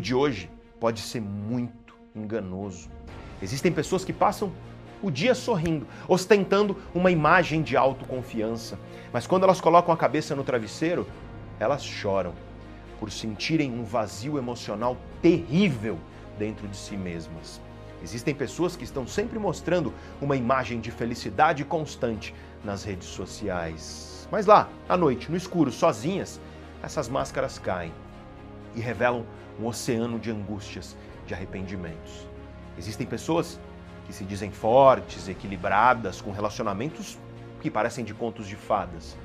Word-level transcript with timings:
mundo 0.00 0.04
de 0.04 0.14
hoje 0.14 0.50
pode 0.80 1.00
ser 1.00 1.20
muito 1.20 1.94
enganoso. 2.16 2.88
Existem 3.42 3.70
pessoas 3.70 4.04
que 4.04 4.12
passam 4.12 4.50
o 5.02 5.10
dia 5.10 5.34
sorrindo, 5.34 5.86
ostentando 6.08 6.76
uma 6.94 7.10
imagem 7.10 7.62
de 7.62 7.76
autoconfiança, 7.76 8.78
mas 9.12 9.26
quando 9.26 9.44
elas 9.44 9.60
colocam 9.60 9.92
a 9.92 9.96
cabeça 9.96 10.34
no 10.34 10.42
travesseiro, 10.42 11.06
elas 11.58 11.84
choram 11.84 12.32
por 12.98 13.10
sentirem 13.10 13.70
um 13.70 13.84
vazio 13.84 14.38
emocional 14.38 14.96
terrível 15.22 15.98
dentro 16.38 16.66
de 16.66 16.76
si 16.76 16.96
mesmas. 16.96 17.60
Existem 18.02 18.34
pessoas 18.34 18.76
que 18.76 18.84
estão 18.84 19.06
sempre 19.06 19.38
mostrando 19.38 19.92
uma 20.20 20.36
imagem 20.36 20.80
de 20.80 20.90
felicidade 20.90 21.64
constante 21.64 22.34
nas 22.64 22.84
redes 22.84 23.08
sociais. 23.08 24.26
Mas 24.30 24.46
lá, 24.46 24.68
à 24.88 24.96
noite, 24.96 25.30
no 25.30 25.36
escuro, 25.36 25.70
sozinhas, 25.70 26.40
essas 26.82 27.08
máscaras 27.08 27.58
caem 27.58 27.92
e 28.74 28.80
revelam 28.80 29.24
um 29.60 29.66
oceano 29.66 30.18
de 30.18 30.30
angústias, 30.30 30.96
de 31.26 31.34
arrependimentos. 31.34 32.26
Existem 32.78 33.06
pessoas 33.06 33.60
que 34.06 34.12
se 34.12 34.24
dizem 34.24 34.50
fortes, 34.50 35.28
equilibradas, 35.28 36.20
com 36.20 36.30
relacionamentos 36.30 37.18
que 37.60 37.70
parecem 37.70 38.04
de 38.04 38.14
contos 38.14 38.48
de 38.48 38.56
fadas, 38.56 39.16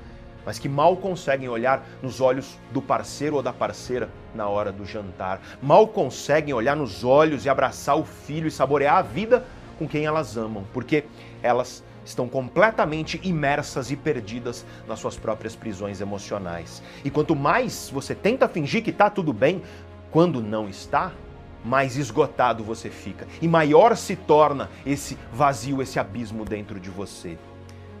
mas 0.44 0.58
que 0.58 0.68
mal 0.68 0.96
conseguem 0.96 1.48
olhar 1.48 1.84
nos 2.02 2.20
olhos 2.20 2.58
do 2.70 2.80
parceiro 2.82 3.36
ou 3.36 3.42
da 3.42 3.52
parceira 3.52 4.08
na 4.34 4.46
hora 4.46 4.70
do 4.70 4.84
jantar, 4.84 5.40
mal 5.60 5.88
conseguem 5.88 6.54
olhar 6.54 6.76
nos 6.76 7.02
olhos 7.02 7.44
e 7.44 7.48
abraçar 7.48 7.98
o 7.98 8.04
filho 8.04 8.46
e 8.46 8.50
saborear 8.50 8.98
a 8.98 9.02
vida 9.02 9.44
com 9.78 9.88
quem 9.88 10.04
elas 10.04 10.36
amam, 10.36 10.64
porque 10.72 11.04
elas 11.42 11.82
estão 12.04 12.28
completamente 12.28 13.20
imersas 13.24 13.90
e 13.90 13.96
perdidas 13.96 14.64
nas 14.86 15.00
suas 15.00 15.16
próprias 15.16 15.56
prisões 15.56 16.00
emocionais. 16.00 16.82
E 17.04 17.10
quanto 17.10 17.34
mais 17.34 17.90
você 17.92 18.14
tenta 18.14 18.48
fingir 18.48 18.82
que 18.82 18.90
está 18.90 19.10
tudo 19.10 19.32
bem, 19.32 19.62
quando 20.16 20.42
não 20.42 20.66
está, 20.66 21.12
mais 21.62 21.98
esgotado 21.98 22.64
você 22.64 22.88
fica 22.88 23.28
e 23.42 23.46
maior 23.46 23.94
se 23.94 24.16
torna 24.16 24.70
esse 24.86 25.18
vazio, 25.30 25.82
esse 25.82 25.98
abismo 25.98 26.42
dentro 26.42 26.80
de 26.80 26.88
você. 26.88 27.36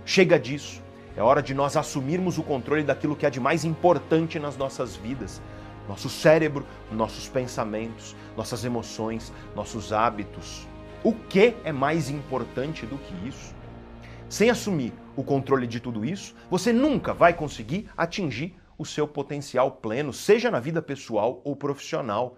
Chega 0.02 0.40
disso. 0.40 0.82
É 1.14 1.22
hora 1.22 1.42
de 1.42 1.52
nós 1.52 1.76
assumirmos 1.76 2.38
o 2.38 2.42
controle 2.42 2.82
daquilo 2.82 3.14
que 3.14 3.26
é 3.26 3.28
de 3.28 3.38
mais 3.38 3.66
importante 3.66 4.38
nas 4.38 4.56
nossas 4.56 4.96
vidas. 4.96 5.42
Nosso 5.86 6.08
cérebro, 6.08 6.64
nossos 6.90 7.28
pensamentos, 7.28 8.16
nossas 8.34 8.64
emoções, 8.64 9.30
nossos 9.54 9.92
hábitos. 9.92 10.66
O 11.04 11.12
que 11.12 11.54
é 11.64 11.70
mais 11.70 12.08
importante 12.08 12.86
do 12.86 12.96
que 12.96 13.28
isso? 13.28 13.54
Sem 14.26 14.48
assumir 14.48 14.94
o 15.14 15.22
controle 15.22 15.66
de 15.66 15.80
tudo 15.80 16.02
isso, 16.02 16.34
você 16.50 16.72
nunca 16.72 17.12
vai 17.12 17.34
conseguir 17.34 17.90
atingir 17.94 18.56
o 18.78 18.84
seu 18.84 19.06
potencial 19.08 19.70
pleno, 19.72 20.12
seja 20.12 20.50
na 20.50 20.60
vida 20.60 20.82
pessoal 20.82 21.40
ou 21.44 21.56
profissional. 21.56 22.36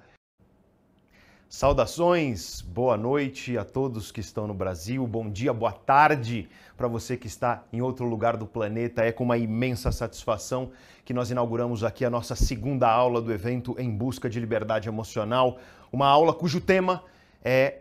Saudações, 1.49 2.61
boa 2.61 2.97
noite 2.97 3.57
a 3.57 3.65
todos 3.65 4.13
que 4.13 4.21
estão 4.21 4.47
no 4.47 4.53
Brasil, 4.53 5.07
bom 5.07 5.31
dia, 5.31 5.53
boa 5.53 5.73
tarde 5.73 6.49
para 6.77 6.87
você 6.87 7.17
que 7.17 7.27
está 7.27 7.65
em 7.73 7.81
outro 7.81 8.05
lugar 8.05 8.37
do 8.37 8.47
planeta. 8.47 9.03
É 9.03 9.11
com 9.11 9.25
uma 9.25 9.39
imensa 9.39 9.91
satisfação 9.91 10.71
que 11.05 11.15
nós 11.15 11.31
inauguramos 11.31 11.83
aqui 11.83 12.05
a 12.05 12.11
nossa 12.11 12.37
segunda 12.37 12.87
aula 12.87 13.23
do 13.23 13.33
evento 13.33 13.75
Em 13.79 13.91
Busca 13.91 14.29
de 14.29 14.39
Liberdade 14.39 14.89
Emocional, 14.89 15.59
uma 15.91 16.07
aula 16.07 16.35
cujo 16.35 16.61
tema 16.61 17.03
é, 17.43 17.79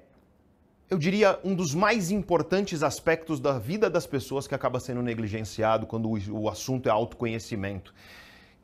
eu 0.90 0.98
diria, 0.98 1.38
um 1.44 1.54
dos 1.54 1.76
mais 1.76 2.10
importantes 2.12 2.82
aspectos 2.82 3.42
da 3.42 3.60
vida 3.60 3.90
das 3.90 4.08
pessoas 4.08 4.48
que 4.48 4.56
acaba 4.56 4.80
sendo 4.80 5.02
negligenciado 5.02 5.86
quando 5.86 6.10
o 6.32 6.50
assunto 6.50 6.88
é 6.88 6.90
autoconhecimento 6.90 7.94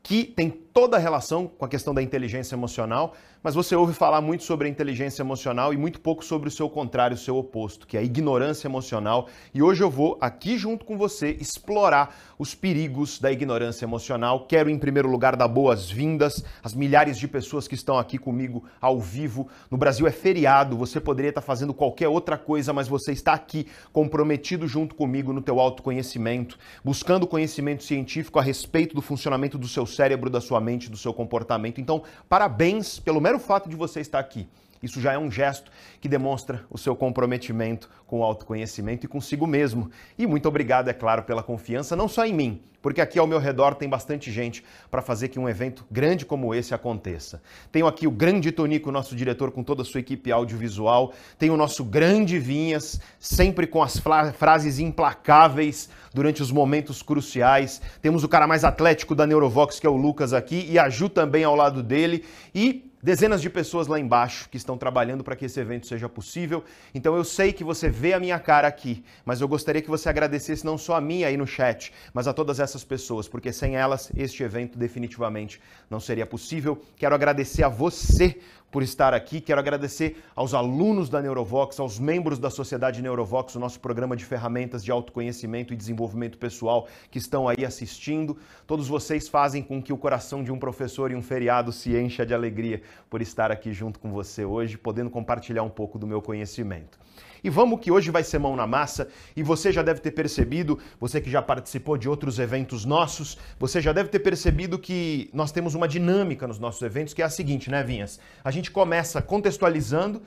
que 0.03 0.25
tem 0.25 0.62
toda 0.73 0.97
a 0.97 0.99
relação 0.99 1.47
com 1.47 1.63
a 1.63 1.69
questão 1.69 1.93
da 1.93 2.01
inteligência 2.01 2.55
emocional, 2.55 3.13
mas 3.43 3.53
você 3.53 3.75
ouve 3.75 3.93
falar 3.93 4.21
muito 4.21 4.43
sobre 4.43 4.67
a 4.67 4.71
inteligência 4.71 5.21
emocional 5.21 5.73
e 5.73 5.77
muito 5.77 5.99
pouco 5.99 6.23
sobre 6.25 6.47
o 6.47 6.51
seu 6.51 6.69
contrário, 6.69 7.13
o 7.13 7.19
seu 7.19 7.37
oposto, 7.37 7.85
que 7.85 7.97
é 7.97 7.99
a 7.99 8.03
ignorância 8.03 8.67
emocional. 8.67 9.27
E 9.53 9.61
hoje 9.61 9.83
eu 9.83 9.89
vou 9.89 10.17
aqui 10.19 10.57
junto 10.57 10.85
com 10.85 10.97
você 10.97 11.31
explorar 11.39 12.15
os 12.39 12.55
perigos 12.55 13.19
da 13.19 13.31
ignorância 13.31 13.85
emocional. 13.85 14.47
Quero 14.47 14.69
em 14.69 14.79
primeiro 14.79 15.09
lugar 15.09 15.35
dar 15.35 15.47
boas-vindas 15.47 16.43
às 16.63 16.73
milhares 16.73 17.19
de 17.19 17.27
pessoas 17.27 17.67
que 17.67 17.75
estão 17.75 17.99
aqui 17.99 18.17
comigo 18.17 18.63
ao 18.79 18.99
vivo. 18.99 19.49
No 19.69 19.77
Brasil 19.77 20.07
é 20.07 20.11
feriado, 20.11 20.77
você 20.77 20.99
poderia 20.99 21.29
estar 21.29 21.41
fazendo 21.41 21.73
qualquer 21.73 22.07
outra 22.07 22.37
coisa, 22.37 22.71
mas 22.71 22.87
você 22.87 23.11
está 23.11 23.33
aqui 23.33 23.67
comprometido 23.91 24.67
junto 24.67 24.95
comigo 24.95 25.33
no 25.33 25.41
teu 25.41 25.59
autoconhecimento, 25.59 26.57
buscando 26.83 27.27
conhecimento 27.27 27.83
científico 27.83 28.39
a 28.39 28.41
respeito 28.41 28.95
do 28.95 29.01
funcionamento 29.01 29.57
do 29.57 29.67
seu 29.67 29.85
cérebro, 29.85 30.29
da 30.29 30.39
sua 30.39 30.62
do 30.89 30.97
seu 30.97 31.13
comportamento. 31.13 31.79
Então, 31.79 32.03
parabéns 32.27 32.99
pelo 32.99 33.21
mero 33.21 33.39
fato 33.39 33.69
de 33.69 33.75
você 33.75 33.99
estar 33.99 34.19
aqui. 34.19 34.47
Isso 34.83 34.99
já 34.99 35.13
é 35.13 35.17
um 35.17 35.31
gesto 35.31 35.71
que 36.01 36.09
demonstra 36.09 36.65
o 36.69 36.77
seu 36.77 36.93
comprometimento 36.93 37.89
com 38.05 38.19
o 38.19 38.23
autoconhecimento 38.23 39.05
e 39.05 39.09
consigo 39.09 39.47
mesmo. 39.47 39.89
E 40.17 40.27
muito 40.27 40.45
obrigado, 40.45 40.89
é 40.89 40.93
claro, 40.93 41.23
pela 41.23 41.41
confiança, 41.41 41.95
não 41.95 42.09
só 42.09 42.25
em 42.25 42.33
mim, 42.33 42.61
porque 42.81 42.99
aqui 42.99 43.17
ao 43.17 43.25
meu 43.25 43.39
redor 43.39 43.75
tem 43.75 43.87
bastante 43.87 44.29
gente 44.29 44.61
para 44.91 45.01
fazer 45.01 45.29
que 45.29 45.39
um 45.39 45.47
evento 45.47 45.85
grande 45.89 46.25
como 46.25 46.53
esse 46.53 46.75
aconteça. 46.75 47.41
Tenho 47.71 47.87
aqui 47.87 48.05
o 48.05 48.11
grande 48.11 48.51
Tonico, 48.51 48.91
nosso 48.91 49.15
diretor, 49.15 49.51
com 49.51 49.63
toda 49.63 49.83
a 49.83 49.85
sua 49.85 50.01
equipe 50.01 50.29
audiovisual. 50.33 51.13
Tenho 51.39 51.53
o 51.53 51.57
nosso 51.57 51.85
grande 51.85 52.37
Vinhas, 52.37 52.99
sempre 53.17 53.65
com 53.65 53.81
as 53.81 53.97
frases 54.37 54.79
implacáveis 54.79 55.89
durante 56.13 56.41
os 56.41 56.51
momentos 56.51 57.01
cruciais. 57.01 57.81
Temos 58.01 58.25
o 58.25 58.27
cara 58.27 58.45
mais 58.45 58.65
atlético 58.65 59.15
da 59.15 59.25
Neurovox, 59.25 59.79
que 59.79 59.87
é 59.87 59.89
o 59.89 59.95
Lucas 59.95 60.33
aqui, 60.33 60.67
e 60.69 60.77
a 60.77 60.89
Ju 60.89 61.07
também 61.07 61.45
ao 61.45 61.55
lado 61.55 61.81
dele. 61.81 62.25
E 62.53 62.91
dezenas 63.03 63.41
de 63.41 63.49
pessoas 63.49 63.85
lá 63.87 63.99
embaixo 63.99 64.47
que 64.49 64.55
estão 64.55 64.77
trabalhando 64.77 65.25
para 65.25 65.35
que 65.35 65.43
esse 65.43 65.59
evento 65.59 65.85
seja 65.85 66.07
possível. 66.07 66.63
Então 66.95 67.17
eu 67.17 67.25
sei 67.25 67.51
que 67.51 67.63
você 67.63 67.89
vê 67.89 68.13
a 68.13 68.19
minha 68.19 68.39
cara 68.39 68.65
aqui, 68.65 69.03
mas 69.25 69.41
eu 69.41 69.47
gostaria 69.47 69.81
que 69.81 69.89
você 69.89 70.07
agradecesse 70.07 70.65
não 70.65 70.77
só 70.77 70.95
a 70.95 71.01
mim 71.01 71.25
aí 71.25 71.35
no 71.35 71.45
chat, 71.45 71.91
mas 72.13 72.29
a 72.29 72.33
todas 72.33 72.61
essas 72.61 72.85
pessoas, 72.85 73.27
porque 73.27 73.51
sem 73.51 73.75
elas 73.75 74.09
este 74.15 74.41
evento 74.41 74.79
definitivamente 74.79 75.61
não 75.89 75.99
seria 75.99 76.25
possível. 76.25 76.81
Quero 76.95 77.13
agradecer 77.13 77.63
a 77.63 77.69
você 77.69 78.39
por 78.73 78.81
estar 78.81 79.13
aqui. 79.13 79.39
Quero 79.39 79.59
agradecer 79.59 80.23
aos 80.35 80.55
alunos 80.55 81.07
da 81.07 81.21
Neurovox, 81.21 81.79
aos 81.79 81.99
membros 81.99 82.39
da 82.39 82.49
Sociedade 82.49 83.03
Neurovox, 83.03 83.53
o 83.53 83.59
nosso 83.59 83.79
programa 83.79 84.15
de 84.15 84.25
ferramentas 84.25 84.83
de 84.83 84.91
autoconhecimento 84.91 85.71
e 85.71 85.77
desenvolvimento 85.77 86.39
pessoal 86.39 86.87
que 87.11 87.19
estão 87.19 87.47
aí 87.47 87.63
assistindo. 87.63 88.35
Todos 88.65 88.87
vocês 88.87 89.29
fazem 89.29 89.61
com 89.61 89.79
que 89.79 89.93
o 89.93 89.97
coração 89.97 90.43
de 90.43 90.51
um 90.51 90.57
professor 90.57 91.11
e 91.11 91.15
um 91.15 91.21
feriado 91.21 91.71
se 91.71 91.95
encha 91.95 92.25
de 92.25 92.33
alegria 92.33 92.81
por 93.11 93.21
estar 93.21 93.51
aqui 93.51 93.71
junto 93.71 93.99
com 93.99 94.11
você 94.11 94.43
hoje, 94.43 94.75
podendo 94.75 95.11
compartilhar 95.11 95.61
um 95.61 95.69
pouco 95.69 95.99
do 95.99 96.07
meu 96.07 96.19
conhecimento. 96.19 96.97
E 97.43 97.49
vamos 97.49 97.79
que 97.81 97.91
hoje 97.91 98.09
vai 98.09 98.23
ser 98.23 98.39
mão 98.39 98.55
na 98.55 98.65
massa 98.65 99.09
e 99.35 99.43
você 99.43 99.71
já 99.71 99.81
deve 99.81 99.99
ter 99.99 100.11
percebido, 100.11 100.79
você 100.99 101.19
que 101.19 101.29
já 101.29 101.41
participou 101.41 101.97
de 101.97 102.07
outros 102.07 102.39
eventos 102.39 102.85
nossos, 102.85 103.37
você 103.59 103.81
já 103.81 103.91
deve 103.91 104.09
ter 104.09 104.19
percebido 104.19 104.79
que 104.79 105.29
nós 105.33 105.51
temos 105.51 105.75
uma 105.75 105.87
dinâmica 105.87 106.47
nos 106.47 106.57
nossos 106.57 106.81
eventos 106.81 107.13
que 107.13 107.21
é 107.21 107.25
a 107.25 107.29
seguinte, 107.29 107.69
né, 107.69 107.83
Vinhas? 107.83 108.19
A 108.43 108.49
gente 108.49 108.71
começa 108.71 109.21
contextualizando 109.21 110.21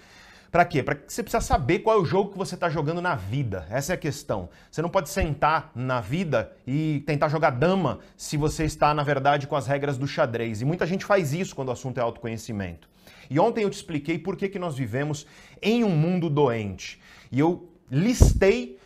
para 0.50 0.64
quê? 0.64 0.82
Para 0.82 0.94
que 0.94 1.12
você 1.12 1.22
precisa 1.22 1.40
saber 1.40 1.80
qual 1.80 1.98
é 1.98 2.00
o 2.00 2.04
jogo 2.04 2.32
que 2.32 2.38
você 2.38 2.54
está 2.54 2.70
jogando 2.70 3.02
na 3.02 3.14
vida. 3.14 3.66
Essa 3.68 3.92
é 3.92 3.94
a 3.94 3.98
questão. 3.98 4.48
Você 4.70 4.80
não 4.80 4.88
pode 4.88 5.08
sentar 5.08 5.70
na 5.74 6.00
vida 6.00 6.52
e 6.66 7.02
tentar 7.06 7.28
jogar 7.28 7.50
dama 7.50 7.98
se 8.16 8.36
você 8.36 8.64
está, 8.64 8.94
na 8.94 9.02
verdade, 9.02 9.46
com 9.46 9.56
as 9.56 9.66
regras 9.66 9.98
do 9.98 10.06
xadrez. 10.06 10.60
E 10.60 10.64
muita 10.64 10.86
gente 10.86 11.04
faz 11.04 11.32
isso 11.32 11.54
quando 11.54 11.68
o 11.68 11.72
assunto 11.72 11.98
é 11.98 12.00
autoconhecimento. 12.00 12.88
E 13.28 13.38
ontem 13.40 13.64
eu 13.64 13.70
te 13.70 13.74
expliquei 13.74 14.18
por 14.18 14.36
que, 14.36 14.48
que 14.48 14.58
nós 14.58 14.76
vivemos 14.76 15.26
em 15.60 15.84
um 15.84 15.90
mundo 15.90 16.30
doente. 16.30 17.00
E 17.36 17.38
eu 17.38 17.68
listei 17.90 18.78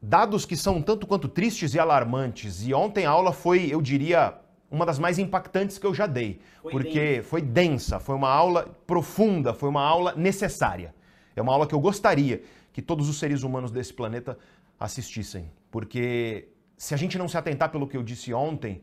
dados 0.00 0.46
que 0.46 0.56
são 0.56 0.80
tanto 0.80 1.06
quanto 1.06 1.28
tristes 1.28 1.74
e 1.74 1.78
alarmantes. 1.78 2.66
E 2.66 2.72
ontem 2.72 3.04
a 3.04 3.10
aula 3.10 3.30
foi, 3.30 3.68
eu 3.70 3.82
diria, 3.82 4.38
uma 4.70 4.86
das 4.86 4.98
mais 4.98 5.18
impactantes 5.18 5.76
que 5.76 5.86
eu 5.86 5.92
já 5.92 6.06
dei, 6.06 6.40
foi 6.62 6.72
porque 6.72 7.16
densa. 7.16 7.28
foi 7.28 7.42
densa, 7.42 8.00
foi 8.00 8.14
uma 8.14 8.30
aula 8.30 8.74
profunda, 8.86 9.52
foi 9.52 9.68
uma 9.68 9.82
aula 9.82 10.14
necessária. 10.16 10.94
É 11.36 11.42
uma 11.42 11.52
aula 11.52 11.66
que 11.66 11.74
eu 11.74 11.78
gostaria 11.78 12.42
que 12.72 12.80
todos 12.80 13.06
os 13.06 13.18
seres 13.18 13.42
humanos 13.42 13.70
desse 13.70 13.92
planeta 13.92 14.38
assistissem, 14.78 15.52
porque 15.70 16.48
se 16.78 16.94
a 16.94 16.96
gente 16.96 17.18
não 17.18 17.28
se 17.28 17.36
atentar 17.36 17.68
pelo 17.68 17.86
que 17.86 17.98
eu 17.98 18.02
disse 18.02 18.32
ontem, 18.32 18.80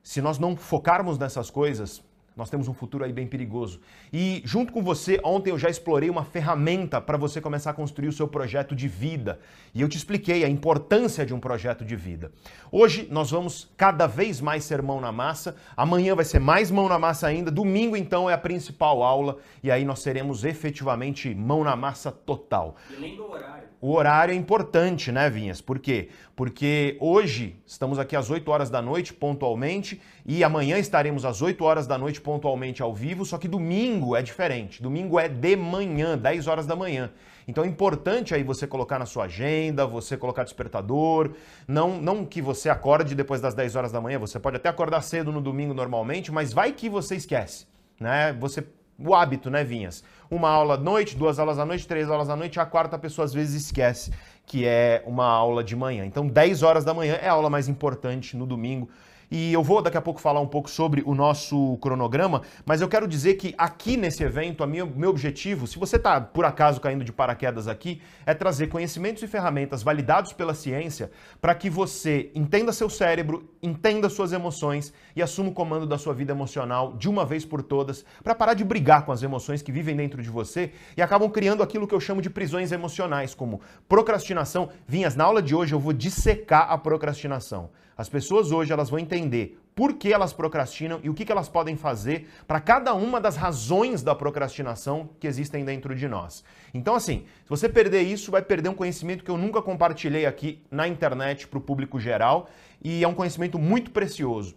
se 0.00 0.22
nós 0.22 0.38
não 0.38 0.54
focarmos 0.54 1.18
nessas 1.18 1.50
coisas, 1.50 2.04
nós 2.40 2.48
temos 2.48 2.68
um 2.68 2.72
futuro 2.72 3.04
aí 3.04 3.12
bem 3.12 3.26
perigoso. 3.26 3.80
E 4.10 4.40
junto 4.46 4.72
com 4.72 4.82
você, 4.82 5.20
ontem 5.22 5.50
eu 5.50 5.58
já 5.58 5.68
explorei 5.68 6.08
uma 6.08 6.24
ferramenta 6.24 6.98
para 6.98 7.18
você 7.18 7.38
começar 7.38 7.70
a 7.70 7.74
construir 7.74 8.08
o 8.08 8.12
seu 8.12 8.26
projeto 8.26 8.74
de 8.74 8.88
vida. 8.88 9.38
E 9.74 9.82
eu 9.82 9.88
te 9.90 9.98
expliquei 9.98 10.42
a 10.42 10.48
importância 10.48 11.26
de 11.26 11.34
um 11.34 11.38
projeto 11.38 11.84
de 11.84 11.94
vida. 11.94 12.32
Hoje 12.72 13.06
nós 13.10 13.30
vamos 13.30 13.70
cada 13.76 14.06
vez 14.06 14.40
mais 14.40 14.64
ser 14.64 14.80
mão 14.80 15.02
na 15.02 15.12
massa. 15.12 15.54
Amanhã 15.76 16.14
vai 16.14 16.24
ser 16.24 16.38
mais 16.38 16.70
mão 16.70 16.88
na 16.88 16.98
massa 16.98 17.26
ainda. 17.26 17.50
Domingo, 17.50 17.94
então, 17.94 18.28
é 18.28 18.32
a 18.32 18.38
principal 18.38 19.02
aula. 19.02 19.36
E 19.62 19.70
aí 19.70 19.84
nós 19.84 20.00
seremos 20.00 20.42
efetivamente 20.42 21.34
mão 21.34 21.62
na 21.62 21.76
massa 21.76 22.10
total. 22.10 22.76
E 22.90 22.98
nem 22.98 23.16
do 23.16 23.30
horário. 23.30 23.69
O 23.80 23.94
horário 23.94 24.32
é 24.32 24.36
importante, 24.36 25.10
né, 25.10 25.30
Vinhas? 25.30 25.62
Por 25.62 25.78
quê? 25.78 26.10
Porque 26.36 26.98
hoje 27.00 27.56
estamos 27.66 27.98
aqui 27.98 28.14
às 28.14 28.28
8 28.28 28.50
horas 28.50 28.68
da 28.68 28.82
noite, 28.82 29.14
pontualmente, 29.14 30.00
e 30.26 30.44
amanhã 30.44 30.78
estaremos 30.78 31.24
às 31.24 31.40
8 31.40 31.64
horas 31.64 31.86
da 31.86 31.96
noite, 31.96 32.20
pontualmente 32.20 32.82
ao 32.82 32.94
vivo, 32.94 33.24
só 33.24 33.38
que 33.38 33.48
domingo 33.48 34.14
é 34.14 34.20
diferente. 34.20 34.82
Domingo 34.82 35.18
é 35.18 35.28
de 35.28 35.56
manhã, 35.56 36.18
10 36.18 36.46
horas 36.46 36.66
da 36.66 36.76
manhã. 36.76 37.10
Então 37.48 37.64
é 37.64 37.66
importante 37.66 38.34
aí 38.34 38.42
você 38.42 38.66
colocar 38.66 38.98
na 38.98 39.06
sua 39.06 39.24
agenda, 39.24 39.86
você 39.86 40.14
colocar 40.14 40.44
despertador, 40.44 41.30
não, 41.66 42.00
não 42.00 42.26
que 42.26 42.42
você 42.42 42.68
acorde 42.68 43.14
depois 43.14 43.40
das 43.40 43.54
10 43.54 43.76
horas 43.76 43.90
da 43.90 44.00
manhã, 44.00 44.18
você 44.18 44.38
pode 44.38 44.56
até 44.56 44.68
acordar 44.68 45.00
cedo 45.00 45.32
no 45.32 45.40
domingo 45.40 45.72
normalmente, 45.72 46.30
mas 46.30 46.52
vai 46.52 46.72
que 46.72 46.88
você 46.88 47.16
esquece, 47.16 47.66
né? 47.98 48.36
Você 48.38 48.62
o 49.02 49.14
hábito, 49.14 49.50
né, 49.50 49.64
Vinhas? 49.64 50.04
Uma 50.30 50.48
aula 50.48 50.74
à 50.74 50.76
noite, 50.76 51.16
duas 51.16 51.38
aulas 51.38 51.58
à 51.58 51.66
noite, 51.66 51.88
três 51.88 52.08
aulas 52.08 52.30
à 52.30 52.36
noite, 52.36 52.60
a 52.60 52.64
quarta 52.64 52.96
pessoa 52.98 53.24
às 53.24 53.34
vezes 53.34 53.64
esquece 53.64 54.12
que 54.46 54.64
é 54.64 55.02
uma 55.06 55.26
aula 55.26 55.62
de 55.62 55.76
manhã. 55.76 56.04
Então, 56.04 56.26
10 56.26 56.62
horas 56.64 56.84
da 56.84 56.92
manhã 56.92 57.14
é 57.22 57.28
a 57.28 57.32
aula 57.32 57.48
mais 57.48 57.68
importante 57.68 58.36
no 58.36 58.44
domingo. 58.44 58.88
E 59.30 59.52
eu 59.52 59.62
vou 59.62 59.80
daqui 59.80 59.96
a 59.96 60.00
pouco 60.00 60.20
falar 60.20 60.40
um 60.40 60.46
pouco 60.46 60.68
sobre 60.68 61.04
o 61.06 61.14
nosso 61.14 61.78
cronograma, 61.80 62.42
mas 62.66 62.80
eu 62.80 62.88
quero 62.88 63.06
dizer 63.06 63.34
que 63.34 63.54
aqui 63.56 63.96
nesse 63.96 64.24
evento, 64.24 64.64
a 64.64 64.66
minha, 64.66 64.84
meu 64.84 65.10
objetivo, 65.10 65.68
se 65.68 65.78
você 65.78 65.94
está 65.94 66.20
por 66.20 66.44
acaso 66.44 66.80
caindo 66.80 67.04
de 67.04 67.12
paraquedas 67.12 67.68
aqui, 67.68 68.02
é 68.26 68.34
trazer 68.34 68.66
conhecimentos 68.66 69.22
e 69.22 69.28
ferramentas 69.28 69.84
validados 69.84 70.32
pela 70.32 70.52
ciência 70.52 71.12
para 71.40 71.54
que 71.54 71.70
você 71.70 72.32
entenda 72.34 72.72
seu 72.72 72.90
cérebro, 72.90 73.48
entenda 73.62 74.08
suas 74.08 74.32
emoções 74.32 74.92
e 75.14 75.22
assuma 75.22 75.50
o 75.50 75.54
comando 75.54 75.86
da 75.86 75.96
sua 75.96 76.12
vida 76.12 76.32
emocional 76.32 76.96
de 76.96 77.08
uma 77.08 77.24
vez 77.24 77.44
por 77.44 77.62
todas, 77.62 78.04
para 78.24 78.34
parar 78.34 78.54
de 78.54 78.64
brigar 78.64 79.04
com 79.04 79.12
as 79.12 79.22
emoções 79.22 79.62
que 79.62 79.70
vivem 79.70 79.94
dentro 79.94 80.20
de 80.20 80.28
você 80.28 80.72
e 80.96 81.02
acabam 81.02 81.30
criando 81.30 81.62
aquilo 81.62 81.86
que 81.86 81.94
eu 81.94 82.00
chamo 82.00 82.20
de 82.20 82.28
prisões 82.28 82.72
emocionais, 82.72 83.32
como 83.32 83.60
procrastinação. 83.88 84.70
Vinhas, 84.88 85.14
na 85.14 85.22
aula 85.22 85.40
de 85.40 85.54
hoje 85.54 85.72
eu 85.72 85.78
vou 85.78 85.92
dissecar 85.92 86.68
a 86.68 86.76
procrastinação. 86.76 87.70
As 88.00 88.08
pessoas 88.08 88.50
hoje 88.50 88.72
elas 88.72 88.88
vão 88.88 88.98
entender 88.98 89.60
por 89.74 89.92
que 89.92 90.10
elas 90.10 90.32
procrastinam 90.32 91.00
e 91.02 91.10
o 91.10 91.12
que, 91.12 91.30
elas 91.30 91.50
podem 91.50 91.76
fazer 91.76 92.30
para 92.48 92.58
cada 92.58 92.94
uma 92.94 93.20
das 93.20 93.36
razões 93.36 94.02
da 94.02 94.14
procrastinação 94.14 95.10
que 95.20 95.26
existem 95.26 95.66
dentro 95.66 95.94
de 95.94 96.08
nós. 96.08 96.42
Então, 96.72 96.94
assim, 96.94 97.26
se 97.44 97.50
você 97.50 97.68
perder 97.68 98.00
isso, 98.00 98.30
vai 98.30 98.40
perder 98.40 98.70
um 98.70 98.74
conhecimento 98.74 99.22
que 99.22 99.30
eu 99.30 99.36
nunca 99.36 99.60
compartilhei 99.60 100.24
aqui 100.24 100.62
na 100.70 100.88
internet 100.88 101.46
para 101.46 101.58
o 101.58 101.60
público 101.60 102.00
geral 102.00 102.48
e 102.82 103.04
é 103.04 103.06
um 103.06 103.12
conhecimento 103.12 103.58
muito 103.58 103.90
precioso. 103.90 104.56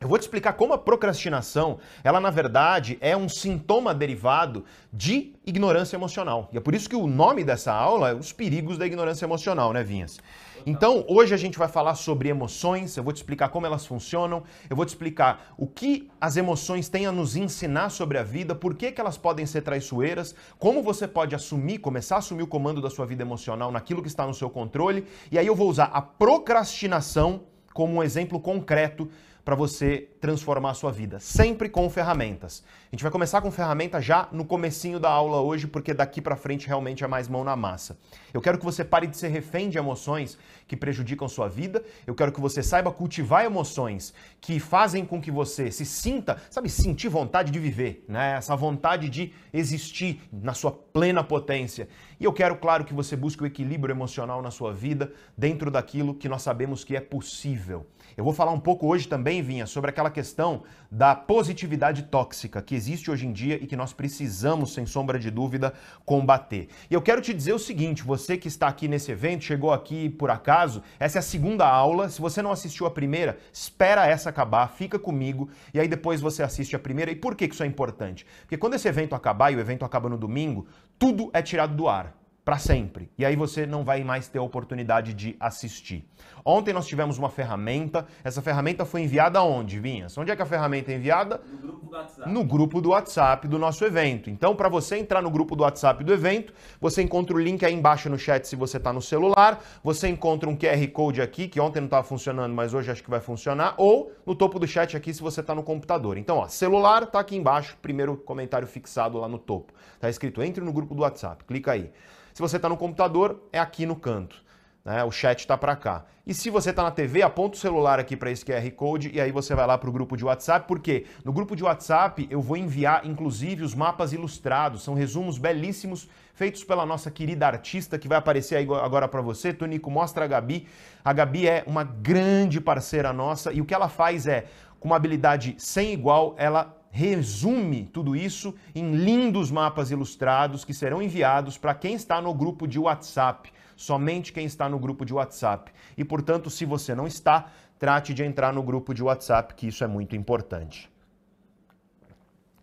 Eu 0.00 0.06
vou 0.06 0.16
te 0.16 0.22
explicar 0.22 0.52
como 0.52 0.72
a 0.72 0.78
procrastinação, 0.78 1.80
ela 2.04 2.20
na 2.20 2.30
verdade 2.30 2.96
é 3.00 3.16
um 3.16 3.28
sintoma 3.28 3.92
derivado 3.92 4.64
de 4.92 5.32
ignorância 5.44 5.96
emocional. 5.96 6.48
E 6.52 6.56
é 6.56 6.60
por 6.60 6.72
isso 6.72 6.88
que 6.88 6.94
o 6.94 7.08
nome 7.08 7.42
dessa 7.42 7.72
aula 7.72 8.10
é 8.10 8.14
Os 8.14 8.32
Perigos 8.32 8.78
da 8.78 8.86
Ignorância 8.86 9.24
Emocional, 9.24 9.72
né, 9.72 9.82
Vinhas? 9.82 10.20
Então, 10.64 11.04
hoje 11.08 11.34
a 11.34 11.36
gente 11.36 11.58
vai 11.58 11.66
falar 11.66 11.96
sobre 11.96 12.28
emoções, 12.28 12.96
eu 12.96 13.02
vou 13.02 13.12
te 13.12 13.16
explicar 13.16 13.48
como 13.48 13.66
elas 13.66 13.86
funcionam, 13.86 14.44
eu 14.70 14.76
vou 14.76 14.84
te 14.84 14.90
explicar 14.90 15.52
o 15.56 15.66
que 15.66 16.08
as 16.20 16.36
emoções 16.36 16.88
têm 16.88 17.06
a 17.06 17.12
nos 17.12 17.34
ensinar 17.34 17.90
sobre 17.90 18.18
a 18.18 18.22
vida, 18.22 18.54
por 18.54 18.74
que, 18.74 18.92
que 18.92 19.00
elas 19.00 19.18
podem 19.18 19.46
ser 19.46 19.62
traiçoeiras, 19.62 20.32
como 20.60 20.80
você 20.80 21.08
pode 21.08 21.34
assumir, 21.34 21.78
começar 21.78 22.16
a 22.16 22.18
assumir 22.18 22.44
o 22.44 22.46
comando 22.46 22.80
da 22.80 22.90
sua 22.90 23.04
vida 23.04 23.24
emocional 23.24 23.72
naquilo 23.72 24.02
que 24.02 24.08
está 24.08 24.24
no 24.24 24.34
seu 24.34 24.48
controle, 24.48 25.06
e 25.32 25.38
aí 25.38 25.46
eu 25.46 25.56
vou 25.56 25.68
usar 25.68 25.90
a 25.92 26.00
procrastinação 26.00 27.40
como 27.72 27.94
um 27.94 28.02
exemplo 28.02 28.40
concreto 28.40 29.08
para 29.48 29.56
você 29.56 30.10
transformar 30.20 30.72
a 30.72 30.74
sua 30.74 30.92
vida, 30.92 31.18
sempre 31.18 31.70
com 31.70 31.88
ferramentas. 31.88 32.62
A 32.92 32.94
gente 32.94 33.02
vai 33.02 33.10
começar 33.10 33.40
com 33.40 33.50
ferramenta 33.50 33.98
já 33.98 34.28
no 34.30 34.44
comecinho 34.44 35.00
da 35.00 35.08
aula 35.08 35.40
hoje, 35.40 35.66
porque 35.66 35.94
daqui 35.94 36.20
para 36.20 36.36
frente 36.36 36.66
realmente 36.66 37.02
é 37.02 37.06
mais 37.06 37.28
mão 37.28 37.42
na 37.42 37.56
massa. 37.56 37.96
Eu 38.34 38.42
quero 38.42 38.58
que 38.58 38.64
você 38.66 38.84
pare 38.84 39.06
de 39.06 39.16
ser 39.16 39.28
refém 39.28 39.70
de 39.70 39.78
emoções 39.78 40.36
que 40.66 40.76
prejudicam 40.76 41.26
sua 41.30 41.48
vida. 41.48 41.82
Eu 42.06 42.14
quero 42.14 42.30
que 42.30 42.42
você 42.42 42.62
saiba 42.62 42.92
cultivar 42.92 43.42
emoções 43.42 44.12
que 44.38 44.60
fazem 44.60 45.02
com 45.06 45.18
que 45.18 45.30
você 45.30 45.70
se 45.70 45.86
sinta, 45.86 46.36
sabe, 46.50 46.68
sentir 46.68 47.08
vontade 47.08 47.50
de 47.50 47.58
viver, 47.58 48.04
né? 48.06 48.36
Essa 48.36 48.54
vontade 48.54 49.08
de 49.08 49.32
existir 49.50 50.20
na 50.30 50.52
sua 50.52 50.72
plena 50.72 51.24
potência. 51.24 51.88
E 52.20 52.24
eu 52.24 52.34
quero, 52.34 52.54
claro, 52.56 52.84
que 52.84 52.92
você 52.92 53.16
busque 53.16 53.42
o 53.42 53.46
equilíbrio 53.46 53.94
emocional 53.94 54.42
na 54.42 54.50
sua 54.50 54.74
vida 54.74 55.10
dentro 55.34 55.70
daquilo 55.70 56.14
que 56.14 56.28
nós 56.28 56.42
sabemos 56.42 56.84
que 56.84 56.94
é 56.94 57.00
possível. 57.00 57.86
Eu 58.18 58.24
vou 58.24 58.32
falar 58.32 58.50
um 58.50 58.58
pouco 58.58 58.88
hoje 58.88 59.06
também, 59.06 59.40
Vinha, 59.42 59.64
sobre 59.64 59.90
aquela 59.90 60.10
questão 60.10 60.64
da 60.90 61.14
positividade 61.14 62.02
tóxica 62.02 62.60
que 62.60 62.74
existe 62.74 63.12
hoje 63.12 63.28
em 63.28 63.32
dia 63.32 63.54
e 63.62 63.64
que 63.64 63.76
nós 63.76 63.92
precisamos, 63.92 64.74
sem 64.74 64.84
sombra 64.86 65.20
de 65.20 65.30
dúvida, 65.30 65.72
combater. 66.04 66.66
E 66.90 66.94
eu 66.94 67.00
quero 67.00 67.22
te 67.22 67.32
dizer 67.32 67.52
o 67.52 67.60
seguinte: 67.60 68.02
você 68.02 68.36
que 68.36 68.48
está 68.48 68.66
aqui 68.66 68.88
nesse 68.88 69.12
evento, 69.12 69.44
chegou 69.44 69.72
aqui 69.72 70.08
por 70.08 70.32
acaso, 70.32 70.82
essa 70.98 71.18
é 71.18 71.20
a 71.20 71.22
segunda 71.22 71.64
aula. 71.68 72.08
Se 72.08 72.20
você 72.20 72.42
não 72.42 72.50
assistiu 72.50 72.86
a 72.86 72.90
primeira, 72.90 73.38
espera 73.52 74.04
essa 74.04 74.30
acabar, 74.30 74.66
fica 74.66 74.98
comigo 74.98 75.48
e 75.72 75.78
aí 75.78 75.86
depois 75.86 76.20
você 76.20 76.42
assiste 76.42 76.74
a 76.74 76.78
primeira. 76.80 77.12
E 77.12 77.14
por 77.14 77.36
que 77.36 77.44
isso 77.44 77.62
é 77.62 77.66
importante? 77.66 78.26
Porque 78.40 78.56
quando 78.56 78.74
esse 78.74 78.88
evento 78.88 79.14
acabar 79.14 79.52
e 79.52 79.54
o 79.54 79.60
evento 79.60 79.84
acaba 79.84 80.08
no 80.08 80.18
domingo, 80.18 80.66
tudo 80.98 81.30
é 81.32 81.40
tirado 81.40 81.76
do 81.76 81.88
ar 81.88 82.17
para 82.48 82.56
sempre. 82.56 83.10
E 83.18 83.26
aí 83.26 83.36
você 83.36 83.66
não 83.66 83.84
vai 83.84 84.02
mais 84.02 84.26
ter 84.26 84.38
a 84.38 84.42
oportunidade 84.42 85.12
de 85.12 85.36
assistir. 85.38 86.08
Ontem 86.42 86.72
nós 86.72 86.86
tivemos 86.86 87.18
uma 87.18 87.28
ferramenta. 87.28 88.06
Essa 88.24 88.40
ferramenta 88.40 88.86
foi 88.86 89.02
enviada 89.02 89.38
aonde, 89.38 89.78
Vinhas? 89.78 90.16
Onde 90.16 90.30
é 90.30 90.36
que 90.36 90.40
a 90.40 90.46
ferramenta 90.46 90.90
é 90.90 90.94
enviada? 90.94 91.42
No 91.46 91.58
grupo 91.58 91.84
do 91.84 91.92
WhatsApp. 91.92 92.30
No 92.32 92.44
grupo 92.44 92.80
do 92.80 92.88
WhatsApp 92.88 93.48
do 93.48 93.58
nosso 93.58 93.84
evento. 93.84 94.30
Então, 94.30 94.56
para 94.56 94.70
você 94.70 94.96
entrar 94.96 95.20
no 95.20 95.30
grupo 95.30 95.54
do 95.54 95.62
WhatsApp 95.62 96.02
do 96.02 96.10
evento, 96.10 96.54
você 96.80 97.02
encontra 97.02 97.36
o 97.36 97.38
link 97.38 97.66
aí 97.66 97.74
embaixo 97.74 98.08
no 98.08 98.18
chat 98.18 98.48
se 98.48 98.56
você 98.56 98.78
está 98.78 98.94
no 98.94 99.02
celular. 99.02 99.62
Você 99.84 100.08
encontra 100.08 100.48
um 100.48 100.56
QR 100.56 100.88
Code 100.90 101.20
aqui, 101.20 101.48
que 101.48 101.60
ontem 101.60 101.80
não 101.80 101.86
estava 101.86 102.02
funcionando, 102.02 102.54
mas 102.54 102.72
hoje 102.72 102.90
acho 102.90 103.04
que 103.04 103.10
vai 103.10 103.20
funcionar. 103.20 103.74
Ou 103.76 104.10
no 104.24 104.34
topo 104.34 104.58
do 104.58 104.66
chat 104.66 104.96
aqui 104.96 105.12
se 105.12 105.20
você 105.20 105.42
está 105.42 105.54
no 105.54 105.62
computador. 105.62 106.16
Então, 106.16 106.38
ó, 106.38 106.48
celular 106.48 107.02
está 107.02 107.20
aqui 107.20 107.36
embaixo, 107.36 107.76
primeiro 107.82 108.16
comentário 108.16 108.66
fixado 108.66 109.18
lá 109.18 109.28
no 109.28 109.38
topo. 109.38 109.74
Está 109.96 110.08
escrito 110.08 110.42
entre 110.42 110.64
no 110.64 110.72
grupo 110.72 110.94
do 110.94 111.02
WhatsApp. 111.02 111.44
Clica 111.44 111.72
aí. 111.72 111.92
Se 112.38 112.40
você 112.40 112.54
está 112.54 112.68
no 112.68 112.76
computador, 112.76 113.42
é 113.52 113.58
aqui 113.58 113.84
no 113.84 113.96
canto. 113.96 114.44
Né? 114.84 115.02
O 115.02 115.10
chat 115.10 115.40
está 115.40 115.58
para 115.58 115.74
cá. 115.74 116.04
E 116.24 116.32
se 116.32 116.50
você 116.50 116.70
está 116.70 116.84
na 116.84 116.92
TV, 116.92 117.20
aponta 117.20 117.56
o 117.56 117.58
celular 117.58 117.98
aqui 117.98 118.16
para 118.16 118.30
esse 118.30 118.44
QR 118.44 118.70
Code 118.76 119.10
e 119.12 119.20
aí 119.20 119.32
você 119.32 119.56
vai 119.56 119.66
lá 119.66 119.76
para 119.76 119.90
o 119.90 119.92
grupo 119.92 120.16
de 120.16 120.24
WhatsApp, 120.24 120.68
porque 120.68 121.04
no 121.24 121.32
grupo 121.32 121.56
de 121.56 121.64
WhatsApp 121.64 122.28
eu 122.30 122.40
vou 122.40 122.56
enviar 122.56 123.04
inclusive 123.04 123.64
os 123.64 123.74
mapas 123.74 124.12
ilustrados, 124.12 124.84
são 124.84 124.94
resumos 124.94 125.36
belíssimos 125.36 126.08
feitos 126.32 126.62
pela 126.62 126.86
nossa 126.86 127.10
querida 127.10 127.44
artista 127.44 127.98
que 127.98 128.06
vai 128.06 128.18
aparecer 128.18 128.54
aí 128.54 128.68
agora 128.80 129.08
para 129.08 129.20
você. 129.20 129.52
Tonico, 129.52 129.90
mostra 129.90 130.24
a 130.24 130.28
Gabi. 130.28 130.68
A 131.04 131.12
Gabi 131.12 131.48
é 131.48 131.64
uma 131.66 131.82
grande 131.82 132.60
parceira 132.60 133.12
nossa 133.12 133.52
e 133.52 133.60
o 133.60 133.64
que 133.64 133.74
ela 133.74 133.88
faz 133.88 134.28
é, 134.28 134.44
com 134.78 134.86
uma 134.86 134.96
habilidade 134.96 135.56
sem 135.58 135.92
igual, 135.92 136.36
ela 136.38 136.77
resume 136.90 137.84
tudo 137.84 138.16
isso 138.16 138.54
em 138.74 138.92
lindos 138.94 139.50
mapas 139.50 139.90
ilustrados 139.90 140.64
que 140.64 140.74
serão 140.74 141.02
enviados 141.02 141.58
para 141.58 141.74
quem 141.74 141.94
está 141.94 142.20
no 142.20 142.32
grupo 142.34 142.66
de 142.66 142.78
WhatsApp, 142.78 143.52
somente 143.76 144.32
quem 144.32 144.46
está 144.46 144.68
no 144.68 144.78
grupo 144.78 145.04
de 145.04 145.14
WhatsApp. 145.14 145.70
E, 145.96 146.04
portanto, 146.04 146.50
se 146.50 146.64
você 146.64 146.94
não 146.94 147.06
está, 147.06 147.50
trate 147.78 148.12
de 148.12 148.24
entrar 148.24 148.52
no 148.52 148.62
grupo 148.62 148.92
de 148.92 149.02
WhatsApp, 149.02 149.54
que 149.54 149.68
isso 149.68 149.84
é 149.84 149.86
muito 149.86 150.16
importante. 150.16 150.90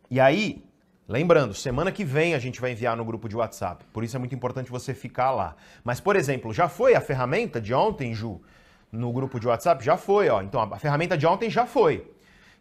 E 0.09 0.19
aí, 0.19 0.63
lembrando, 1.07 1.53
semana 1.53 1.91
que 1.91 2.03
vem 2.03 2.33
a 2.33 2.39
gente 2.39 2.59
vai 2.59 2.71
enviar 2.71 2.97
no 2.97 3.05
grupo 3.05 3.29
de 3.29 3.35
WhatsApp, 3.35 3.85
por 3.93 4.03
isso 4.03 4.15
é 4.15 4.19
muito 4.19 4.35
importante 4.35 4.69
você 4.69 4.93
ficar 4.93 5.31
lá. 5.31 5.55
Mas, 5.83 5.99
por 5.99 6.15
exemplo, 6.15 6.53
já 6.53 6.67
foi 6.67 6.95
a 6.95 7.01
ferramenta 7.01 7.61
de 7.61 7.73
ontem, 7.73 8.13
Ju, 8.13 8.41
no 8.91 9.11
grupo 9.11 9.39
de 9.39 9.47
WhatsApp? 9.47 9.83
Já 9.83 9.97
foi, 9.97 10.29
ó. 10.29 10.41
Então, 10.41 10.61
a 10.61 10.79
ferramenta 10.79 11.17
de 11.17 11.25
ontem 11.25 11.49
já 11.49 11.65
foi. 11.65 12.14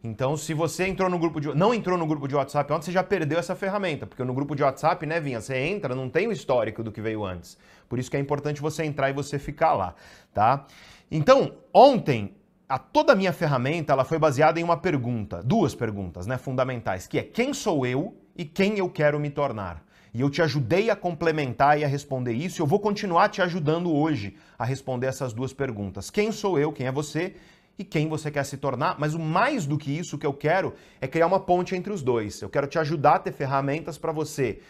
Então, 0.04 0.36
se 0.36 0.52
você 0.52 0.86
entrou 0.86 1.08
no 1.08 1.18
grupo 1.18 1.40
de, 1.40 1.54
não 1.54 1.72
entrou 1.72 1.96
no 1.96 2.06
grupo 2.06 2.28
de 2.28 2.34
WhatsApp 2.34 2.70
ontem, 2.70 2.84
você 2.84 2.92
já 2.92 3.02
perdeu 3.02 3.38
essa 3.38 3.54
ferramenta, 3.54 4.06
porque 4.06 4.22
no 4.22 4.34
grupo 4.34 4.54
de 4.54 4.62
WhatsApp, 4.62 5.06
né, 5.06 5.18
Vinha, 5.18 5.40
você 5.40 5.56
entra, 5.56 5.94
não 5.94 6.10
tem 6.10 6.28
o 6.28 6.32
histórico 6.32 6.82
do 6.82 6.92
que 6.92 7.00
veio 7.00 7.24
antes. 7.24 7.56
Por 7.88 7.98
isso 7.98 8.10
que 8.10 8.16
é 8.18 8.20
importante 8.20 8.60
você 8.60 8.84
entrar 8.84 9.08
e 9.08 9.14
você 9.14 9.38
ficar 9.38 9.72
lá, 9.72 9.94
tá? 10.34 10.66
Então, 11.10 11.54
ontem 11.72 12.34
a 12.68 12.78
toda 12.78 13.14
a 13.14 13.16
minha 13.16 13.32
ferramenta, 13.32 13.94
ela 13.94 14.04
foi 14.04 14.18
baseada 14.18 14.60
em 14.60 14.62
uma 14.62 14.76
pergunta, 14.76 15.42
duas 15.42 15.74
perguntas, 15.74 16.26
né, 16.26 16.36
fundamentais, 16.36 17.06
que 17.06 17.18
é 17.18 17.22
quem 17.22 17.54
sou 17.54 17.86
eu 17.86 18.14
e 18.36 18.44
quem 18.44 18.78
eu 18.78 18.90
quero 18.90 19.18
me 19.18 19.30
tornar. 19.30 19.82
E 20.12 20.20
eu 20.20 20.28
te 20.28 20.42
ajudei 20.42 20.90
a 20.90 20.96
complementar 20.96 21.78
e 21.78 21.84
a 21.84 21.88
responder 21.88 22.32
isso, 22.32 22.60
eu 22.60 22.66
vou 22.66 22.78
continuar 22.78 23.30
te 23.30 23.40
ajudando 23.40 23.92
hoje 23.92 24.36
a 24.58 24.66
responder 24.66 25.06
essas 25.06 25.32
duas 25.32 25.54
perguntas. 25.54 26.10
Quem 26.10 26.30
sou 26.30 26.58
eu, 26.58 26.72
quem 26.72 26.86
é 26.86 26.92
você 26.92 27.34
e 27.78 27.84
quem 27.84 28.08
você 28.08 28.30
quer 28.30 28.44
se 28.44 28.56
tornar, 28.56 28.98
mas 28.98 29.14
o 29.14 29.18
mais 29.18 29.66
do 29.66 29.76
que 29.76 29.90
isso 29.90 30.16
que 30.18 30.26
eu 30.26 30.32
quero 30.32 30.74
é 31.00 31.08
criar 31.08 31.26
uma 31.26 31.40
ponte 31.40 31.74
entre 31.74 31.92
os 31.92 32.02
dois. 32.02 32.40
Eu 32.40 32.48
quero 32.48 32.66
te 32.66 32.78
ajudar 32.78 33.16
a 33.16 33.18
ter 33.18 33.32
ferramentas 33.32 33.98
para 33.98 34.12
você 34.12 34.60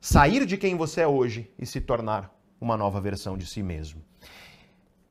sair 0.00 0.46
de 0.46 0.56
quem 0.56 0.76
você 0.76 1.02
é 1.02 1.06
hoje 1.06 1.50
e 1.58 1.66
se 1.66 1.80
tornar 1.80 2.34
uma 2.60 2.76
nova 2.76 3.00
versão 3.00 3.36
de 3.36 3.46
si 3.46 3.62
mesmo. 3.62 4.02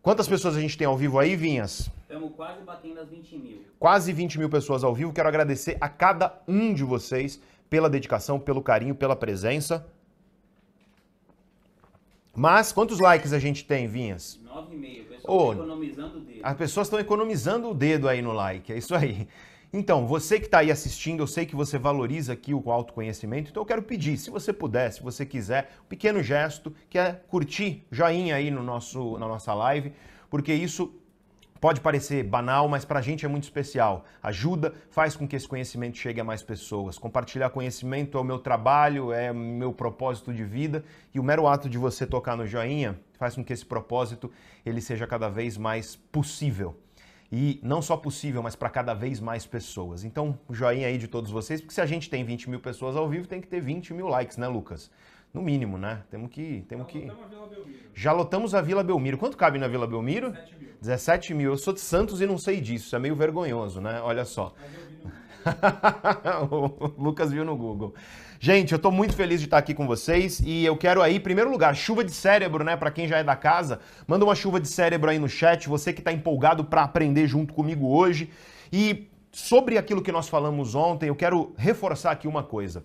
Quantas 0.02 0.28
pessoas 0.28 0.58
a 0.58 0.60
gente 0.60 0.78
tem 0.78 0.86
ao 0.86 0.98
vivo 0.98 1.18
aí, 1.18 1.36
Vinhas? 1.36 1.90
Estamos 2.02 2.36
quase 2.36 2.62
batendo 2.64 3.00
as 3.00 3.10
20 3.10 3.38
mil. 3.38 3.66
Quase 3.80 4.12
20 4.12 4.38
mil 4.40 4.50
pessoas 4.50 4.84
ao 4.84 4.94
vivo. 4.94 5.14
Quero 5.14 5.30
agradecer 5.30 5.78
a 5.80 5.88
cada 5.88 6.42
um 6.48 6.74
de 6.74 6.84
vocês 6.84 7.40
pela 7.70 7.90
dedicação, 7.90 8.40
pelo 8.40 8.62
carinho, 8.62 8.94
pela 8.94 9.16
presença. 9.16 9.88
Mas 12.36 12.74
quantos 12.74 13.00
likes 13.00 13.32
a 13.32 13.40
gente 13.40 13.64
tem, 13.64 13.88
Vinhas? 13.88 14.40
9,5. 14.46 15.13
O 15.24 15.28
pessoal 15.28 15.38
Ô, 15.38 15.48
tá 15.48 15.56
economizando 15.56 16.18
o 16.18 16.22
dedo. 16.22 16.40
As 16.44 16.58
pessoas 16.58 16.88
estão 16.88 17.00
economizando 17.00 17.70
o 17.70 17.74
dedo 17.74 18.08
aí 18.08 18.22
no 18.22 18.34
like, 18.34 18.72
é 18.72 18.78
isso 18.78 18.94
aí. 18.94 19.28
Então, 19.76 20.06
você 20.06 20.40
que 20.40 20.46
está 20.46 20.60
aí 20.60 20.70
assistindo, 20.70 21.24
eu 21.24 21.28
sei 21.28 21.48
que 21.48 21.56
você 21.56 21.80
valoriza 21.80 22.34
aqui 22.34 22.54
o 22.54 22.72
autoconhecimento, 22.72 23.50
então 23.50 23.62
eu 23.62 23.66
quero 23.66 23.82
pedir, 23.82 24.18
se 24.18 24.30
você 24.30 24.54
puder, 24.54 24.92
se 24.92 25.02
você 25.02 25.26
quiser, 25.26 25.72
um 25.84 25.88
pequeno 25.88 26.22
gesto, 26.22 26.72
que 26.88 27.00
é 27.00 27.14
curtir, 27.28 27.84
joinha 27.92 28.36
aí 28.36 28.52
no 28.52 28.62
nosso, 28.62 29.18
na 29.18 29.28
nossa 29.28 29.52
live, 29.52 29.92
porque 30.30 30.54
isso 30.54 30.94
pode 31.64 31.80
parecer 31.80 32.26
banal, 32.26 32.68
mas 32.68 32.84
para 32.84 33.00
a 33.00 33.02
gente 33.02 33.26
é 33.26 33.30
muito 33.30 33.44
especial. 33.44 34.04
Ajuda, 34.22 34.74
faz 34.90 35.16
com 35.16 35.26
que 35.26 35.34
esse 35.34 35.48
conhecimento 35.48 35.98
chegue 35.98 36.20
a 36.20 36.24
mais 36.24 36.44
pessoas. 36.44 36.98
Compartilhar 36.98 37.52
conhecimento 37.52 38.18
é 38.18 38.20
o 38.20 38.24
meu 38.26 38.38
trabalho, 38.38 39.14
é 39.14 39.32
o 39.32 39.36
meu 39.36 39.72
propósito 39.72 40.34
de 40.34 40.44
vida, 40.44 40.84
e 41.14 41.22
o 41.22 41.24
mero 41.24 41.48
ato 41.48 41.70
de 41.70 41.78
você 41.78 42.06
tocar 42.06 42.36
no 42.36 42.46
joinha 42.46 43.00
faz 43.14 43.36
com 43.36 43.46
que 43.46 43.54
esse 43.54 43.66
propósito 43.66 44.30
ele 44.66 44.82
seja 44.82 45.08
cada 45.08 45.30
vez 45.30 45.58
mais 45.58 45.96
possível 45.96 46.78
e 47.32 47.62
não 47.64 47.82
só 47.82 47.96
possível, 47.96 48.44
mas 48.44 48.58
para 48.58 48.70
cada 48.70 48.94
vez 48.94 49.22
mais 49.22 49.46
pessoas. 49.46 50.04
Então, 50.04 50.38
joinha 50.50 50.88
aí 50.88 50.98
de 50.98 51.08
todos 51.08 51.32
vocês, 51.32 51.62
porque 51.62 51.74
se 51.74 51.80
a 51.80 51.86
gente 51.86 52.10
tem 52.10 52.26
20 52.26 52.50
mil 52.50 52.60
pessoas 52.60 52.98
ao 52.98 53.08
vivo, 53.08 53.26
tem 53.26 53.40
que 53.40 53.48
ter 53.48 53.62
20 53.62 53.94
mil 53.94 54.10
likes, 54.10 54.36
né, 54.36 54.50
Lucas? 54.50 54.92
No 55.34 55.42
mínimo, 55.42 55.80
né? 55.80 56.04
Temos 56.12 56.30
que. 56.30 56.64
Temos 56.70 56.86
que... 56.88 57.12
Já 57.94 58.12
lotamos 58.12 58.54
a 58.54 58.62
Vila 58.62 58.84
Belmiro. 58.84 59.18
Quanto 59.18 59.36
cabe 59.36 59.58
na 59.58 59.68
Vila 59.68 59.88
Belmiro? 59.88 60.32
17 60.32 60.56
mil. 60.60 60.74
17 60.80 61.34
mil. 61.34 61.52
Eu 61.52 61.58
sou 61.58 61.74
de 61.74 61.82
Santos 61.82 62.22
e 62.22 62.28
não 62.28 62.38
sei 62.38 62.62
disso. 62.62 62.86
Isso 62.86 62.96
é 62.96 63.00
meio 63.00 63.16
vergonhoso, 63.16 63.82
né? 63.82 64.00
Olha 64.02 64.26
só. 64.26 64.54
o 66.52 67.02
Lucas 67.02 67.32
viu 67.32 67.44
no 67.44 67.56
Google. 67.56 67.96
Gente, 68.40 68.74
eu 68.74 68.80
tô 68.80 68.92
muito 68.92 69.16
feliz 69.16 69.40
de 69.40 69.48
estar 69.48 69.58
aqui 69.58 69.74
com 69.74 69.88
vocês 69.88 70.40
e 70.40 70.64
eu 70.66 70.78
quero 70.78 71.02
aí, 71.02 71.16
em 71.16 71.20
primeiro 71.20 71.50
lugar, 71.50 71.76
chuva 71.76 72.04
de 72.04 72.12
cérebro, 72.12 72.64
né, 72.64 72.76
para 72.76 72.92
quem 72.92 73.08
já 73.08 73.18
é 73.18 73.24
da 73.24 73.36
casa. 73.36 73.80
Manda 74.06 74.26
uma 74.26 74.36
chuva 74.36 74.60
de 74.60 74.68
cérebro 74.68 75.10
aí 75.10 75.18
no 75.18 75.30
chat, 75.30 75.68
você 75.70 75.94
que 75.94 76.02
tá 76.02 76.12
empolgado 76.12 76.64
para 76.66 76.84
aprender 76.84 77.26
junto 77.26 77.54
comigo 77.54 77.88
hoje. 77.88 78.30
E 78.72 79.10
sobre 79.32 79.78
aquilo 79.78 80.02
que 80.02 80.12
nós 80.12 80.28
falamos 80.28 80.76
ontem, 80.76 81.08
eu 81.08 81.16
quero 81.16 81.54
reforçar 81.58 82.12
aqui 82.12 82.28
uma 82.28 82.44
coisa. 82.44 82.84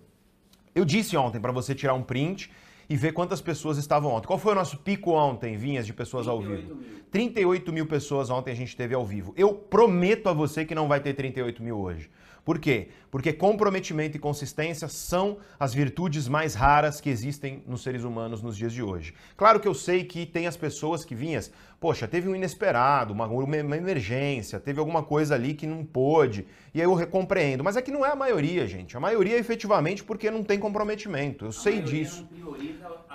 Eu 0.73 0.85
disse 0.85 1.15
ontem 1.17 1.39
para 1.39 1.51
você 1.51 1.73
tirar 1.75 1.93
um 1.93 2.03
print 2.03 2.49
e 2.89 2.95
ver 2.95 3.11
quantas 3.11 3.39
pessoas 3.41 3.77
estavam 3.77 4.11
ontem. 4.11 4.27
Qual 4.27 4.39
foi 4.39 4.51
o 4.51 4.55
nosso 4.55 4.77
pico 4.77 5.11
ontem, 5.11 5.55
Vinhas, 5.55 5.85
de 5.85 5.93
pessoas 5.93 6.27
ao 6.27 6.41
vivo? 6.41 6.75
mil. 6.75 6.99
38 7.11 7.71
mil 7.71 7.85
pessoas 7.85 8.29
ontem 8.29 8.51
a 8.51 8.55
gente 8.55 8.75
teve 8.75 8.95
ao 8.95 9.05
vivo. 9.05 9.33
Eu 9.37 9.53
prometo 9.53 10.27
a 10.27 10.33
você 10.33 10.65
que 10.65 10.73
não 10.73 10.87
vai 10.87 10.99
ter 10.99 11.13
38 11.13 11.61
mil 11.61 11.77
hoje. 11.77 12.09
Por 12.43 12.59
quê? 12.59 12.89
Porque 13.11 13.33
comprometimento 13.33 14.17
e 14.17 14.19
consistência 14.19 14.87
são 14.87 15.37
as 15.59 15.73
virtudes 15.73 16.27
mais 16.27 16.53
raras 16.53 17.01
que 17.01 17.09
existem 17.09 17.63
nos 17.67 17.81
seres 17.81 18.03
humanos 18.03 18.41
nos 18.41 18.55
dias 18.55 18.73
de 18.73 18.81
hoje. 18.81 19.13
Claro 19.35 19.59
que 19.59 19.67
eu 19.67 19.73
sei 19.73 20.03
que 20.03 20.25
tem 20.25 20.47
as 20.47 20.57
pessoas 20.57 21.03
que 21.03 21.15
vinhas, 21.15 21.51
poxa, 21.79 22.07
teve 22.07 22.29
um 22.29 22.35
inesperado, 22.35 23.13
uma, 23.13 23.25
uma 23.25 23.77
emergência, 23.77 24.59
teve 24.59 24.79
alguma 24.79 25.03
coisa 25.03 25.35
ali 25.35 25.53
que 25.53 25.67
não 25.67 25.83
pôde, 25.83 26.45
e 26.73 26.81
aí 26.81 26.85
eu 26.85 27.07
compreendo. 27.07 27.63
Mas 27.63 27.77
é 27.77 27.81
que 27.81 27.91
não 27.91 28.05
é 28.05 28.11
a 28.11 28.15
maioria, 28.15 28.67
gente. 28.67 28.95
A 28.95 28.99
maioria 28.99 29.35
é 29.35 29.39
efetivamente 29.39 30.03
porque 30.03 30.29
não 30.29 30.43
tem 30.43 30.59
comprometimento. 30.59 31.45
Eu 31.45 31.49
A 31.49 31.53
sei 31.53 31.81
disso. 31.81 32.27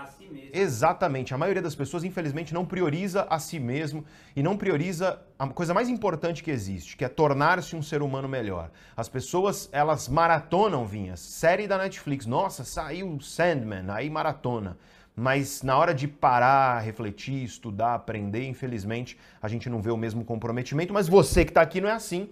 A 0.05 0.07
si 0.07 0.27
mesmo. 0.29 0.51
Exatamente. 0.53 1.35
A 1.35 1.39
maioria 1.39 1.63
das 1.63 1.75
pessoas, 1.75 2.05
infelizmente, 2.05 2.55
não 2.55 2.65
prioriza 2.65 3.27
a 3.29 3.39
si 3.39 3.59
mesmo 3.59 4.05
e 4.37 4.43
não 4.43 4.57
prioriza 4.57 5.21
a 5.39 5.49
coisa 5.49 5.75
mais 5.75 5.89
importante 5.89 6.43
que 6.43 6.51
existe, 6.51 6.97
que 6.97 7.05
é 7.05 7.09
tornar-se 7.09 7.75
um 7.75 7.83
ser 7.83 8.03
humano 8.03 8.29
melhor. 8.29 8.71
As 8.97 9.09
pessoas, 9.09 9.69
elas 9.73 10.09
maratonam, 10.09 10.87
vinhas. 10.87 11.21
Série 11.21 11.67
da 11.67 11.79
Netflix. 11.79 12.27
Nossa, 12.27 12.65
saiu 12.65 13.19
Sandman, 13.21 13.91
aí 13.91 14.09
maratona. 14.09 14.77
Mas 15.17 15.63
na 15.63 15.77
hora 15.77 15.95
de 15.95 16.09
parar, 16.09 16.81
refletir, 16.81 17.45
estudar, 17.45 17.95
aprender, 17.95 18.45
infelizmente, 18.47 19.17
a 19.41 19.49
gente 19.49 19.71
não 19.71 19.81
vê 19.81 19.91
o 19.91 19.97
mesmo 19.97 20.25
comprometimento. 20.25 20.93
Mas 20.93 21.09
você 21.09 21.45
que 21.45 21.51
está 21.51 21.63
aqui 21.63 21.81
não 21.81 21.89
é 21.89 21.93
assim. 21.93 22.31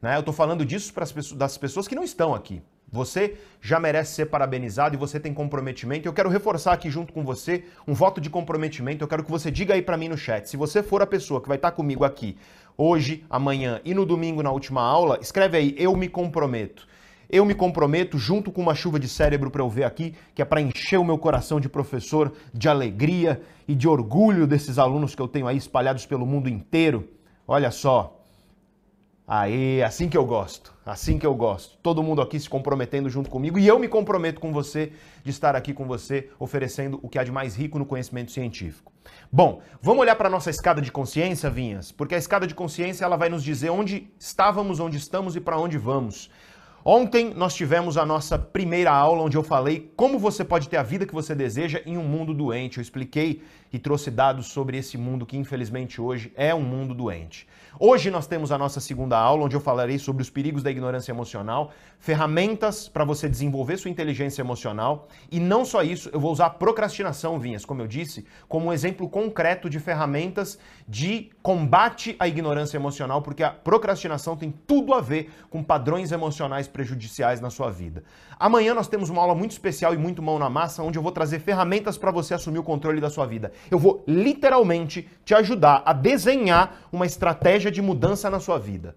Né? 0.00 0.16
Eu 0.16 0.20
estou 0.20 0.34
falando 0.34 0.64
disso 0.64 0.92
para 0.92 1.04
as 1.04 1.12
pessoas, 1.12 1.38
das 1.38 1.58
pessoas 1.58 1.86
que 1.86 1.94
não 1.94 2.02
estão 2.02 2.34
aqui. 2.34 2.62
Você 2.92 3.38
já 3.58 3.80
merece 3.80 4.14
ser 4.14 4.26
parabenizado 4.26 4.94
e 4.94 4.98
você 4.98 5.18
tem 5.18 5.32
comprometimento. 5.32 6.06
Eu 6.06 6.12
quero 6.12 6.28
reforçar 6.28 6.74
aqui 6.74 6.90
junto 6.90 7.10
com 7.10 7.24
você 7.24 7.64
um 7.88 7.94
voto 7.94 8.20
de 8.20 8.28
comprometimento. 8.28 9.02
Eu 9.02 9.08
quero 9.08 9.24
que 9.24 9.30
você 9.30 9.50
diga 9.50 9.72
aí 9.72 9.80
para 9.80 9.96
mim 9.96 10.08
no 10.08 10.18
chat. 10.18 10.46
Se 10.46 10.58
você 10.58 10.82
for 10.82 11.00
a 11.00 11.06
pessoa 11.06 11.40
que 11.40 11.48
vai 11.48 11.56
estar 11.56 11.70
comigo 11.70 12.04
aqui 12.04 12.36
hoje, 12.76 13.24
amanhã 13.30 13.80
e 13.82 13.94
no 13.94 14.04
domingo 14.04 14.42
na 14.42 14.50
última 14.52 14.82
aula, 14.82 15.18
escreve 15.22 15.56
aí 15.56 15.74
eu 15.78 15.96
me 15.96 16.06
comprometo. 16.06 16.86
Eu 17.30 17.46
me 17.46 17.54
comprometo 17.54 18.18
junto 18.18 18.52
com 18.52 18.60
uma 18.60 18.74
chuva 18.74 19.00
de 19.00 19.08
cérebro 19.08 19.50
para 19.50 19.62
eu 19.62 19.70
ver 19.70 19.84
aqui, 19.84 20.14
que 20.34 20.42
é 20.42 20.44
para 20.44 20.60
encher 20.60 20.98
o 20.98 21.04
meu 21.04 21.16
coração 21.16 21.58
de 21.58 21.70
professor 21.70 22.30
de 22.52 22.68
alegria 22.68 23.40
e 23.66 23.74
de 23.74 23.88
orgulho 23.88 24.46
desses 24.46 24.78
alunos 24.78 25.14
que 25.14 25.22
eu 25.22 25.28
tenho 25.28 25.46
aí 25.46 25.56
espalhados 25.56 26.04
pelo 26.04 26.26
mundo 26.26 26.46
inteiro. 26.46 27.08
Olha 27.48 27.70
só, 27.70 28.21
Aí, 29.34 29.82
assim 29.82 30.10
que 30.10 30.16
eu 30.18 30.26
gosto, 30.26 30.74
assim 30.84 31.18
que 31.18 31.24
eu 31.24 31.34
gosto. 31.34 31.78
Todo 31.82 32.02
mundo 32.02 32.20
aqui 32.20 32.38
se 32.38 32.50
comprometendo 32.50 33.08
junto 33.08 33.30
comigo 33.30 33.58
e 33.58 33.66
eu 33.66 33.78
me 33.78 33.88
comprometo 33.88 34.38
com 34.38 34.52
você 34.52 34.92
de 35.24 35.30
estar 35.30 35.56
aqui 35.56 35.72
com 35.72 35.86
você, 35.86 36.28
oferecendo 36.38 37.00
o 37.02 37.08
que 37.08 37.18
há 37.18 37.24
de 37.24 37.32
mais 37.32 37.56
rico 37.56 37.78
no 37.78 37.86
conhecimento 37.86 38.30
científico. 38.30 38.92
Bom, 39.32 39.62
vamos 39.80 40.02
olhar 40.02 40.16
para 40.16 40.28
a 40.28 40.30
nossa 40.30 40.50
escada 40.50 40.82
de 40.82 40.92
consciência, 40.92 41.48
Vinhas, 41.48 41.90
porque 41.90 42.14
a 42.14 42.18
escada 42.18 42.46
de 42.46 42.54
consciência 42.54 43.06
ela 43.06 43.16
vai 43.16 43.30
nos 43.30 43.42
dizer 43.42 43.70
onde 43.70 44.06
estávamos, 44.18 44.80
onde 44.80 44.98
estamos 44.98 45.34
e 45.34 45.40
para 45.40 45.58
onde 45.58 45.78
vamos. 45.78 46.28
Ontem 46.84 47.32
nós 47.34 47.54
tivemos 47.54 47.96
a 47.96 48.04
nossa 48.04 48.38
primeira 48.38 48.90
aula 48.90 49.22
onde 49.22 49.38
eu 49.38 49.42
falei 49.42 49.90
como 49.96 50.18
você 50.18 50.44
pode 50.44 50.68
ter 50.68 50.76
a 50.76 50.82
vida 50.82 51.06
que 51.06 51.14
você 51.14 51.34
deseja 51.34 51.80
em 51.86 51.96
um 51.96 52.02
mundo 52.02 52.34
doente. 52.34 52.76
Eu 52.76 52.82
expliquei 52.82 53.40
e 53.72 53.78
trouxe 53.78 54.10
dados 54.10 54.46
sobre 54.46 54.76
esse 54.76 54.98
mundo 54.98 55.24
que 55.24 55.36
infelizmente 55.36 56.00
hoje 56.00 56.32
é 56.36 56.54
um 56.54 56.60
mundo 56.60 56.94
doente. 56.94 57.48
Hoje 57.78 58.10
nós 58.10 58.26
temos 58.26 58.52
a 58.52 58.58
nossa 58.58 58.80
segunda 58.80 59.18
aula 59.18 59.44
onde 59.44 59.56
eu 59.56 59.60
falarei 59.60 59.98
sobre 59.98 60.22
os 60.22 60.28
perigos 60.28 60.62
da 60.62 60.70
ignorância 60.70 61.10
emocional, 61.10 61.72
ferramentas 61.98 62.86
para 62.86 63.04
você 63.04 63.28
desenvolver 63.28 63.78
sua 63.78 63.90
inteligência 63.90 64.42
emocional 64.42 65.08
e 65.30 65.40
não 65.40 65.64
só 65.64 65.82
isso, 65.82 66.10
eu 66.12 66.20
vou 66.20 66.30
usar 66.30 66.50
procrastinação, 66.50 67.38
Vinhas, 67.38 67.64
como 67.64 67.80
eu 67.80 67.86
disse, 67.86 68.26
como 68.46 68.66
um 68.66 68.72
exemplo 68.72 69.08
concreto 69.08 69.70
de 69.70 69.80
ferramentas 69.80 70.58
de 70.86 71.30
combate 71.42 72.14
à 72.18 72.28
ignorância 72.28 72.76
emocional, 72.76 73.22
porque 73.22 73.42
a 73.42 73.50
procrastinação 73.50 74.36
tem 74.36 74.52
tudo 74.66 74.92
a 74.92 75.00
ver 75.00 75.30
com 75.48 75.62
padrões 75.62 76.12
emocionais 76.12 76.68
prejudiciais 76.68 77.40
na 77.40 77.48
sua 77.48 77.70
vida. 77.70 78.04
Amanhã 78.42 78.74
nós 78.74 78.88
temos 78.88 79.08
uma 79.08 79.22
aula 79.22 79.36
muito 79.36 79.52
especial 79.52 79.94
e 79.94 79.96
muito 79.96 80.20
mão 80.20 80.36
na 80.36 80.50
massa, 80.50 80.82
onde 80.82 80.98
eu 80.98 81.02
vou 81.02 81.12
trazer 81.12 81.38
ferramentas 81.38 81.96
para 81.96 82.10
você 82.10 82.34
assumir 82.34 82.58
o 82.58 82.64
controle 82.64 83.00
da 83.00 83.08
sua 83.08 83.24
vida. 83.24 83.52
Eu 83.70 83.78
vou 83.78 84.02
literalmente 84.04 85.08
te 85.24 85.32
ajudar 85.32 85.84
a 85.86 85.92
desenhar 85.92 86.88
uma 86.90 87.06
estratégia 87.06 87.70
de 87.70 87.80
mudança 87.80 88.28
na 88.28 88.40
sua 88.40 88.58
vida. 88.58 88.96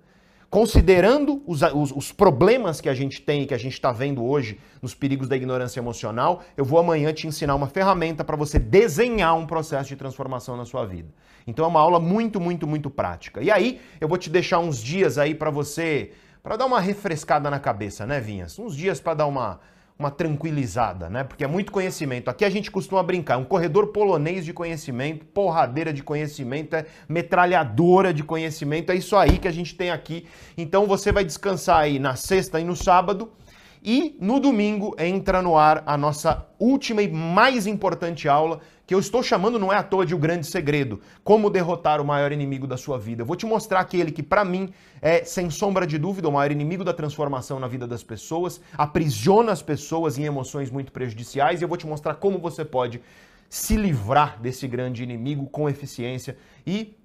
Considerando 0.49 1.43
os, 1.45 1.61
os, 1.61 1.91
os 1.91 2.11
problemas 2.11 2.81
que 2.81 2.89
a 2.89 2.95
gente 2.95 3.21
tem 3.21 3.43
e 3.43 3.45
que 3.45 3.53
a 3.53 3.57
gente 3.59 3.73
está 3.73 3.91
vendo 3.91 4.25
hoje 4.25 4.59
nos 4.81 4.95
perigos 4.95 5.27
da 5.27 5.35
ignorância 5.35 5.79
emocional, 5.79 6.41
eu 6.57 6.65
vou 6.65 6.79
amanhã 6.79 7.13
te 7.13 7.27
ensinar 7.27 7.53
uma 7.53 7.67
ferramenta 7.67 8.23
para 8.23 8.35
você 8.35 8.57
desenhar 8.57 9.37
um 9.37 9.45
processo 9.45 9.89
de 9.89 9.95
transformação 9.95 10.57
na 10.57 10.65
sua 10.65 10.87
vida. 10.87 11.09
Então 11.45 11.65
é 11.65 11.67
uma 11.67 11.81
aula 11.81 11.99
muito, 11.99 12.39
muito, 12.39 12.65
muito 12.65 12.89
prática. 12.89 13.43
E 13.43 13.51
aí 13.51 13.79
eu 14.01 14.07
vou 14.07 14.17
te 14.17 14.27
deixar 14.27 14.57
uns 14.57 14.81
dias 14.81 15.19
aí 15.19 15.35
para 15.35 15.51
você 15.51 16.13
para 16.45 16.57
dar 16.57 16.67
uma 16.67 16.79
refrescada 16.79 17.49
na 17.49 17.59
cabeça, 17.59 18.05
né, 18.05 18.19
Vinhas? 18.19 18.59
Uns 18.59 18.77
dias 18.77 18.99
para 18.99 19.15
dar 19.15 19.25
uma, 19.25 19.59
uma 19.97 20.11
tranquilizada, 20.11 21.09
né? 21.09 21.23
Porque 21.23 21.43
é 21.43 21.47
muito 21.47 21.71
conhecimento. 21.71 22.29
Aqui 22.29 22.45
a 22.45 22.49
gente 22.51 22.69
costuma 22.69 23.01
brincar, 23.01 23.37
um 23.37 23.43
corredor 23.43 23.87
polonês 23.87 24.45
de 24.45 24.53
conhecimento, 24.53 25.25
porradeira 25.25 25.91
de 25.91 26.03
conhecimento, 26.03 26.75
é 26.75 26.85
metralhadora 27.09 28.13
de 28.13 28.23
conhecimento, 28.23 28.91
é 28.91 28.95
isso 28.95 29.15
aí 29.15 29.39
que 29.39 29.47
a 29.47 29.51
gente 29.51 29.73
tem 29.73 29.89
aqui. 29.89 30.27
Então 30.55 30.85
você 30.85 31.11
vai 31.11 31.25
descansar 31.25 31.79
aí 31.79 31.97
na 31.97 32.15
sexta 32.15 32.59
e 32.59 32.63
no 32.63 32.75
sábado. 32.75 33.31
E 33.87 34.17
no 34.19 34.39
domingo 34.39 34.95
entra 34.97 35.43
no 35.43 35.55
ar 35.55 35.83
a 35.85 35.95
nossa 35.95 36.43
última 36.57 37.03
e 37.03 37.07
mais 37.07 37.67
importante 37.67 38.27
aula, 38.27 38.59
que 38.87 38.95
eu 38.95 38.99
estou 38.99 39.21
chamando 39.21 39.59
não 39.59 39.71
é 39.71 39.77
à 39.77 39.83
toa 39.83 40.03
de 40.03 40.15
o 40.15 40.17
grande 40.17 40.47
segredo, 40.47 40.99
como 41.23 41.51
derrotar 41.51 42.01
o 42.01 42.05
maior 42.05 42.31
inimigo 42.31 42.65
da 42.65 42.77
sua 42.77 42.97
vida. 42.97 43.21
Eu 43.21 43.27
vou 43.27 43.35
te 43.35 43.45
mostrar 43.45 43.81
aquele 43.81 44.11
que 44.11 44.23
para 44.23 44.43
mim 44.43 44.73
é 44.99 45.23
sem 45.23 45.51
sombra 45.51 45.85
de 45.85 45.99
dúvida 45.99 46.27
o 46.27 46.31
maior 46.31 46.51
inimigo 46.51 46.83
da 46.83 46.93
transformação 46.93 47.59
na 47.59 47.67
vida 47.67 47.85
das 47.85 48.01
pessoas, 48.01 48.59
aprisiona 48.75 49.51
as 49.51 49.61
pessoas 49.61 50.17
em 50.17 50.23
emoções 50.23 50.71
muito 50.71 50.91
prejudiciais 50.91 51.61
e 51.61 51.63
eu 51.63 51.67
vou 51.67 51.77
te 51.77 51.85
mostrar 51.85 52.15
como 52.15 52.39
você 52.39 52.65
pode 52.65 52.99
se 53.47 53.77
livrar 53.77 54.41
desse 54.41 54.67
grande 54.67 55.03
inimigo 55.03 55.45
com 55.45 55.69
eficiência 55.69 56.35
e 56.65 56.97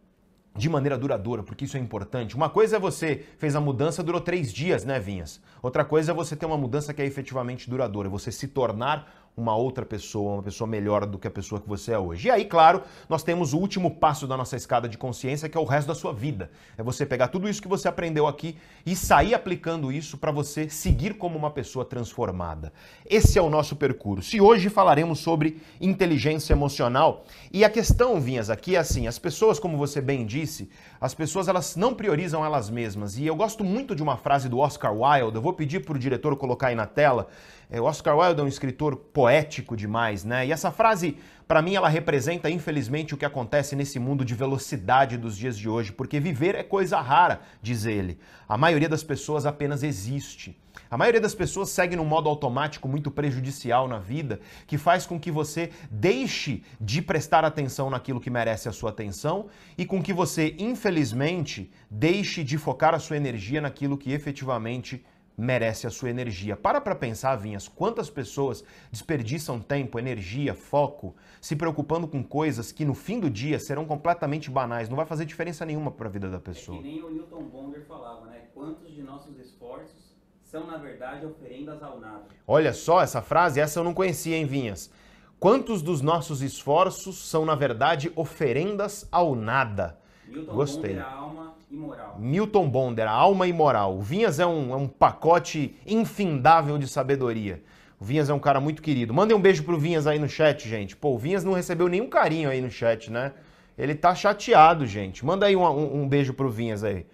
de 0.54 0.69
maneira 0.69 0.99
duradoura, 0.99 1.42
porque 1.42 1.64
isso 1.64 1.76
é 1.76 1.80
importante. 1.80 2.35
Uma 2.35 2.50
coisa 2.50 2.76
é 2.76 2.78
você 2.78 3.25
fez 3.38 3.54
a 3.54 3.61
mudança, 3.61 4.02
durou 4.02 4.21
três 4.21 4.52
dias, 4.52 4.85
né, 4.85 4.99
Vinhas? 4.99 5.40
Outra 5.62 5.85
coisa 5.85 6.12
é 6.12 6.14
você 6.14 6.35
ter 6.35 6.47
uma 6.47 6.59
mudança 6.59 6.92
que 6.92 7.00
é 7.00 7.07
efetivamente 7.07 7.71
duradoura, 7.71 8.09
você 8.09 8.33
se 8.33 8.49
tornar 8.49 9.19
uma 9.37 9.56
outra 9.56 9.87
pessoa, 9.87 10.34
uma 10.34 10.42
pessoa 10.42 10.68
melhor 10.68 11.06
do 11.06 11.18
que 11.18 11.26
a 11.26 11.30
pessoa 11.30 11.60
que 11.60 11.68
você 11.68 11.92
é 11.92 11.99
hoje. 11.99 12.28
E 12.28 12.30
aí, 12.30 12.44
claro, 12.44 12.82
nós 13.08 13.22
temos 13.22 13.52
o 13.52 13.58
último 13.58 13.90
passo 13.90 14.26
da 14.26 14.37
nossa 14.37 14.56
escada 14.56 14.88
de 14.88 14.99
consciência, 14.99 15.49
que 15.49 15.56
é 15.56 15.60
o 15.60 15.64
resto 15.64 15.88
da 15.88 15.94
sua 15.94 16.12
vida. 16.12 16.50
É 16.76 16.82
você 16.82 17.06
pegar 17.06 17.28
tudo 17.28 17.49
isso 17.49 17.62
que 17.62 17.68
você 17.68 17.88
aprendeu 17.88 18.26
aqui 18.26 18.56
e 18.84 18.94
sair 18.94 19.34
aplicando 19.34 19.90
isso 19.90 20.18
para 20.18 20.30
você 20.30 20.68
seguir 20.68 21.14
como 21.14 21.38
uma 21.38 21.50
pessoa 21.50 21.84
transformada. 21.84 22.72
Esse 23.06 23.38
é 23.38 23.42
o 23.42 23.50
nosso 23.50 23.76
percurso. 23.76 24.37
E 24.37 24.40
hoje 24.40 24.68
falaremos 24.68 25.20
sobre 25.20 25.60
inteligência 25.80 26.52
emocional. 26.52 27.25
E 27.52 27.64
a 27.64 27.70
questão, 27.70 28.20
Vinhas, 28.20 28.50
aqui 28.50 28.76
é 28.76 28.78
assim, 28.78 29.06
as 29.06 29.18
pessoas, 29.18 29.58
como 29.58 29.78
você 29.78 30.00
bem 30.00 30.26
disse, 30.26 30.68
as 31.00 31.14
pessoas 31.14 31.49
elas 31.49 31.76
não 31.76 31.95
priorizam 31.95 32.45
elas 32.45 32.69
mesmas. 32.69 33.16
E 33.16 33.26
eu 33.26 33.35
gosto 33.35 33.64
muito 33.64 33.95
de 33.95 34.02
uma 34.02 34.16
frase 34.16 34.49
do 34.49 34.59
Oscar 34.59 34.92
Wilde, 34.92 35.37
eu 35.37 35.42
vou 35.42 35.52
pedir 35.52 35.85
para 35.85 35.97
o 35.97 35.99
diretor 35.99 36.37
colocar 36.37 36.69
aí 36.69 36.75
na 36.75 36.87
tela, 36.87 37.28
é, 37.71 37.80
Oscar 37.80 38.19
Wilde 38.19 38.40
é 38.40 38.45
um 38.45 38.49
escritor 38.49 38.97
poético 38.97 39.76
demais, 39.76 40.25
né? 40.25 40.47
E 40.47 40.52
essa 40.52 40.71
frase, 40.71 41.16
para 41.50 41.62
mim, 41.62 41.75
ela 41.75 41.88
representa, 41.88 42.49
infelizmente, 42.49 43.12
o 43.12 43.16
que 43.16 43.25
acontece 43.25 43.75
nesse 43.75 43.99
mundo 43.99 44.25
de 44.25 44.37
velocidade 44.37 45.19
dos 45.19 45.37
dias 45.37 45.59
de 45.59 45.69
hoje, 45.69 45.90
porque 45.90 46.21
viver 46.21 46.54
é 46.54 46.62
coisa 46.62 47.00
rara, 47.00 47.40
diz 47.61 47.87
ele. 47.87 48.21
A 48.48 48.57
maioria 48.57 48.88
das 48.88 49.03
pessoas 49.03 49.44
apenas 49.44 49.83
existe. 49.83 50.57
A 50.88 50.96
maioria 50.96 51.20
das 51.20 51.35
pessoas 51.35 51.70
segue 51.70 51.96
num 51.96 52.05
modo 52.05 52.29
automático 52.29 52.87
muito 52.87 53.11
prejudicial 53.11 53.88
na 53.88 53.98
vida, 53.98 54.38
que 54.64 54.79
faz 54.79 55.07
com 55.07 55.18
que 55.18 55.29
você 55.29 55.70
deixe 55.90 56.62
de 56.81 57.03
prestar 57.03 57.44
atenção 57.44 57.90
naquilo 57.90 58.20
que 58.20 58.31
merece 58.31 58.68
a 58.68 58.72
sua 58.72 58.90
atenção 58.90 59.48
e 59.77 59.85
com 59.85 60.01
que 60.01 60.12
você, 60.12 60.55
infelizmente, 60.57 61.68
deixe 61.90 62.44
de 62.44 62.59
focar 62.59 62.94
a 62.94 63.01
sua 63.01 63.16
energia 63.16 63.61
naquilo 63.61 63.98
que 63.98 64.12
efetivamente 64.12 65.05
merece 65.40 65.87
a 65.87 65.90
sua 65.90 66.11
energia. 66.11 66.57
Para 66.57 66.81
para 66.81 66.94
pensar, 66.94 67.35
Vinhas, 67.37 67.66
quantas 67.66 68.11
pessoas 68.11 68.62
desperdiçam 68.92 69.59
tempo, 69.59 69.98
energia, 69.98 70.55
foco, 70.55 71.16
se 71.40 71.57
preocupando 71.57 72.07
com 72.07 72.22
coisas 72.22 72.70
que 72.70 72.85
no 72.85 72.94
fim 72.94 73.18
do 73.18 73.31
dia 73.31 73.59
serão 73.59 73.87
completamente 73.87 74.50
banais, 74.50 74.88
não 74.88 74.96
vai 74.96 75.07
fazer 75.07 75.24
diferença 75.24 75.64
nenhuma 75.64 75.90
para 75.90 76.09
a 76.09 76.11
vida 76.11 76.29
da 76.29 76.38
pessoa. 76.38 76.79
É 76.79 76.83
que 76.83 76.88
nem 76.88 77.03
o 77.03 77.11
Newton 77.11 77.42
Bonder 77.44 77.83
falava, 77.87 78.26
né? 78.26 78.42
Quantos 78.55 78.94
de 78.94 79.03
nossos 79.03 79.38
esforços 79.38 80.14
são, 80.42 80.66
na 80.66 80.76
verdade, 80.76 81.24
oferendas 81.24 81.83
ao 81.83 81.98
nada? 81.98 82.26
Olha 82.46 82.72
só 82.72 83.00
essa 83.00 83.22
frase, 83.22 83.61
essa 83.61 83.81
eu 83.81 83.85
não 83.85 83.94
conhecia, 83.94 84.37
hein, 84.37 84.44
Vinhas? 84.44 84.92
Quantos 85.38 85.81
dos 85.81 86.03
nossos 86.03 86.42
esforços 86.42 87.16
são, 87.16 87.46
na 87.46 87.55
verdade, 87.55 88.12
oferendas 88.14 89.09
ao 89.11 89.35
nada? 89.35 89.98
Newton 90.29 90.55
Gostei. 90.55 90.90
Bonder, 90.90 91.03
a 91.03 91.12
alma 91.12 91.55
imoral. 91.70 92.16
Milton 92.18 92.68
Bonder, 92.68 93.06
a 93.06 93.12
alma 93.12 93.46
imoral. 93.46 93.96
O 93.96 94.00
Vinhas 94.00 94.38
é 94.38 94.46
um, 94.46 94.72
é 94.72 94.76
um 94.76 94.88
pacote 94.88 95.74
infindável 95.87 96.78
de 96.78 96.88
sabedoria. 96.88 97.62
O 97.98 98.04
Vinhas 98.04 98.30
é 98.30 98.35
um 98.35 98.38
cara 98.38 98.61
muito 98.61 98.80
querido. 98.83 99.12
Mandem 99.12 99.37
um 99.37 99.40
beijo 99.40 99.62
pro 99.62 99.78
Vinhas 99.78 100.06
aí 100.06 100.18
no 100.18 100.28
chat, 100.28 100.68
gente. 100.68 100.96
Pô, 100.96 101.11
o 101.14 101.18
Vinhas 101.18 101.44
não 101.44 101.52
recebeu 101.52 101.88
nenhum 101.88 102.09
carinho 102.09 102.48
aí 102.48 102.61
no 102.61 102.70
chat, 102.70 103.11
né? 103.11 103.33
Ele 103.76 103.94
tá 103.94 104.14
chateado, 104.14 104.87
gente. 104.87 105.24
Manda 105.24 105.46
aí 105.46 105.54
um, 105.56 105.62
um, 105.64 106.02
um 106.02 106.09
beijo 106.09 106.33
pro 106.35 106.50
Vinhas 106.50 106.83
aí. 106.83 107.06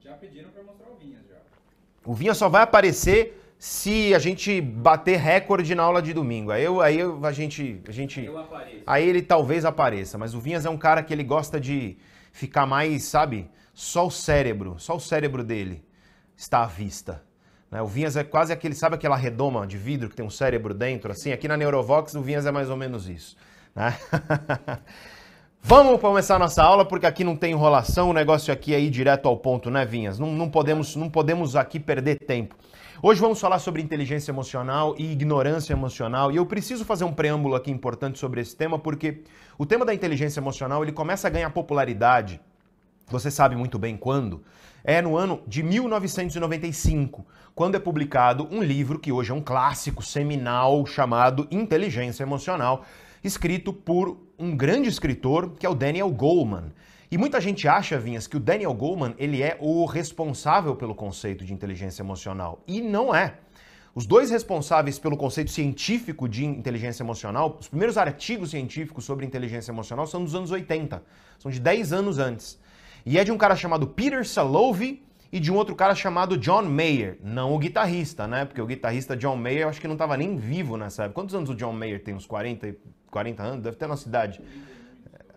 Já 0.00 0.12
pediram 0.12 0.50
pra 0.50 0.62
mostrar 0.62 0.88
o 0.90 0.96
Vinhas 0.96 1.22
já. 1.28 1.36
O 2.04 2.14
Vinhas 2.14 2.36
só 2.36 2.48
vai 2.48 2.62
aparecer 2.62 3.40
se 3.58 4.14
a 4.14 4.18
gente 4.18 4.60
bater 4.60 5.18
recorde 5.18 5.74
na 5.74 5.82
aula 5.82 6.02
de 6.02 6.12
domingo. 6.12 6.50
Aí, 6.50 6.62
eu, 6.64 6.80
aí 6.82 6.98
eu- 7.00 7.24
a 7.24 7.32
gente. 7.32 7.80
A 7.88 7.92
gente 7.92 8.22
Eu 8.22 8.38
apareço. 8.38 8.82
Aí 8.86 9.08
ele 9.08 9.22
talvez 9.22 9.64
apareça, 9.64 10.18
mas 10.18 10.34
o 10.34 10.40
Vinhas 10.40 10.66
é 10.66 10.70
um 10.70 10.76
cara 10.76 11.02
que 11.02 11.12
ele 11.14 11.24
gosta 11.24 11.58
de 11.58 11.96
ficar 12.30 12.66
mais, 12.66 13.04
sabe? 13.04 13.48
Só 13.74 14.06
o 14.06 14.10
cérebro, 14.10 14.76
só 14.78 14.94
o 14.94 15.00
cérebro 15.00 15.42
dele 15.42 15.84
está 16.36 16.62
à 16.62 16.66
vista. 16.66 17.22
né? 17.70 17.82
O 17.82 17.86
Vinhas 17.86 18.16
é 18.16 18.22
quase 18.22 18.52
aquele, 18.52 18.74
sabe 18.74 18.94
aquela 18.94 19.16
redoma 19.16 19.66
de 19.66 19.76
vidro 19.76 20.08
que 20.08 20.14
tem 20.14 20.24
um 20.24 20.30
cérebro 20.30 20.72
dentro, 20.72 21.10
assim? 21.10 21.32
Aqui 21.32 21.48
na 21.48 21.56
Neurovox 21.56 22.14
o 22.14 22.22
Vinhas 22.22 22.46
é 22.46 22.52
mais 22.52 22.70
ou 22.70 22.76
menos 22.76 23.08
isso. 23.08 23.36
né? 23.74 23.98
Vamos 25.66 25.98
começar 26.00 26.36
a 26.36 26.38
nossa 26.38 26.62
aula, 26.62 26.84
porque 26.84 27.06
aqui 27.06 27.24
não 27.24 27.34
tem 27.34 27.52
enrolação, 27.52 28.10
o 28.10 28.12
negócio 28.12 28.52
aqui 28.52 28.74
é 28.74 28.78
ir 28.80 28.90
direto 28.90 29.26
ao 29.26 29.36
ponto, 29.36 29.70
né, 29.70 29.84
Vinhas? 29.84 30.18
Não, 30.18 30.30
não 30.30 30.48
podemos, 30.48 30.94
não 30.94 31.08
podemos 31.08 31.56
aqui 31.56 31.80
perder 31.80 32.18
tempo. 32.18 32.54
Hoje 33.02 33.20
vamos 33.20 33.40
falar 33.40 33.58
sobre 33.58 33.82
inteligência 33.82 34.30
emocional 34.30 34.94
e 34.98 35.10
ignorância 35.10 35.72
emocional, 35.72 36.30
e 36.30 36.36
eu 36.36 36.46
preciso 36.46 36.84
fazer 36.84 37.04
um 37.04 37.12
preâmbulo 37.14 37.54
aqui 37.54 37.70
importante 37.70 38.18
sobre 38.18 38.42
esse 38.42 38.54
tema, 38.54 38.78
porque 38.78 39.22
o 39.58 39.64
tema 39.64 39.86
da 39.86 39.94
inteligência 39.94 40.38
emocional 40.38 40.82
ele 40.82 40.92
começa 40.92 41.26
a 41.26 41.30
ganhar 41.30 41.48
popularidade 41.48 42.40
você 43.06 43.30
sabe 43.30 43.54
muito 43.56 43.78
bem 43.78 43.96
quando? 43.96 44.42
É 44.82 45.00
no 45.00 45.16
ano 45.16 45.42
de 45.46 45.62
1995, 45.62 47.26
quando 47.54 47.74
é 47.74 47.78
publicado 47.78 48.48
um 48.50 48.62
livro 48.62 48.98
que 48.98 49.12
hoje 49.12 49.30
é 49.30 49.34
um 49.34 49.40
clássico 49.40 50.02
seminal 50.02 50.84
chamado 50.84 51.46
Inteligência 51.50 52.22
Emocional, 52.22 52.84
escrito 53.22 53.72
por 53.72 54.18
um 54.38 54.56
grande 54.56 54.88
escritor 54.88 55.54
que 55.58 55.64
é 55.64 55.68
o 55.68 55.74
Daniel 55.74 56.10
Goleman. 56.10 56.72
E 57.10 57.16
muita 57.16 57.40
gente 57.40 57.68
acha, 57.68 57.98
Vinhas, 57.98 58.26
que 58.26 58.36
o 58.36 58.40
Daniel 58.40 58.74
Goleman 58.74 59.14
ele 59.18 59.42
é 59.42 59.56
o 59.60 59.84
responsável 59.84 60.74
pelo 60.74 60.94
conceito 60.94 61.44
de 61.44 61.54
inteligência 61.54 62.02
emocional. 62.02 62.62
E 62.66 62.80
não 62.80 63.14
é. 63.14 63.34
Os 63.94 64.06
dois 64.06 64.28
responsáveis 64.30 64.98
pelo 64.98 65.16
conceito 65.16 65.52
científico 65.52 66.28
de 66.28 66.44
inteligência 66.44 67.04
emocional, 67.04 67.56
os 67.60 67.68
primeiros 67.68 67.96
artigos 67.96 68.50
científicos 68.50 69.04
sobre 69.04 69.24
inteligência 69.24 69.70
emocional 69.70 70.04
são 70.06 70.24
dos 70.24 70.34
anos 70.34 70.50
80, 70.50 71.00
são 71.38 71.48
de 71.48 71.60
10 71.60 71.92
anos 71.92 72.18
antes. 72.18 72.58
E 73.04 73.18
é 73.18 73.24
de 73.24 73.30
um 73.32 73.36
cara 73.38 73.54
chamado 73.56 73.86
Peter 73.86 74.26
Salovey 74.26 75.02
e 75.32 75.40
de 75.40 75.50
um 75.52 75.56
outro 75.56 75.74
cara 75.74 75.94
chamado 75.94 76.38
John 76.38 76.62
Mayer. 76.62 77.18
Não 77.22 77.52
o 77.52 77.58
guitarrista, 77.58 78.26
né? 78.26 78.44
Porque 78.44 78.60
o 78.62 78.66
guitarrista 78.66 79.16
John 79.16 79.36
Mayer 79.36 79.62
eu 79.62 79.68
acho 79.68 79.80
que 79.80 79.86
não 79.88 79.94
estava 79.94 80.16
nem 80.16 80.36
vivo 80.36 80.76
nessa 80.76 81.04
época. 81.04 81.14
Quantos 81.20 81.34
anos 81.34 81.50
o 81.50 81.54
John 81.54 81.72
Mayer 81.72 82.02
tem? 82.02 82.14
Uns 82.14 82.26
40, 82.26 82.68
e- 82.68 82.78
40 83.10 83.42
anos? 83.42 83.62
Deve 83.62 83.76
ter 83.76 83.86
na 83.88 83.96
cidade. 83.96 84.40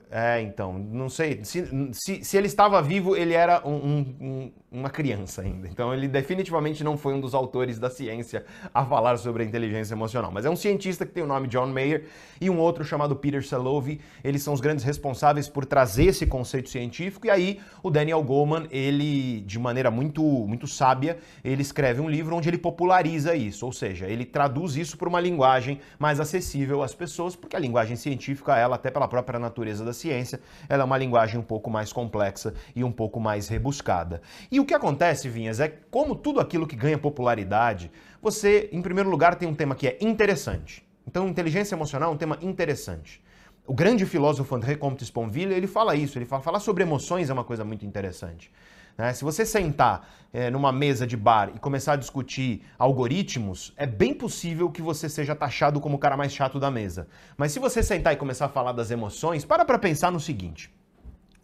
É, 0.10 0.42
então, 0.42 0.72
não 0.80 1.10
sei. 1.10 1.44
Se, 1.44 1.68
se, 1.92 2.24
se 2.24 2.38
ele 2.38 2.48
estava 2.48 2.82
vivo, 2.82 3.14
ele 3.16 3.34
era 3.34 3.62
um- 3.68 3.76
um- 3.76 4.16
um- 4.22 4.52
uma 4.72 4.90
criança 4.90 5.42
ainda. 5.42 5.68
Então, 5.68 5.94
ele 5.94 6.08
definitivamente 6.08 6.82
não 6.82 6.98
foi 6.98 7.14
um 7.14 7.20
dos 7.20 7.34
autores 7.34 7.78
da 7.78 7.90
ciência 7.90 8.46
a 8.74 8.86
falar 8.86 9.18
sobre 9.18 9.44
a 9.44 9.46
inteligência 9.46 9.94
emocional. 9.94 10.32
Mas 10.32 10.46
é 10.46 10.50
um 10.50 10.56
cientista 10.56 11.06
que 11.06 11.12
tem 11.12 11.24
o 11.24 11.28
nome 11.28 11.48
John 11.50 11.68
Mayer 11.68 12.06
e 12.40 12.50
um 12.50 12.58
outro 12.58 12.86
chamado 12.86 13.18
Peter 13.18 13.46
Salovey. 13.46 14.00
Eles 14.24 14.42
são 14.44 14.54
os 14.54 14.62
grandes 14.62 14.86
responsáveis 14.86 15.50
por 15.50 15.66
trazer 15.66 16.06
esse 16.06 16.26
conceito 16.26 16.70
científico. 16.70 17.28
E 17.28 17.30
aí, 17.30 17.60
o 17.84 17.90
Daniel 17.90 18.24
Goleman, 18.24 18.66
ele, 18.72 19.42
de 19.42 19.60
maneira 19.60 19.92
muito, 19.92 20.22
muito 20.22 20.68
sábia, 20.68 21.18
ele 21.44 21.62
escreve 21.62 22.00
um 22.00 22.10
livro 22.10 22.34
onde 22.34 22.48
ele 22.50 22.58
populariza 22.58 23.36
isso. 23.36 23.66
Ou 23.66 23.74
seja, 23.74 24.08
ele 24.08 24.24
traduz 24.26 24.78
isso 24.78 24.98
para 24.98 25.10
uma 25.10 25.20
linguagem 25.20 25.80
mais 26.00 26.18
acessível 26.22 26.82
às 26.82 26.94
pessoas, 26.94 27.36
porque 27.36 27.58
a 27.58 27.60
linguagem 27.60 27.98
científica, 27.98 28.58
ela, 28.58 28.76
até 28.78 28.90
pela 28.90 29.08
própria 29.08 29.38
natureza 29.38 29.84
da 29.84 29.97
ciência, 29.98 30.40
ela 30.70 30.84
é 30.84 30.86
uma 30.86 30.98
linguagem 30.98 31.40
um 31.40 31.44
pouco 31.44 31.70
mais 31.70 31.92
complexa 31.92 32.54
e 32.76 32.84
um 32.84 32.92
pouco 32.92 33.20
mais 33.20 33.48
rebuscada. 33.48 34.22
E 34.52 34.60
o 34.60 34.66
que 34.66 34.74
acontece, 34.74 35.28
Vinhas, 35.28 35.60
é 35.60 35.68
como 35.92 36.16
tudo 36.16 36.40
aquilo 36.40 36.68
que 36.68 36.76
ganha 36.76 36.98
popularidade, 36.98 37.92
você, 38.22 38.70
em 38.72 38.82
primeiro 38.82 39.10
lugar, 39.10 39.36
tem 39.36 39.48
um 39.48 39.56
tema 39.56 39.76
que 39.76 39.88
é 39.88 39.98
interessante. 40.02 40.86
Então, 41.08 41.28
inteligência 41.28 41.76
emocional 41.76 42.12
é 42.12 42.14
um 42.14 42.18
tema 42.18 42.38
interessante. 42.42 43.22
O 43.66 43.74
grande 43.74 44.06
filósofo 44.06 44.56
André 44.56 44.76
Comte 44.76 45.04
Sponville, 45.04 45.54
ele 45.54 45.68
fala 45.68 45.96
isso, 45.96 46.18
ele 46.18 46.26
fala 46.26 46.42
falar 46.42 46.60
sobre 46.60 46.84
emoções 46.84 47.30
é 47.30 47.34
uma 47.34 47.44
coisa 47.44 47.66
muito 47.66 47.86
interessante. 47.86 48.52
Né? 48.98 49.14
Se 49.14 49.24
você 49.24 49.46
sentar 49.46 50.10
eh, 50.34 50.50
numa 50.50 50.72
mesa 50.72 51.06
de 51.06 51.16
bar 51.16 51.52
e 51.56 51.60
começar 51.60 51.94
a 51.94 51.96
discutir 51.96 52.64
algoritmos, 52.80 53.74
é 53.78 53.86
bem 53.86 54.14
possível 54.14 54.70
que 54.72 54.82
você 54.82 55.08
seja 55.08 55.36
taxado 55.36 55.80
como 55.80 55.96
o 55.96 56.00
cara 56.00 56.18
mais 56.18 56.32
chato 56.34 56.60
da 56.60 56.72
mesa. 56.72 57.08
Mas 57.38 57.52
se 57.52 57.60
você 57.60 57.84
sentar 57.84 58.14
e 58.14 58.18
começar 58.18 58.46
a 58.46 58.50
falar 58.50 58.72
das 58.72 58.90
emoções, 58.92 59.46
para 59.46 59.64
para 59.64 59.78
pensar 59.80 60.12
no 60.12 60.20
seguinte: 60.20 60.74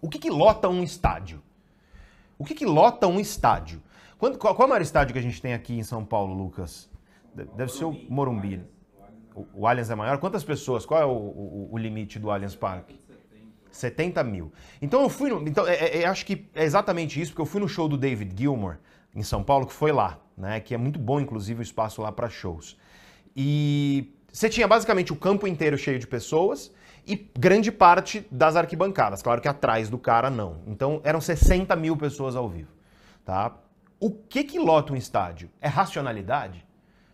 o 0.01 0.09
que, 0.09 0.17
que 0.19 0.29
lota 0.29 0.67
um 0.67 0.83
estádio? 0.83 1.41
O 2.37 2.43
que, 2.45 2.55
que 2.55 2.65
lota 2.65 3.07
um 3.07 3.19
estádio? 3.19 3.81
Quando- 4.17 4.37
qual, 4.37 4.55
qual 4.55 4.65
é 4.65 4.67
o 4.67 4.69
maior 4.69 4.81
estádio 4.81 5.13
que 5.13 5.19
a 5.19 5.21
gente 5.21 5.41
tem 5.41 5.53
aqui 5.53 5.77
em 5.77 5.83
São 5.83 6.03
Paulo, 6.03 6.33
Lucas? 6.33 6.89
De- 7.35 7.45
Deve 7.55 7.71
ser 7.71 7.85
o 7.85 7.91
Morumbi. 8.09 8.63
O, 9.35 9.45
o 9.61 9.67
Allianz 9.67 9.89
é 9.89 9.95
maior? 9.95 10.17
Quantas 10.17 10.43
pessoas? 10.43 10.85
Qual 10.85 10.99
é 11.01 11.05
o, 11.05 11.09
o- 11.11 11.69
o 11.71 11.77
limite 11.77 12.19
do 12.19 12.29
Allianz 12.31 12.55
Parque? 12.55 12.99
70 13.77 14.23
mil. 14.23 14.51
Então 14.81 15.01
eu 15.01 15.09
fui 15.09 15.29
no. 15.29 15.47
Então, 15.47 15.67
é, 15.67 15.73
é- 15.75 16.01
é- 16.01 16.05
acho 16.05 16.25
que 16.25 16.47
é 16.55 16.63
exatamente 16.63 17.19
isso, 17.19 17.31
porque 17.31 17.41
eu 17.41 17.45
fui 17.45 17.59
no 17.59 17.67
show 17.67 17.87
do 17.87 17.97
David 17.97 18.33
Gilmour 18.37 18.77
em 19.15 19.23
São 19.23 19.43
Paulo, 19.43 19.65
que 19.67 19.73
foi 19.73 19.91
lá, 19.91 20.19
né? 20.37 20.59
Que 20.59 20.73
é 20.73 20.77
muito 20.77 20.99
bom, 20.99 21.19
inclusive, 21.19 21.59
o 21.59 21.63
espaço 21.63 22.01
lá 22.01 22.11
para 22.11 22.29
shows. 22.29 22.77
E 23.35 24.13
você 24.31 24.49
tinha 24.49 24.67
basicamente 24.67 25.11
o 25.11 25.15
campo 25.15 25.47
inteiro 25.47 25.77
cheio 25.77 25.99
de 25.99 26.07
pessoas 26.07 26.71
e 27.05 27.29
grande 27.37 27.71
parte 27.71 28.25
das 28.31 28.55
arquibancadas. 28.55 29.21
Claro 29.21 29.41
que 29.41 29.47
atrás 29.47 29.89
do 29.89 29.97
cara 29.97 30.29
não. 30.29 30.61
Então 30.67 31.01
eram 31.03 31.19
60 31.19 31.75
mil 31.75 31.97
pessoas 31.97 32.35
ao 32.35 32.47
vivo. 32.47 32.71
Tá? 33.25 33.55
O 33.99 34.11
que 34.11 34.43
que 34.43 34.59
lota 34.59 34.93
um 34.93 34.95
estádio? 34.95 35.49
É 35.61 35.67
racionalidade? 35.67 36.65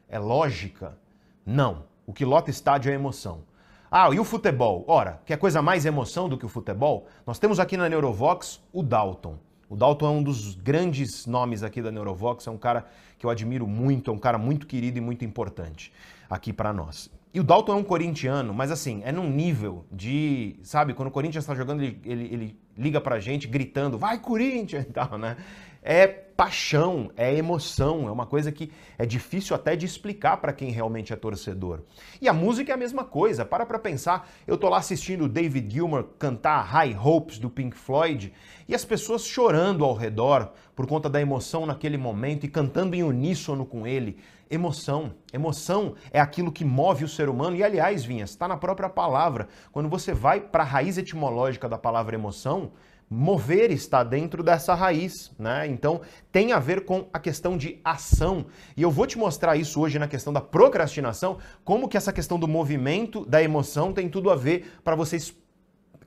É 0.07 0.17
lógica? 0.19 0.97
Não. 1.45 1.85
O 2.05 2.13
que 2.13 2.25
lota 2.25 2.49
estádio 2.49 2.91
é 2.91 2.95
emoção. 2.95 3.43
Ah, 3.91 4.08
e 4.13 4.19
o 4.19 4.23
futebol? 4.23 4.86
Ora, 4.88 5.19
quer 5.25 5.38
coisa 5.38 5.63
mais 5.63 5.84
emoção 5.84 6.30
do 6.30 6.38
que 6.38 6.45
o 6.45 6.49
futebol? 6.49 7.08
Nós 7.25 7.39
temos 7.39 7.60
aqui 7.60 7.75
na 7.75 7.89
Neurovox 7.89 8.62
o 8.71 8.84
Dalton. 8.84 9.39
O 9.67 9.75
Dalton 9.75 10.06
é 10.06 10.10
um 10.12 10.21
dos 10.21 10.54
grandes 10.54 11.25
nomes 11.25 11.63
aqui 11.63 11.82
da 11.82 11.91
Neurovox, 11.91 12.45
é 12.45 12.52
um 12.52 12.58
cara 12.58 12.86
que 13.17 13.25
eu 13.25 13.32
admiro 13.32 13.65
muito, 13.65 14.12
é 14.12 14.13
um 14.13 14.19
cara 14.19 14.38
muito 14.38 14.67
querido 14.67 14.99
e 14.99 15.02
muito 15.02 15.25
importante 15.25 15.91
aqui 16.30 16.54
para 16.54 16.71
nós. 16.71 17.10
E 17.34 17.39
o 17.39 17.43
Dalton 17.43 17.73
é 17.73 17.75
um 17.75 17.84
corintiano, 17.84 18.54
mas 18.54 18.69
assim, 18.69 19.02
é 19.04 19.12
num 19.12 19.28
nível 19.28 19.86
de. 19.91 20.56
Sabe, 20.62 20.93
quando 20.93 21.08
o 21.08 21.12
Corinthians 21.12 21.43
está 21.43 21.56
jogando, 21.56 21.82
ele, 21.82 21.99
ele, 22.06 22.23
ele 22.32 22.60
liga 22.78 23.02
pra 23.02 23.19
gente 23.19 23.47
gritando, 23.47 23.97
vai 23.97 24.19
Corinthians 24.19 24.86
e 24.89 24.91
tal, 24.91 25.17
né? 25.17 25.36
É 25.82 26.28
paixão, 26.39 27.12
é 27.17 27.36
emoção, 27.36 28.08
é 28.08 28.12
uma 28.12 28.25
coisa 28.25 28.49
que 28.49 28.71
é 28.97 29.06
difícil 29.06 29.54
até 29.54 29.75
de 29.75 29.86
explicar 29.86 30.38
para 30.38 30.54
quem 30.54 30.71
realmente 30.71 31.12
é 31.12 31.15
torcedor. 31.17 31.82
E 32.21 32.30
a 32.30 32.34
música 32.34 32.71
é 32.71 32.75
a 32.75 32.78
mesma 32.78 33.04
coisa, 33.04 33.43
para 33.43 33.65
pra 33.65 33.78
pensar, 33.78 34.25
eu 34.47 34.58
tô 34.58 34.69
lá 34.69 34.78
assistindo 34.78 35.25
o 35.25 35.28
David 35.28 35.69
Gilmour 35.69 36.06
cantar 36.17 36.62
High 36.62 36.97
Hopes 36.97 37.39
do 37.39 37.49
Pink 37.49 37.75
Floyd 37.75 38.32
e 38.69 38.73
as 38.73 38.86
pessoas 38.86 39.25
chorando 39.25 39.84
ao 39.84 39.93
redor 39.93 40.54
por 40.73 40.88
conta 40.88 41.10
da 41.10 41.19
emoção 41.19 41.65
naquele 41.65 41.97
momento 41.97 42.45
e 42.45 42.47
cantando 42.47 42.95
em 42.95 43.04
uníssono 43.04 43.65
com 43.65 43.86
ele. 43.86 44.17
Emoção. 44.49 45.13
Emoção 45.34 45.95
é 46.10 46.21
aquilo 46.21 46.54
que 46.54 46.63
move 46.63 47.04
o 47.04 47.10
ser 47.10 47.28
humano. 47.28 47.58
E 47.58 47.63
aliás, 47.65 48.06
Vinhas, 48.06 48.30
está 48.30 48.47
na 48.47 48.56
própria 48.56 48.88
palavra. 48.88 49.49
Quando 49.73 49.89
você 49.89 50.13
vai 50.13 50.39
para 50.39 50.63
a 50.63 50.65
raiz 50.65 50.97
etimológica 50.97 51.67
da 51.67 51.78
palavra 51.78 52.15
emoção, 52.15 52.71
mover 53.09 53.71
está 53.71 54.03
dentro 54.03 54.43
dessa 54.43 54.75
raiz, 54.75 55.31
né? 55.39 55.65
Então 55.67 56.01
tem 56.31 56.51
a 56.51 56.59
ver 56.59 56.85
com 56.85 57.07
a 57.11 57.19
questão 57.19 57.57
de 57.57 57.79
ação. 57.83 58.45
E 58.77 58.83
eu 58.83 58.91
vou 58.91 59.07
te 59.07 59.17
mostrar 59.17 59.55
isso 59.55 59.81
hoje 59.81 59.97
na 59.97 60.07
questão 60.07 60.31
da 60.31 60.41
procrastinação, 60.41 61.39
como 61.63 61.87
que 61.89 61.97
essa 61.97 62.13
questão 62.13 62.39
do 62.39 62.47
movimento, 62.47 63.25
da 63.25 63.41
emoção 63.41 63.91
tem 63.91 64.07
tudo 64.07 64.29
a 64.29 64.35
ver 64.35 64.79
para 64.83 64.95
vocês 64.95 65.35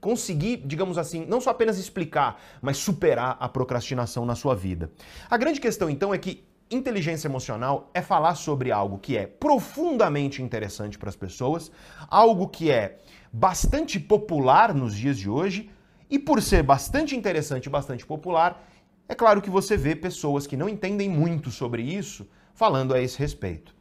conseguir, 0.01 0.63
digamos 0.65 0.99
assim, 0.99 1.25
não 1.27 1.41
só 1.41 1.51
apenas 1.51 1.79
explicar, 1.79 2.41
mas 2.61 2.77
superar 2.77 3.37
a 3.39 3.49
procrastinação 3.49 4.25
na 4.25 4.35
sua 4.35 4.55
vida. 4.55 4.91
A 5.31 5.37
grande 5.37 5.61
questão 5.61 5.89
então 5.89 6.13
é 6.13 6.19
que 6.19 6.45
inteligência 6.71 7.29
emocional 7.29 7.91
é 7.93 8.01
falar 8.01 8.35
sobre 8.35 8.73
algo 8.73 8.99
que 8.99 9.17
é 9.17 9.27
profundamente 9.27 10.43
interessante 10.43 10.99
para 10.99 11.09
as 11.09 11.17
pessoas, 11.17 11.71
algo 12.09 12.49
que 12.49 12.71
é 12.71 12.99
bastante 13.33 14.01
popular 14.01 14.75
nos 14.75 14.95
dias 14.95 15.19
de 15.19 15.29
hoje, 15.29 15.71
e 16.13 16.19
por 16.19 16.43
ser 16.43 16.63
bastante 16.63 17.17
interessante 17.17 17.65
e 17.65 17.71
bastante 17.71 18.05
popular, 18.05 18.69
é 19.09 19.15
claro 19.15 19.41
que 19.41 19.49
você 19.49 19.79
vê 19.79 19.97
pessoas 19.97 20.47
que 20.47 20.59
não 20.59 20.69
entendem 20.69 21.09
muito 21.09 21.51
sobre 21.51 21.81
isso 21.81 22.29
falando 22.55 22.93
a 22.93 23.01
esse 23.01 23.19
respeito. 23.19 23.75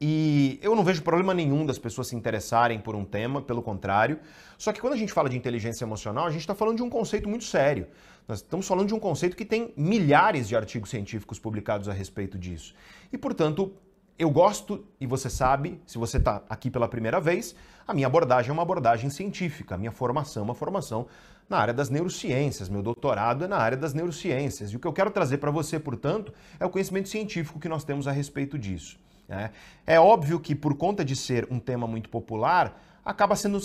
E 0.00 0.60
eu 0.62 0.76
não 0.76 0.84
vejo 0.84 1.02
problema 1.02 1.34
nenhum 1.34 1.66
das 1.66 1.76
pessoas 1.76 2.06
se 2.06 2.14
interessarem 2.14 2.78
por 2.78 2.94
um 2.94 3.04
tema, 3.04 3.42
pelo 3.42 3.60
contrário. 3.60 4.20
Só 4.56 4.72
que 4.72 4.80
quando 4.80 4.92
a 4.92 4.96
gente 4.96 5.12
fala 5.12 5.28
de 5.28 5.36
inteligência 5.36 5.84
emocional, 5.84 6.26
a 6.26 6.30
gente 6.30 6.42
está 6.42 6.54
falando 6.54 6.76
de 6.76 6.82
um 6.84 6.88
conceito 6.88 7.28
muito 7.28 7.44
sério. 7.44 7.88
Nós 8.28 8.38
estamos 8.38 8.64
falando 8.64 8.86
de 8.86 8.94
um 8.94 9.00
conceito 9.00 9.36
que 9.36 9.44
tem 9.44 9.74
milhares 9.76 10.46
de 10.46 10.54
artigos 10.54 10.90
científicos 10.90 11.40
publicados 11.40 11.88
a 11.88 11.92
respeito 11.92 12.38
disso. 12.38 12.72
E, 13.12 13.18
portanto, 13.18 13.72
eu 14.16 14.30
gosto, 14.30 14.84
e 15.00 15.06
você 15.06 15.28
sabe, 15.28 15.80
se 15.86 15.98
você 15.98 16.18
está 16.18 16.42
aqui 16.48 16.70
pela 16.70 16.86
primeira 16.86 17.20
vez, 17.20 17.54
a 17.86 17.94
minha 17.94 18.06
abordagem 18.06 18.50
é 18.50 18.52
uma 18.52 18.62
abordagem 18.62 19.10
científica, 19.10 19.76
a 19.76 19.78
minha 19.78 19.92
formação 19.92 20.42
é 20.42 20.44
uma 20.44 20.54
formação 20.54 21.06
na 21.48 21.58
área 21.58 21.72
das 21.72 21.88
neurociências, 21.88 22.68
meu 22.68 22.82
doutorado 22.82 23.44
é 23.44 23.48
na 23.48 23.56
área 23.56 23.76
das 23.76 23.94
neurociências. 23.94 24.70
E 24.70 24.76
o 24.76 24.78
que 24.78 24.86
eu 24.86 24.92
quero 24.92 25.10
trazer 25.10 25.38
para 25.38 25.50
você, 25.50 25.78
portanto, 25.78 26.32
é 26.60 26.66
o 26.66 26.70
conhecimento 26.70 27.08
científico 27.08 27.58
que 27.58 27.68
nós 27.68 27.84
temos 27.84 28.06
a 28.06 28.12
respeito 28.12 28.58
disso. 28.58 28.98
Né? 29.26 29.50
É 29.86 29.98
óbvio 29.98 30.38
que, 30.40 30.54
por 30.54 30.74
conta 30.74 31.04
de 31.04 31.16
ser 31.16 31.46
um 31.50 31.58
tema 31.58 31.86
muito 31.86 32.08
popular, 32.08 32.80
acaba 33.04 33.34
sendo 33.34 33.58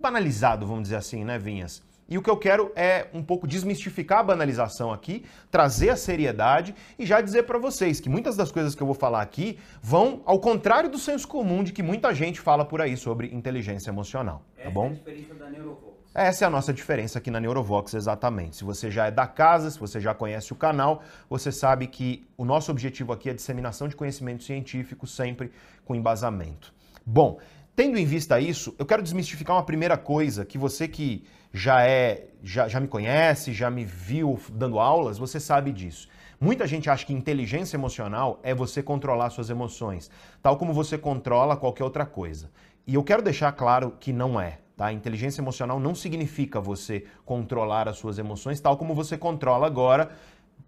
banalizado, 0.00 0.66
vamos 0.66 0.84
dizer 0.84 0.96
assim, 0.96 1.24
né, 1.24 1.38
Vinhas? 1.38 1.82
E 2.08 2.16
o 2.16 2.22
que 2.22 2.30
eu 2.30 2.36
quero 2.36 2.70
é 2.76 3.08
um 3.12 3.20
pouco 3.20 3.48
desmistificar 3.48 4.20
a 4.20 4.22
banalização 4.22 4.92
aqui, 4.92 5.24
trazer 5.50 5.90
a 5.90 5.96
seriedade 5.96 6.72
e 6.96 7.04
já 7.04 7.20
dizer 7.20 7.42
para 7.42 7.58
vocês 7.58 7.98
que 7.98 8.08
muitas 8.08 8.36
das 8.36 8.52
coisas 8.52 8.76
que 8.76 8.82
eu 8.82 8.86
vou 8.86 8.94
falar 8.94 9.22
aqui 9.22 9.58
vão 9.82 10.22
ao 10.24 10.38
contrário 10.38 10.88
do 10.88 10.98
senso 10.98 11.26
comum 11.26 11.64
de 11.64 11.72
que 11.72 11.82
muita 11.82 12.14
gente 12.14 12.40
fala 12.40 12.64
por 12.64 12.80
aí 12.80 12.96
sobre 12.96 13.34
inteligência 13.34 13.90
emocional, 13.90 14.42
tá 14.54 14.62
Essa 14.62 14.70
bom? 14.70 14.86
é 14.86 14.90
a 14.90 14.92
diferença 14.92 15.34
da 15.34 15.50
Neurovox. 15.50 15.95
Essa 16.18 16.46
é 16.46 16.48
a 16.48 16.50
nossa 16.50 16.72
diferença 16.72 17.18
aqui 17.18 17.30
na 17.30 17.38
Neurovox, 17.38 17.92
exatamente. 17.92 18.56
Se 18.56 18.64
você 18.64 18.90
já 18.90 19.04
é 19.04 19.10
da 19.10 19.26
casa, 19.26 19.70
se 19.70 19.78
você 19.78 20.00
já 20.00 20.14
conhece 20.14 20.50
o 20.50 20.56
canal, 20.56 21.02
você 21.28 21.52
sabe 21.52 21.86
que 21.86 22.26
o 22.38 22.44
nosso 22.46 22.70
objetivo 22.70 23.12
aqui 23.12 23.28
é 23.28 23.34
disseminação 23.34 23.86
de 23.86 23.94
conhecimento 23.94 24.42
científico, 24.42 25.06
sempre 25.06 25.52
com 25.84 25.94
embasamento. 25.94 26.72
Bom, 27.04 27.38
tendo 27.74 27.98
em 27.98 28.06
vista 28.06 28.40
isso, 28.40 28.74
eu 28.78 28.86
quero 28.86 29.02
desmistificar 29.02 29.56
uma 29.56 29.62
primeira 29.62 29.98
coisa 29.98 30.42
que 30.46 30.56
você 30.56 30.88
que 30.88 31.22
já 31.52 31.86
é, 31.86 32.28
já, 32.42 32.66
já 32.66 32.80
me 32.80 32.88
conhece, 32.88 33.52
já 33.52 33.70
me 33.70 33.84
viu 33.84 34.40
dando 34.54 34.78
aulas, 34.78 35.18
você 35.18 35.38
sabe 35.38 35.70
disso. 35.70 36.08
Muita 36.40 36.66
gente 36.66 36.88
acha 36.88 37.04
que 37.04 37.12
inteligência 37.12 37.76
emocional 37.76 38.40
é 38.42 38.54
você 38.54 38.82
controlar 38.82 39.28
suas 39.28 39.50
emoções, 39.50 40.10
tal 40.42 40.56
como 40.56 40.72
você 40.72 40.96
controla 40.96 41.58
qualquer 41.58 41.84
outra 41.84 42.06
coisa. 42.06 42.50
E 42.86 42.94
eu 42.94 43.04
quero 43.04 43.20
deixar 43.20 43.52
claro 43.52 43.94
que 44.00 44.14
não 44.14 44.40
é. 44.40 44.60
Tá? 44.76 44.92
Inteligência 44.92 45.40
emocional 45.40 45.80
não 45.80 45.94
significa 45.94 46.60
você 46.60 47.04
controlar 47.24 47.88
as 47.88 47.96
suas 47.96 48.18
emoções, 48.18 48.60
tal 48.60 48.76
como 48.76 48.94
você 48.94 49.16
controla 49.16 49.66
agora, 49.66 50.10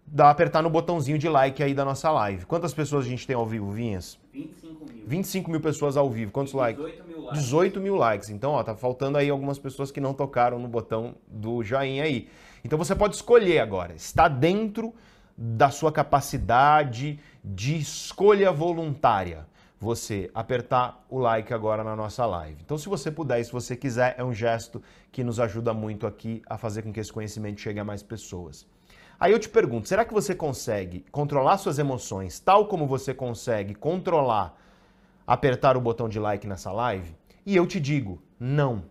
dá 0.07 0.31
apertar 0.31 0.63
no 0.63 0.69
botãozinho 0.69 1.19
de 1.19 1.29
like 1.29 1.61
aí 1.61 1.75
da 1.75 1.85
nossa 1.85 2.09
live. 2.09 2.43
Quantas 2.47 2.73
pessoas 2.73 3.05
a 3.05 3.07
gente 3.07 3.27
tem 3.27 3.35
ao 3.35 3.45
vivo, 3.45 3.69
Vinhas? 3.69 4.17
25 4.33 4.85
mil. 4.91 5.03
25 5.05 5.51
mil 5.51 5.61
pessoas 5.61 5.95
ao 5.95 6.09
vivo. 6.09 6.31
Quantos 6.31 6.53
likes? 6.53 6.83
18 6.83 7.07
mil 7.07 7.21
likes. 7.21 7.43
18 7.43 7.79
mil 7.79 7.95
likes. 7.95 8.29
Então, 8.29 8.51
ó, 8.53 8.63
tá 8.63 8.75
faltando 8.75 9.19
aí 9.19 9.29
algumas 9.29 9.59
pessoas 9.59 9.91
que 9.91 10.01
não 10.01 10.13
tocaram 10.13 10.57
no 10.57 10.67
botão 10.67 11.13
do 11.27 11.63
joinha 11.63 12.03
aí. 12.03 12.27
Então 12.65 12.79
você 12.79 12.95
pode 12.95 13.15
escolher 13.15 13.59
agora. 13.59 13.93
Está 13.93 14.27
dentro 14.27 14.91
da 15.37 15.69
sua 15.69 15.91
capacidade 15.91 17.19
de 17.43 17.77
escolha 17.77 18.51
voluntária 18.51 19.48
você 19.79 20.29
apertar 20.33 21.05
o 21.09 21.17
like 21.17 21.53
agora 21.53 21.83
na 21.83 21.95
nossa 21.95 22.25
live. 22.25 22.61
Então, 22.63 22.77
se 22.77 22.89
você 22.89 23.09
puder 23.09 23.41
se 23.43 23.51
você 23.51 23.77
quiser, 23.77 24.13
é 24.17 24.23
um 24.23 24.33
gesto 24.33 24.83
que 25.11 25.23
nos 25.23 25.39
ajuda 25.39 25.73
muito 25.73 26.05
aqui 26.05 26.41
a 26.47 26.57
fazer 26.57 26.81
com 26.81 26.91
que 26.91 26.99
esse 26.99 27.13
conhecimento 27.13 27.61
chegue 27.61 27.79
a 27.79 27.85
mais 27.85 28.03
pessoas. 28.03 28.67
Aí 29.17 29.31
eu 29.31 29.39
te 29.39 29.47
pergunto, 29.47 29.87
será 29.87 30.03
que 30.03 30.13
você 30.13 30.35
consegue 30.35 31.05
controlar 31.11 31.57
suas 31.57 31.79
emoções 31.79 32.39
tal 32.39 32.67
como 32.67 32.87
você 32.87 33.13
consegue 33.13 33.73
controlar 33.73 34.57
apertar 35.25 35.77
o 35.77 35.81
botão 35.81 36.09
de 36.09 36.19
like 36.19 36.47
nessa 36.47 36.71
live? 36.71 37.15
E 37.45 37.55
eu 37.55 37.65
te 37.65 37.79
digo, 37.79 38.21
não. 38.39 38.83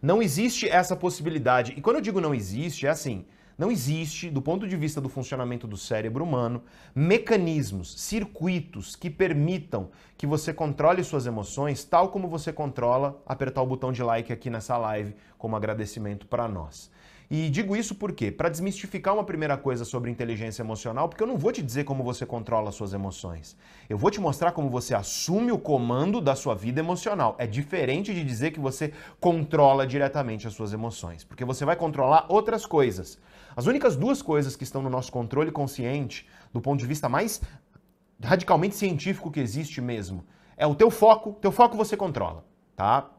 Não 0.00 0.20
existe 0.20 0.68
essa 0.68 0.96
possibilidade. 0.96 1.74
E 1.76 1.80
quando 1.80 1.96
eu 1.96 2.02
digo 2.02 2.20
não 2.20 2.34
existe, 2.34 2.86
é 2.86 2.90
assim, 2.90 3.24
não 3.58 3.70
existe, 3.70 4.30
do 4.30 4.40
ponto 4.40 4.66
de 4.66 4.76
vista 4.76 5.00
do 5.00 5.08
funcionamento 5.08 5.66
do 5.66 5.76
cérebro 5.76 6.24
humano, 6.24 6.62
mecanismos, 6.94 8.00
circuitos 8.00 8.96
que 8.96 9.10
permitam 9.10 9.90
que 10.16 10.26
você 10.26 10.52
controle 10.52 11.04
suas 11.04 11.26
emoções, 11.26 11.84
tal 11.84 12.08
como 12.08 12.28
você 12.28 12.52
controla 12.52 13.20
apertar 13.26 13.62
o 13.62 13.66
botão 13.66 13.92
de 13.92 14.02
like 14.02 14.32
aqui 14.32 14.50
nessa 14.50 14.76
live 14.76 15.14
como 15.38 15.56
agradecimento 15.56 16.26
para 16.26 16.48
nós. 16.48 16.90
E 17.34 17.48
digo 17.48 17.74
isso 17.74 17.94
por 17.94 18.12
quê? 18.12 18.30
Para 18.30 18.50
desmistificar 18.50 19.14
uma 19.14 19.24
primeira 19.24 19.56
coisa 19.56 19.86
sobre 19.86 20.10
inteligência 20.10 20.60
emocional, 20.60 21.08
porque 21.08 21.22
eu 21.22 21.26
não 21.26 21.38
vou 21.38 21.50
te 21.50 21.62
dizer 21.62 21.82
como 21.84 22.04
você 22.04 22.26
controla 22.26 22.70
suas 22.70 22.92
emoções. 22.92 23.56
Eu 23.88 23.96
vou 23.96 24.10
te 24.10 24.20
mostrar 24.20 24.52
como 24.52 24.68
você 24.68 24.94
assume 24.94 25.50
o 25.50 25.58
comando 25.58 26.20
da 26.20 26.34
sua 26.34 26.54
vida 26.54 26.80
emocional. 26.80 27.34
É 27.38 27.46
diferente 27.46 28.12
de 28.12 28.22
dizer 28.22 28.50
que 28.50 28.60
você 28.60 28.92
controla 29.18 29.86
diretamente 29.86 30.46
as 30.46 30.52
suas 30.52 30.74
emoções, 30.74 31.24
porque 31.24 31.42
você 31.42 31.64
vai 31.64 31.74
controlar 31.74 32.26
outras 32.28 32.66
coisas. 32.66 33.18
As 33.56 33.66
únicas 33.66 33.96
duas 33.96 34.22
coisas 34.22 34.56
que 34.56 34.64
estão 34.64 34.82
no 34.82 34.90
nosso 34.90 35.12
controle 35.12 35.50
consciente, 35.50 36.26
do 36.52 36.60
ponto 36.60 36.80
de 36.80 36.86
vista 36.86 37.08
mais 37.08 37.40
radicalmente 38.22 38.76
científico 38.76 39.30
que 39.30 39.40
existe 39.40 39.80
mesmo, 39.80 40.24
é 40.56 40.66
o 40.66 40.74
teu 40.74 40.90
foco. 40.90 41.36
Teu 41.40 41.52
foco 41.52 41.76
você 41.76 41.96
controla, 41.96 42.44
tá? 42.76 43.10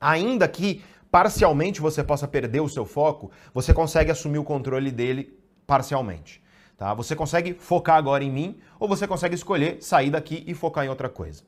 Ainda 0.00 0.46
que 0.48 0.82
parcialmente 1.10 1.80
você 1.80 2.02
possa 2.02 2.26
perder 2.26 2.60
o 2.60 2.68
seu 2.68 2.84
foco, 2.84 3.30
você 3.52 3.74
consegue 3.74 4.10
assumir 4.10 4.38
o 4.38 4.44
controle 4.44 4.90
dele 4.90 5.38
parcialmente. 5.66 6.42
Tá? 6.76 6.94
Você 6.94 7.14
consegue 7.14 7.54
focar 7.54 7.96
agora 7.96 8.24
em 8.24 8.30
mim 8.30 8.58
ou 8.80 8.88
você 8.88 9.06
consegue 9.06 9.34
escolher 9.34 9.82
sair 9.82 10.10
daqui 10.10 10.42
e 10.46 10.54
focar 10.54 10.84
em 10.84 10.88
outra 10.88 11.08
coisa. 11.08 11.44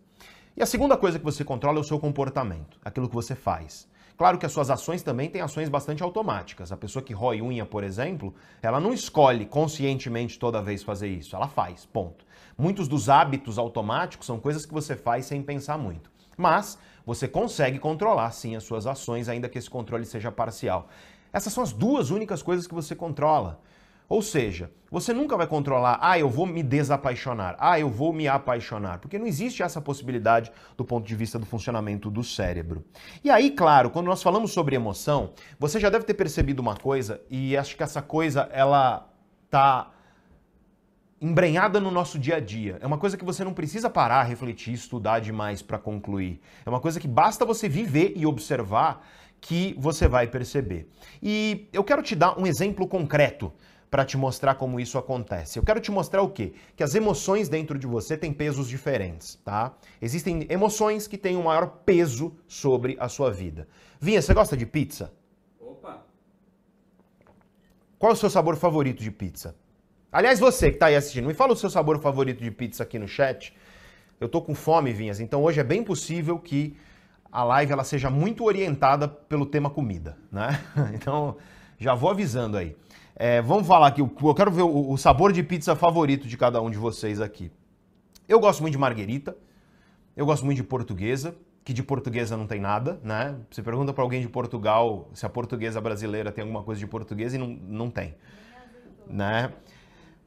E 0.56 0.62
a 0.62 0.66
segunda 0.66 0.96
coisa 0.96 1.18
que 1.18 1.24
você 1.24 1.42
controla 1.42 1.78
é 1.78 1.80
o 1.80 1.84
seu 1.84 1.98
comportamento, 1.98 2.78
aquilo 2.84 3.08
que 3.08 3.14
você 3.14 3.34
faz. 3.34 3.88
Claro 4.16 4.38
que 4.38 4.46
as 4.46 4.52
suas 4.52 4.70
ações 4.70 5.02
também 5.02 5.28
têm 5.28 5.42
ações 5.42 5.68
bastante 5.68 6.02
automáticas. 6.02 6.70
A 6.70 6.76
pessoa 6.76 7.02
que 7.02 7.12
rói 7.12 7.42
unha, 7.42 7.66
por 7.66 7.82
exemplo, 7.82 8.32
ela 8.62 8.78
não 8.78 8.92
escolhe 8.92 9.44
conscientemente 9.44 10.38
toda 10.38 10.62
vez 10.62 10.84
fazer 10.84 11.08
isso, 11.08 11.34
ela 11.34 11.48
faz, 11.48 11.84
ponto. 11.84 12.24
Muitos 12.56 12.86
dos 12.86 13.08
hábitos 13.08 13.58
automáticos 13.58 14.26
são 14.26 14.38
coisas 14.38 14.64
que 14.64 14.72
você 14.72 14.94
faz 14.94 15.26
sem 15.26 15.42
pensar 15.42 15.76
muito. 15.76 16.12
Mas 16.36 16.78
você 17.04 17.26
consegue 17.26 17.78
controlar 17.80 18.30
sim 18.30 18.54
as 18.54 18.62
suas 18.62 18.86
ações, 18.86 19.28
ainda 19.28 19.48
que 19.48 19.58
esse 19.58 19.68
controle 19.68 20.04
seja 20.04 20.30
parcial. 20.30 20.88
Essas 21.32 21.52
são 21.52 21.64
as 21.64 21.72
duas 21.72 22.10
únicas 22.10 22.42
coisas 22.42 22.66
que 22.68 22.74
você 22.74 22.94
controla. 22.94 23.60
Ou 24.08 24.20
seja, 24.20 24.70
você 24.90 25.12
nunca 25.12 25.36
vai 25.36 25.46
controlar, 25.46 25.98
ah, 26.00 26.18
eu 26.18 26.28
vou 26.28 26.46
me 26.46 26.62
desapaixonar, 26.62 27.56
ah, 27.58 27.80
eu 27.80 27.88
vou 27.88 28.12
me 28.12 28.28
apaixonar, 28.28 28.98
porque 28.98 29.18
não 29.18 29.26
existe 29.26 29.62
essa 29.62 29.80
possibilidade 29.80 30.52
do 30.76 30.84
ponto 30.84 31.06
de 31.06 31.16
vista 31.16 31.38
do 31.38 31.46
funcionamento 31.46 32.10
do 32.10 32.22
cérebro. 32.22 32.84
E 33.24 33.30
aí, 33.30 33.50
claro, 33.50 33.90
quando 33.90 34.06
nós 34.06 34.22
falamos 34.22 34.52
sobre 34.52 34.76
emoção, 34.76 35.30
você 35.58 35.80
já 35.80 35.90
deve 35.90 36.04
ter 36.04 36.14
percebido 36.14 36.60
uma 36.60 36.76
coisa, 36.76 37.20
e 37.30 37.56
acho 37.56 37.76
que 37.76 37.82
essa 37.82 38.02
coisa, 38.02 38.48
ela 38.52 39.10
tá 39.50 39.90
embrenhada 41.20 41.80
no 41.80 41.90
nosso 41.90 42.18
dia 42.18 42.36
a 42.36 42.40
dia. 42.40 42.78
É 42.80 42.86
uma 42.86 42.98
coisa 42.98 43.16
que 43.16 43.24
você 43.24 43.42
não 43.42 43.54
precisa 43.54 43.88
parar, 43.88 44.24
refletir, 44.24 44.74
estudar 44.74 45.20
demais 45.20 45.62
para 45.62 45.78
concluir. 45.78 46.40
É 46.66 46.68
uma 46.68 46.80
coisa 46.80 47.00
que 47.00 47.08
basta 47.08 47.44
você 47.46 47.66
viver 47.66 48.12
e 48.14 48.26
observar 48.26 49.06
que 49.40 49.74
você 49.78 50.06
vai 50.06 50.26
perceber. 50.26 50.88
E 51.22 51.68
eu 51.72 51.82
quero 51.82 52.02
te 52.02 52.14
dar 52.14 52.38
um 52.38 52.46
exemplo 52.46 52.86
concreto 52.86 53.52
para 53.94 54.04
te 54.04 54.16
mostrar 54.16 54.56
como 54.56 54.80
isso 54.80 54.98
acontece. 54.98 55.56
Eu 55.56 55.62
quero 55.62 55.78
te 55.78 55.92
mostrar 55.92 56.20
o 56.20 56.28
quê? 56.28 56.52
Que 56.74 56.82
as 56.82 56.96
emoções 56.96 57.48
dentro 57.48 57.78
de 57.78 57.86
você 57.86 58.16
têm 58.16 58.32
pesos 58.32 58.66
diferentes, 58.66 59.36
tá? 59.44 59.72
Existem 60.02 60.48
emoções 60.50 61.06
que 61.06 61.16
têm 61.16 61.36
um 61.36 61.44
maior 61.44 61.64
peso 61.86 62.36
sobre 62.48 62.96
a 62.98 63.08
sua 63.08 63.30
vida. 63.30 63.68
Vinha, 64.00 64.20
você 64.20 64.34
gosta 64.34 64.56
de 64.56 64.66
pizza? 64.66 65.12
Opa, 65.60 66.02
Qual 67.96 68.10
é 68.10 68.14
o 68.14 68.16
seu 68.16 68.28
sabor 68.28 68.56
favorito 68.56 69.00
de 69.00 69.12
pizza? 69.12 69.54
Aliás, 70.10 70.40
você 70.40 70.70
que 70.70 70.76
está 70.76 70.86
aí 70.86 70.96
assistindo, 70.96 71.28
me 71.28 71.34
fala 71.34 71.52
o 71.52 71.56
seu 71.56 71.70
sabor 71.70 72.00
favorito 72.00 72.42
de 72.42 72.50
pizza 72.50 72.82
aqui 72.82 72.98
no 72.98 73.06
chat. 73.06 73.54
Eu 74.18 74.28
tô 74.28 74.42
com 74.42 74.56
fome, 74.56 74.92
Vinhas, 74.92 75.20
então 75.20 75.40
hoje 75.40 75.60
é 75.60 75.64
bem 75.64 75.84
possível 75.84 76.36
que 76.36 76.76
a 77.30 77.44
live 77.44 77.72
ela 77.72 77.84
seja 77.84 78.10
muito 78.10 78.42
orientada 78.42 79.06
pelo 79.06 79.46
tema 79.46 79.70
comida, 79.70 80.18
né? 80.32 80.60
Então, 80.94 81.36
já 81.78 81.94
vou 81.94 82.10
avisando 82.10 82.56
aí. 82.56 82.76
É, 83.16 83.40
vamos 83.40 83.66
falar 83.66 83.88
aqui, 83.88 84.00
eu 84.00 84.34
quero 84.34 84.50
ver 84.50 84.62
o, 84.62 84.90
o 84.90 84.98
sabor 84.98 85.32
de 85.32 85.42
pizza 85.42 85.76
favorito 85.76 86.26
de 86.26 86.36
cada 86.36 86.60
um 86.60 86.70
de 86.70 86.78
vocês 86.78 87.20
aqui. 87.20 87.50
Eu 88.28 88.40
gosto 88.40 88.60
muito 88.60 88.72
de 88.72 88.78
marguerita, 88.78 89.36
eu 90.16 90.26
gosto 90.26 90.44
muito 90.44 90.56
de 90.56 90.64
portuguesa, 90.64 91.36
que 91.64 91.72
de 91.72 91.82
portuguesa 91.82 92.36
não 92.36 92.46
tem 92.46 92.60
nada, 92.60 93.00
né? 93.04 93.36
Você 93.50 93.62
pergunta 93.62 93.92
para 93.92 94.02
alguém 94.02 94.20
de 94.20 94.28
Portugal 94.28 95.08
se 95.14 95.24
a 95.24 95.28
portuguesa 95.28 95.80
brasileira 95.80 96.32
tem 96.32 96.42
alguma 96.42 96.62
coisa 96.62 96.78
de 96.78 96.86
portuguesa 96.86 97.36
e 97.36 97.38
não, 97.38 97.46
não 97.48 97.90
tem, 97.90 98.14
né? 99.06 99.52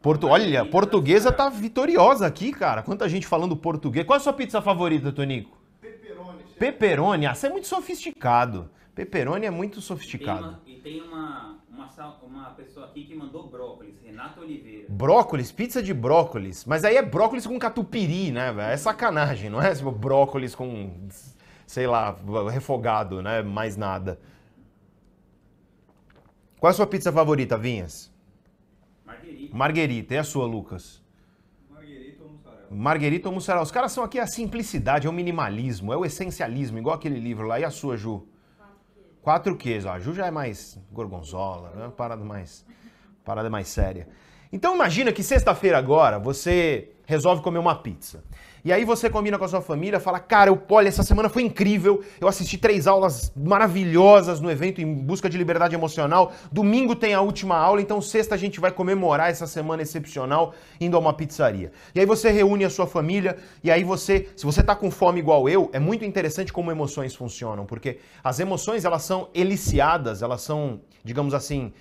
Porto, 0.01 0.27
olha, 0.27 0.63
portuguesa 0.65 1.31
tá 1.31 1.49
vitoriosa 1.49 2.25
aqui, 2.25 2.51
cara. 2.51 2.81
Quanta 2.83 3.09
gente 3.09 3.27
falando 3.27 3.57
português. 3.57 4.05
Qual 4.05 4.15
é 4.15 4.19
a 4.19 4.23
sua 4.23 4.31
pizza 4.31 4.61
favorita, 4.61 5.11
Tonico? 5.11 5.57
Pepperoni. 5.81 6.39
chefe. 6.39 6.59
Pepperoni. 6.59 7.25
Ah, 7.25 7.35
você 7.35 7.47
é 7.47 7.49
muito 7.49 7.67
sofisticado. 7.67 8.69
Pepperoni 8.95 9.45
é 9.45 9.51
muito 9.51 9.73
tem 9.73 9.81
sofisticado. 9.81 10.47
uma, 10.47 10.61
e 10.65 10.75
tem 10.75 11.01
uma, 11.01 11.56
uma, 12.05 12.51
pessoa 12.51 12.85
aqui 12.85 13.03
que 13.03 13.15
mandou 13.15 13.47
brócolis, 13.47 13.99
Renato 14.03 14.41
Oliveira. 14.41 14.85
Brócolis, 14.89 15.51
pizza 15.51 15.81
de 15.81 15.93
brócolis. 15.93 16.63
Mas 16.65 16.83
aí 16.83 16.95
é 16.95 17.01
brócolis 17.01 17.47
com 17.47 17.57
catupiry, 17.57 18.31
né? 18.31 18.53
É 18.71 18.77
sacanagem, 18.77 19.49
não 19.49 19.61
é 19.61 19.73
tipo 19.73 19.91
brócolis 19.91 20.53
com, 20.53 21.07
sei 21.65 21.87
lá, 21.87 22.15
refogado, 22.51 23.21
né? 23.21 23.41
Mais 23.41 23.75
nada. 23.75 24.19
Qual 26.59 26.69
é 26.69 26.71
a 26.71 26.75
sua 26.75 26.87
pizza 26.87 27.11
favorita, 27.11 27.57
Vinhas? 27.57 28.11
Marguerite. 29.05 29.55
Marguerita. 29.55 30.13
E 30.13 30.17
a 30.17 30.23
sua, 30.23 30.45
Lucas? 30.45 31.03
Marguerita 31.69 32.23
ou 32.23 32.29
mussarela? 32.29 32.67
Marguerita 32.71 33.29
ou 33.29 33.35
mussarela? 33.35 33.63
Os 33.63 33.71
caras 33.71 33.91
são 33.91 34.03
aqui 34.03 34.19
a 34.19 34.27
simplicidade, 34.27 35.07
é 35.07 35.09
o 35.09 35.13
minimalismo, 35.13 35.93
é 35.93 35.97
o 35.97 36.05
essencialismo, 36.05 36.77
igual 36.77 36.95
aquele 36.95 37.19
livro 37.19 37.47
lá. 37.47 37.59
E 37.59 37.63
a 37.63 37.71
sua, 37.71 37.97
Ju? 37.97 38.27
Quatro 39.27 39.57
queijos. 39.57 39.83
Ó, 39.83 39.91
a 39.91 39.99
Ju 39.99 40.13
já 40.13 40.27
é 40.27 40.31
mais 40.31 40.79
gorgonzola, 40.89 41.71
né? 41.71 41.91
Parada 41.97 42.23
mais, 42.23 42.65
parada 43.25 43.49
mais 43.49 43.67
séria. 43.67 44.07
Então 44.51 44.75
imagina 44.75 45.11
que 45.11 45.23
sexta-feira 45.23 45.77
agora 45.77 46.17
você 46.17 46.89
resolve 47.05 47.41
comer 47.41 47.59
uma 47.59 47.75
pizza. 47.75 48.23
E 48.65 48.73
aí 48.73 48.83
você 48.83 49.09
combina 49.09 49.37
com 49.37 49.45
a 49.45 49.47
sua 49.47 49.61
família, 49.61 49.97
fala, 49.97 50.19
cara, 50.19 50.49
eu, 50.49 50.61
olha, 50.69 50.89
essa 50.89 51.01
semana 51.01 51.29
foi 51.29 51.43
incrível, 51.43 52.03
eu 52.19 52.27
assisti 52.27 52.57
três 52.57 52.85
aulas 52.85 53.31
maravilhosas 53.33 54.41
no 54.41 54.51
evento 54.51 54.81
em 54.81 54.93
busca 54.93 55.29
de 55.29 55.37
liberdade 55.37 55.73
emocional, 55.73 56.33
domingo 56.51 56.93
tem 56.93 57.13
a 57.13 57.21
última 57.21 57.55
aula, 57.55 57.81
então 57.81 58.01
sexta 58.01 58.35
a 58.35 58.37
gente 58.37 58.59
vai 58.59 58.69
comemorar 58.69 59.29
essa 59.29 59.47
semana 59.47 59.83
excepcional 59.83 60.53
indo 60.81 60.97
a 60.97 60.99
uma 60.99 61.13
pizzaria. 61.13 61.71
E 61.95 61.99
aí 62.01 62.05
você 62.05 62.29
reúne 62.29 62.65
a 62.65 62.69
sua 62.69 62.85
família, 62.85 63.37
e 63.63 63.71
aí 63.71 63.85
você, 63.85 64.27
se 64.35 64.45
você 64.45 64.61
tá 64.61 64.75
com 64.75 64.91
fome 64.91 65.19
igual 65.19 65.47
eu, 65.47 65.69
é 65.71 65.79
muito 65.79 66.03
interessante 66.03 66.51
como 66.51 66.69
emoções 66.69 67.15
funcionam, 67.15 67.65
porque 67.65 67.99
as 68.21 68.37
emoções, 68.41 68.83
elas 68.83 69.03
são 69.03 69.29
eliciadas, 69.33 70.21
elas 70.21 70.41
são, 70.41 70.81
digamos 71.05 71.33
assim, 71.33 71.71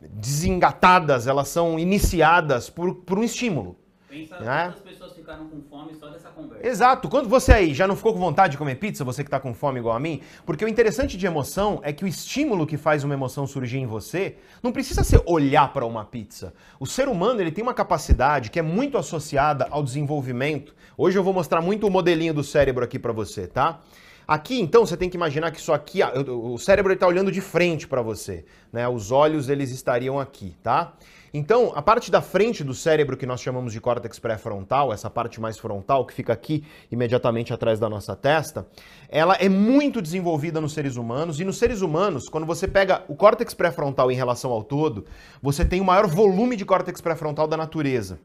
desengatadas, 0.00 1.26
elas 1.26 1.48
são 1.48 1.78
iniciadas 1.78 2.68
por, 2.70 2.94
por 2.94 3.18
um 3.18 3.22
estímulo. 3.22 3.76
Pensa 4.08 4.40
Né? 4.40 4.64
quantas 4.66 4.80
pessoas 4.80 5.12
ficaram 5.12 5.46
com 5.48 5.60
fome 5.62 5.94
só 5.94 6.08
dessa 6.08 6.30
conversa. 6.30 6.66
Exato. 6.66 7.08
Quando 7.08 7.28
você 7.28 7.52
aí 7.52 7.74
já 7.74 7.86
não 7.86 7.96
ficou 7.96 8.14
com 8.14 8.20
vontade 8.20 8.52
de 8.52 8.58
comer 8.58 8.76
pizza, 8.76 9.04
você 9.04 9.22
que 9.22 9.28
tá 9.28 9.38
com 9.38 9.52
fome 9.52 9.78
igual 9.78 9.94
a 9.94 10.00
mim, 10.00 10.22
porque 10.46 10.64
o 10.64 10.68
interessante 10.68 11.16
de 11.16 11.26
emoção 11.26 11.80
é 11.82 11.92
que 11.92 12.04
o 12.04 12.08
estímulo 12.08 12.66
que 12.66 12.76
faz 12.76 13.04
uma 13.04 13.12
emoção 13.12 13.46
surgir 13.46 13.78
em 13.78 13.86
você 13.86 14.36
não 14.62 14.72
precisa 14.72 15.04
ser 15.04 15.22
olhar 15.26 15.72
para 15.72 15.84
uma 15.84 16.04
pizza. 16.04 16.54
O 16.80 16.86
ser 16.86 17.08
humano 17.08 17.40
ele 17.40 17.52
tem 17.52 17.62
uma 17.62 17.74
capacidade 17.74 18.50
que 18.50 18.58
é 18.58 18.62
muito 18.62 18.96
associada 18.96 19.66
ao 19.70 19.82
desenvolvimento. 19.82 20.74
Hoje 20.96 21.18
eu 21.18 21.24
vou 21.24 21.34
mostrar 21.34 21.60
muito 21.60 21.86
o 21.86 21.90
modelinho 21.90 22.32
do 22.32 22.44
cérebro 22.44 22.84
aqui 22.84 22.98
para 22.98 23.12
você, 23.12 23.46
tá? 23.46 23.80
Aqui, 24.28 24.60
então, 24.60 24.84
você 24.84 24.96
tem 24.96 25.08
que 25.08 25.16
imaginar 25.16 25.52
que 25.52 25.60
isso 25.60 25.72
aqui, 25.72 26.00
o 26.02 26.58
cérebro 26.58 26.92
está 26.92 27.06
olhando 27.06 27.30
de 27.30 27.40
frente 27.40 27.86
para 27.86 28.02
você, 28.02 28.44
né? 28.72 28.88
Os 28.88 29.12
olhos 29.12 29.48
eles 29.48 29.70
estariam 29.70 30.18
aqui, 30.18 30.56
tá? 30.64 30.94
Então, 31.32 31.70
a 31.76 31.82
parte 31.82 32.10
da 32.10 32.20
frente 32.20 32.64
do 32.64 32.74
cérebro 32.74 33.16
que 33.16 33.24
nós 33.24 33.40
chamamos 33.40 33.72
de 33.72 33.80
córtex 33.80 34.18
pré-frontal, 34.18 34.92
essa 34.92 35.08
parte 35.08 35.40
mais 35.40 35.58
frontal 35.58 36.04
que 36.04 36.12
fica 36.12 36.32
aqui 36.32 36.64
imediatamente 36.90 37.52
atrás 37.52 37.78
da 37.78 37.88
nossa 37.88 38.16
testa, 38.16 38.66
ela 39.08 39.34
é 39.34 39.48
muito 39.48 40.02
desenvolvida 40.02 40.60
nos 40.60 40.72
seres 40.72 40.96
humanos 40.96 41.38
e 41.38 41.44
nos 41.44 41.58
seres 41.58 41.80
humanos, 41.80 42.28
quando 42.28 42.46
você 42.46 42.66
pega 42.66 43.04
o 43.06 43.14
córtex 43.14 43.54
pré-frontal 43.54 44.10
em 44.10 44.16
relação 44.16 44.50
ao 44.50 44.64
todo, 44.64 45.04
você 45.40 45.64
tem 45.64 45.80
o 45.80 45.84
maior 45.84 46.08
volume 46.08 46.56
de 46.56 46.64
córtex 46.64 47.00
pré-frontal 47.00 47.46
da 47.46 47.56
natureza. 47.56 48.18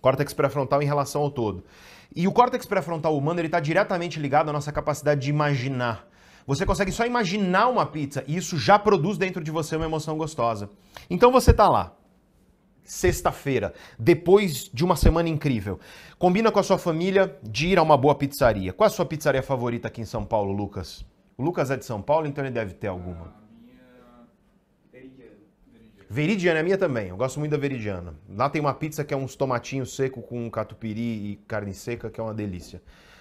Córtex 0.00 0.32
pré-frontal 0.32 0.80
em 0.80 0.86
relação 0.86 1.22
ao 1.22 1.30
todo. 1.30 1.64
E 2.14 2.26
o 2.26 2.32
córtex 2.32 2.66
pré-frontal 2.66 3.16
humano 3.16 3.40
está 3.40 3.60
diretamente 3.60 4.18
ligado 4.18 4.50
à 4.50 4.52
nossa 4.52 4.72
capacidade 4.72 5.20
de 5.20 5.30
imaginar. 5.30 6.08
Você 6.46 6.64
consegue 6.64 6.90
só 6.90 7.04
imaginar 7.04 7.68
uma 7.68 7.84
pizza 7.84 8.24
e 8.26 8.36
isso 8.36 8.58
já 8.58 8.78
produz 8.78 9.18
dentro 9.18 9.44
de 9.44 9.50
você 9.50 9.76
uma 9.76 9.84
emoção 9.84 10.16
gostosa. 10.16 10.70
Então 11.10 11.30
você 11.30 11.52
tá 11.52 11.68
lá, 11.68 11.94
sexta-feira, 12.82 13.74
depois 13.98 14.70
de 14.72 14.82
uma 14.82 14.96
semana 14.96 15.28
incrível. 15.28 15.78
Combina 16.18 16.50
com 16.50 16.58
a 16.58 16.62
sua 16.62 16.78
família 16.78 17.38
de 17.42 17.68
ir 17.68 17.78
a 17.78 17.82
uma 17.82 17.98
boa 17.98 18.14
pizzaria. 18.14 18.72
Qual 18.72 18.86
é 18.86 18.90
a 18.90 18.94
sua 18.94 19.04
pizzaria 19.04 19.42
favorita 19.42 19.88
aqui 19.88 20.00
em 20.00 20.06
São 20.06 20.24
Paulo, 20.24 20.50
Lucas? 20.52 21.04
O 21.36 21.42
Lucas 21.42 21.70
é 21.70 21.76
de 21.76 21.84
São 21.84 22.00
Paulo, 22.00 22.26
então 22.26 22.42
ele 22.42 22.52
deve 22.52 22.72
ter 22.72 22.88
alguma. 22.88 23.26
A 23.26 23.62
minha. 23.62 23.78
Veridiano. 24.90 25.36
Veridiano. 25.70 25.97
Veridiana 26.10 26.60
é 26.60 26.62
minha 26.62 26.78
também, 26.78 27.08
eu 27.08 27.16
gosto 27.16 27.38
muito 27.38 27.52
da 27.52 27.58
Veridiana. 27.58 28.14
Lá 28.28 28.48
tem 28.48 28.60
uma 28.60 28.72
pizza 28.72 29.04
que 29.04 29.12
é 29.12 29.16
uns 29.16 29.36
tomatinhos 29.36 29.94
secos 29.94 30.24
com 30.26 30.50
catupiry 30.50 31.00
e 31.32 31.36
carne 31.46 31.74
seca, 31.74 32.08
que 32.08 32.18
é 32.18 32.22
uma 32.22 32.32
delícia. 32.32 32.80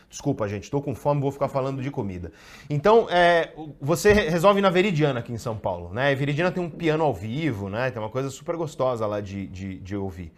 Desculpa, 0.10 0.47
gente, 0.47 0.71
tô 0.71 0.82
com 0.82 0.95
fome, 0.95 1.19
vou 1.19 1.32
ficar 1.32 1.50
falando 1.50 1.82
de 1.82 1.91
comida. 1.91 2.32
Então, 2.69 3.10
é, 3.10 3.52
você 3.82 4.13
resolve 4.13 4.62
na 4.62 4.69
Veridiana 4.69 5.19
aqui 5.19 5.34
em 5.34 5.38
São 5.38 5.58
Paulo, 5.58 5.93
né? 5.93 6.12
A 6.12 6.15
Veridiana 6.15 6.50
tem 6.50 6.63
um 6.63 6.69
piano 6.69 7.04
ao 7.04 7.13
vivo, 7.13 7.67
né? 7.67 7.91
Tem 7.91 8.02
uma 8.02 8.10
coisa 8.10 8.30
super 8.30 8.56
gostosa 8.56 9.06
lá 9.06 9.19
de, 9.19 9.47
de, 9.47 9.80
de 9.80 9.95
ouvir. 9.97 10.32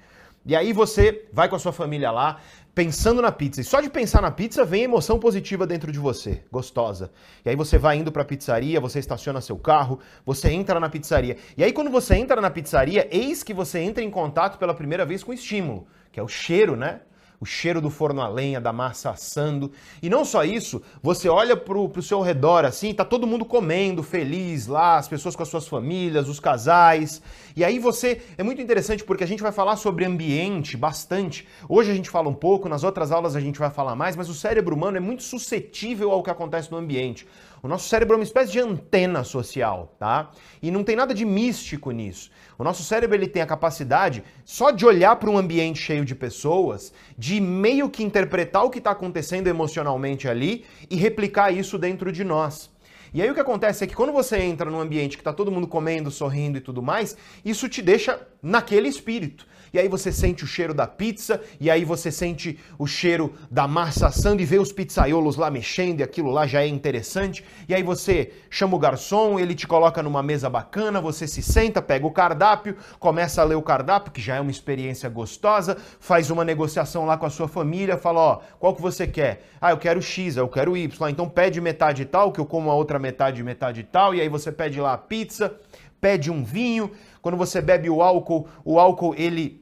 E 0.43 0.55
aí 0.55 0.73
você 0.73 1.27
vai 1.31 1.47
com 1.47 1.55
a 1.55 1.59
sua 1.59 1.71
família 1.71 2.09
lá, 2.09 2.39
pensando 2.79 3.21
na 3.21 3.29
pizza. 3.29 3.59
E 3.59 3.63
só 3.65 3.81
de 3.81 3.89
pensar 3.89 4.21
na 4.21 4.31
pizza 4.31 4.63
vem 4.63 4.83
emoção 4.83 5.19
positiva 5.19 5.67
dentro 5.67 5.91
de 5.91 5.99
você, 5.99 6.43
gostosa. 6.49 7.11
E 7.43 7.49
aí 7.49 7.55
você 7.55 7.77
vai 7.77 7.97
indo 7.97 8.09
pra 8.09 8.23
pizzaria, 8.23 8.79
você 8.79 8.99
estaciona 8.99 9.41
seu 9.41 9.57
carro, 9.57 9.99
você 10.25 10.49
entra 10.49 10.79
na 10.79 10.87
pizzaria. 10.87 11.35
E 11.57 11.63
aí 11.65 11.73
quando 11.73 11.91
você 11.91 12.15
entra 12.15 12.39
na 12.39 12.49
pizzaria, 12.49 13.05
eis 13.11 13.43
que 13.43 13.53
você 13.53 13.79
entra 13.79 14.01
em 14.01 14.09
contato 14.09 14.57
pela 14.57 14.73
primeira 14.73 15.05
vez 15.05 15.25
com 15.25 15.31
o 15.31 15.33
estímulo, 15.33 15.87
que 16.09 16.21
é 16.21 16.23
o 16.23 16.27
cheiro, 16.29 16.77
né? 16.77 17.01
O 17.41 17.45
cheiro 17.45 17.79
do 17.79 17.89
forno 17.89 18.21
a 18.21 18.27
lenha, 18.27 18.59
da 18.59 18.73
massa 18.73 19.11
assando. 19.11 19.71
E 20.03 20.09
não 20.09 20.25
só 20.25 20.43
isso, 20.43 20.81
você 21.01 21.29
olha 21.29 21.55
pro, 21.55 21.87
pro 21.87 22.01
seu 22.01 22.19
redor 22.19 22.65
assim, 22.65 22.93
tá 22.93 23.05
todo 23.05 23.25
mundo 23.25 23.45
comendo, 23.45 24.03
feliz 24.03 24.67
lá, 24.67 24.97
as 24.97 25.07
pessoas 25.07 25.37
com 25.37 25.43
as 25.43 25.47
suas 25.47 25.65
famílias, 25.65 26.27
os 26.27 26.39
casais. 26.39 27.21
E 27.55 27.63
aí 27.63 27.79
você. 27.79 28.21
É 28.37 28.43
muito 28.43 28.61
interessante 28.61 29.05
porque 29.05 29.23
a 29.23 29.27
gente 29.27 29.41
vai 29.41 29.53
falar 29.53 29.77
sobre 29.77 30.03
ambiente 30.03 30.75
bastante. 30.75 31.47
Hoje 31.69 31.89
a 31.91 31.93
gente 31.95 32.09
fala 32.09 32.27
um 32.27 32.33
pouco, 32.33 32.67
nas 32.67 32.83
outras 32.83 33.09
aulas 33.09 33.37
a 33.37 33.39
gente 33.39 33.57
vai 33.57 33.69
falar 33.69 33.95
mais, 33.95 34.17
mas 34.17 34.29
o 34.29 34.33
cérebro 34.33 34.75
humano 34.75 34.97
é 34.97 34.99
muito 34.99 35.23
suscetível 35.23 36.11
ao 36.11 36.21
que 36.21 36.29
acontece 36.29 36.69
no 36.69 36.77
ambiente. 36.77 37.25
O 37.61 37.67
nosso 37.67 37.89
cérebro 37.89 38.15
é 38.15 38.17
uma 38.17 38.23
espécie 38.23 38.51
de 38.51 38.59
antena 38.59 39.23
social, 39.23 39.95
tá? 39.99 40.31
E 40.61 40.71
não 40.71 40.83
tem 40.83 40.95
nada 40.95 41.13
de 41.13 41.25
místico 41.25 41.91
nisso. 41.91 42.31
O 42.57 42.63
nosso 42.63 42.83
cérebro 42.83 43.15
ele 43.15 43.27
tem 43.27 43.41
a 43.41 43.45
capacidade 43.45 44.23
só 44.45 44.71
de 44.71 44.85
olhar 44.85 45.15
para 45.17 45.29
um 45.29 45.37
ambiente 45.37 45.79
cheio 45.79 46.05
de 46.05 46.15
pessoas, 46.15 46.93
de 47.17 47.41
meio 47.41 47.89
que 47.89 48.03
interpretar 48.03 48.63
o 48.63 48.69
que 48.69 48.77
está 48.77 48.91
acontecendo 48.91 49.47
emocionalmente 49.47 50.27
ali 50.27 50.65
e 50.89 50.95
replicar 50.95 51.51
isso 51.51 51.77
dentro 51.77 52.11
de 52.11 52.23
nós. 52.23 52.69
E 53.13 53.21
aí 53.21 53.29
o 53.29 53.33
que 53.33 53.39
acontece 53.39 53.83
é 53.83 53.87
que 53.87 53.95
quando 53.95 54.13
você 54.13 54.37
entra 54.37 54.69
num 54.69 54.79
ambiente 54.79 55.17
que 55.17 55.21
está 55.21 55.33
todo 55.33 55.51
mundo 55.51 55.67
comendo, 55.67 56.11
sorrindo 56.11 56.57
e 56.57 56.61
tudo 56.61 56.81
mais, 56.81 57.15
isso 57.43 57.67
te 57.67 57.81
deixa 57.81 58.19
naquele 58.41 58.87
espírito 58.87 59.45
e 59.73 59.79
aí 59.79 59.87
você 59.87 60.11
sente 60.11 60.43
o 60.43 60.47
cheiro 60.47 60.73
da 60.73 60.87
pizza, 60.87 61.41
e 61.59 61.69
aí 61.69 61.85
você 61.85 62.11
sente 62.11 62.57
o 62.77 62.87
cheiro 62.87 63.33
da 63.49 63.67
massa 63.67 64.07
assando 64.07 64.41
e 64.41 64.45
vê 64.45 64.57
os 64.57 64.71
pizzaiolos 64.71 65.35
lá 65.35 65.49
mexendo, 65.49 65.99
e 65.99 66.03
aquilo 66.03 66.31
lá 66.31 66.47
já 66.47 66.61
é 66.61 66.67
interessante. 66.67 67.43
E 67.67 67.75
aí 67.75 67.83
você 67.83 68.31
chama 68.49 68.75
o 68.75 68.79
garçom, 68.79 69.39
ele 69.39 69.53
te 69.53 69.67
coloca 69.67 70.01
numa 70.01 70.23
mesa 70.23 70.49
bacana, 70.49 70.99
você 70.99 71.27
se 71.27 71.41
senta, 71.41 71.81
pega 71.81 72.05
o 72.05 72.11
cardápio, 72.11 72.75
começa 72.99 73.41
a 73.41 73.45
ler 73.45 73.55
o 73.55 73.61
cardápio, 73.61 74.11
que 74.11 74.21
já 74.21 74.35
é 74.35 74.41
uma 74.41 74.51
experiência 74.51 75.09
gostosa, 75.09 75.77
faz 75.99 76.29
uma 76.29 76.43
negociação 76.43 77.05
lá 77.05 77.17
com 77.17 77.25
a 77.25 77.29
sua 77.29 77.47
família, 77.47 77.97
fala, 77.97 78.19
ó, 78.19 78.39
qual 78.59 78.75
que 78.75 78.81
você 78.81 79.05
quer? 79.05 79.45
Ah, 79.61 79.71
eu 79.71 79.77
quero 79.77 80.01
X, 80.01 80.37
eu 80.37 80.47
quero 80.47 80.75
Y, 80.75 81.09
então 81.09 81.29
pede 81.29 81.61
metade 81.61 82.05
tal, 82.05 82.31
que 82.31 82.39
eu 82.39 82.45
como 82.45 82.71
a 82.71 82.75
outra 82.75 82.97
metade, 82.99 83.43
metade 83.43 83.83
tal, 83.83 84.13
e 84.13 84.21
aí 84.21 84.29
você 84.29 84.51
pede 84.51 84.79
lá 84.79 84.93
a 84.93 84.97
pizza, 84.97 85.55
pede 85.99 86.31
um 86.31 86.43
vinho, 86.43 86.91
quando 87.21 87.37
você 87.37 87.61
bebe 87.61 87.89
o 87.89 88.01
álcool, 88.01 88.47
o 88.63 88.79
álcool 88.79 89.15
ele 89.17 89.59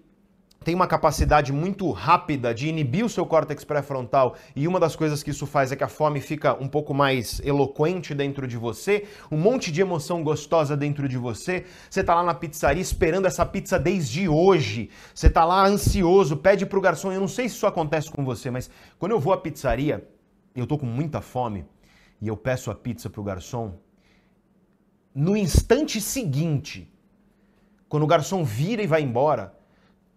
tem 0.67 0.75
uma 0.75 0.85
capacidade 0.85 1.53
muito 1.53 1.89
rápida 1.91 2.53
de 2.53 2.67
inibir 2.67 3.05
o 3.05 3.09
seu 3.09 3.25
córtex 3.25 3.63
pré-frontal 3.63 4.35
e 4.53 4.67
uma 4.67 4.81
das 4.81 4.97
coisas 4.97 5.23
que 5.23 5.29
isso 5.29 5.45
faz 5.45 5.71
é 5.71 5.77
que 5.77 5.83
a 5.85 5.87
fome 5.87 6.19
fica 6.19 6.61
um 6.61 6.67
pouco 6.67 6.93
mais 6.93 7.39
eloquente 7.45 8.13
dentro 8.13 8.45
de 8.45 8.57
você, 8.57 9.05
um 9.31 9.37
monte 9.37 9.71
de 9.71 9.79
emoção 9.79 10.21
gostosa 10.21 10.75
dentro 10.75 11.07
de 11.07 11.17
você. 11.17 11.63
Você 11.89 12.03
tá 12.03 12.15
lá 12.15 12.21
na 12.21 12.33
pizzaria 12.33 12.81
esperando 12.81 13.27
essa 13.27 13.45
pizza 13.45 13.79
desde 13.79 14.27
hoje. 14.27 14.89
Você 15.15 15.29
tá 15.29 15.45
lá 15.45 15.65
ansioso, 15.65 16.35
pede 16.35 16.65
pro 16.65 16.81
garçom, 16.81 17.13
eu 17.13 17.21
não 17.21 17.29
sei 17.29 17.47
se 17.47 17.55
isso 17.55 17.65
acontece 17.65 18.11
com 18.11 18.25
você, 18.25 18.51
mas 18.51 18.69
quando 18.99 19.13
eu 19.13 19.21
vou 19.21 19.31
à 19.31 19.37
pizzaria, 19.37 20.05
eu 20.53 20.67
tô 20.67 20.77
com 20.77 20.85
muita 20.85 21.21
fome 21.21 21.65
e 22.21 22.27
eu 22.27 22.37
peço 22.37 22.71
a 22.71 22.75
pizza 22.75 23.09
pro 23.09 23.23
garçom, 23.23 23.79
no 25.13 25.35
instante 25.35 25.99
seguinte, 25.99 26.91
quando 27.89 28.03
o 28.03 28.07
garçom 28.07 28.43
vira 28.43 28.83
e 28.83 28.87
vai 28.87 29.01
embora, 29.01 29.53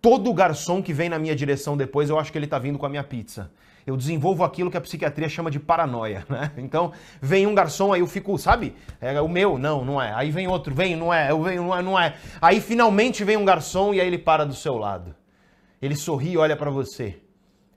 todo 0.01 0.33
garçom 0.33 0.83
que 0.83 0.93
vem 0.93 1.09
na 1.09 1.19
minha 1.19 1.35
direção 1.35 1.77
depois, 1.77 2.11
eu 2.11 2.19
acho 2.19 2.31
que 2.31 2.39
ele 2.39 2.45
está 2.47 2.59
vindo 2.59 2.79
com 2.79 2.87
a 2.87 2.89
minha 2.89 3.05
pizza. 3.05 3.51
Eu 3.87 3.97
desenvolvo 3.97 4.45
aquilo 4.45 4.71
que 4.71 4.77
a 4.77 4.81
psiquiatria 4.81 5.29
chama 5.29 5.51
de 5.51 5.59
paranoia, 5.59 6.27
né? 6.29 6.53
Então, 6.59 6.93
vem 7.21 7.47
um 7.47 7.55
garçom, 7.55 7.93
aí 7.93 8.01
eu 8.01 8.07
fico, 8.07 8.37
sabe? 8.39 8.75
É 9.01 9.21
o 9.21 9.29
meu, 9.29 9.59
não, 9.59 9.85
não 9.85 10.01
é. 10.01 10.13
Aí 10.13 10.31
vem 10.31 10.47
outro, 10.47 10.75
vem, 10.75 10.97
não 10.97 11.13
é. 11.13 11.31
Eu 11.31 11.43
venho, 11.43 11.63
não 11.63 11.77
é, 11.77 11.83
não 11.83 11.99
é. 11.99 12.17
Aí 12.41 12.61
finalmente 12.61 13.25
vem 13.25 13.37
um 13.37 13.45
garçom 13.45 13.95
e 13.95 14.01
aí 14.01 14.07
ele 14.07 14.19
para 14.19 14.45
do 14.45 14.55
seu 14.55 14.77
lado. 14.77 15.15
Ele 15.81 15.97
sorri 15.97 16.33
e 16.33 16.37
olha 16.37 16.57
para 16.57 16.71
você. 16.71 17.21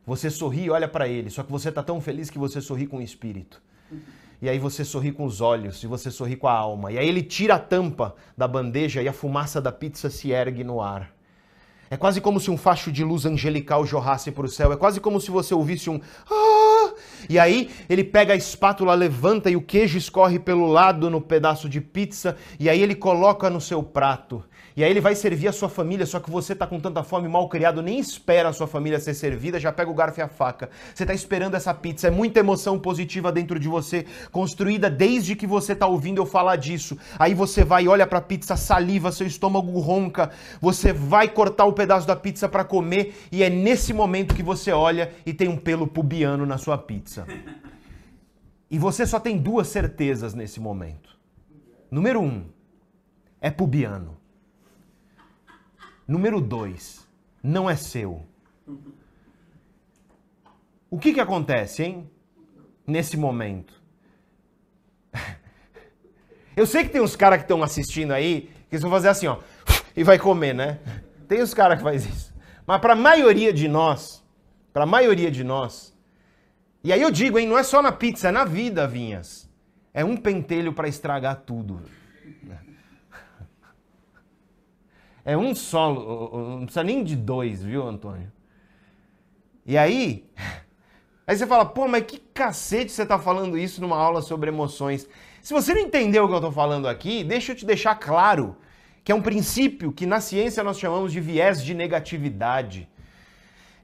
Você 0.05 0.29
sorri 0.29 0.65
e 0.65 0.69
olha 0.69 0.88
para 0.89 1.07
ele, 1.07 1.29
só 1.29 1.41
que 1.41 1.51
você 1.51 1.71
tá 1.71 1.81
tão 1.81 2.01
feliz 2.01 2.29
que 2.29 2.38
você 2.38 2.59
sorri 2.59 2.86
com 2.86 2.97
o 2.97 3.01
espírito. 3.01 3.62
E 4.41 4.50
aí 4.50 4.60
você 4.60 4.84
sorri 4.84 5.12
com 5.12 5.24
os 5.26 5.39
olhos, 5.39 5.82
e 5.84 5.88
você 5.88 6.12
sorri 6.12 6.36
com 6.36 6.48
a 6.48 6.54
alma. 6.54 6.91
E 6.91 6.98
aí 6.98 7.08
ele 7.08 7.24
tira 7.24 7.56
a 7.56 7.60
tampa 7.60 8.13
da 8.38 8.48
bandeja 8.48 9.02
e 9.02 9.08
a 9.08 9.13
fumaça 9.13 9.62
da 9.62 9.72
pizza 9.72 10.10
se 10.10 10.32
ergue 10.32 10.63
no 10.63 10.82
ar. 10.82 11.13
É 11.89 11.96
quase 11.96 12.19
como 12.19 12.39
se 12.39 12.50
um 12.50 12.58
facho 12.58 12.91
de 12.91 13.04
luz 13.04 13.26
angelical 13.26 13.86
jorrasse 13.86 14.32
para 14.32 14.46
o 14.46 14.50
céu. 14.50 14.74
É 14.74 14.76
quase 14.76 15.00
como 15.00 15.22
se 15.22 15.30
você 15.30 15.54
ouvisse 15.54 15.89
um 15.89 16.02
ah! 16.30 16.93
E 17.30 17.38
aí 17.38 17.69
ele 17.88 18.04
pega 18.04 18.34
a 18.34 18.36
espátula, 18.36 18.93
levanta 18.93 19.50
e 19.50 19.56
o 19.56 19.62
queijo 19.62 19.98
escorre 19.98 20.39
pelo 20.39 20.67
lado 20.67 21.10
no 21.10 21.22
pedaço 21.22 21.69
de 21.69 21.80
pizza. 21.80 22.36
E 22.60 22.69
aí 22.69 22.82
ele 22.82 22.96
coloca 22.96 23.50
no 23.50 23.62
seu 23.62 23.84
prato. 23.84 24.43
E 24.75 24.83
aí 24.83 24.89
ele 24.89 24.99
vai 24.99 25.13
servir 25.13 25.47
a 25.47 25.53
sua 25.53 25.69
família, 25.69 26.05
só 26.05 26.19
que 26.19 26.31
você 26.31 26.55
tá 26.55 26.65
com 26.65 26.79
tanta 26.79 27.03
fome, 27.03 27.27
mal 27.27 27.47
criado, 27.47 27.81
nem 27.81 27.99
espera 27.99 28.49
a 28.49 28.53
sua 28.53 28.65
família 28.65 28.99
ser 28.99 29.13
servida, 29.13 29.59
já 29.59 29.71
pega 29.71 29.91
o 29.91 29.93
garfo 29.93 30.19
e 30.19 30.23
a 30.23 30.27
faca. 30.27 30.69
Você 30.93 31.05
tá 31.05 31.13
esperando 31.13 31.55
essa 31.55 31.73
pizza, 31.73 32.07
é 32.07 32.12
muita 32.12 32.39
emoção 32.39 32.79
positiva 32.79 33.31
dentro 33.31 33.59
de 33.59 33.67
você, 33.67 34.05
construída 34.31 34.89
desde 34.89 35.36
que 35.36 35.45
você 35.45 35.75
tá 35.75 35.86
ouvindo 35.86 36.19
eu 36.19 36.25
falar 36.25 36.55
disso. 36.55 36.97
Aí 37.19 37.36
você 37.36 37.63
vai, 37.63 37.88
olha 37.88 38.07
pra 38.07 38.19
pizza, 38.19 38.55
saliva, 38.55 39.12
seu 39.12 39.27
estômago 39.27 39.79
ronca, 39.79 40.31
você 40.59 40.91
vai 40.91 41.27
cortar 41.27 41.65
o 41.65 41.73
pedaço 41.73 42.07
da 42.07 42.15
pizza 42.15 42.49
para 42.49 42.63
comer 42.63 43.15
e 43.31 43.43
é 43.43 43.49
nesse 43.49 43.93
momento 43.93 44.33
que 44.33 44.43
você 44.43 44.71
olha 44.71 45.12
e 45.25 45.33
tem 45.33 45.47
um 45.47 45.57
pelo 45.57 45.86
pubiano 45.86 46.47
na 46.47 46.57
sua 46.57 46.79
pizza. 46.79 47.27
E 48.71 48.79
você 48.79 49.05
só 49.05 49.19
tem 49.19 49.38
duas 49.38 49.67
certezas 49.67 50.33
nesse 50.33 50.59
momento. 50.59 51.15
Número 51.91 52.19
um, 52.19 52.45
é 53.39 53.51
pubiano. 53.51 54.22
Número 56.08 56.42
dois, 56.42 57.08
não 57.42 57.70
é 57.70 57.76
seu. 57.76 58.26
O 60.89 61.00
que 61.00 61.13
que 61.13 61.20
acontece, 61.20 61.84
hein? 61.84 62.10
Nesse 62.86 63.18
momento. 63.18 63.82
Eu 66.56 66.66
sei 66.66 66.84
que 66.84 66.89
tem 66.89 67.02
uns 67.02 67.16
caras 67.16 67.39
que 67.39 67.46
estão 67.46 67.63
assistindo 67.63 68.12
aí 68.12 68.52
que 68.70 68.78
vão 68.78 68.89
fazer 68.89 69.10
assim, 69.10 69.28
ó, 69.28 69.39
e 69.96 70.04
vai 70.04 70.18
comer, 70.18 70.54
né? 70.54 70.80
Tem 71.28 71.42
os 71.42 71.54
caras 71.54 71.78
que 71.78 71.84
faz 71.84 72.06
isso. 72.06 72.34
Mas 72.66 72.82
para 72.82 72.94
a 72.94 72.96
maioria 72.96 73.54
de 73.54 73.68
nós, 73.68 74.24
para 74.72 74.84
a 74.84 74.88
maioria 74.88 75.30
de 75.30 75.44
nós, 75.44 75.94
e 76.84 76.92
aí 76.92 77.02
eu 77.02 77.12
digo, 77.12 77.39
hein, 77.39 77.48
não 77.48 77.58
é 77.58 77.63
só 77.63 77.82
na 77.82 77.92
pizza, 77.92 78.30
é 78.30 78.32
na 78.32 78.44
vida, 78.44 78.88
Vinhas. 78.88 79.50
É 79.94 80.04
um 80.04 80.18
pentelho 80.18 80.74
para 80.74 80.88
estragar 80.88 81.44
tudo. 81.46 81.82
É 85.25 85.38
um 85.38 85.55
solo, 85.55 86.57
não 86.57 86.65
precisa 86.65 86.83
nem 86.83 87.03
de 87.03 87.15
dois, 87.15 87.63
viu, 87.63 87.88
Antônio? 87.88 88.31
E 89.65 89.77
aí, 89.77 90.29
aí 91.25 91.38
você 91.38 91.47
fala, 91.47 91.65
pô, 91.65 91.88
mas 91.88 92.03
que 92.03 92.17
cacete 92.17 92.91
você 92.91 93.05
tá 93.05 93.17
falando 93.17 93.57
isso 93.57 93.79
numa 93.81 93.97
aula 93.97 94.21
sobre 94.21 94.49
emoções? 94.49 95.07
Se 95.41 95.53
você 95.53 95.73
não 95.73 95.81
entendeu 95.81 96.25
o 96.25 96.27
que 96.27 96.36
eu 96.36 96.41
tô 96.41 96.51
falando 96.51 96.88
aqui, 96.88 97.23
deixa 97.23 97.51
eu 97.51 97.55
te 97.55 97.65
deixar 97.65 97.95
claro 97.95 98.57
que 99.03 99.12
é 99.12 99.15
um 99.15 99.21
princípio 99.21 99.91
que 99.91 100.05
na 100.05 100.21
ciência 100.21 100.63
nós 100.63 100.79
chamamos 100.79 101.12
de 101.12 101.19
viés 101.19 101.63
de 101.63 101.73
negatividade. 101.73 102.88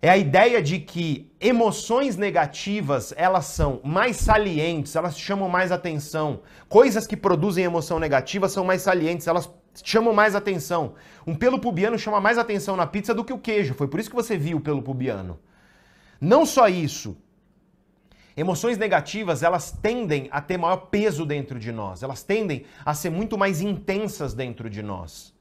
É 0.02 0.10
a 0.10 0.17
ideia 0.17 0.62
de 0.62 0.80
que 0.80 1.30
emoções 1.41 2.15
negativas, 2.15 3.13
elas 3.17 3.46
são 3.48 3.81
mais 3.83 4.15
salientes, 4.15 4.96
elas 4.96 5.19
chamam 5.19 5.50
mais 5.50 5.73
atenção. 5.73 6.42
Coisas 6.69 7.06
que 7.06 7.17
produzem 7.17 7.65
emoção 7.65 8.00
negativa 8.00 8.48
são 8.48 8.63
mais 8.63 8.81
salientes, 8.81 9.27
elas 9.27 9.50
chamam 9.84 10.13
mais 10.13 10.36
atenção. 10.36 10.96
Um 11.26 11.36
pelo 11.36 11.60
pubiano 11.60 11.98
chama 11.98 12.20
mais 12.20 12.38
atenção 12.38 12.76
na 12.76 12.88
pizza 12.88 13.13
do 13.13 13.24
que 13.24 13.34
o 13.34 13.40
queijo. 13.40 13.74
Foi 13.74 13.88
por 13.88 14.00
isso 14.00 14.10
que 14.10 14.15
você 14.15 14.38
viu 14.38 14.58
o 14.58 14.62
pelo 14.62 14.82
pubiano. 14.82 15.40
Não 16.20 16.46
só 16.46 16.67
isso. 16.67 17.17
Emoções 18.36 18.78
negativas, 18.78 19.44
elas 19.44 19.72
tendem 19.72 20.30
a 20.32 20.42
ter 20.42 20.58
maior 20.58 20.78
peso 20.78 21.26
dentro 21.26 21.60
de 21.60 21.72
nós. 21.72 22.04
Elas 22.04 22.24
tendem 22.24 22.65
a 22.86 22.94
ser 22.94 23.10
muito 23.10 23.38
mais 23.38 23.62
intensas 23.62 24.34
dentro 24.34 24.70
de 24.70 24.82
nós. 24.82 25.34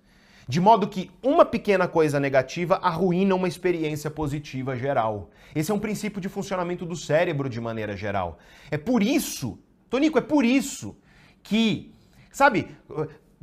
De 0.49 0.61
modo 0.61 0.89
que 0.89 1.11
uma 1.23 1.45
pequena 1.45 1.87
coisa 1.87 2.19
negativa 2.19 2.77
arruína 2.83 3.35
uma 3.35 3.47
experiência 3.47 4.11
positiva 4.11 4.75
geral. 4.75 5.31
Esse 5.55 5.71
é 5.71 5.75
um 5.75 5.79
princípio 5.79 6.21
de 6.21 6.29
funcionamento 6.29 6.87
do 6.87 6.97
cérebro 6.97 7.49
de 7.49 7.61
maneira 7.61 7.95
geral. 7.97 8.39
É 8.71 8.79
por 8.79 9.03
isso, 9.03 9.59
Tonico, 9.91 10.19
é 10.19 10.23
por 10.23 10.45
isso 10.45 10.97
que, 11.43 11.93
sabe, 12.33 12.75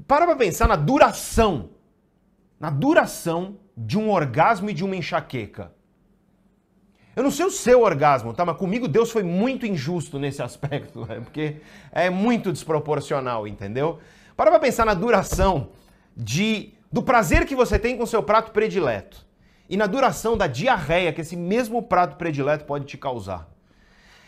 para 0.08 0.26
pra 0.26 0.36
pensar 0.36 0.68
na 0.68 0.76
duração, 0.76 1.70
na 2.60 2.70
duração 2.70 3.58
de 3.78 3.98
um 3.98 4.10
orgasmo 4.10 4.70
e 4.70 4.74
de 4.74 4.84
uma 4.84 4.96
enxaqueca. 4.96 5.72
Eu 7.16 7.24
não 7.24 7.32
sei 7.32 7.46
o 7.46 7.52
seu 7.52 7.82
orgasmo, 7.82 8.34
tá? 8.34 8.43
Mas 8.46 8.58
comigo 8.58 8.88
Deus 8.88 9.10
foi 9.10 9.24
muito 9.24 9.66
injusto 9.66 10.20
nesse 10.20 10.41
aspecto, 10.43 11.06
né? 11.06 11.22
porque 11.22 11.58
é 11.91 12.10
muito 12.10 12.52
desproporcional, 12.52 13.48
entendeu? 13.48 14.00
Para 14.36 14.52
pra 14.52 14.60
pensar 14.60 14.86
na 14.86 14.93
duração 14.93 15.70
de 16.16 16.74
do 16.91 17.02
prazer 17.04 17.46
que 17.46 17.56
você 17.56 17.78
tem 17.78 17.98
com 17.98 18.06
seu 18.06 18.24
prato 18.24 18.52
predileto 18.52 19.26
e 19.70 19.76
na 19.76 19.86
duração 19.86 20.38
da 20.38 20.48
diarreia 20.48 21.12
que 21.12 21.22
esse 21.22 21.36
mesmo 21.36 21.82
prato 21.82 22.16
predileto 22.16 22.66
pode 22.66 22.86
te 22.86 22.98
causar. 22.98 23.50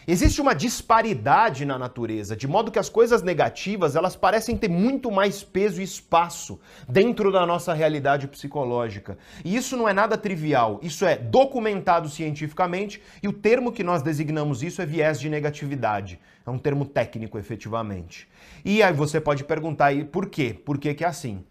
Existe 0.10 0.39
uma 0.39 0.55
disparidade 0.55 1.66
na 1.66 1.78
natureza, 1.78 2.34
de 2.34 2.47
modo 2.47 2.72
que 2.72 2.80
as 2.80 2.88
coisas 2.88 3.22
negativas, 3.22 3.93
elas 3.93 4.16
parecem 4.16 4.55
ter 4.55 4.70
muito 4.70 5.12
mais 5.12 5.43
peso 5.43 5.82
e 5.82 5.84
espaço 5.84 6.62
dentro 6.88 7.30
da 7.30 7.45
nossa 7.45 7.74
realidade 7.74 8.26
psicológica. 8.26 9.18
E 9.43 9.53
isso 9.53 9.76
não 9.76 9.86
é 9.86 9.91
nada 9.91 10.18
trivial, 10.18 10.80
isso 10.82 11.05
é 11.05 11.18
documentado 11.18 12.08
cientificamente 12.08 13.01
e 13.22 13.28
o 13.28 13.34
termo 13.34 13.70
que 13.70 13.84
nós 13.84 14.01
designamos 14.01 14.64
isso 14.64 14.82
é 14.82 14.86
viés 14.86 15.20
de 15.20 15.30
negatividade. 15.30 16.22
É 16.45 16.49
um 16.49 16.58
termo 16.58 16.86
técnico, 16.86 17.38
efetivamente. 17.38 18.30
E 18.64 18.82
aí 18.82 18.93
você 18.93 19.20
pode 19.20 19.43
perguntar 19.43 19.88
aí 19.88 20.05
por 20.05 20.30
quê? 20.30 20.53
Por 20.53 20.78
que 20.78 20.93
que 20.93 21.03
é 21.03 21.08
assim? 21.08 21.43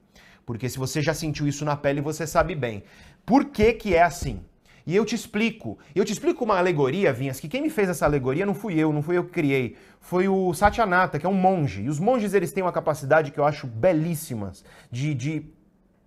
Porque 0.46 0.66
se 0.70 0.78
você 0.78 1.02
já 1.02 1.12
sentiu 1.12 1.46
isso 1.46 1.62
na 1.62 1.76
pele, 1.76 2.00
você 2.00 2.26
sabe 2.26 2.54
bem. 2.54 2.84
Por 3.26 3.44
que 3.44 3.74
que 3.74 3.94
é 3.94 4.02
assim? 4.02 4.40
E 4.86 4.94
eu 4.94 5.04
te 5.04 5.14
explico. 5.14 5.78
Eu 5.94 6.04
te 6.04 6.12
explico 6.12 6.44
uma 6.44 6.56
alegoria, 6.56 7.12
Vinhas, 7.12 7.40
que 7.40 7.48
quem 7.48 7.60
me 7.60 7.70
fez 7.70 7.88
essa 7.88 8.06
alegoria 8.06 8.46
não 8.46 8.54
fui 8.54 8.78
eu, 8.78 8.92
não 8.92 9.02
fui 9.02 9.18
eu 9.18 9.24
que 9.24 9.32
criei. 9.32 9.76
Foi 10.00 10.28
o 10.28 10.54
Satyanata, 10.54 11.18
que 11.18 11.26
é 11.26 11.28
um 11.28 11.34
monge. 11.34 11.82
E 11.82 11.88
os 11.88 11.98
monges, 11.98 12.34
eles 12.34 12.52
têm 12.52 12.62
uma 12.62 12.72
capacidade 12.72 13.32
que 13.32 13.40
eu 13.40 13.44
acho 13.44 13.66
belíssimas 13.66 14.64
de, 14.90 15.12
de 15.12 15.46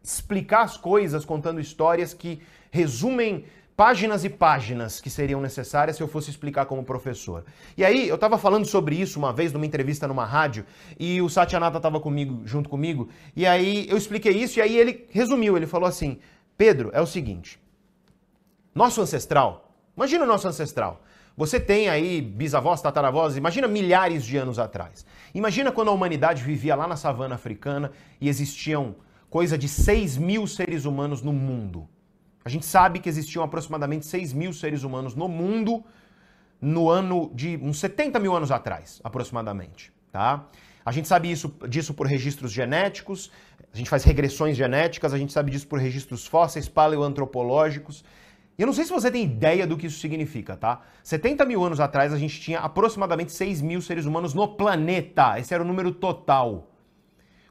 explicar 0.01 0.61
as 0.61 0.77
coisas 0.77 1.25
contando 1.25 1.59
histórias 1.59 2.13
que 2.13 2.41
resumem 2.71 3.43
páginas 3.75 4.25
e 4.25 4.29
páginas 4.29 4.99
que 4.99 5.09
seriam 5.09 5.39
necessárias 5.39 5.95
se 5.95 6.03
eu 6.03 6.07
fosse 6.07 6.29
explicar 6.29 6.65
como 6.65 6.83
professor. 6.83 7.45
E 7.77 7.83
aí, 7.83 8.09
eu 8.09 8.15
estava 8.15 8.37
falando 8.37 8.65
sobre 8.65 8.95
isso 8.95 9.17
uma 9.17 9.31
vez 9.31 9.53
numa 9.53 9.65
entrevista 9.65 10.05
numa 10.05 10.25
rádio, 10.25 10.65
e 10.99 11.21
o 11.21 11.29
Satyanata 11.29 11.77
estava 11.77 11.97
comigo, 11.97 12.41
junto 12.45 12.67
comigo, 12.67 13.07
e 13.33 13.45
aí 13.45 13.87
eu 13.89 13.95
expliquei 13.95 14.33
isso, 14.33 14.59
e 14.59 14.61
aí 14.61 14.77
ele 14.77 15.07
resumiu, 15.11 15.55
ele 15.55 15.65
falou 15.65 15.87
assim, 15.87 16.19
Pedro, 16.57 16.89
é 16.93 16.99
o 16.99 17.07
seguinte, 17.07 17.57
nosso 18.73 19.01
ancestral, 19.01 19.73
imagina 19.95 20.23
o 20.23 20.27
nosso 20.27 20.47
ancestral, 20.47 21.01
você 21.39 21.57
tem 21.57 21.87
aí 21.87 22.21
bisavós, 22.21 22.81
tataravós, 22.81 23.37
imagina 23.37 23.65
milhares 23.65 24.25
de 24.25 24.35
anos 24.35 24.59
atrás. 24.59 25.05
Imagina 25.33 25.71
quando 25.71 25.87
a 25.87 25.91
humanidade 25.91 26.43
vivia 26.43 26.75
lá 26.75 26.85
na 26.85 26.97
savana 26.97 27.35
africana 27.35 27.93
e 28.19 28.27
existiam 28.27 28.97
coisa 29.29 29.57
de 29.57 29.69
6 29.69 30.17
mil 30.17 30.45
seres 30.45 30.83
humanos 30.83 31.21
no 31.21 31.31
mundo. 31.31 31.87
A 32.43 32.49
gente 32.49 32.65
sabe 32.65 32.99
que 32.99 33.07
existiam 33.07 33.41
aproximadamente 33.41 34.05
6 34.05 34.33
mil 34.33 34.51
seres 34.51 34.83
humanos 34.83 35.15
no 35.15 35.29
mundo 35.29 35.81
no 36.61 36.89
ano 36.89 37.31
de 37.33 37.57
uns 37.61 37.79
70 37.79 38.19
mil 38.19 38.35
anos 38.35 38.51
atrás, 38.51 38.99
aproximadamente. 39.01 39.93
Tá? 40.11 40.45
A 40.83 40.91
gente 40.91 41.07
sabe 41.07 41.31
isso, 41.31 41.53
disso 41.69 41.93
por 41.93 42.07
registros 42.07 42.51
genéticos, 42.51 43.31
a 43.73 43.77
gente 43.77 43.89
faz 43.89 44.03
regressões 44.03 44.57
genéticas, 44.57 45.13
a 45.13 45.17
gente 45.17 45.31
sabe 45.31 45.51
disso 45.51 45.67
por 45.67 45.79
registros 45.79 46.25
fósseis, 46.25 46.67
paleoantropológicos. 46.67 48.03
E 48.59 48.61
eu 48.61 48.65
não 48.65 48.73
sei 48.73 48.83
se 48.83 48.91
você 48.91 49.09
tem 49.09 49.23
ideia 49.23 49.65
do 49.65 49.77
que 49.77 49.87
isso 49.87 49.99
significa, 49.99 50.57
tá? 50.57 50.81
70 51.01 51.45
mil 51.45 51.63
anos 51.63 51.79
atrás 51.79 52.11
a 52.11 52.17
gente 52.17 52.41
tinha 52.41 52.59
aproximadamente 52.59 53.31
6 53.31 53.61
mil 53.61 53.81
seres 53.81 54.03
humanos 54.05 54.33
no 54.33 54.49
planeta. 54.49 55.39
Esse 55.39 55.53
era 55.53 55.63
o 55.63 55.65
número 55.65 55.93
total. 55.93 56.69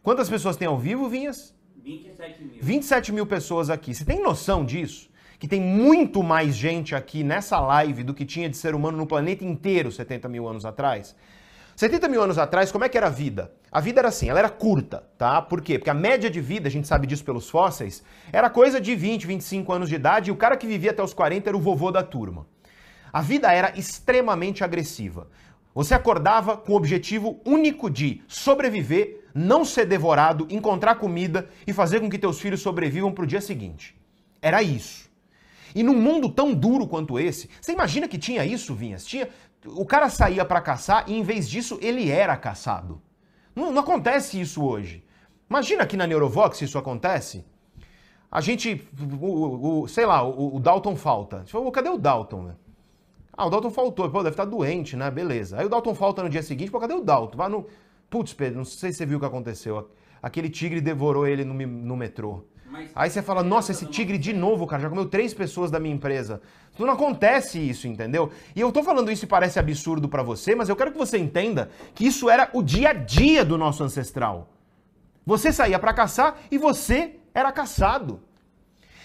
Quantas 0.02 0.28
pessoas 0.28 0.54
tem 0.58 0.68
ao 0.68 0.78
vivo, 0.78 1.08
Vinhas? 1.08 1.56
27 1.82 2.44
mil. 2.44 2.58
27 2.60 3.12
mil 3.12 3.26
pessoas 3.26 3.70
aqui. 3.70 3.94
Você 3.94 4.04
tem 4.04 4.22
noção 4.22 4.66
disso? 4.66 5.08
Que 5.38 5.48
tem 5.48 5.62
muito 5.62 6.22
mais 6.22 6.54
gente 6.54 6.94
aqui 6.94 7.24
nessa 7.24 7.58
live 7.58 8.04
do 8.04 8.12
que 8.12 8.26
tinha 8.26 8.50
de 8.50 8.58
ser 8.58 8.74
humano 8.74 8.98
no 8.98 9.06
planeta 9.06 9.42
inteiro 9.42 9.90
70 9.90 10.28
mil 10.28 10.46
anos 10.46 10.66
atrás? 10.66 11.16
70 11.78 12.08
mil 12.08 12.20
anos 12.20 12.38
atrás, 12.38 12.72
como 12.72 12.84
é 12.84 12.88
que 12.88 12.98
era 12.98 13.06
a 13.06 13.10
vida? 13.10 13.52
A 13.70 13.80
vida 13.80 14.00
era 14.00 14.08
assim, 14.08 14.28
ela 14.28 14.40
era 14.40 14.50
curta, 14.50 15.08
tá? 15.16 15.40
Por 15.40 15.60
quê? 15.60 15.78
Porque 15.78 15.88
a 15.88 15.94
média 15.94 16.28
de 16.28 16.40
vida, 16.40 16.66
a 16.66 16.70
gente 16.72 16.88
sabe 16.88 17.06
disso 17.06 17.24
pelos 17.24 17.48
fósseis, 17.48 18.02
era 18.32 18.50
coisa 18.50 18.80
de 18.80 18.96
20, 18.96 19.28
25 19.28 19.72
anos 19.72 19.88
de 19.88 19.94
idade 19.94 20.28
e 20.28 20.32
o 20.32 20.36
cara 20.36 20.56
que 20.56 20.66
vivia 20.66 20.90
até 20.90 21.04
os 21.04 21.14
40 21.14 21.48
era 21.48 21.56
o 21.56 21.60
vovô 21.60 21.92
da 21.92 22.02
turma. 22.02 22.48
A 23.12 23.22
vida 23.22 23.52
era 23.52 23.78
extremamente 23.78 24.64
agressiva. 24.64 25.28
Você 25.72 25.94
acordava 25.94 26.56
com 26.56 26.72
o 26.72 26.76
objetivo 26.76 27.40
único 27.46 27.88
de 27.88 28.22
sobreviver, 28.26 29.28
não 29.32 29.64
ser 29.64 29.86
devorado, 29.86 30.48
encontrar 30.50 30.96
comida 30.96 31.48
e 31.64 31.72
fazer 31.72 32.00
com 32.00 32.10
que 32.10 32.18
teus 32.18 32.40
filhos 32.40 32.60
sobrevivam 32.60 33.12
para 33.12 33.22
o 33.22 33.28
dia 33.28 33.40
seguinte. 33.40 33.96
Era 34.42 34.64
isso. 34.64 35.08
E 35.74 35.82
num 35.82 35.94
mundo 35.94 36.28
tão 36.28 36.52
duro 36.54 36.86
quanto 36.86 37.18
esse, 37.18 37.48
você 37.60 37.72
imagina 37.72 38.08
que 38.08 38.18
tinha 38.18 38.44
isso, 38.44 38.74
Vinhas? 38.74 39.04
Tinha, 39.04 39.28
o 39.66 39.84
cara 39.84 40.08
saía 40.08 40.44
para 40.44 40.60
caçar 40.60 41.04
e 41.08 41.14
em 41.14 41.22
vez 41.22 41.48
disso 41.48 41.78
ele 41.80 42.10
era 42.10 42.36
caçado. 42.36 43.00
Não, 43.54 43.72
não, 43.72 43.82
acontece 43.82 44.40
isso 44.40 44.64
hoje. 44.64 45.04
Imagina 45.50 45.82
aqui 45.82 45.96
na 45.96 46.06
Neurovox 46.06 46.62
isso 46.62 46.78
acontece. 46.78 47.44
A 48.30 48.40
gente, 48.40 48.86
o, 49.20 49.82
o 49.82 49.88
sei 49.88 50.06
lá, 50.06 50.22
o, 50.22 50.56
o, 50.56 50.60
Dalton 50.60 50.94
falta. 50.94 51.44
Você 51.44 51.52
falou, 51.52 51.72
cadê 51.72 51.88
o 51.88 51.98
Dalton? 51.98 52.54
Ah, 53.32 53.46
o 53.46 53.50
Dalton 53.50 53.70
faltou. 53.70 54.08
Pô, 54.10 54.18
deve 54.18 54.34
estar 54.34 54.44
doente, 54.44 54.96
né? 54.96 55.10
Beleza. 55.10 55.58
Aí 55.58 55.66
o 55.66 55.68
Dalton 55.68 55.94
falta 55.94 56.22
no 56.22 56.28
dia 56.28 56.42
seguinte. 56.42 56.70
Pô, 56.70 56.78
cadê 56.78 56.94
o 56.94 57.00
Dalton? 57.00 57.36
Vai 57.36 57.48
no... 57.48 57.66
Putz, 58.10 58.34
Pedro, 58.34 58.58
não 58.58 58.64
sei 58.64 58.92
se 58.92 58.98
você 58.98 59.06
viu 59.06 59.16
o 59.16 59.20
que 59.20 59.26
aconteceu. 59.26 59.90
Aquele 60.22 60.50
tigre 60.50 60.80
devorou 60.80 61.26
ele 61.26 61.44
no, 61.44 61.54
no 61.54 61.96
metrô. 61.96 62.44
Aí 62.94 63.08
você 63.08 63.22
fala, 63.22 63.42
nossa, 63.42 63.72
esse 63.72 63.86
tigre 63.86 64.18
de 64.18 64.32
novo, 64.32 64.66
cara, 64.66 64.82
já 64.82 64.88
comeu 64.88 65.06
três 65.06 65.32
pessoas 65.32 65.70
da 65.70 65.80
minha 65.80 65.94
empresa. 65.94 66.40
Não 66.78 66.90
acontece 66.90 67.58
isso, 67.58 67.88
entendeu? 67.88 68.30
E 68.54 68.60
eu 68.60 68.70
tô 68.70 68.82
falando 68.82 69.10
isso 69.10 69.24
e 69.24 69.28
parece 69.28 69.58
absurdo 69.58 70.08
para 70.08 70.22
você, 70.22 70.54
mas 70.54 70.68
eu 70.68 70.76
quero 70.76 70.92
que 70.92 70.98
você 70.98 71.18
entenda 71.18 71.70
que 71.94 72.06
isso 72.06 72.30
era 72.30 72.48
o 72.52 72.62
dia 72.62 72.90
a 72.90 72.92
dia 72.92 73.44
do 73.44 73.58
nosso 73.58 73.82
ancestral. 73.82 74.48
Você 75.26 75.52
saía 75.52 75.78
para 75.78 75.92
caçar 75.92 76.38
e 76.50 76.58
você 76.58 77.16
era 77.34 77.50
caçado. 77.52 78.20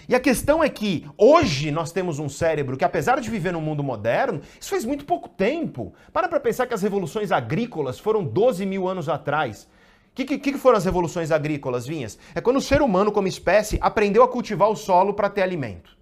E 0.08 0.14
a 0.14 0.20
questão 0.20 0.62
é 0.62 0.68
que 0.68 1.06
hoje 1.16 1.70
nós 1.70 1.90
temos 1.90 2.18
um 2.18 2.28
cérebro 2.28 2.76
que, 2.76 2.84
apesar 2.84 3.20
de 3.20 3.30
viver 3.30 3.52
no 3.52 3.60
mundo 3.60 3.82
moderno, 3.82 4.40
isso 4.60 4.70
faz 4.70 4.84
muito 4.84 5.04
pouco 5.04 5.28
tempo. 5.28 5.94
Para 6.12 6.28
para 6.28 6.40
pensar 6.40 6.66
que 6.66 6.74
as 6.74 6.82
revoluções 6.82 7.32
agrícolas 7.32 7.98
foram 7.98 8.22
12 8.22 8.66
mil 8.66 8.86
anos 8.86 9.08
atrás. 9.08 9.66
O 10.14 10.16
que, 10.16 10.24
que, 10.24 10.52
que, 10.52 10.58
foram 10.58 10.78
as 10.78 10.84
revoluções 10.84 11.32
agrícolas, 11.32 11.88
Vinhas? 11.88 12.16
É 12.36 12.40
quando 12.40 12.58
o 12.58 12.60
ser 12.60 12.80
humano, 12.80 13.10
como 13.10 13.26
espécie, 13.26 13.78
aprendeu 13.80 14.22
a 14.22 14.28
cultivar 14.28 14.70
o 14.70 14.76
solo 14.76 15.12
para 15.12 15.28
ter 15.28 15.42
alimento. 15.42 15.98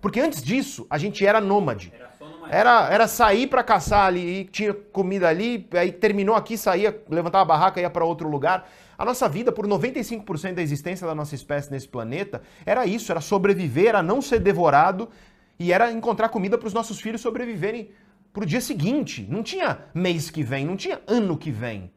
Porque 0.00 0.18
antes 0.18 0.42
disso, 0.42 0.86
a 0.88 0.96
gente 0.96 1.24
era 1.26 1.38
nômade. 1.38 1.92
Era, 2.48 2.88
era 2.90 3.06
sair 3.06 3.48
para 3.48 3.62
caçar 3.62 4.06
ali, 4.06 4.46
tinha 4.46 4.72
comida 4.72 5.28
ali, 5.28 5.68
aí 5.72 5.92
terminou 5.92 6.34
aqui, 6.34 6.56
saía, 6.56 7.02
levantava 7.10 7.42
a 7.42 7.44
barraca, 7.44 7.80
ia 7.82 7.90
para 7.90 8.02
outro 8.02 8.30
lugar. 8.30 8.66
A 8.96 9.04
nossa 9.04 9.28
vida, 9.28 9.52
por 9.52 9.66
95% 9.66 10.54
da 10.54 10.62
existência 10.62 11.06
da 11.06 11.14
nossa 11.14 11.34
espécie 11.34 11.70
nesse 11.70 11.88
planeta, 11.88 12.40
era 12.64 12.86
isso, 12.86 13.12
era 13.12 13.20
sobreviver, 13.20 13.88
era 13.88 14.02
não 14.02 14.22
ser 14.22 14.40
devorado 14.40 15.10
e 15.58 15.70
era 15.70 15.92
encontrar 15.92 16.30
comida 16.30 16.56
para 16.56 16.66
os 16.66 16.72
nossos 16.72 16.98
filhos 16.98 17.20
sobreviverem 17.20 17.90
para 18.32 18.42
o 18.42 18.46
dia 18.46 18.60
seguinte. 18.62 19.26
Não 19.28 19.42
tinha 19.42 19.80
mês 19.92 20.30
que 20.30 20.42
vem, 20.42 20.64
não 20.64 20.76
tinha 20.78 20.98
ano 21.06 21.36
que 21.36 21.50
vem. 21.50 21.92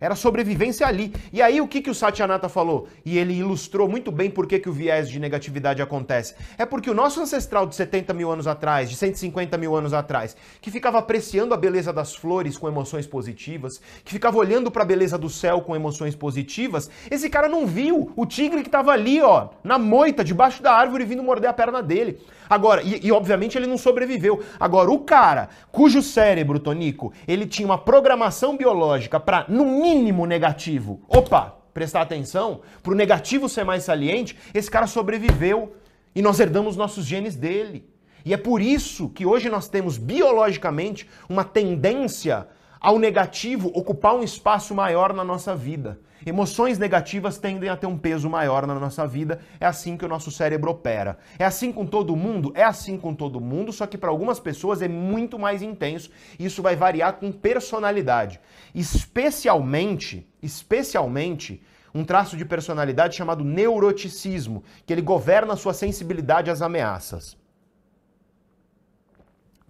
Era 0.00 0.14
sobrevivência 0.14 0.86
ali. 0.86 1.12
E 1.32 1.42
aí 1.42 1.60
o 1.60 1.66
que, 1.66 1.82
que 1.82 1.90
o 1.90 1.94
Satyanata 1.94 2.48
falou? 2.48 2.88
E 3.04 3.18
ele 3.18 3.34
ilustrou 3.34 3.88
muito 3.88 4.12
bem 4.12 4.30
por 4.30 4.46
que, 4.46 4.60
que 4.60 4.68
o 4.68 4.72
viés 4.72 5.08
de 5.08 5.18
negatividade 5.18 5.82
acontece. 5.82 6.36
É 6.56 6.64
porque 6.64 6.88
o 6.88 6.94
nosso 6.94 7.20
ancestral 7.20 7.66
de 7.66 7.74
70 7.74 8.14
mil 8.14 8.30
anos 8.30 8.46
atrás, 8.46 8.88
de 8.88 8.96
150 8.96 9.58
mil 9.58 9.74
anos 9.74 9.92
atrás, 9.92 10.36
que 10.60 10.70
ficava 10.70 10.98
apreciando 10.98 11.52
a 11.52 11.56
beleza 11.56 11.92
das 11.92 12.14
flores 12.14 12.56
com 12.56 12.68
emoções 12.68 13.06
positivas, 13.06 13.80
que 14.04 14.12
ficava 14.12 14.38
olhando 14.38 14.70
para 14.70 14.84
a 14.84 14.86
beleza 14.86 15.18
do 15.18 15.28
céu 15.28 15.62
com 15.62 15.74
emoções 15.74 16.14
positivas, 16.14 16.88
esse 17.10 17.28
cara 17.28 17.48
não 17.48 17.66
viu 17.66 18.12
o 18.14 18.24
tigre 18.24 18.62
que 18.62 18.68
estava 18.68 18.92
ali, 18.92 19.20
ó, 19.20 19.48
na 19.64 19.78
moita, 19.78 20.22
debaixo 20.22 20.62
da 20.62 20.72
árvore, 20.72 21.04
vindo 21.04 21.22
morder 21.24 21.50
a 21.50 21.52
perna 21.52 21.82
dele. 21.82 22.20
Agora, 22.48 22.82
e, 22.82 23.06
e, 23.06 23.12
obviamente 23.12 23.56
ele 23.56 23.66
não 23.66 23.78
sobreviveu. 23.78 24.42
Agora, 24.58 24.90
o 24.90 25.00
cara 25.00 25.48
cujo 25.70 26.02
cérebro, 26.02 26.58
Tonico, 26.58 27.12
ele 27.26 27.46
tinha 27.46 27.66
uma 27.66 27.78
programação 27.78 28.56
biológica 28.56 29.20
para, 29.20 29.44
no 29.48 29.64
mínimo, 29.64 30.26
negativo. 30.26 31.00
Opa, 31.08 31.56
prestar 31.74 32.02
atenção, 32.02 32.60
para 32.82 32.92
o 32.92 32.96
negativo 32.96 33.48
ser 33.48 33.64
mais 33.64 33.84
saliente, 33.84 34.36
esse 34.52 34.70
cara 34.70 34.86
sobreviveu 34.86 35.74
e 36.14 36.22
nós 36.22 36.40
herdamos 36.40 36.76
nossos 36.76 37.04
genes 37.04 37.36
dele. 37.36 37.88
E 38.24 38.34
é 38.34 38.36
por 38.36 38.60
isso 38.60 39.08
que 39.10 39.24
hoje 39.24 39.48
nós 39.48 39.68
temos 39.68 39.96
biologicamente 39.96 41.08
uma 41.28 41.44
tendência 41.44 42.48
ao 42.80 42.98
negativo 42.98 43.70
ocupar 43.74 44.14
um 44.14 44.22
espaço 44.22 44.74
maior 44.74 45.12
na 45.12 45.24
nossa 45.24 45.54
vida. 45.54 46.00
Emoções 46.26 46.78
negativas 46.78 47.38
tendem 47.38 47.68
a 47.68 47.76
ter 47.76 47.86
um 47.86 47.96
peso 47.96 48.28
maior 48.28 48.66
na 48.66 48.74
nossa 48.74 49.06
vida. 49.06 49.40
É 49.60 49.66
assim 49.66 49.96
que 49.96 50.04
o 50.04 50.08
nosso 50.08 50.30
cérebro 50.30 50.70
opera. 50.70 51.18
É 51.38 51.44
assim 51.44 51.72
com 51.72 51.86
todo 51.86 52.16
mundo? 52.16 52.52
É 52.54 52.64
assim 52.64 52.98
com 52.98 53.14
todo 53.14 53.40
mundo, 53.40 53.72
só 53.72 53.86
que 53.86 53.96
para 53.96 54.10
algumas 54.10 54.40
pessoas 54.40 54.82
é 54.82 54.88
muito 54.88 55.38
mais 55.38 55.62
intenso. 55.62 56.10
Isso 56.38 56.60
vai 56.60 56.74
variar 56.74 57.14
com 57.14 57.30
personalidade. 57.30 58.40
Especialmente, 58.74 60.28
especialmente, 60.42 61.62
um 61.94 62.04
traço 62.04 62.36
de 62.36 62.44
personalidade 62.44 63.16
chamado 63.16 63.44
neuroticismo, 63.44 64.64
que 64.84 64.92
ele 64.92 65.02
governa 65.02 65.54
a 65.54 65.56
sua 65.56 65.72
sensibilidade 65.72 66.50
às 66.50 66.60
ameaças. 66.60 67.37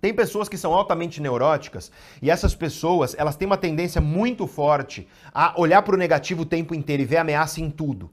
Tem 0.00 0.14
pessoas 0.14 0.48
que 0.48 0.56
são 0.56 0.72
altamente 0.72 1.20
neuróticas 1.20 1.90
e 2.22 2.30
essas 2.30 2.54
pessoas, 2.54 3.16
elas 3.18 3.36
têm 3.36 3.46
uma 3.46 3.56
tendência 3.56 4.00
muito 4.00 4.46
forte 4.46 5.08
a 5.34 5.54
olhar 5.60 5.82
para 5.82 5.94
o 5.94 5.98
negativo 5.98 6.42
o 6.42 6.46
tempo 6.46 6.74
inteiro 6.74 7.02
e 7.02 7.06
ver 7.06 7.16
ameaça 7.16 7.60
em 7.60 7.70
tudo. 7.70 8.10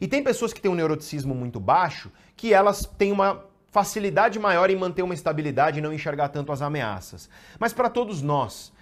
E 0.00 0.08
tem 0.08 0.22
pessoas 0.22 0.52
que 0.52 0.60
têm 0.60 0.70
um 0.70 0.74
neuroticismo 0.74 1.34
muito 1.34 1.60
baixo 1.60 2.10
que 2.36 2.52
elas 2.52 2.84
têm 2.98 3.12
uma 3.12 3.44
facilidade 3.70 4.38
maior 4.38 4.70
em 4.70 4.76
manter 4.76 5.02
uma 5.02 5.14
estabilidade 5.14 5.78
e 5.78 5.82
não 5.82 5.92
enxergar 5.92 6.28
tanto 6.28 6.52
as 6.52 6.62
ameaças. 6.62 7.28
Mas 7.58 7.72
para 7.72 7.88
todos 7.88 8.22
nós, 8.22 8.72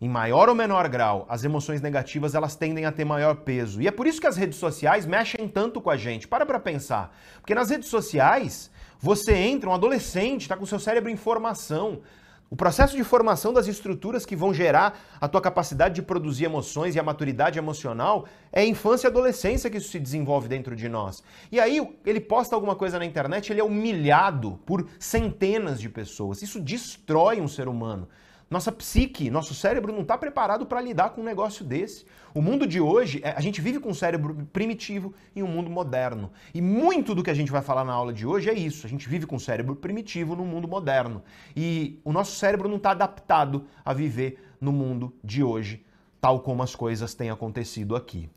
em 0.00 0.08
maior 0.08 0.50
ou 0.50 0.54
menor 0.54 0.88
grau, 0.88 1.24
as 1.26 1.42
emoções 1.42 1.80
negativas 1.80 2.34
elas 2.34 2.54
tendem 2.54 2.84
a 2.84 2.92
ter 2.92 3.04
maior 3.04 3.36
peso. 3.36 3.80
E 3.80 3.88
é 3.88 3.90
por 3.90 4.06
isso 4.06 4.20
que 4.20 4.26
as 4.26 4.36
redes 4.36 4.58
sociais 4.58 5.06
mexem 5.06 5.48
tanto 5.48 5.80
com 5.80 5.88
a 5.88 5.96
gente. 5.96 6.28
Para 6.28 6.44
para 6.44 6.60
pensar. 6.60 7.16
Porque 7.40 7.54
nas 7.54 7.70
redes 7.70 7.88
sociais, 7.88 8.70
você 8.98 9.34
entra, 9.34 9.70
um 9.70 9.74
adolescente, 9.74 10.42
está 10.42 10.56
com 10.56 10.66
seu 10.66 10.78
cérebro 10.78 11.10
em 11.10 11.16
formação. 11.16 12.00
O 12.48 12.54
processo 12.54 12.96
de 12.96 13.02
formação 13.02 13.52
das 13.52 13.66
estruturas 13.66 14.24
que 14.24 14.36
vão 14.36 14.54
gerar 14.54 15.00
a 15.20 15.26
tua 15.26 15.40
capacidade 15.40 15.96
de 15.96 16.02
produzir 16.02 16.44
emoções 16.44 16.94
e 16.94 16.98
a 16.98 17.02
maturidade 17.02 17.58
emocional 17.58 18.24
é 18.52 18.60
a 18.60 18.64
infância 18.64 19.08
e 19.08 19.10
adolescência 19.10 19.68
que 19.68 19.78
isso 19.78 19.90
se 19.90 19.98
desenvolve 19.98 20.46
dentro 20.46 20.76
de 20.76 20.88
nós. 20.88 21.24
E 21.50 21.58
aí 21.58 21.84
ele 22.04 22.20
posta 22.20 22.54
alguma 22.54 22.76
coisa 22.76 23.00
na 23.00 23.04
internet, 23.04 23.52
ele 23.52 23.60
é 23.60 23.64
humilhado 23.64 24.60
por 24.64 24.86
centenas 25.00 25.80
de 25.80 25.88
pessoas. 25.88 26.40
Isso 26.40 26.60
destrói 26.60 27.40
um 27.40 27.48
ser 27.48 27.66
humano. 27.66 28.08
Nossa 28.48 28.70
psique, 28.70 29.28
nosso 29.28 29.54
cérebro 29.54 29.92
não 29.92 30.02
está 30.02 30.16
preparado 30.16 30.64
para 30.64 30.80
lidar 30.80 31.10
com 31.10 31.20
um 31.20 31.24
negócio 31.24 31.64
desse. 31.64 32.04
O 32.32 32.40
mundo 32.40 32.64
de 32.64 32.80
hoje, 32.80 33.20
é, 33.24 33.30
a 33.30 33.40
gente 33.40 33.60
vive 33.60 33.80
com 33.80 33.88
um 33.88 33.94
cérebro 33.94 34.46
primitivo 34.52 35.12
em 35.34 35.42
um 35.42 35.48
mundo 35.48 35.68
moderno. 35.68 36.30
E 36.54 36.62
muito 36.62 37.12
do 37.12 37.24
que 37.24 37.30
a 37.30 37.34
gente 37.34 37.50
vai 37.50 37.60
falar 37.60 37.84
na 37.84 37.92
aula 37.92 38.12
de 38.12 38.24
hoje 38.24 38.48
é 38.48 38.54
isso. 38.54 38.86
A 38.86 38.90
gente 38.90 39.08
vive 39.08 39.26
com 39.26 39.34
um 39.34 39.40
cérebro 39.40 39.74
primitivo 39.74 40.36
no 40.36 40.44
mundo 40.44 40.68
moderno. 40.68 41.24
E 41.56 42.00
o 42.04 42.12
nosso 42.12 42.36
cérebro 42.36 42.68
não 42.68 42.76
está 42.76 42.92
adaptado 42.92 43.64
a 43.84 43.92
viver 43.92 44.40
no 44.60 44.70
mundo 44.70 45.12
de 45.24 45.42
hoje, 45.42 45.84
tal 46.20 46.38
como 46.38 46.62
as 46.62 46.74
coisas 46.76 47.14
têm 47.14 47.30
acontecido 47.30 47.96
aqui. 47.96 48.30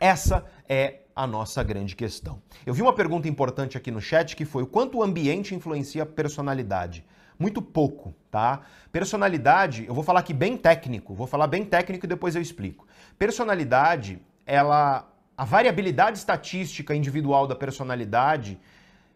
Essa 0.00 0.46
é 0.66 1.00
a 1.14 1.26
nossa 1.26 1.62
grande 1.62 1.94
questão. 1.94 2.40
Eu 2.64 2.72
vi 2.72 2.80
uma 2.80 2.94
pergunta 2.94 3.28
importante 3.28 3.76
aqui 3.76 3.90
no 3.90 4.00
chat 4.00 4.34
que 4.34 4.46
foi 4.46 4.62
o 4.62 4.66
quanto 4.66 4.98
o 4.98 5.02
ambiente 5.02 5.54
influencia 5.54 6.04
a 6.04 6.06
personalidade. 6.06 7.04
Muito 7.38 7.62
pouco, 7.62 8.14
tá? 8.30 8.62
Personalidade, 8.90 9.84
eu 9.86 9.94
vou 9.94 10.02
falar 10.02 10.20
aqui 10.20 10.34
bem 10.34 10.56
técnico, 10.56 11.14
vou 11.14 11.26
falar 11.26 11.46
bem 11.46 11.64
técnico 11.64 12.04
e 12.04 12.08
depois 12.08 12.34
eu 12.34 12.42
explico. 12.42 12.86
Personalidade, 13.16 14.20
ela 14.44 15.08
a 15.38 15.44
variabilidade 15.44 16.18
estatística 16.18 16.92
individual 16.92 17.46
da 17.46 17.54
personalidade, 17.54 18.58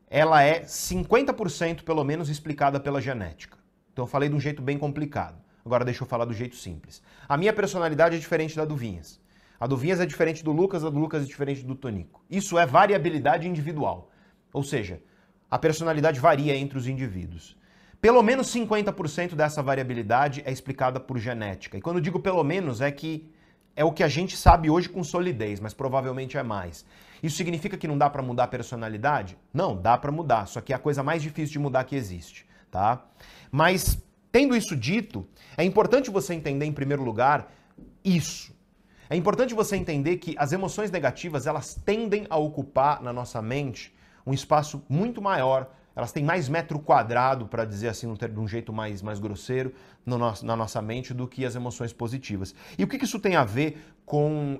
ela 0.08 0.40
é 0.40 0.60
50% 0.60 1.82
pelo 1.82 2.04
menos 2.04 2.28
explicada 2.28 2.78
pela 2.78 3.00
genética. 3.00 3.58
Então 3.92 4.04
eu 4.04 4.06
falei 4.06 4.28
de 4.28 4.36
um 4.36 4.38
jeito 4.38 4.62
bem 4.62 4.78
complicado. 4.78 5.34
Agora 5.66 5.84
deixa 5.84 6.04
eu 6.04 6.06
falar 6.06 6.24
do 6.24 6.32
jeito 6.32 6.54
simples. 6.54 7.02
A 7.28 7.36
minha 7.36 7.52
personalidade 7.52 8.14
é 8.14 8.18
diferente 8.20 8.54
da 8.54 8.64
do 8.64 8.76
Vinhas. 8.76 9.20
A 9.58 9.66
do 9.66 9.76
Vinhas 9.76 9.98
é 9.98 10.06
diferente 10.06 10.44
do 10.44 10.52
Lucas, 10.52 10.84
a 10.84 10.90
do 10.90 10.98
Lucas 11.00 11.24
é 11.24 11.26
diferente 11.26 11.64
do 11.64 11.74
Tonico. 11.74 12.22
Isso 12.30 12.56
é 12.56 12.64
variabilidade 12.64 13.48
individual. 13.48 14.08
Ou 14.52 14.62
seja, 14.62 15.02
a 15.50 15.58
personalidade 15.58 16.20
varia 16.20 16.54
entre 16.54 16.78
os 16.78 16.86
indivíduos. 16.86 17.56
Pelo 18.02 18.20
menos 18.20 18.52
50% 18.52 19.36
dessa 19.36 19.62
variabilidade 19.62 20.42
é 20.44 20.50
explicada 20.50 20.98
por 20.98 21.18
genética. 21.18 21.78
E 21.78 21.80
quando 21.80 22.00
digo 22.00 22.18
pelo 22.18 22.42
menos, 22.42 22.80
é 22.80 22.90
que 22.90 23.30
é 23.76 23.84
o 23.84 23.92
que 23.92 24.02
a 24.02 24.08
gente 24.08 24.36
sabe 24.36 24.68
hoje 24.68 24.88
com 24.88 25.04
solidez, 25.04 25.60
mas 25.60 25.72
provavelmente 25.72 26.36
é 26.36 26.42
mais. 26.42 26.84
Isso 27.22 27.36
significa 27.36 27.76
que 27.76 27.86
não 27.86 27.96
dá 27.96 28.10
para 28.10 28.20
mudar 28.20 28.42
a 28.42 28.48
personalidade? 28.48 29.38
Não, 29.54 29.80
dá 29.80 29.96
para 29.96 30.10
mudar, 30.10 30.46
só 30.46 30.60
que 30.60 30.72
é 30.72 30.76
a 30.76 30.80
coisa 30.80 31.00
mais 31.00 31.22
difícil 31.22 31.52
de 31.52 31.58
mudar 31.60 31.84
que 31.84 31.94
existe, 31.94 32.44
tá? 32.72 33.06
Mas 33.52 34.02
tendo 34.32 34.56
isso 34.56 34.74
dito, 34.74 35.24
é 35.56 35.62
importante 35.62 36.10
você 36.10 36.34
entender 36.34 36.66
em 36.66 36.72
primeiro 36.72 37.04
lugar 37.04 37.52
isso. 38.04 38.52
É 39.08 39.14
importante 39.14 39.54
você 39.54 39.76
entender 39.76 40.16
que 40.16 40.34
as 40.36 40.50
emoções 40.50 40.90
negativas, 40.90 41.46
elas 41.46 41.76
tendem 41.76 42.26
a 42.28 42.36
ocupar 42.36 43.00
na 43.00 43.12
nossa 43.12 43.40
mente 43.40 43.94
um 44.26 44.34
espaço 44.34 44.84
muito 44.88 45.22
maior 45.22 45.70
elas 45.94 46.12
têm 46.12 46.24
mais 46.24 46.48
metro 46.48 46.78
quadrado, 46.78 47.46
para 47.46 47.64
dizer 47.64 47.88
assim, 47.88 48.12
de 48.12 48.40
um 48.40 48.48
jeito 48.48 48.72
mais, 48.72 49.02
mais 49.02 49.18
grosseiro, 49.18 49.74
no 50.04 50.18
nosso, 50.18 50.44
na 50.44 50.56
nossa 50.56 50.80
mente 50.80 51.12
do 51.12 51.26
que 51.26 51.44
as 51.44 51.54
emoções 51.54 51.92
positivas. 51.92 52.54
E 52.78 52.84
o 52.84 52.88
que 52.88 53.02
isso 53.02 53.18
tem 53.18 53.36
a 53.36 53.44
ver 53.44 53.94
com 54.04 54.58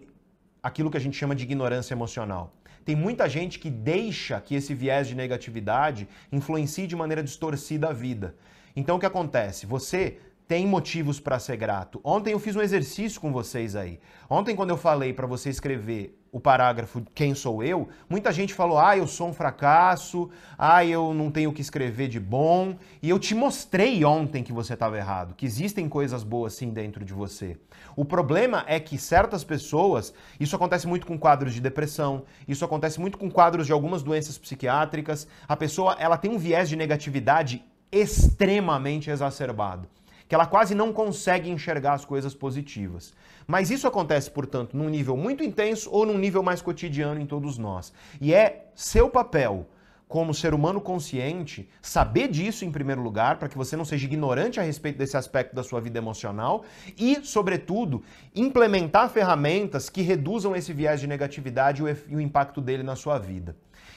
aquilo 0.63 0.91
que 0.91 0.97
a 0.97 1.01
gente 1.01 1.17
chama 1.17 1.35
de 1.35 1.45
ignorância 1.45 1.95
emocional? 1.95 2.53
Tem 2.85 2.97
muita 2.97 3.29
gente 3.29 3.59
que 3.59 3.71
deixa 3.71 4.41
que 4.41 4.55
esse 4.55 4.75
viés 4.75 5.07
de 5.07 5.15
negatividade 5.15 6.09
influencie 6.31 6.87
de 6.87 6.97
maneira 6.97 7.23
distorcida 7.23 7.89
a 7.89 7.93
vida. 7.93 8.35
Então 8.75 8.97
o 8.97 9.01
que 9.01 9.07
acontece? 9.07 9.67
Você 9.67 10.19
tem 10.53 10.67
motivos 10.67 11.19
para 11.19 11.39
ser 11.39 11.57
grato. 11.57 11.99
Ontem 12.05 12.35
eu 12.35 12.39
fiz 12.39 12.55
um 12.55 12.61
exercício 12.61 13.19
com 13.19 13.33
vocês 13.33 13.75
aí. 13.75 13.99
Ontem, 14.29 14.55
quando 14.55 14.69
eu 14.69 14.77
falei 14.77 15.11
para 15.11 15.27
você 15.27 15.49
escrever 15.49 16.23
o 16.31 16.39
parágrafo 16.39 17.03
Quem 17.15 17.35
sou 17.35 17.65
eu, 17.65 17.89
muita 18.07 18.31
gente 18.31 18.53
falou: 18.53 18.79
ah, 18.79 18.95
eu 18.95 19.07
sou 19.07 19.29
um 19.29 19.33
fracasso, 19.33 20.29
ah, 20.59 20.85
eu 20.85 21.15
não 21.15 21.31
tenho 21.31 21.49
o 21.49 21.55
que 21.55 21.63
escrever 21.63 22.09
de 22.09 22.21
bom. 22.21 22.77
E 23.03 23.09
eu 23.09 23.19
te 23.19 23.35
mostrei 23.35 24.05
ontem 24.05 24.43
que 24.43 24.53
você 24.53 24.75
estava 24.75 24.99
errado, 24.99 25.35
que 25.35 25.47
existem 25.47 25.89
coisas 25.89 26.23
boas 26.23 26.53
sim 26.53 26.69
dentro 26.69 27.03
de 27.03 27.15
você. 27.15 27.57
O 27.97 28.05
problema 28.05 28.63
é 28.67 28.79
que 28.79 28.99
certas 28.99 29.43
pessoas, 29.43 30.13
isso 30.39 30.55
acontece 30.55 30.87
muito 30.87 31.07
com 31.07 31.17
quadros 31.17 31.55
de 31.55 31.63
depressão, 31.63 32.25
isso 32.47 32.63
acontece 32.63 33.01
muito 33.01 33.17
com 33.17 33.31
quadros 33.31 33.65
de 33.65 33.73
algumas 33.73 34.03
doenças 34.03 34.37
psiquiátricas. 34.37 35.27
A 35.49 35.57
pessoa 35.57 35.97
ela 35.99 36.19
tem 36.19 36.31
um 36.31 36.37
viés 36.37 36.69
de 36.69 36.77
negatividade 36.77 37.65
extremamente 37.91 39.09
exacerbado 39.11 39.89
que 40.33 40.35
ela 40.35 40.47
quase 40.47 40.75
não 40.75 40.95
consegue 40.95 41.51
enxergar 41.51 41.93
as 41.93 42.07
coisas 42.07 42.35
positivas. 42.35 43.13
Mas 43.47 43.71
isso 43.71 43.87
acontece, 43.87 44.31
portanto, 44.31 44.75
num 44.75 44.89
nível 44.89 45.15
muito 45.15 45.45
intenso 45.45 45.91
ou 45.93 46.07
num 46.07 46.17
nível 46.17 46.43
mais 46.43 46.63
cotidiano 46.63 47.21
em 47.21 47.27
todos 47.27 47.59
nós. 47.59 47.93
E 48.19 48.33
é 48.33 48.65
seu 48.75 49.11
papel 49.11 49.69
como 50.09 50.33
ser 50.33 50.55
humano 50.55 50.81
consciente, 50.81 51.69
saber 51.83 52.29
disso 52.29 52.65
em 52.65 52.73
primeiro 52.73 53.03
lugar, 53.03 53.39
para 53.39 53.47
que 53.47 53.59
você 53.59 53.77
não 53.77 53.85
seja 53.85 54.07
ignorante 54.07 54.59
a 54.59 54.63
respeito 54.63 54.97
desse 54.97 55.19
aspecto 55.19 55.55
da 55.55 55.63
sua 55.63 55.83
vida 55.83 55.99
emocional 55.99 56.65
e, 56.97 57.19
sobretudo, 57.23 58.03
implementar 58.35 59.11
ferramentas 59.11 59.91
que 59.91 60.01
reduzam 60.01 60.57
esse 60.57 60.73
viés 60.73 60.99
de 60.99 61.07
negatividade 61.07 61.83
e 62.09 62.17
o 62.17 62.21
impacto 62.21 62.63
dele 62.63 62.83
na 62.83 62.97
sua 62.97 63.19
vida. 63.19 63.55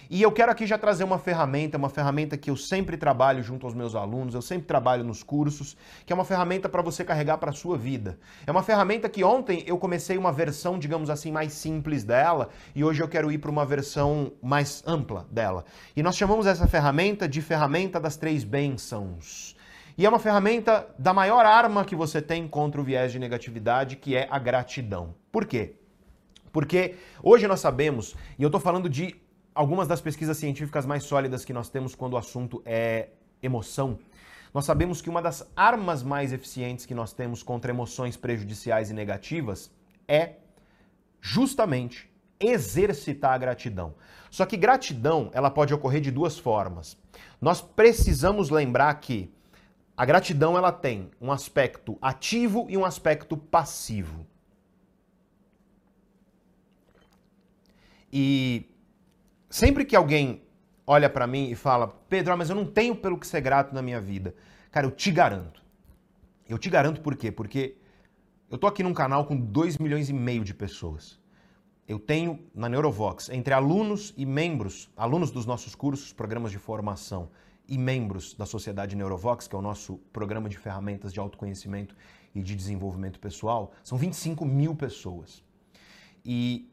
E 0.09 0.21
eu 0.21 0.31
quero 0.31 0.51
aqui 0.51 0.65
já 0.65 0.77
trazer 0.77 1.03
uma 1.03 1.17
ferramenta, 1.17 1.77
uma 1.77 1.89
ferramenta 1.89 2.37
que 2.37 2.49
eu 2.49 2.55
sempre 2.55 2.97
trabalho 2.97 3.41
junto 3.41 3.65
aos 3.65 3.73
meus 3.73 3.95
alunos, 3.95 4.35
eu 4.35 4.41
sempre 4.41 4.67
trabalho 4.67 5.03
nos 5.03 5.23
cursos, 5.23 5.75
que 6.05 6.13
é 6.13 6.15
uma 6.15 6.25
ferramenta 6.25 6.69
para 6.69 6.81
você 6.81 7.03
carregar 7.03 7.37
para 7.37 7.49
a 7.49 7.53
sua 7.53 7.77
vida. 7.77 8.19
É 8.45 8.51
uma 8.51 8.61
ferramenta 8.63 9.09
que 9.09 9.23
ontem 9.23 9.63
eu 9.65 9.77
comecei 9.77 10.17
uma 10.17 10.31
versão, 10.31 10.77
digamos 10.77 11.09
assim, 11.09 11.31
mais 11.31 11.53
simples 11.53 12.03
dela, 12.03 12.49
e 12.75 12.83
hoje 12.83 13.01
eu 13.01 13.07
quero 13.07 13.31
ir 13.31 13.39
para 13.39 13.51
uma 13.51 13.65
versão 13.65 14.31
mais 14.41 14.83
ampla 14.85 15.25
dela. 15.31 15.65
E 15.95 16.03
nós 16.03 16.15
chamamos 16.15 16.45
essa 16.45 16.67
ferramenta 16.67 17.27
de 17.27 17.41
ferramenta 17.41 17.99
das 17.99 18.15
três 18.17 18.43
bênçãos. 18.43 19.55
E 19.97 20.05
é 20.05 20.09
uma 20.09 20.19
ferramenta 20.19 20.87
da 20.99 21.13
maior 21.13 21.45
arma 21.45 21.85
que 21.85 21.95
você 21.95 22.21
tem 22.21 22.47
contra 22.47 22.81
o 22.81 22.83
viés 22.83 23.11
de 23.11 23.19
negatividade, 23.19 23.95
que 23.95 24.15
é 24.15 24.27
a 24.29 24.37
gratidão. 24.37 25.15
Por 25.31 25.45
quê? 25.45 25.77
Porque 26.51 26.95
hoje 27.23 27.47
nós 27.47 27.59
sabemos, 27.59 28.15
e 28.37 28.43
eu 28.43 28.47
estou 28.47 28.61
falando 28.61 28.89
de 28.89 29.15
algumas 29.55 29.87
das 29.87 30.01
pesquisas 30.01 30.37
científicas 30.37 30.85
mais 30.85 31.03
sólidas 31.03 31.45
que 31.45 31.53
nós 31.53 31.69
temos 31.69 31.95
quando 31.95 32.13
o 32.13 32.17
assunto 32.17 32.61
é 32.65 33.09
emoção, 33.41 33.97
nós 34.53 34.65
sabemos 34.65 35.01
que 35.01 35.09
uma 35.09 35.21
das 35.21 35.49
armas 35.55 36.03
mais 36.03 36.31
eficientes 36.33 36.85
que 36.85 36.93
nós 36.93 37.13
temos 37.13 37.41
contra 37.41 37.71
emoções 37.71 38.15
prejudiciais 38.17 38.89
e 38.89 38.93
negativas 38.93 39.71
é 40.07 40.35
justamente 41.21 42.09
exercitar 42.39 43.33
a 43.33 43.37
gratidão. 43.37 43.95
Só 44.29 44.45
que 44.45 44.57
gratidão, 44.57 45.29
ela 45.33 45.49
pode 45.49 45.73
ocorrer 45.73 46.01
de 46.01 46.11
duas 46.11 46.37
formas. 46.37 46.97
Nós 47.41 47.61
precisamos 47.61 48.49
lembrar 48.49 48.93
que 48.95 49.33
a 49.97 50.05
gratidão 50.05 50.57
ela 50.57 50.71
tem 50.71 51.09
um 51.19 51.31
aspecto 51.31 51.97
ativo 52.01 52.65
e 52.69 52.77
um 52.77 52.83
aspecto 52.83 53.37
passivo. 53.37 54.25
E 58.11 58.74
Sempre 59.55 59.85
que 59.85 59.95
alguém 59.95 60.41
olha 60.85 61.09
para 61.09 61.25
mim 61.25 61.49
e 61.49 61.55
fala, 61.55 61.87
Pedro, 62.09 62.37
mas 62.37 62.49
eu 62.49 62.55
não 62.57 62.65
tenho 62.65 62.93
pelo 62.93 63.17
que 63.17 63.25
ser 63.25 63.39
grato 63.39 63.73
na 63.73 63.81
minha 63.81 64.01
vida. 64.01 64.35
Cara, 64.69 64.85
eu 64.85 64.91
te 64.91 65.09
garanto. 65.09 65.63
Eu 66.45 66.57
te 66.57 66.69
garanto 66.69 66.99
por 66.99 67.15
quê? 67.15 67.31
Porque 67.31 67.77
eu 68.51 68.57
tô 68.57 68.67
aqui 68.67 68.83
num 68.83 68.93
canal 68.93 69.23
com 69.23 69.33
2 69.33 69.77
milhões 69.77 70.09
e 70.09 70.13
meio 70.13 70.43
de 70.43 70.53
pessoas. 70.53 71.17
Eu 71.87 71.97
tenho 71.97 72.37
na 72.53 72.67
Neurovox, 72.67 73.29
entre 73.29 73.53
alunos 73.53 74.13
e 74.17 74.25
membros, 74.25 74.91
alunos 74.97 75.31
dos 75.31 75.45
nossos 75.45 75.73
cursos, 75.73 76.11
programas 76.11 76.51
de 76.51 76.57
formação 76.57 77.29
e 77.65 77.77
membros 77.77 78.33
da 78.33 78.45
Sociedade 78.45 78.93
Neurovox, 78.93 79.47
que 79.47 79.55
é 79.55 79.57
o 79.57 79.61
nosso 79.61 79.99
programa 80.11 80.49
de 80.49 80.57
ferramentas 80.57 81.13
de 81.13 81.19
autoconhecimento 81.21 81.95
e 82.35 82.41
de 82.41 82.57
desenvolvimento 82.57 83.21
pessoal, 83.21 83.71
são 83.85 83.97
25 83.97 84.45
mil 84.45 84.75
pessoas. 84.75 85.41
E 86.25 86.69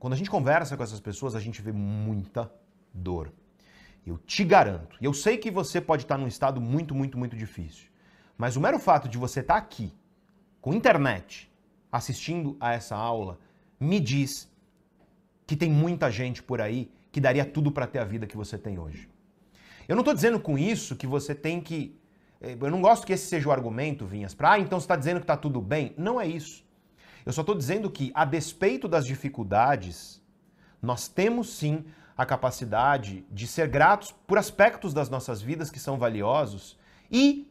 quando 0.00 0.14
a 0.14 0.16
gente 0.16 0.30
conversa 0.30 0.78
com 0.78 0.82
essas 0.82 0.98
pessoas, 0.98 1.36
a 1.36 1.40
gente 1.40 1.60
vê 1.60 1.70
muita 1.70 2.50
dor. 2.92 3.30
Eu 4.04 4.16
te 4.16 4.42
garanto. 4.42 4.96
E 4.98 5.04
eu 5.04 5.12
sei 5.12 5.36
que 5.36 5.50
você 5.50 5.78
pode 5.78 6.04
estar 6.04 6.16
num 6.16 6.26
estado 6.26 6.58
muito, 6.58 6.94
muito, 6.94 7.18
muito 7.18 7.36
difícil. 7.36 7.90
Mas 8.36 8.56
o 8.56 8.60
mero 8.62 8.78
fato 8.78 9.06
de 9.06 9.18
você 9.18 9.40
estar 9.40 9.56
aqui, 9.56 9.92
com 10.58 10.72
internet, 10.72 11.52
assistindo 11.92 12.56
a 12.58 12.72
essa 12.72 12.96
aula, 12.96 13.38
me 13.78 14.00
diz 14.00 14.50
que 15.46 15.54
tem 15.54 15.70
muita 15.70 16.10
gente 16.10 16.42
por 16.42 16.62
aí 16.62 16.90
que 17.12 17.20
daria 17.20 17.44
tudo 17.44 17.70
para 17.70 17.86
ter 17.86 17.98
a 17.98 18.04
vida 18.04 18.26
que 18.26 18.38
você 18.38 18.56
tem 18.56 18.78
hoje. 18.78 19.06
Eu 19.86 19.94
não 19.94 20.00
estou 20.00 20.14
dizendo 20.14 20.40
com 20.40 20.56
isso 20.56 20.96
que 20.96 21.06
você 21.06 21.34
tem 21.34 21.60
que. 21.60 21.94
Eh, 22.40 22.56
eu 22.58 22.70
não 22.70 22.80
gosto 22.80 23.06
que 23.06 23.12
esse 23.12 23.26
seja 23.26 23.50
o 23.50 23.52
argumento, 23.52 24.06
Vinhas, 24.06 24.32
para, 24.32 24.52
ah, 24.52 24.58
então 24.58 24.80
você 24.80 24.84
está 24.84 24.96
dizendo 24.96 25.18
que 25.18 25.24
está 25.24 25.36
tudo 25.36 25.60
bem. 25.60 25.92
Não 25.98 26.18
é 26.18 26.26
isso. 26.26 26.64
Eu 27.24 27.32
só 27.32 27.42
estou 27.42 27.54
dizendo 27.54 27.90
que, 27.90 28.10
a 28.14 28.24
despeito 28.24 28.88
das 28.88 29.06
dificuldades, 29.06 30.22
nós 30.80 31.08
temos 31.08 31.50
sim 31.50 31.84
a 32.16 32.26
capacidade 32.26 33.24
de 33.30 33.46
ser 33.46 33.68
gratos 33.68 34.12
por 34.26 34.38
aspectos 34.38 34.92
das 34.92 35.08
nossas 35.08 35.40
vidas 35.40 35.70
que 35.70 35.78
são 35.78 35.98
valiosos 35.98 36.78
e, 37.10 37.50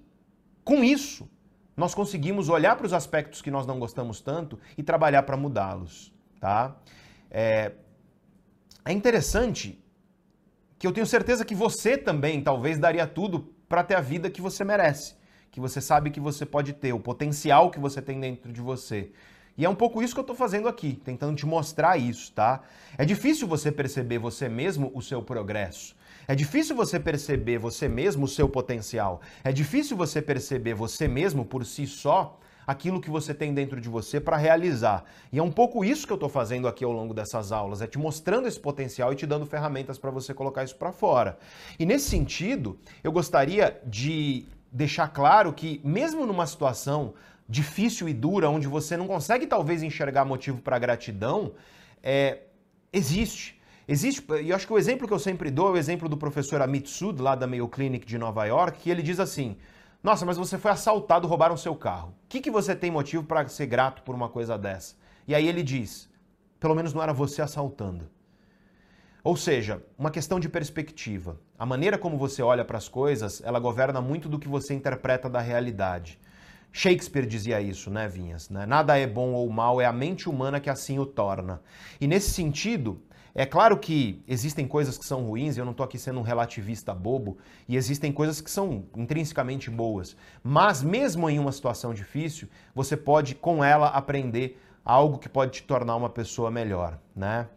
com 0.63 0.83
isso, 0.83 1.29
nós 1.75 1.95
conseguimos 1.95 2.49
olhar 2.49 2.75
para 2.75 2.85
os 2.85 2.93
aspectos 2.93 3.41
que 3.41 3.49
nós 3.49 3.65
não 3.65 3.79
gostamos 3.79 4.21
tanto 4.21 4.59
e 4.77 4.83
trabalhar 4.83 5.23
para 5.23 5.37
mudá-los, 5.37 6.13
tá? 6.39 6.75
É, 7.31 7.71
é 8.83 8.91
interessante 8.91 9.83
que 10.77 10.85
eu 10.85 10.91
tenho 10.91 11.05
certeza 11.05 11.45
que 11.45 11.55
você 11.55 11.97
também 11.97 12.41
talvez 12.41 12.77
daria 12.77 13.07
tudo 13.07 13.53
para 13.67 13.83
ter 13.83 13.95
a 13.95 14.01
vida 14.01 14.29
que 14.29 14.41
você 14.41 14.63
merece, 14.63 15.15
que 15.51 15.59
você 15.59 15.79
sabe 15.79 16.09
que 16.09 16.19
você 16.19 16.45
pode 16.45 16.73
ter, 16.73 16.93
o 16.93 16.99
potencial 16.99 17.71
que 17.71 17.79
você 17.79 18.01
tem 18.01 18.19
dentro 18.19 18.51
de 18.51 18.61
você. 18.61 19.11
E 19.59 19.65
é 19.65 19.69
um 19.69 19.75
pouco 19.75 20.01
isso 20.01 20.13
que 20.13 20.19
eu 20.21 20.23
estou 20.23 20.37
fazendo 20.37 20.69
aqui, 20.69 20.97
tentando 21.03 21.35
te 21.35 21.45
mostrar 21.45 21.97
isso, 21.97 22.31
tá? 22.31 22.61
É 22.97 23.03
difícil 23.03 23.45
você 23.45 23.69
perceber 23.69 24.17
você 24.17 24.47
mesmo 24.47 24.89
o 24.95 25.01
seu 25.01 25.21
progresso. 25.21 25.97
É 26.25 26.33
difícil 26.33 26.77
você 26.77 26.97
perceber 26.97 27.57
você 27.57 27.89
mesmo 27.89 28.23
o 28.23 28.27
seu 28.27 28.47
potencial. 28.47 29.19
É 29.43 29.51
difícil 29.51 29.97
você 29.97 30.21
perceber 30.21 30.75
você 30.75 31.09
mesmo 31.09 31.43
por 31.43 31.65
si 31.65 31.85
só 31.85 32.39
aquilo 32.65 33.01
que 33.01 33.09
você 33.09 33.33
tem 33.33 33.53
dentro 33.53 33.81
de 33.81 33.89
você 33.89 34.17
para 34.17 34.37
realizar. 34.37 35.03
E 35.29 35.39
é 35.39 35.43
um 35.43 35.51
pouco 35.51 35.83
isso 35.83 36.07
que 36.07 36.13
eu 36.13 36.21
estou 36.21 36.29
fazendo 36.29 36.65
aqui 36.65 36.85
ao 36.85 36.93
longo 36.93 37.13
dessas 37.13 37.51
aulas, 37.51 37.81
é 37.81 37.87
te 37.87 37.99
mostrando 37.99 38.47
esse 38.47 38.59
potencial 38.59 39.11
e 39.11 39.15
te 39.17 39.27
dando 39.27 39.45
ferramentas 39.45 39.97
para 39.97 40.09
você 40.09 40.33
colocar 40.33 40.63
isso 40.63 40.77
para 40.77 40.93
fora. 40.93 41.37
E 41.77 41.85
nesse 41.85 42.09
sentido, 42.09 42.79
eu 43.03 43.11
gostaria 43.11 43.77
de 43.85 44.45
deixar 44.71 45.09
claro 45.09 45.51
que 45.51 45.81
mesmo 45.83 46.25
numa 46.25 46.47
situação 46.47 47.13
difícil 47.49 48.07
e 48.07 48.13
dura, 48.13 48.47
onde 48.47 48.67
você 48.67 48.95
não 48.95 49.07
consegue 49.07 49.47
talvez 49.47 49.81
enxergar 49.81 50.23
motivo 50.23 50.61
para 50.61 50.77
gratidão, 50.77 51.53
é, 52.03 52.43
existe. 52.93 53.59
Existe, 53.87 54.23
e 54.43 54.53
acho 54.53 54.67
que 54.67 54.73
o 54.73 54.77
exemplo 54.77 55.07
que 55.07 55.13
eu 55.13 55.17
sempre 55.17 55.49
dou 55.49 55.69
é 55.69 55.71
o 55.71 55.77
exemplo 55.77 56.07
do 56.07 56.15
professor 56.15 56.61
Amit 56.61 56.87
Sud, 56.87 57.19
lá 57.19 57.33
da 57.33 57.47
Mayo 57.47 57.67
Clinic 57.67 58.05
de 58.05 58.19
Nova 58.19 58.45
York, 58.45 58.77
que 58.77 58.89
ele 58.91 59.01
diz 59.01 59.19
assim: 59.19 59.57
Nossa, 60.03 60.27
mas 60.27 60.37
você 60.37 60.59
foi 60.59 60.69
assaltado, 60.69 61.27
roubaram 61.27 61.57
seu 61.57 61.75
carro. 61.75 62.09
O 62.09 62.27
que, 62.29 62.39
que 62.39 62.51
você 62.51 62.75
tem 62.75 62.91
motivo 62.91 63.23
para 63.23 63.47
ser 63.47 63.65
grato 63.65 64.03
por 64.03 64.13
uma 64.13 64.29
coisa 64.29 64.59
dessa? 64.59 64.95
E 65.27 65.33
aí 65.33 65.47
ele 65.47 65.63
diz: 65.63 66.07
Pelo 66.59 66.75
menos 66.75 66.93
não 66.93 67.01
era 67.01 67.11
você 67.11 67.41
assaltando. 67.41 68.07
Ou 69.23 69.35
seja, 69.35 69.83
uma 69.97 70.11
questão 70.11 70.39
de 70.39 70.47
perspectiva. 70.47 71.39
A 71.57 71.65
maneira 71.65 71.97
como 71.97 72.15
você 72.15 72.43
olha 72.43 72.63
para 72.63 72.77
as 72.77 72.87
coisas, 72.87 73.41
ela 73.43 73.59
governa 73.59 73.99
muito 73.99 74.29
do 74.29 74.37
que 74.37 74.47
você 74.47 74.75
interpreta 74.75 75.27
da 75.27 75.41
realidade. 75.41 76.19
Shakespeare 76.71 77.25
dizia 77.25 77.61
isso, 77.61 77.89
né, 77.89 78.07
Vinhas? 78.07 78.49
Né? 78.49 78.65
Nada 78.65 78.97
é 78.97 79.07
bom 79.07 79.33
ou 79.33 79.49
mal, 79.49 79.81
é 79.81 79.85
a 79.85 79.93
mente 79.93 80.29
humana 80.29 80.59
que 80.59 80.69
assim 80.69 80.99
o 80.99 81.05
torna. 81.05 81.61
E 81.99 82.07
nesse 82.07 82.31
sentido, 82.31 83.01
é 83.33 83.45
claro 83.45 83.77
que 83.77 84.23
existem 84.27 84.67
coisas 84.67 84.97
que 84.97 85.05
são 85.05 85.23
ruins, 85.23 85.57
eu 85.57 85.65
não 85.65 85.71
estou 85.71 85.83
aqui 85.83 85.97
sendo 85.97 86.19
um 86.19 86.23
relativista 86.23 86.93
bobo, 86.93 87.37
e 87.67 87.75
existem 87.75 88.11
coisas 88.11 88.41
que 88.41 88.51
são 88.51 88.85
intrinsecamente 88.95 89.69
boas. 89.69 90.15
Mas 90.43 90.83
mesmo 90.83 91.29
em 91.29 91.39
uma 91.39 91.51
situação 91.51 91.93
difícil, 91.93 92.47
você 92.73 92.97
pode 92.97 93.35
com 93.35 93.63
ela 93.63 93.87
aprender 93.87 94.59
algo 94.83 95.19
que 95.19 95.29
pode 95.29 95.51
te 95.51 95.63
tornar 95.63 95.95
uma 95.95 96.09
pessoa 96.09 96.49
melhor, 96.49 96.99
né? 97.15 97.47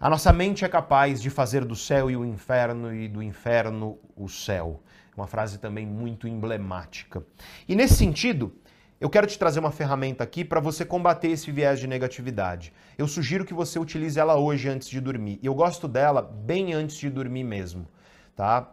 A 0.00 0.08
nossa 0.08 0.32
mente 0.32 0.64
é 0.64 0.68
capaz 0.68 1.20
de 1.20 1.28
fazer 1.28 1.64
do 1.64 1.74
céu 1.74 2.08
e 2.08 2.16
o 2.16 2.24
inferno 2.24 2.94
e 2.94 3.08
do 3.08 3.20
inferno 3.20 3.98
o 4.16 4.28
céu. 4.28 4.80
Uma 5.18 5.26
frase 5.26 5.58
também 5.58 5.84
muito 5.84 6.28
emblemática. 6.28 7.26
E 7.68 7.74
nesse 7.74 7.94
sentido, 7.94 8.54
eu 9.00 9.10
quero 9.10 9.26
te 9.26 9.36
trazer 9.36 9.58
uma 9.58 9.72
ferramenta 9.72 10.22
aqui 10.22 10.44
para 10.44 10.60
você 10.60 10.84
combater 10.84 11.26
esse 11.26 11.50
viés 11.50 11.80
de 11.80 11.88
negatividade. 11.88 12.72
Eu 12.96 13.08
sugiro 13.08 13.44
que 13.44 13.52
você 13.52 13.80
utilize 13.80 14.16
ela 14.16 14.36
hoje 14.36 14.68
antes 14.68 14.88
de 14.88 15.00
dormir. 15.00 15.40
E 15.42 15.46
eu 15.46 15.54
gosto 15.56 15.88
dela 15.88 16.22
bem 16.22 16.72
antes 16.72 16.96
de 16.98 17.10
dormir 17.10 17.42
mesmo, 17.42 17.88
tá? 18.36 18.70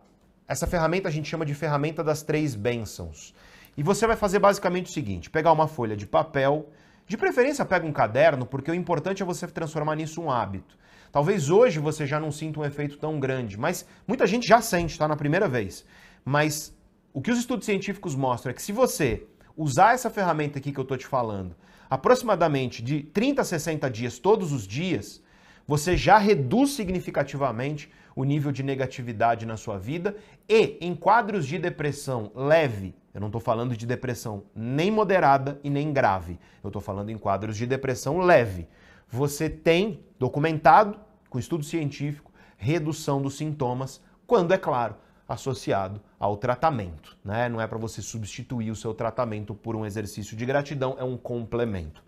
Essa 0.47 0.67
ferramenta 0.67 1.09
a 1.09 1.11
gente 1.11 1.27
chama 1.27 1.47
de 1.47 1.55
ferramenta 1.55 2.03
das 2.03 2.21
três 2.21 2.53
bênçãos. 2.53 3.33
E 3.75 3.81
você 3.81 4.05
vai 4.05 4.15
fazer 4.15 4.37
basicamente 4.37 4.91
o 4.91 4.93
seguinte: 4.93 5.31
pegar 5.31 5.51
uma 5.51 5.67
folha 5.67 5.97
de 5.97 6.05
papel, 6.05 6.69
de 7.07 7.17
preferência 7.17 7.65
pega 7.65 7.87
um 7.87 7.91
caderno, 7.91 8.45
porque 8.45 8.69
o 8.69 8.75
importante 8.75 9.23
é 9.23 9.25
você 9.25 9.47
transformar 9.47 9.95
nisso 9.95 10.21
um 10.21 10.29
hábito. 10.29 10.77
Talvez 11.11 11.49
hoje 11.49 11.79
você 11.79 12.05
já 12.05 12.19
não 12.19 12.31
sinta 12.31 12.59
um 12.59 12.65
efeito 12.65 12.97
tão 12.97 13.19
grande, 13.19 13.57
mas 13.57 13.83
muita 14.07 14.27
gente 14.27 14.47
já 14.47 14.61
sente, 14.61 14.95
tá? 14.95 15.07
Na 15.07 15.15
primeira 15.15 15.47
vez. 15.47 15.83
Mas 16.25 16.75
o 17.13 17.21
que 17.21 17.29
os 17.29 17.37
estudos 17.37 17.65
científicos 17.65 18.15
mostram 18.15 18.49
é 18.49 18.53
que 18.53 18.61
se 18.61 18.71
você 18.71 19.27
usar 19.55 19.93
essa 19.93 20.09
ferramenta 20.09 20.57
aqui 20.57 20.71
que 20.71 20.79
eu 20.79 20.81
estou 20.81 20.97
te 20.97 21.05
falando, 21.05 21.55
aproximadamente 21.87 22.81
de 22.81 23.03
30 23.03 23.43
a 23.43 23.45
60 23.45 23.89
dias 23.91 24.17
todos 24.17 24.51
os 24.51 24.67
dias, 24.67 25.21
você 25.67 25.95
já 25.95 26.17
reduz 26.17 26.71
significativamente 26.71 27.91
o 28.15 28.23
nível 28.23 28.51
de 28.51 28.63
negatividade 28.63 29.45
na 29.45 29.55
sua 29.55 29.77
vida 29.77 30.15
e 30.49 30.77
em 30.81 30.95
quadros 30.95 31.45
de 31.45 31.59
depressão 31.59 32.31
leve, 32.33 32.95
eu 33.13 33.21
não 33.21 33.27
estou 33.27 33.41
falando 33.41 33.77
de 33.77 33.85
depressão 33.85 34.43
nem 34.55 34.89
moderada 34.89 35.59
e 35.63 35.69
nem 35.69 35.93
grave, 35.93 36.39
eu 36.63 36.67
estou 36.69 36.81
falando 36.81 37.11
em 37.11 37.17
quadros 37.17 37.55
de 37.55 37.65
depressão 37.65 38.19
leve. 38.19 38.67
Você 39.07 39.49
tem 39.49 40.01
documentado 40.19 40.99
com 41.29 41.39
estudo 41.39 41.63
científico 41.63 42.31
redução 42.57 43.21
dos 43.21 43.37
sintomas, 43.37 44.01
quando 44.25 44.53
é 44.53 44.57
claro, 44.57 44.95
associado 45.27 46.01
ao 46.19 46.37
tratamento. 46.37 47.17
Né? 47.23 47.49
Não 47.49 47.59
é 47.59 47.67
para 47.67 47.77
você 47.77 48.01
substituir 48.01 48.71
o 48.71 48.75
seu 48.75 48.93
tratamento 48.93 49.53
por 49.53 49.75
um 49.75 49.85
exercício 49.85 50.35
de 50.37 50.45
gratidão, 50.45 50.95
é 50.99 51.03
um 51.03 51.17
complemento. 51.17 52.03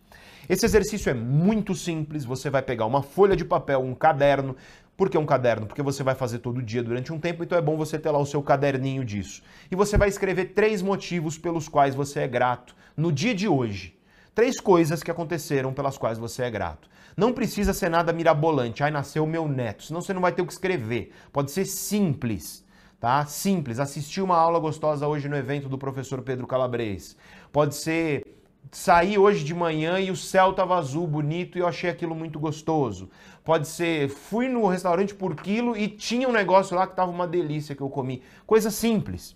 Esse 0.49 0.65
exercício 0.65 1.09
é 1.09 1.13
muito 1.13 1.75
simples, 1.75 2.23
você 2.23 2.49
vai 2.49 2.61
pegar 2.61 2.85
uma 2.85 3.01
folha 3.01 3.35
de 3.35 3.43
papel, 3.43 3.81
um 3.81 3.93
caderno. 3.93 4.55
Por 4.95 5.09
que 5.09 5.17
um 5.17 5.25
caderno? 5.25 5.67
Porque 5.67 5.81
você 5.81 6.03
vai 6.03 6.15
fazer 6.15 6.39
todo 6.39 6.61
dia 6.61 6.81
durante 6.81 7.11
um 7.11 7.19
tempo, 7.19 7.43
então 7.43 7.57
é 7.57 7.61
bom 7.61 7.75
você 7.75 7.99
ter 7.99 8.09
lá 8.09 8.17
o 8.17 8.25
seu 8.25 8.41
caderninho 8.41 9.03
disso. 9.03 9.43
E 9.69 9.75
você 9.75 9.97
vai 9.97 10.07
escrever 10.07 10.53
três 10.53 10.81
motivos 10.81 11.37
pelos 11.37 11.67
quais 11.67 11.93
você 11.93 12.21
é 12.21 12.27
grato 12.27 12.75
no 12.95 13.11
dia 13.11 13.35
de 13.35 13.47
hoje. 13.47 13.95
Três 14.33 14.59
coisas 14.59 15.03
que 15.03 15.11
aconteceram 15.11 15.73
pelas 15.73 15.97
quais 15.97 16.17
você 16.17 16.43
é 16.43 16.49
grato. 16.49 16.87
Não 17.15 17.33
precisa 17.33 17.73
ser 17.73 17.89
nada 17.89 18.13
mirabolante. 18.13 18.83
Ai, 18.83 18.91
nasceu 18.91 19.25
meu 19.25 19.47
neto. 19.47 19.83
Senão 19.83 19.99
você 19.99 20.13
não 20.13 20.21
vai 20.21 20.31
ter 20.31 20.43
o 20.43 20.45
que 20.45 20.53
escrever. 20.53 21.11
Pode 21.33 21.51
ser 21.51 21.65
simples 21.65 22.63
tá? 22.99 23.25
Simples, 23.25 23.79
assistir 23.79 24.21
uma 24.21 24.37
aula 24.37 24.59
gostosa 24.59 25.07
hoje 25.07 25.29
no 25.29 25.35
evento 25.35 25.69
do 25.69 25.77
professor 25.77 26.21
Pedro 26.21 26.47
Calabres. 26.47 27.15
Pode 27.51 27.75
ser 27.75 28.25
sair 28.71 29.17
hoje 29.17 29.43
de 29.43 29.53
manhã 29.53 29.99
e 29.99 30.11
o 30.11 30.15
céu 30.15 30.51
estava 30.51 30.77
azul, 30.77 31.07
bonito 31.07 31.57
e 31.57 31.61
eu 31.61 31.67
achei 31.67 31.89
aquilo 31.89 32.15
muito 32.15 32.39
gostoso. 32.39 33.09
Pode 33.43 33.67
ser, 33.67 34.09
fui 34.09 34.47
no 34.49 34.67
restaurante 34.67 35.15
por 35.15 35.35
quilo 35.35 35.77
e 35.77 35.87
tinha 35.87 36.27
um 36.27 36.33
negócio 36.33 36.75
lá 36.75 36.85
que 36.85 36.93
estava 36.93 37.11
uma 37.11 37.27
delícia 37.27 37.75
que 37.75 37.81
eu 37.81 37.89
comi. 37.89 38.21
Coisa 38.45 38.69
simples. 38.69 39.35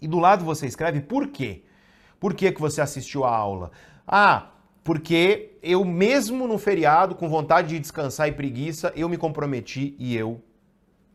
E 0.00 0.08
do 0.08 0.18
lado 0.18 0.44
você 0.44 0.66
escreve 0.66 1.00
por 1.00 1.28
quê? 1.28 1.62
Por 2.18 2.34
que, 2.34 2.52
que 2.52 2.60
você 2.60 2.80
assistiu 2.80 3.24
a 3.24 3.34
aula? 3.34 3.70
Ah, 4.06 4.50
porque 4.84 5.56
eu 5.62 5.84
mesmo 5.84 6.46
no 6.46 6.58
feriado, 6.58 7.14
com 7.14 7.28
vontade 7.28 7.68
de 7.68 7.78
descansar 7.78 8.28
e 8.28 8.32
preguiça, 8.32 8.92
eu 8.96 9.08
me 9.08 9.16
comprometi 9.16 9.94
e 9.98 10.16
eu 10.16 10.42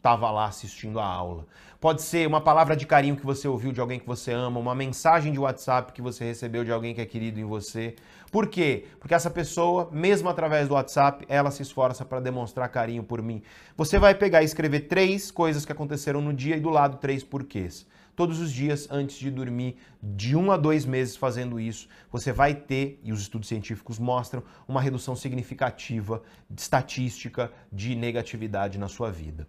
estava 0.08 0.32
lá 0.32 0.46
assistindo 0.46 1.02
a 1.02 1.06
aula. 1.06 1.46
Pode 1.82 2.02
ser 2.02 2.26
uma 2.26 2.40
palavra 2.40 2.78
de 2.78 2.88
carinho 2.88 3.18
que 3.18 3.26
você 3.26 3.46
ouviu 3.46 3.74
de 3.74 3.82
alguém 3.82 4.00
que 4.00 4.08
você 4.08 4.32
ama, 4.32 4.58
uma 4.58 4.74
mensagem 4.74 5.34
de 5.34 5.38
WhatsApp 5.38 5.92
que 5.92 6.02
você 6.02 6.24
recebeu 6.24 6.64
de 6.64 6.72
alguém 6.72 6.96
que 6.96 7.02
é 7.02 7.06
querido 7.06 7.42
em 7.42 7.44
você. 7.44 7.94
Por 8.32 8.48
quê? 8.48 8.86
Porque 9.02 9.14
essa 9.14 9.30
pessoa, 9.30 9.90
mesmo 9.92 10.30
através 10.30 10.70
do 10.70 10.76
WhatsApp, 10.76 11.26
ela 11.28 11.52
se 11.52 11.62
esforça 11.62 12.06
para 12.06 12.22
demonstrar 12.22 12.70
carinho 12.70 13.04
por 13.04 13.22
mim. 13.22 13.44
Você 13.76 14.00
vai 14.00 14.16
pegar 14.16 14.42
e 14.42 14.46
escrever 14.46 14.88
três 14.88 15.30
coisas 15.30 15.66
que 15.66 15.74
aconteceram 15.74 16.22
no 16.22 16.34
dia 16.34 16.56
e 16.56 16.62
do 16.62 16.70
lado 16.70 16.98
três 16.98 17.22
porquês 17.22 17.86
todos 18.18 18.40
os 18.40 18.52
dias 18.52 18.88
antes 18.90 19.20
de 19.20 19.30
dormir, 19.30 19.78
de 20.02 20.36
um 20.36 20.52
a 20.52 20.58
dois 20.58 20.86
meses 20.86 21.16
fazendo 21.16 21.60
isso, 21.60 21.88
você 22.12 22.34
vai 22.34 22.56
ter, 22.56 23.00
e 23.04 23.14
os 23.14 23.22
estudos 23.22 23.48
científicos 23.48 24.00
mostram, 24.00 24.42
uma 24.68 24.82
redução 24.82 25.16
significativa 25.16 26.24
de 26.50 26.60
estatística 26.60 27.52
de 27.72 27.96
negatividade 27.96 28.80
na 28.80 28.88
sua 28.88 29.12
vida. 29.12 29.48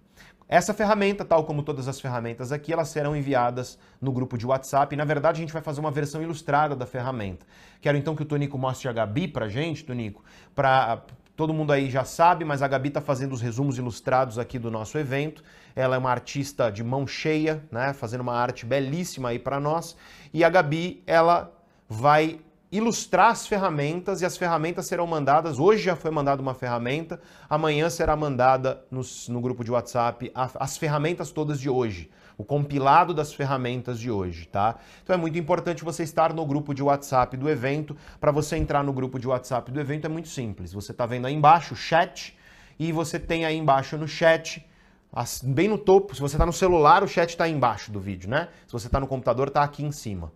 Essa 0.48 0.72
ferramenta, 0.72 1.24
tal 1.24 1.44
como 1.44 1.62
todas 1.62 1.88
as 1.88 2.00
ferramentas 2.00 2.52
aqui, 2.52 2.72
elas 2.72 2.88
serão 2.88 3.14
enviadas 3.14 3.78
no 4.00 4.10
grupo 4.10 4.38
de 4.38 4.46
WhatsApp. 4.46 4.94
E, 4.94 4.96
na 4.96 5.04
verdade, 5.04 5.38
a 5.38 5.40
gente 5.40 5.52
vai 5.52 5.60
fazer 5.60 5.80
uma 5.80 5.90
versão 5.90 6.22
ilustrada 6.22 6.74
da 6.74 6.86
ferramenta. 6.86 7.44
Quero 7.80 7.98
então 7.98 8.16
que 8.16 8.22
o 8.22 8.24
Tonico 8.24 8.56
mostre 8.56 8.88
a 8.88 8.92
Gabi 8.92 9.28
pra 9.28 9.48
gente, 9.48 9.84
Tonico, 9.84 10.24
para 10.54 11.02
Todo 11.38 11.54
mundo 11.54 11.72
aí 11.72 11.88
já 11.88 12.02
sabe, 12.02 12.44
mas 12.44 12.62
a 12.62 12.66
Gabi 12.66 12.88
está 12.88 13.00
fazendo 13.00 13.32
os 13.32 13.40
resumos 13.40 13.78
ilustrados 13.78 14.40
aqui 14.40 14.58
do 14.58 14.72
nosso 14.72 14.98
evento. 14.98 15.44
Ela 15.76 15.94
é 15.94 15.98
uma 15.98 16.10
artista 16.10 16.68
de 16.68 16.82
mão 16.82 17.06
cheia, 17.06 17.62
né, 17.70 17.92
fazendo 17.92 18.22
uma 18.22 18.34
arte 18.34 18.66
belíssima 18.66 19.28
aí 19.28 19.38
para 19.38 19.60
nós. 19.60 19.96
E 20.34 20.42
a 20.42 20.50
Gabi, 20.50 21.00
ela 21.06 21.52
vai 21.88 22.40
ilustrar 22.70 23.30
as 23.30 23.46
ferramentas 23.46 24.20
e 24.20 24.26
as 24.26 24.36
ferramentas 24.36 24.86
serão 24.86 25.06
mandadas. 25.06 25.58
Hoje 25.58 25.82
já 25.82 25.96
foi 25.96 26.10
mandada 26.10 26.42
uma 26.42 26.54
ferramenta, 26.54 27.20
amanhã 27.48 27.88
será 27.88 28.14
mandada 28.14 28.84
no, 28.90 29.00
no 29.28 29.40
grupo 29.40 29.64
de 29.64 29.70
WhatsApp 29.70 30.30
as 30.34 30.76
ferramentas 30.76 31.30
todas 31.30 31.60
de 31.60 31.70
hoje 31.70 32.10
o 32.38 32.44
compilado 32.44 33.12
das 33.12 33.34
ferramentas 33.34 33.98
de 33.98 34.12
hoje, 34.12 34.46
tá? 34.46 34.76
Então 35.02 35.12
é 35.12 35.16
muito 35.16 35.36
importante 35.36 35.84
você 35.84 36.04
estar 36.04 36.32
no 36.32 36.46
grupo 36.46 36.72
de 36.72 36.80
WhatsApp 36.80 37.36
do 37.36 37.50
evento. 37.50 37.96
Para 38.20 38.30
você 38.30 38.56
entrar 38.56 38.84
no 38.84 38.92
grupo 38.92 39.18
de 39.18 39.26
WhatsApp 39.26 39.72
do 39.72 39.80
evento 39.80 40.04
é 40.04 40.08
muito 40.08 40.28
simples. 40.28 40.72
Você 40.72 40.92
está 40.92 41.04
vendo 41.04 41.26
aí 41.26 41.34
embaixo 41.34 41.74
o 41.74 41.76
chat 41.76 42.38
e 42.78 42.92
você 42.92 43.18
tem 43.18 43.44
aí 43.44 43.56
embaixo 43.56 43.98
no 43.98 44.06
chat 44.06 44.64
bem 45.42 45.66
no 45.66 45.78
topo, 45.78 46.14
se 46.14 46.20
você 46.20 46.36
está 46.36 46.46
no 46.46 46.52
celular, 46.52 47.02
o 47.02 47.08
chat 47.08 47.30
está 47.30 47.48
embaixo 47.48 47.90
do 47.90 47.98
vídeo, 47.98 48.30
né? 48.30 48.48
Se 48.66 48.72
você 48.72 48.86
está 48.86 49.00
no 49.00 49.08
computador, 49.08 49.48
está 49.48 49.64
aqui 49.64 49.82
em 49.84 49.90
cima. 49.90 50.30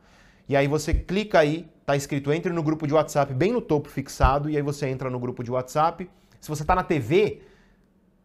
E 0.52 0.56
aí 0.56 0.68
você 0.68 0.92
clica 0.92 1.38
aí, 1.38 1.66
está 1.80 1.96
escrito 1.96 2.30
entre 2.30 2.52
no 2.52 2.62
grupo 2.62 2.86
de 2.86 2.92
WhatsApp, 2.92 3.32
bem 3.32 3.50
no 3.50 3.62
topo 3.62 3.88
fixado, 3.88 4.50
e 4.50 4.56
aí 4.58 4.62
você 4.62 4.86
entra 4.86 5.08
no 5.08 5.18
grupo 5.18 5.42
de 5.42 5.50
WhatsApp. 5.50 6.10
Se 6.38 6.46
você 6.46 6.62
está 6.62 6.74
na 6.74 6.82
TV, 6.82 7.40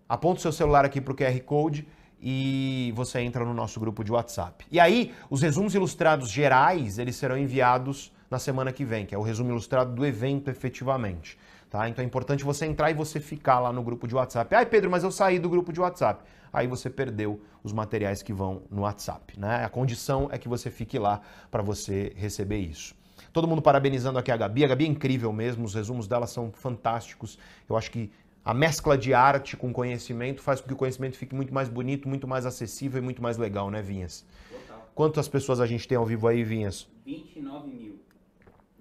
aponta 0.10 0.40
o 0.40 0.42
seu 0.42 0.52
celular 0.52 0.84
aqui 0.84 1.00
para 1.00 1.14
o 1.14 1.16
QR 1.16 1.40
Code 1.46 1.88
e 2.22 2.92
você 2.98 3.22
entra 3.22 3.46
no 3.46 3.54
nosso 3.54 3.80
grupo 3.80 4.04
de 4.04 4.12
WhatsApp. 4.12 4.66
E 4.70 4.78
aí, 4.78 5.14
os 5.30 5.42
resumos 5.42 5.74
ilustrados 5.74 6.30
gerais, 6.30 7.00
eles 7.00 7.16
serão 7.16 7.38
enviados 7.38 8.12
na 8.30 8.40
semana 8.40 8.74
que 8.74 8.84
vem, 8.84 9.06
que 9.06 9.16
é 9.16 9.18
o 9.18 9.22
resumo 9.22 9.52
ilustrado 9.52 9.96
do 9.96 10.06
evento 10.06 10.52
efetivamente. 10.52 11.38
Tá? 11.70 11.88
Então 11.88 12.04
é 12.04 12.06
importante 12.06 12.44
você 12.44 12.66
entrar 12.66 12.92
e 12.92 12.94
você 12.94 13.22
ficar 13.22 13.62
lá 13.62 13.72
no 13.72 13.82
grupo 13.82 14.06
de 14.06 14.14
WhatsApp. 14.14 14.54
Ai, 14.54 14.66
Pedro, 14.66 14.92
mas 14.92 15.02
eu 15.02 15.12
saí 15.12 15.40
do 15.40 15.50
grupo 15.50 15.72
de 15.72 15.80
WhatsApp. 15.80 16.22
Aí 16.52 16.68
você 16.68 16.90
perdeu 16.90 17.42
os 17.64 17.74
materiais 17.74 18.22
que 18.22 18.34
vão 18.34 18.64
no 18.70 18.82
WhatsApp. 18.82 19.40
Né? 19.40 19.64
A 19.64 19.70
condição 19.70 20.30
é 20.32 20.38
que 20.38 20.48
você 20.48 20.70
fique 20.70 20.98
lá 20.98 21.22
para 21.52 21.62
você 21.62 22.14
receber 22.16 22.60
isso. 22.60 22.96
Todo 23.34 23.48
mundo 23.48 23.62
parabenizando 23.62 24.18
aqui 24.20 24.32
a 24.32 24.38
Gabi. 24.38 24.64
A 24.64 24.68
Gabi 24.68 24.86
é 24.86 24.88
incrível 24.88 25.32
mesmo, 25.34 25.66
os 25.66 25.74
resumos 25.74 26.08
dela 26.08 26.28
são 26.28 26.52
fantásticos. 26.52 27.38
Eu 27.70 27.76
acho 27.76 27.92
que 27.92 28.12
a 28.44 28.54
mescla 28.54 28.98
de 28.98 29.14
arte 29.14 29.58
com 29.58 29.74
conhecimento 29.74 30.42
faz 30.42 30.62
com 30.62 30.68
que 30.68 30.74
o 30.74 30.78
conhecimento 30.78 31.18
fique 31.18 31.36
muito 31.36 31.54
mais 31.54 31.68
bonito, 31.68 32.08
muito 32.08 32.28
mais 32.28 32.46
acessível 32.46 33.00
e 33.00 33.04
muito 33.04 33.22
mais 33.22 33.38
legal, 33.38 33.70
né, 33.70 33.82
Vinhas? 33.82 34.26
Total. 34.50 34.90
Quantas 34.96 35.28
pessoas 35.28 35.60
a 35.60 35.66
gente 35.66 35.88
tem 35.88 35.98
ao 35.98 36.06
vivo 36.06 36.28
aí, 36.28 36.44
Vinhas? 36.44 36.88
29 37.06 37.70
mil. 37.70 38.00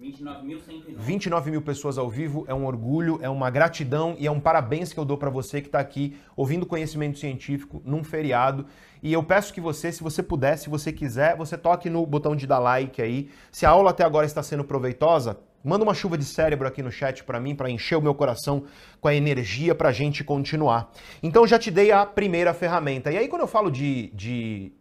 29.109. 0.01 0.95
29 0.95 1.51
mil 1.51 1.61
pessoas 1.61 1.97
ao 1.97 2.07
vivo 2.07 2.45
é 2.47 2.53
um 2.53 2.65
orgulho, 2.65 3.17
é 3.21 3.29
uma 3.29 3.49
gratidão 3.49 4.15
e 4.19 4.27
é 4.27 4.31
um 4.31 4.39
parabéns 4.39 4.93
que 4.93 4.99
eu 4.99 5.05
dou 5.05 5.17
para 5.17 5.29
você 5.29 5.59
que 5.59 5.67
está 5.67 5.79
aqui 5.79 6.15
ouvindo 6.35 6.67
conhecimento 6.67 7.17
científico 7.17 7.81
num 7.83 8.03
feriado. 8.03 8.67
E 9.01 9.11
eu 9.11 9.23
peço 9.23 9.51
que 9.51 9.59
você, 9.59 9.91
se 9.91 10.03
você 10.03 10.21
puder, 10.21 10.57
se 10.57 10.69
você 10.69 10.93
quiser, 10.93 11.35
você 11.35 11.57
toque 11.57 11.89
no 11.89 12.05
botão 12.05 12.35
de 12.35 12.45
dar 12.45 12.59
like 12.59 13.01
aí. 13.01 13.29
Se 13.51 13.65
a 13.65 13.71
aula 13.71 13.89
até 13.89 14.03
agora 14.03 14.27
está 14.27 14.43
sendo 14.43 14.63
proveitosa, 14.63 15.39
manda 15.63 15.83
uma 15.83 15.95
chuva 15.95 16.15
de 16.15 16.25
cérebro 16.25 16.67
aqui 16.67 16.83
no 16.83 16.91
chat 16.91 17.23
para 17.23 17.39
mim, 17.39 17.55
para 17.55 17.69
encher 17.69 17.97
o 17.97 18.01
meu 18.01 18.13
coração 18.13 18.65
com 19.01 19.07
a 19.07 19.15
energia 19.15 19.73
para 19.73 19.89
a 19.89 19.91
gente 19.91 20.23
continuar. 20.23 20.91
Então 21.23 21.47
já 21.47 21.57
te 21.57 21.71
dei 21.71 21.91
a 21.91 22.05
primeira 22.05 22.53
ferramenta. 22.53 23.11
E 23.11 23.17
aí 23.17 23.27
quando 23.27 23.41
eu 23.41 23.47
falo 23.47 23.71
de, 23.71 24.11
de 24.13 24.71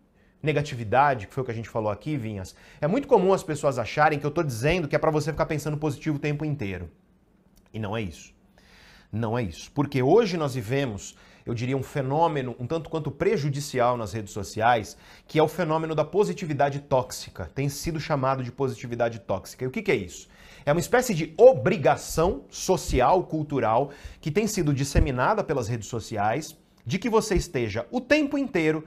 negatividade, 0.46 1.26
que 1.26 1.34
foi 1.34 1.42
o 1.42 1.44
que 1.44 1.52
a 1.52 1.54
gente 1.54 1.68
falou 1.68 1.90
aqui, 1.90 2.16
Vinhas, 2.16 2.54
é 2.80 2.86
muito 2.86 3.06
comum 3.06 3.34
as 3.34 3.42
pessoas 3.42 3.78
acharem 3.78 4.18
que 4.18 4.24
eu 4.24 4.30
estou 4.30 4.42
dizendo 4.42 4.88
que 4.88 4.96
é 4.96 4.98
para 4.98 5.10
você 5.10 5.30
ficar 5.30 5.46
pensando 5.46 5.76
positivo 5.76 6.16
o 6.16 6.20
tempo 6.20 6.44
inteiro. 6.44 6.88
E 7.74 7.78
não 7.78 7.94
é 7.94 8.00
isso. 8.00 8.34
Não 9.12 9.38
é 9.38 9.42
isso. 9.42 9.70
Porque 9.72 10.02
hoje 10.02 10.36
nós 10.36 10.54
vivemos, 10.54 11.16
eu 11.44 11.52
diria, 11.52 11.76
um 11.76 11.82
fenômeno 11.82 12.56
um 12.58 12.66
tanto 12.66 12.88
quanto 12.88 13.10
prejudicial 13.10 13.96
nas 13.96 14.12
redes 14.12 14.32
sociais, 14.32 14.96
que 15.26 15.38
é 15.38 15.42
o 15.42 15.48
fenômeno 15.48 15.94
da 15.94 16.04
positividade 16.04 16.80
tóxica. 16.80 17.50
Tem 17.54 17.68
sido 17.68 18.00
chamado 18.00 18.42
de 18.42 18.50
positividade 18.50 19.18
tóxica. 19.18 19.64
E 19.64 19.68
o 19.68 19.70
que, 19.70 19.82
que 19.82 19.92
é 19.92 19.96
isso? 19.96 20.28
É 20.64 20.72
uma 20.72 20.80
espécie 20.80 21.14
de 21.14 21.32
obrigação 21.36 22.44
social, 22.48 23.22
cultural, 23.24 23.90
que 24.20 24.30
tem 24.30 24.46
sido 24.46 24.74
disseminada 24.74 25.44
pelas 25.44 25.68
redes 25.68 25.88
sociais, 25.88 26.56
de 26.84 26.98
que 26.98 27.08
você 27.08 27.34
esteja 27.34 27.86
o 27.90 28.00
tempo 28.00 28.38
inteiro 28.38 28.84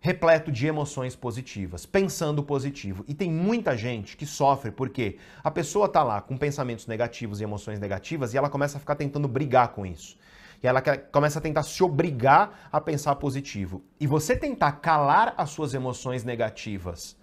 repleto 0.00 0.52
de 0.52 0.66
emoções 0.66 1.16
positivas, 1.16 1.84
pensando 1.84 2.42
positivo. 2.42 3.04
E 3.08 3.14
tem 3.14 3.30
muita 3.30 3.76
gente 3.76 4.16
que 4.16 4.24
sofre 4.24 4.70
porque 4.70 5.18
a 5.42 5.50
pessoa 5.50 5.88
tá 5.88 6.02
lá 6.02 6.20
com 6.20 6.36
pensamentos 6.36 6.86
negativos 6.86 7.40
e 7.40 7.44
emoções 7.44 7.80
negativas 7.80 8.32
e 8.32 8.38
ela 8.38 8.48
começa 8.48 8.76
a 8.76 8.80
ficar 8.80 8.94
tentando 8.94 9.26
brigar 9.26 9.68
com 9.68 9.84
isso. 9.84 10.16
E 10.62 10.66
ela 10.66 10.82
começa 10.82 11.38
a 11.38 11.42
tentar 11.42 11.62
se 11.62 11.82
obrigar 11.82 12.68
a 12.70 12.80
pensar 12.80 13.14
positivo. 13.16 13.82
E 14.00 14.06
você 14.06 14.36
tentar 14.36 14.72
calar 14.72 15.34
as 15.36 15.50
suas 15.50 15.74
emoções 15.74 16.24
negativas 16.24 17.16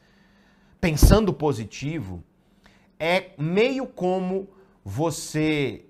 pensando 0.79 1.33
positivo 1.33 2.23
é 2.99 3.31
meio 3.37 3.87
como 3.87 4.47
você 4.83 5.84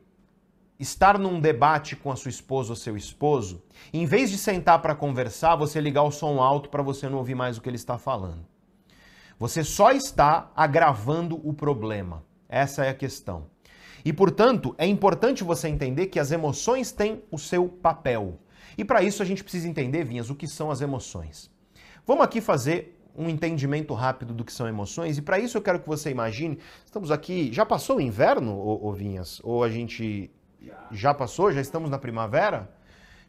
estar 0.80 1.18
num 1.18 1.40
debate 1.40 1.96
com 1.96 2.12
a 2.12 2.16
sua 2.16 2.30
esposa 2.30 2.72
ou 2.72 2.76
seu 2.76 2.98
esposo, 2.98 3.64
em 3.94 4.06
vez 4.06 4.30
de 4.30 4.38
sentar 4.38 4.82
para 4.82 4.96
conversar, 4.96 5.56
você 5.56 5.80
ligar 5.80 6.04
o 6.04 6.12
som 6.12 6.42
alto 6.42 6.70
para 6.70 6.84
você 6.84 7.08
não 7.08 7.18
ouvir 7.18 7.36
mais 7.36 7.58
o 7.58 7.62
que 7.62 7.70
ele 7.70 7.76
está 7.78 7.98
falando. 7.98 8.46
Você 9.40 9.64
só 9.64 9.92
está 9.92 10.52
agravando 10.56 11.40
o 11.48 11.54
problema. 11.54 12.24
Essa 12.48 12.86
é 12.86 12.90
a 12.90 12.94
questão. 12.94 13.48
E, 14.04 14.14
portanto, 14.14 14.76
é 14.78 14.86
importante 14.86 15.44
você 15.44 15.68
entender 15.68 16.08
que 16.08 16.20
as 16.20 16.32
emoções 16.32 16.92
têm 16.92 17.24
o 17.32 17.38
seu 17.38 17.68
papel. 17.68 18.40
E 18.78 18.86
para 18.86 19.02
isso 19.02 19.22
a 19.24 19.26
gente 19.26 19.44
precisa 19.44 19.68
entender, 19.68 20.04
Vinhas, 20.04 20.30
o 20.30 20.36
que 20.36 20.48
são 20.48 20.70
as 20.70 20.82
emoções. 20.82 21.50
Vamos 22.06 22.24
aqui 22.24 22.40
fazer 22.40 23.02
um 23.18 23.30
entendimento 23.30 23.94
rápido 23.94 24.34
do 24.34 24.44
que 24.44 24.52
são 24.52 24.68
emoções, 24.68 25.18
e 25.18 25.22
para 25.22 25.40
isso 25.40 25.58
eu 25.58 25.62
quero 25.62 25.80
que 25.80 25.88
você 25.88 26.12
imagine, 26.12 26.60
estamos 26.86 27.12
aqui, 27.12 27.50
já 27.52 27.66
passou 27.66 27.98
o 27.98 28.02
inverno, 28.02 28.54
ô, 28.54 28.88
ô 28.88 28.92
Vinhas? 28.92 29.40
Ou 29.42 29.64
a 29.64 29.70
gente 29.70 30.30
já 30.92 31.14
passou? 31.14 31.52
Já 31.52 31.62
estamos 31.62 31.90
na 31.90 31.98
primavera? 31.98 32.70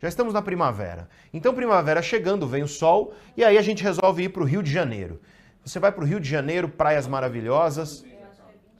Já 0.00 0.08
estamos 0.08 0.34
na 0.34 0.42
primavera. 0.42 1.08
Então, 1.32 1.54
primavera 1.54 2.02
chegando, 2.02 2.46
vem 2.46 2.62
o 2.62 2.68
sol, 2.68 3.14
e 3.36 3.42
aí 3.42 3.56
a 3.56 3.62
gente 3.62 3.82
resolve 3.82 4.24
ir 4.24 4.28
para 4.28 4.42
o 4.42 4.46
Rio 4.46 4.62
de 4.62 4.70
Janeiro. 4.70 5.20
Você 5.64 5.78
vai 5.78 5.90
para 5.90 6.04
o 6.04 6.06
Rio 6.06 6.20
de 6.20 6.28
Janeiro, 6.28 6.68
praias 6.68 7.06
maravilhosas. 7.06 8.04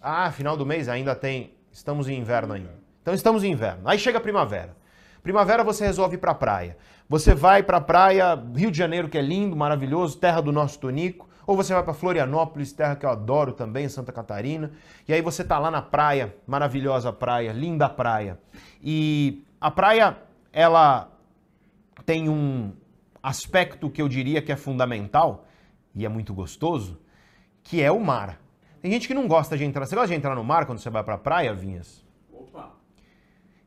Ah, 0.00 0.30
final 0.30 0.56
do 0.56 0.66
mês 0.66 0.88
ainda 0.88 1.14
tem. 1.14 1.54
Estamos 1.72 2.08
em 2.08 2.18
inverno 2.18 2.54
ainda. 2.54 2.74
Então, 3.02 3.14
estamos 3.14 3.44
em 3.44 3.52
inverno. 3.52 3.88
Aí 3.88 3.98
chega 3.98 4.18
a 4.18 4.20
primavera. 4.20 4.76
Primavera 5.22 5.64
você 5.64 5.84
resolve 5.84 6.14
ir 6.14 6.18
para 6.18 6.32
a 6.32 6.34
praia. 6.34 6.76
Você 7.08 7.34
vai 7.34 7.62
para 7.62 7.78
a 7.78 7.80
praia, 7.80 8.34
Rio 8.54 8.70
de 8.70 8.78
Janeiro, 8.78 9.08
que 9.08 9.18
é 9.18 9.22
lindo, 9.22 9.56
maravilhoso, 9.56 10.18
terra 10.18 10.40
do 10.40 10.52
nosso 10.52 10.78
Tonico. 10.78 11.28
Ou 11.46 11.56
você 11.56 11.72
vai 11.72 11.82
para 11.82 11.94
Florianópolis, 11.94 12.72
terra 12.72 12.96
que 12.96 13.06
eu 13.06 13.10
adoro 13.10 13.52
também, 13.52 13.88
Santa 13.88 14.12
Catarina. 14.12 14.72
E 15.06 15.12
aí 15.12 15.22
você 15.22 15.44
tá 15.44 15.58
lá 15.58 15.70
na 15.70 15.80
praia, 15.80 16.34
maravilhosa 16.46 17.12
praia, 17.12 17.52
linda 17.52 17.88
praia. 17.88 18.38
E 18.82 19.44
a 19.60 19.70
praia, 19.70 20.18
ela 20.52 21.08
tem 22.04 22.28
um 22.28 22.72
aspecto 23.22 23.88
que 23.88 24.02
eu 24.02 24.08
diria 24.08 24.42
que 24.42 24.50
é 24.50 24.56
fundamental 24.56 25.46
e 25.94 26.04
é 26.04 26.08
muito 26.08 26.34
gostoso, 26.34 26.98
que 27.62 27.80
é 27.80 27.90
o 27.90 28.00
mar. 28.00 28.40
Tem 28.82 28.90
gente 28.90 29.08
que 29.08 29.14
não 29.14 29.26
gosta 29.26 29.56
de 29.56 29.64
entrar. 29.64 29.86
Você 29.86 29.94
gosta 29.94 30.08
de 30.08 30.14
entrar 30.14 30.34
no 30.34 30.44
mar 30.44 30.66
quando 30.66 30.78
você 30.78 30.90
vai 30.90 31.02
para 31.02 31.14
a 31.14 31.18
praia, 31.18 31.54
Vinhas? 31.54 32.04
Opa! 32.32 32.72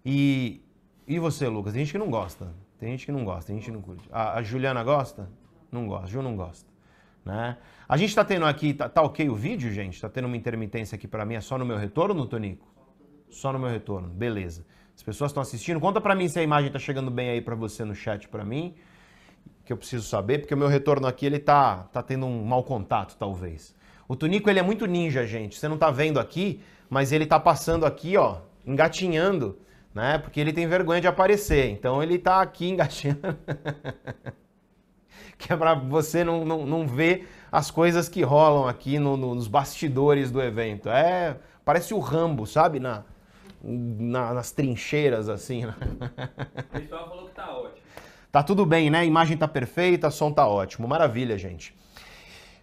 E, 0.06 0.62
e 1.08 1.18
você, 1.18 1.48
Lucas? 1.48 1.74
Tem 1.74 1.84
gente 1.84 1.94
que 1.94 1.98
não 1.98 2.10
gosta. 2.10 2.54
Tem 2.78 2.92
gente 2.92 3.06
que 3.06 3.12
não 3.12 3.26
gosta, 3.26 3.48
tem 3.48 3.58
gente 3.58 3.66
que 3.66 3.72
não 3.72 3.82
curte. 3.82 4.08
A, 4.12 4.38
a 4.38 4.42
Juliana 4.42 4.82
gosta? 4.84 5.30
Não 5.70 5.88
gosta. 5.88 6.08
Ju 6.08 6.22
não 6.22 6.36
gosta. 6.38 6.69
Né? 7.30 7.58
A 7.88 7.96
gente 7.96 8.10
está 8.10 8.26
tendo 8.26 8.46
aqui, 8.48 8.74
tá, 8.74 8.90
tá, 8.90 9.04
ok 9.04 9.30
o 9.30 9.36
vídeo, 9.36 9.72
gente? 9.72 9.94
Está 9.94 10.10
tendo 10.10 10.26
uma 10.26 10.36
intermitência 10.36 10.96
aqui 10.96 11.08
para 11.08 11.24
mim, 11.24 11.36
é 11.36 11.42
só 11.42 11.60
no 11.60 11.66
meu 11.66 11.78
retorno, 11.78 12.26
Tonico? 12.26 12.68
Só 13.30 13.54
no 13.54 13.60
meu 13.60 13.70
retorno, 13.70 14.10
beleza. 14.10 14.66
As 14.96 15.04
pessoas 15.04 15.30
estão 15.30 15.42
assistindo, 15.42 15.80
conta 15.80 16.02
para 16.02 16.16
mim 16.16 16.28
se 16.28 16.40
a 16.40 16.44
imagem 16.44 16.68
está 16.68 16.80
chegando 16.80 17.12
bem 17.12 17.30
aí 17.30 17.40
para 17.40 17.54
você 17.54 17.86
no 17.86 17.94
chat 17.94 18.28
para 18.28 18.44
mim, 18.44 18.74
que 19.64 19.72
eu 19.72 19.78
preciso 19.78 20.08
saber, 20.08 20.40
porque 20.40 20.56
o 20.56 20.58
meu 20.58 20.68
retorno 20.68 21.06
aqui 21.06 21.24
ele 21.24 21.38
tá, 21.38 21.84
tá 21.94 22.02
tendo 22.02 22.26
um 22.26 22.44
mau 22.44 22.64
contato, 22.64 23.16
talvez. 23.16 23.76
O 24.08 24.16
Tonico 24.16 24.50
ele 24.50 24.58
é 24.58 24.64
muito 24.64 24.88
ninja, 24.88 25.28
gente. 25.28 25.56
Você 25.56 25.68
não 25.68 25.76
está 25.76 25.92
vendo 25.92 26.20
aqui, 26.20 26.64
mas 26.90 27.12
ele 27.12 27.26
está 27.26 27.40
passando 27.40 27.86
aqui, 27.86 28.18
ó, 28.18 28.40
engatinhando, 28.66 29.60
né? 29.94 30.18
Porque 30.18 30.40
ele 30.40 30.52
tem 30.52 30.68
vergonha 30.68 31.00
de 31.00 31.08
aparecer. 31.08 31.70
Então 31.70 32.02
ele 32.02 32.16
está 32.16 32.42
aqui 32.42 32.68
engatinhando. 32.70 33.38
que 35.38 35.52
é 35.52 35.58
para 35.58 35.74
você 35.74 36.24
não, 36.24 36.46
não, 36.46 36.66
não 36.66 36.88
ver 36.88 37.30
as 37.52 37.72
coisas 37.72 38.08
que 38.08 38.22
rolam 38.22 38.68
aqui 38.68 39.00
no, 39.00 39.18
no, 39.18 39.36
nos 39.36 39.48
bastidores 39.48 40.32
do 40.32 40.42
evento. 40.42 40.90
É, 40.90 41.38
parece 41.64 41.94
o 41.94 42.00
Rambo, 42.00 42.46
sabe? 42.46 42.80
Na, 42.80 43.04
na 43.64 44.34
nas 44.34 44.52
trincheiras, 44.52 45.30
assim. 45.30 45.66
Né? 45.66 45.76
O 46.58 46.80
pessoal 46.80 47.10
falou 47.10 47.26
que 47.28 47.36
tá 47.36 47.52
ótimo. 47.52 47.88
Tá 48.32 48.44
tudo 48.44 48.66
bem, 48.66 48.90
né? 48.90 49.00
A 49.00 49.06
imagem 49.06 49.36
tá 49.36 49.48
perfeita, 49.48 50.12
som 50.12 50.32
tá 50.32 50.48
ótimo. 50.48 50.88
Maravilha, 50.88 51.38
gente. 51.38 51.76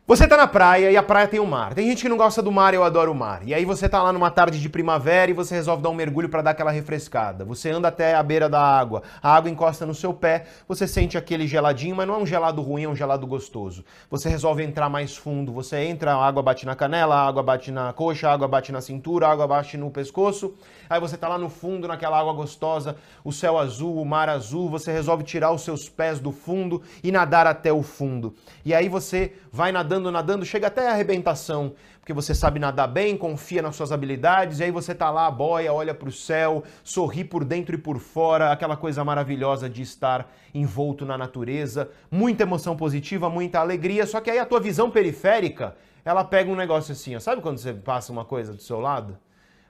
Você 0.09 0.25
tá 0.29 0.37
na 0.37 0.47
praia 0.47 0.89
e 0.89 0.97
a 0.97 1.03
praia 1.03 1.27
tem 1.27 1.41
o 1.41 1.47
mar. 1.47 1.75
Tem 1.75 1.89
gente 1.89 2.03
que 2.03 2.09
não 2.09 2.17
gosta 2.17 2.41
do 2.41 2.53
mar, 2.53 2.73
eu 2.73 2.85
adoro 2.85 3.11
o 3.11 3.15
mar. 3.15 3.41
E 3.45 3.53
aí 3.53 3.65
você 3.65 3.89
tá 3.89 4.01
lá 4.01 4.13
numa 4.13 4.31
tarde 4.31 4.61
de 4.61 4.69
primavera 4.69 5.33
e 5.33 5.35
você 5.35 5.57
resolve 5.57 5.83
dar 5.83 5.91
um 5.91 5.95
mergulho 5.95 6.29
para 6.29 6.43
dar 6.43 6.53
aquela 6.53 6.71
refrescada. 6.71 7.45
Você 7.45 7.71
anda 7.71 7.89
até 7.89 8.15
a 8.15 8.23
beira 8.23 8.49
da 8.49 8.61
água, 8.61 9.03
a 9.21 9.35
água 9.35 9.51
encosta 9.51 9.85
no 9.85 9.93
seu 9.93 10.15
pé, 10.15 10.45
você 10.69 10.87
sente 10.87 11.19
aquele 11.19 11.49
geladinho, 11.49 11.97
mas 11.97 12.07
não 12.07 12.15
é 12.15 12.19
um 12.19 12.27
gelado 12.27 12.63
ruim, 12.63 12.85
é 12.85 12.89
um 12.89 12.95
gelado 12.95 13.27
gostoso. 13.27 13.85
Você 14.09 14.29
resolve 14.29 14.63
entrar 14.63 14.89
mais 14.89 15.17
fundo, 15.17 15.53
você 15.53 15.79
entra, 15.79 16.15
a 16.15 16.25
água 16.25 16.41
bate 16.41 16.65
na 16.67 16.77
canela, 16.77 17.17
a 17.17 17.27
água 17.27 17.43
bate 17.43 17.73
na 17.73 17.93
coxa, 17.93 18.29
a 18.29 18.33
água 18.33 18.47
bate 18.47 18.71
na 18.71 18.81
cintura, 18.81 19.27
a 19.27 19.33
água 19.33 19.49
bate 19.49 19.77
no 19.77 19.91
pescoço. 19.91 20.55
Aí 20.89 21.01
você 21.01 21.17
tá 21.17 21.29
lá 21.29 21.39
no 21.39 21.49
fundo, 21.49 21.89
naquela 21.89 22.19
água 22.19 22.33
gostosa, 22.33 22.97
o 23.25 23.33
céu 23.33 23.59
azul, 23.59 24.01
o 24.01 24.05
mar 24.05 24.29
azul, 24.29 24.69
você 24.69 24.93
resolve 24.93 25.25
tirar 25.25 25.53
os 25.53 25.63
seus 25.63 25.89
pés 25.89 26.21
do 26.21 26.33
fundo 26.33 26.83
e 27.03 27.11
nadar 27.11 27.47
até 27.47 27.73
o 27.73 27.83
fundo. 27.83 28.35
E 28.65 28.75
aí 28.75 28.89
você 28.89 29.33
vai 29.51 29.73
nadando, 29.73 30.11
nadando, 30.11 30.45
chega 30.45 30.67
até 30.69 30.89
a 30.89 30.93
arrebentação, 30.93 31.75
porque 32.01 32.13
você 32.13 32.35
sabe 32.35 32.61
nadar 32.61 32.87
bem, 32.87 33.17
confia 33.17 33.61
nas 33.61 33.75
suas 33.75 33.91
habilidades, 33.91 34.61
e 34.61 34.65
aí 34.65 34.71
você 34.71 34.95
tá 34.95 35.11
lá, 35.11 35.29
boia, 35.29 35.73
olha 35.73 35.93
para 35.93 36.09
o 36.09 36.13
céu, 36.13 36.63
sorri 36.85 37.25
por 37.25 37.45
dentro 37.45 37.75
e 37.75 37.79
por 37.79 37.99
fora, 37.99 38.53
aquela 38.53 38.77
coisa 38.77 39.05
maravilhosa 39.05 39.69
de 39.69 39.83
estar 39.83 40.33
envolto 40.55 41.05
na 41.05 41.19
natureza, 41.19 41.91
muita 42.09 42.45
emoção 42.45 42.77
positiva, 42.77 43.29
muita 43.29 43.59
alegria, 43.59 44.07
só 44.07 44.21
que 44.21 44.31
aí 44.31 44.39
a 44.39 44.47
tua 44.47 44.61
visão 44.61 44.89
periférica, 44.89 45.77
ela 46.05 46.23
pega 46.23 46.49
um 46.49 46.55
negócio 46.55 46.93
assim, 46.93 47.17
ó, 47.17 47.19
sabe 47.19 47.43
quando 47.43 47.59
você 47.59 47.73
passa 47.75 48.13
uma 48.13 48.25
coisa 48.25 48.53
do 48.53 48.63
seu 48.63 48.79
lado? 48.79 49.19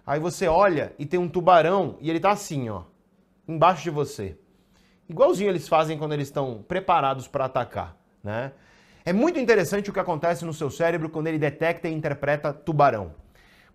Aí 0.07 0.21
você 0.21 0.47
olha 0.47 0.95
e 0.99 1.05
tem 1.05 1.19
um 1.19 1.29
tubarão 1.29 1.97
e 2.01 2.09
ele 2.09 2.21
tá 2.21 2.31
assim, 2.31 2.69
ó, 2.69 2.83
embaixo 3.49 3.83
de 3.83 3.91
você. 3.91 4.39
Igualzinho 5.09 5.51
eles 5.51 5.67
fazem 5.67 5.99
quando 5.99 6.13
eles 6.13 6.29
estão 6.29 6.65
preparados 6.67 7.27
para 7.27 7.47
atacar, 7.47 7.97
né? 8.23 8.53
É 9.05 9.13
muito 9.13 9.39
interessante 9.39 9.91
o 9.91 9.93
que 9.93 10.01
acontece 10.01 10.45
no 10.45 10.53
seu 10.53 10.71
cérebro 10.71 11.09
quando 11.09 11.27
ele 11.27 11.39
detecta 11.39 11.89
e 11.89 11.93
interpreta 11.93 12.53
tubarão. 12.53 13.15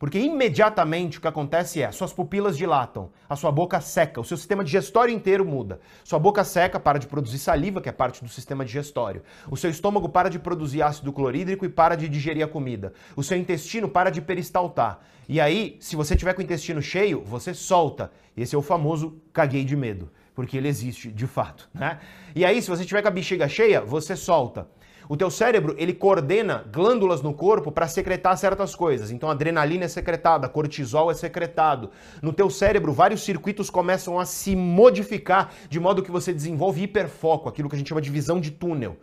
Porque 0.01 0.17
imediatamente 0.17 1.19
o 1.19 1.21
que 1.21 1.27
acontece 1.27 1.79
é, 1.79 1.91
suas 1.91 2.11
pupilas 2.11 2.57
dilatam, 2.57 3.11
a 3.29 3.35
sua 3.35 3.51
boca 3.51 3.79
seca, 3.79 4.19
o 4.19 4.23
seu 4.23 4.35
sistema 4.35 4.63
digestório 4.63 5.13
inteiro 5.13 5.45
muda. 5.45 5.79
Sua 6.03 6.17
boca 6.17 6.43
seca, 6.43 6.79
para 6.79 6.97
de 6.97 7.05
produzir 7.05 7.37
saliva, 7.37 7.79
que 7.79 7.87
é 7.87 7.91
parte 7.91 8.23
do 8.23 8.27
sistema 8.27 8.65
digestório. 8.65 9.21
O 9.47 9.55
seu 9.55 9.69
estômago 9.69 10.09
para 10.09 10.27
de 10.27 10.39
produzir 10.39 10.81
ácido 10.81 11.13
clorídrico 11.13 11.65
e 11.65 11.69
para 11.69 11.93
de 11.93 12.09
digerir 12.09 12.43
a 12.43 12.47
comida. 12.47 12.93
O 13.15 13.21
seu 13.21 13.37
intestino 13.37 13.87
para 13.87 14.09
de 14.09 14.23
peristaltar. 14.23 15.01
E 15.29 15.39
aí, 15.39 15.77
se 15.79 15.95
você 15.95 16.15
tiver 16.15 16.33
com 16.33 16.41
o 16.41 16.43
intestino 16.43 16.81
cheio, 16.81 17.21
você 17.23 17.53
solta. 17.53 18.11
Esse 18.35 18.55
é 18.55 18.57
o 18.57 18.63
famoso 18.63 19.21
caguei 19.31 19.63
de 19.63 19.75
medo, 19.75 20.09
porque 20.33 20.57
ele 20.57 20.67
existe 20.67 21.11
de 21.11 21.27
fato, 21.27 21.69
né? 21.71 21.99
E 22.35 22.43
aí, 22.43 22.59
se 22.59 22.71
você 22.71 22.83
tiver 22.83 23.03
com 23.03 23.07
a 23.07 23.11
bexiga 23.11 23.47
cheia, 23.47 23.81
você 23.81 24.15
solta. 24.15 24.67
O 25.09 25.17
teu 25.17 25.29
cérebro, 25.29 25.75
ele 25.77 25.93
coordena 25.93 26.65
glândulas 26.71 27.21
no 27.21 27.33
corpo 27.33 27.71
para 27.71 27.87
secretar 27.87 28.37
certas 28.37 28.75
coisas. 28.75 29.11
Então, 29.11 29.29
adrenalina 29.29 29.85
é 29.85 29.87
secretada, 29.87 30.47
cortisol 30.47 31.11
é 31.11 31.13
secretado. 31.13 31.91
No 32.21 32.31
teu 32.31 32.49
cérebro, 32.49 32.93
vários 32.93 33.23
circuitos 33.23 33.69
começam 33.69 34.19
a 34.19 34.25
se 34.25 34.55
modificar 34.55 35.51
de 35.69 35.79
modo 35.79 36.03
que 36.03 36.11
você 36.11 36.33
desenvolve 36.33 36.83
hiperfoco, 36.83 37.49
aquilo 37.49 37.69
que 37.69 37.75
a 37.75 37.77
gente 37.77 37.89
chama 37.89 38.01
de 38.01 38.09
visão 38.09 38.39
de 38.39 38.51
túnel. 38.51 38.97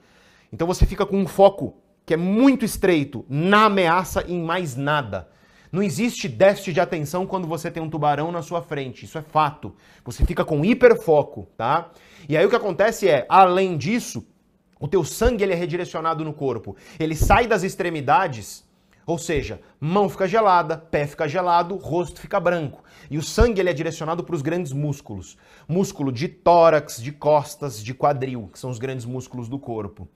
Então, 0.53 0.66
você 0.66 0.86
fica 0.86 1.05
com 1.05 1.18
um 1.18 1.26
foco 1.26 1.76
que 2.07 2.14
é 2.14 2.16
muito 2.16 2.64
estreito 2.64 3.26
na 3.28 3.66
ameaça 3.66 4.24
e 4.26 4.32
em 4.32 4.42
mais 4.42 4.74
nada. 4.74 5.28
Não 5.70 5.82
existe 5.82 6.26
déficit 6.28 6.72
de 6.72 6.80
atenção 6.80 7.26
quando 7.26 7.46
você 7.46 7.70
tem 7.70 7.82
um 7.82 7.90
tubarão 7.90 8.32
na 8.32 8.40
sua 8.40 8.62
frente. 8.62 9.05
Isso 9.05 9.18
é 9.18 9.22
fato. 9.22 9.74
Você 10.05 10.24
fica 10.24 10.44
com 10.44 10.64
hiperfoco, 10.64 11.46
tá? 11.57 11.90
E 12.26 12.36
aí 12.36 12.44
o 12.46 12.49
que 12.49 12.57
acontece 12.57 13.09
é, 13.09 13.26
além 13.28 13.76
disso, 13.76 14.26
o 14.81 14.87
teu 14.89 15.05
sangue 15.05 15.43
ele 15.43 15.53
é 15.53 15.57
redirecionado 15.57 16.24
no 16.24 16.33
corpo. 16.33 16.76
Ele 16.99 17.14
sai 17.14 17.47
das 17.47 17.62
extremidades, 17.62 18.64
ou 19.07 19.16
seja, 19.18 19.61
mão 19.81 20.09
fica 20.09 20.29
gelada, 20.29 20.76
pé 20.76 21.07
fica 21.07 21.26
gelado, 21.26 21.76
rosto 21.76 22.20
fica 22.20 22.39
branco. 22.39 22.85
E 23.11 23.16
o 23.16 23.22
sangue 23.22 23.61
ele 23.61 23.70
é 23.70 23.72
direcionado 23.72 24.22
para 24.22 24.35
os 24.35 24.43
grandes 24.43 24.72
músculos. 24.72 25.39
Músculo 25.66 26.12
de 26.12 26.29
tórax, 26.29 27.03
de 27.03 27.11
costas, 27.11 27.83
de 27.83 27.95
quadril, 27.95 28.51
que 28.53 28.59
são 28.59 28.70
os 28.70 28.79
grandes 28.79 29.07
músculos 29.07 29.49
do 29.49 29.59
corpo. 29.59 30.07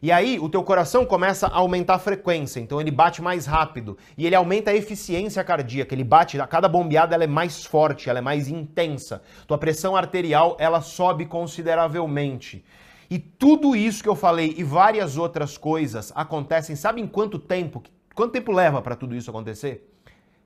E 0.00 0.12
aí 0.12 0.38
o 0.38 0.48
teu 0.48 0.62
coração 0.62 1.04
começa 1.04 1.48
a 1.48 1.56
aumentar 1.56 1.96
a 1.96 1.98
frequência, 1.98 2.60
então 2.60 2.80
ele 2.80 2.90
bate 2.90 3.20
mais 3.20 3.46
rápido 3.46 3.98
e 4.16 4.26
ele 4.26 4.36
aumenta 4.36 4.70
a 4.70 4.74
eficiência 4.74 5.42
cardíaca, 5.42 5.92
ele 5.92 6.04
bate, 6.04 6.40
a 6.40 6.46
cada 6.46 6.68
bombeada 6.68 7.16
ela 7.16 7.24
é 7.24 7.26
mais 7.26 7.64
forte, 7.64 8.08
ela 8.08 8.20
é 8.20 8.22
mais 8.22 8.46
intensa. 8.46 9.20
Tua 9.44 9.58
pressão 9.58 9.96
arterial 9.96 10.56
ela 10.60 10.80
sobe 10.80 11.26
consideravelmente. 11.26 12.64
E 13.10 13.18
tudo 13.18 13.74
isso 13.74 14.02
que 14.02 14.08
eu 14.08 14.14
falei 14.14 14.54
e 14.56 14.62
várias 14.62 15.16
outras 15.16 15.56
coisas 15.56 16.12
acontecem, 16.14 16.76
sabe 16.76 17.00
em 17.00 17.06
quanto 17.06 17.38
tempo? 17.38 17.82
Quanto 18.14 18.32
tempo 18.32 18.52
leva 18.52 18.82
para 18.82 18.96
tudo 18.96 19.16
isso 19.16 19.30
acontecer? 19.30 19.94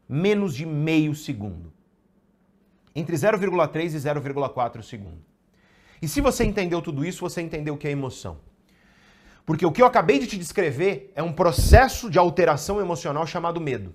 Menos 0.08 0.54
de 0.54 0.64
meio 0.64 1.14
segundo. 1.14 1.72
Entre 2.94 3.16
0,3 3.16 3.94
e 3.94 3.96
0,4 3.96 4.82
segundo. 4.82 5.24
E 6.00 6.06
se 6.06 6.20
você 6.20 6.44
entendeu 6.44 6.82
tudo 6.82 7.04
isso, 7.04 7.20
você 7.20 7.40
entendeu 7.40 7.74
o 7.74 7.78
que 7.78 7.88
é 7.88 7.90
emoção. 7.90 8.38
Porque 9.44 9.66
o 9.66 9.72
que 9.72 9.82
eu 9.82 9.86
acabei 9.86 10.18
de 10.18 10.26
te 10.26 10.38
descrever 10.38 11.12
é 11.16 11.22
um 11.22 11.32
processo 11.32 12.08
de 12.08 12.18
alteração 12.18 12.80
emocional 12.80 13.26
chamado 13.26 13.60
medo. 13.60 13.94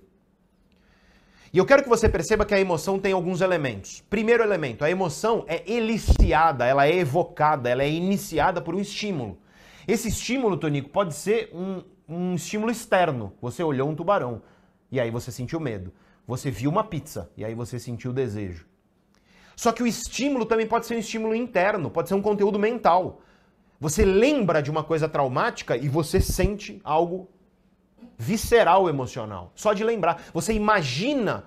E 1.52 1.56
eu 1.56 1.64
quero 1.64 1.82
que 1.82 1.88
você 1.88 2.08
perceba 2.08 2.44
que 2.44 2.54
a 2.54 2.60
emoção 2.60 2.98
tem 2.98 3.12
alguns 3.12 3.40
elementos. 3.40 4.04
Primeiro 4.10 4.42
elemento, 4.42 4.84
a 4.84 4.90
emoção 4.90 5.44
é 5.48 5.62
eliciada, 5.70 6.66
ela 6.66 6.86
é 6.86 6.94
evocada, 6.94 7.70
ela 7.70 7.82
é 7.82 7.90
iniciada 7.90 8.60
por 8.60 8.74
um 8.74 8.80
estímulo. 8.80 9.38
Esse 9.86 10.08
estímulo, 10.08 10.58
Tonico, 10.58 10.90
pode 10.90 11.14
ser 11.14 11.50
um, 11.54 11.82
um 12.06 12.34
estímulo 12.34 12.70
externo. 12.70 13.32
Você 13.40 13.62
olhou 13.62 13.88
um 13.88 13.94
tubarão 13.94 14.42
e 14.92 15.00
aí 15.00 15.10
você 15.10 15.32
sentiu 15.32 15.58
medo. 15.58 15.90
Você 16.26 16.50
viu 16.50 16.70
uma 16.70 16.84
pizza 16.84 17.30
e 17.34 17.42
aí 17.42 17.54
você 17.54 17.78
sentiu 17.78 18.12
desejo. 18.12 18.66
Só 19.56 19.72
que 19.72 19.82
o 19.82 19.86
estímulo 19.86 20.44
também 20.44 20.66
pode 20.66 20.86
ser 20.86 20.96
um 20.96 20.98
estímulo 20.98 21.34
interno, 21.34 21.90
pode 21.90 22.10
ser 22.10 22.14
um 22.14 22.22
conteúdo 22.22 22.58
mental. 22.58 23.22
Você 23.80 24.04
lembra 24.04 24.62
de 24.62 24.70
uma 24.70 24.84
coisa 24.84 25.08
traumática 25.08 25.76
e 25.76 25.88
você 25.88 26.20
sente 26.20 26.78
algo 26.84 27.30
visceral 28.18 28.88
emocional. 28.88 29.52
Só 29.54 29.72
de 29.72 29.84
lembrar. 29.84 30.24
Você 30.34 30.52
imagina 30.52 31.44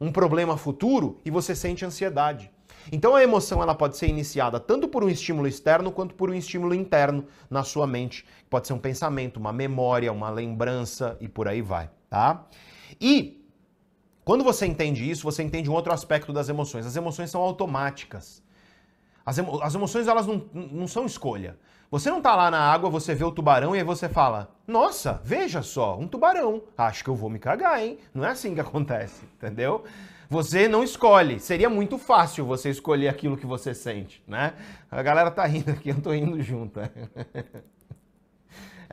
um 0.00 0.12
problema 0.12 0.56
futuro 0.56 1.20
e 1.24 1.30
você 1.30 1.54
sente 1.54 1.84
ansiedade. 1.84 2.50
Então 2.90 3.14
a 3.14 3.22
emoção 3.22 3.62
ela 3.62 3.74
pode 3.74 3.96
ser 3.96 4.08
iniciada 4.08 4.58
tanto 4.58 4.88
por 4.88 5.04
um 5.04 5.08
estímulo 5.08 5.46
externo 5.46 5.92
quanto 5.92 6.14
por 6.14 6.30
um 6.30 6.34
estímulo 6.34 6.74
interno 6.74 7.26
na 7.50 7.62
sua 7.62 7.86
mente. 7.86 8.24
Pode 8.48 8.66
ser 8.66 8.72
um 8.72 8.78
pensamento, 8.78 9.36
uma 9.36 9.52
memória, 9.52 10.12
uma 10.12 10.30
lembrança 10.30 11.16
e 11.20 11.28
por 11.28 11.46
aí 11.46 11.60
vai, 11.62 11.90
tá? 12.08 12.46
E 13.00 13.44
quando 14.24 14.42
você 14.42 14.66
entende 14.66 15.08
isso, 15.08 15.22
você 15.22 15.42
entende 15.42 15.68
um 15.68 15.72
outro 15.74 15.92
aspecto 15.92 16.32
das 16.32 16.48
emoções. 16.48 16.86
As 16.86 16.96
emoções 16.96 17.30
são 17.30 17.40
automáticas. 17.40 18.42
As, 19.24 19.38
emo 19.38 19.62
as 19.62 19.74
emoções 19.74 20.08
elas 20.08 20.26
não, 20.26 20.44
não 20.52 20.88
são 20.88 21.06
escolha. 21.06 21.56
Você 21.92 22.10
não 22.10 22.22
tá 22.22 22.34
lá 22.34 22.50
na 22.50 22.58
água, 22.58 22.88
você 22.88 23.14
vê 23.14 23.22
o 23.22 23.30
tubarão 23.30 23.76
e 23.76 23.78
aí 23.78 23.84
você 23.84 24.08
fala: 24.08 24.50
Nossa, 24.66 25.20
veja 25.22 25.60
só, 25.60 25.98
um 25.98 26.08
tubarão. 26.08 26.62
Acho 26.78 27.04
que 27.04 27.10
eu 27.10 27.14
vou 27.14 27.28
me 27.28 27.38
cagar, 27.38 27.82
hein? 27.82 27.98
Não 28.14 28.24
é 28.24 28.30
assim 28.30 28.54
que 28.54 28.60
acontece, 28.62 29.26
entendeu? 29.36 29.84
Você 30.30 30.66
não 30.66 30.82
escolhe. 30.82 31.38
Seria 31.38 31.68
muito 31.68 31.98
fácil 31.98 32.46
você 32.46 32.70
escolher 32.70 33.08
aquilo 33.08 33.36
que 33.36 33.44
você 33.44 33.74
sente, 33.74 34.24
né? 34.26 34.54
A 34.90 35.02
galera 35.02 35.30
tá 35.30 35.44
rindo 35.44 35.70
aqui, 35.70 35.90
eu 35.90 36.00
tô 36.00 36.14
indo 36.14 36.40
junto. 36.40 36.80
Né? 36.80 36.90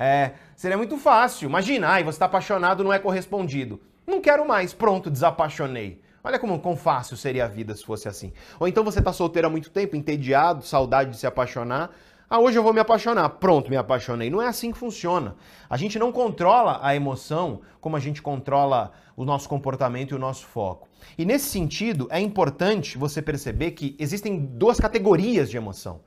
É, 0.01 0.31
seria 0.55 0.77
muito 0.77 0.97
fácil. 0.97 1.49
Imagina, 1.49 1.89
ai, 1.89 2.05
você 2.05 2.17
tá 2.17 2.25
apaixonado, 2.25 2.85
não 2.85 2.93
é 2.93 2.97
correspondido. 2.97 3.81
Não 4.07 4.21
quero 4.21 4.47
mais, 4.47 4.73
pronto, 4.73 5.11
desapaixonei. 5.11 6.01
Olha 6.23 6.39
como 6.39 6.59
quão 6.59 6.77
fácil 6.77 7.17
seria 7.17 7.43
a 7.43 7.47
vida 7.49 7.75
se 7.75 7.85
fosse 7.85 8.07
assim. 8.07 8.31
Ou 8.59 8.67
então 8.67 8.83
você 8.83 9.01
tá 9.01 9.11
solteiro 9.11 9.47
há 9.47 9.51
muito 9.51 9.69
tempo, 9.69 9.97
entediado, 9.97 10.63
saudade 10.63 11.11
de 11.11 11.17
se 11.17 11.27
apaixonar. 11.27 11.91
Ah, 12.31 12.39
hoje 12.39 12.59
eu 12.59 12.61
vou 12.61 12.71
me 12.71 12.79
apaixonar. 12.79 13.27
Pronto, 13.27 13.71
me 13.71 13.75
apaixonei. 13.75 14.29
Não 14.29 14.39
é 14.39 14.47
assim 14.47 14.71
que 14.71 14.77
funciona. 14.77 15.35
A 15.67 15.75
gente 15.75 15.97
não 15.97 16.11
controla 16.11 16.79
a 16.79 16.95
emoção 16.95 17.61
como 17.81 17.95
a 17.95 17.99
gente 17.99 18.21
controla 18.21 18.91
o 19.17 19.25
nosso 19.25 19.49
comportamento 19.49 20.11
e 20.11 20.15
o 20.15 20.19
nosso 20.19 20.45
foco. 20.45 20.87
E 21.17 21.25
nesse 21.25 21.49
sentido, 21.49 22.07
é 22.11 22.19
importante 22.19 22.99
você 22.99 23.19
perceber 23.19 23.71
que 23.71 23.95
existem 23.97 24.37
duas 24.45 24.79
categorias 24.79 25.49
de 25.49 25.57
emoção, 25.57 26.01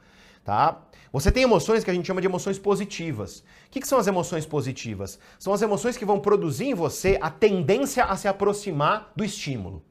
tá? 0.45 0.83
Você 1.13 1.33
tem 1.33 1.43
emoções 1.43 1.83
que 1.83 1.91
a 1.91 1.95
gente 1.95 2.07
chama 2.07 2.21
de 2.21 2.29
emoções 2.29 2.57
positivas. 2.57 3.41
O 3.41 3.71
que, 3.73 3.81
que 3.81 3.89
são 3.89 3.99
as 3.99 4.07
emoções 4.07 4.47
positivas? 4.47 5.19
São 5.41 5.53
as 5.53 5.61
emoções 5.61 5.97
que 5.97 6.05
vão 6.05 6.21
produzir 6.21 6.67
em 6.67 6.75
você 6.75 7.19
a 7.21 7.31
tendência 7.31 8.05
a 8.05 8.17
se 8.17 8.29
aproximar 8.29 9.11
do 9.17 9.25
estímulo. 9.25 9.83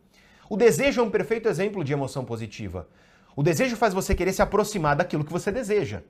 O 0.50 0.56
desejo 0.56 1.02
é 1.02 1.04
um 1.04 1.12
perfeito 1.12 1.50
exemplo 1.50 1.84
de 1.84 1.92
emoção 1.92 2.24
positiva. 2.24 2.88
O 3.36 3.44
desejo 3.44 3.76
faz 3.76 3.94
você 3.94 4.16
querer 4.16 4.32
se 4.32 4.42
aproximar 4.42 4.96
daquilo 4.96 5.26
que 5.26 5.32
você 5.32 5.52
deseja. 5.52 6.04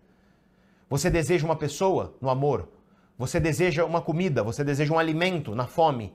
Você 0.92 1.10
deseja 1.10 1.46
uma 1.46 1.56
pessoa 1.56 2.14
no 2.20 2.30
amor? 2.30 2.68
Você 3.18 3.40
deseja 3.40 3.86
uma 3.86 4.02
comida? 4.02 4.44
Você 4.44 4.62
deseja 4.62 4.94
um 4.94 5.00
alimento 5.00 5.56
na 5.56 5.66
fome? 5.66 6.08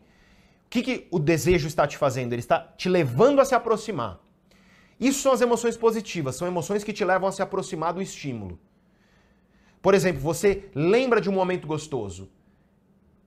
O 0.66 0.68
que, 0.68 0.82
que 0.82 1.08
o 1.10 1.18
desejo 1.18 1.66
está 1.66 1.86
te 1.86 1.96
fazendo? 1.96 2.34
Ele 2.34 2.40
está 2.40 2.58
te 2.76 2.86
levando 2.86 3.40
a 3.40 3.46
se 3.46 3.54
aproximar. 3.54 4.20
Isso 5.00 5.20
são 5.20 5.32
as 5.32 5.40
emoções 5.40 5.78
positivas, 5.78 6.36
são 6.36 6.46
emoções 6.46 6.84
que 6.84 6.92
te 6.92 7.06
levam 7.06 7.26
a 7.26 7.32
se 7.32 7.40
aproximar 7.40 7.94
do 7.94 8.02
estímulo. 8.02 8.58
Por 9.80 9.94
exemplo, 9.94 10.20
você 10.20 10.68
lembra 10.74 11.22
de 11.22 11.30
um 11.30 11.32
momento 11.32 11.66
gostoso. 11.66 12.28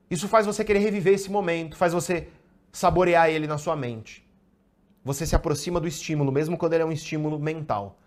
Isso 0.07 0.27
faz 0.27 0.45
você 0.45 0.63
querer 0.63 0.79
reviver 0.79 1.15
esse 1.15 1.31
momento, 1.31 1.75
faz 1.75 1.93
você 1.93 2.27
saborear 2.71 3.27
ele 3.27 3.47
na 3.47 3.57
sua 3.57 3.75
mente. 3.75 4.23
Você 5.03 5.25
se 5.25 5.35
aproxima 5.35 5.79
do 5.79 5.87
estímulo, 5.87 6.31
mesmo 6.31 6.55
quando 6.59 6.73
ele 6.73 6.83
é 6.83 6.85
um 6.85 6.91
estímulo 6.91 7.39
mental. 7.39 7.97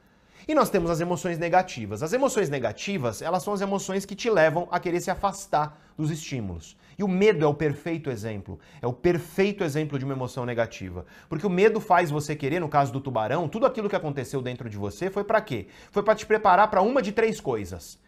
E 0.47 0.55
nós 0.55 0.70
temos 0.70 0.90
as 0.90 1.01
emoções 1.01 1.38
negativas. 1.38 2.03
As 2.03 2.12
emoções 2.12 2.51
negativas, 2.51 3.22
elas 3.22 3.43
são 3.43 3.53
as 3.53 3.61
emoções 3.61 4.05
que 4.05 4.14
te 4.14 4.28
levam 4.28 4.66
a 4.70 4.80
querer 4.80 5.01
se 5.01 5.11
afastar 5.11 5.80
dos 5.97 6.11
estímulos. 6.11 6.76
E 6.99 7.05
o 7.05 7.09
medo 7.09 7.45
é 7.45 7.49
o 7.49 7.55
perfeito 7.55 8.11
exemplo. 8.11 8.59
É 8.80 8.86
o 8.86 8.93
perfeito 8.93 9.64
exemplo 9.64 9.99
de 9.99 10.05
uma 10.05 10.14
emoção 10.14 10.45
negativa. 10.45 11.07
Porque 11.28 11.47
o 11.47 11.51
medo 11.51 11.80
faz 11.80 12.11
você 12.11 12.34
querer, 12.34 12.61
no 12.61 12.68
caso 12.68 12.93
do 12.93 13.01
tubarão, 13.01 13.49
tudo 13.49 13.66
aquilo 13.66 13.88
que 13.88 13.97
aconteceu 13.97 14.43
dentro 14.43 14.68
de 14.68 14.76
você 14.76 15.11
foi 15.11 15.24
para 15.24 15.40
quê? 15.40 15.68
Foi 15.90 16.03
para 16.03 16.14
te 16.14 16.26
preparar 16.26 16.68
para 16.68 16.82
uma 16.82 17.01
de 17.01 17.12
três 17.12 17.40
coisas. 17.40 17.99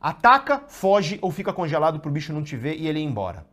Ataca, 0.00 0.64
foge 0.68 1.18
ou 1.22 1.30
fica 1.30 1.52
congelado 1.52 2.00
pro 2.00 2.10
bicho 2.10 2.32
não 2.32 2.42
te 2.42 2.56
ver 2.56 2.76
e 2.76 2.86
ele 2.86 3.00
ir 3.00 3.04
embora. 3.04 3.46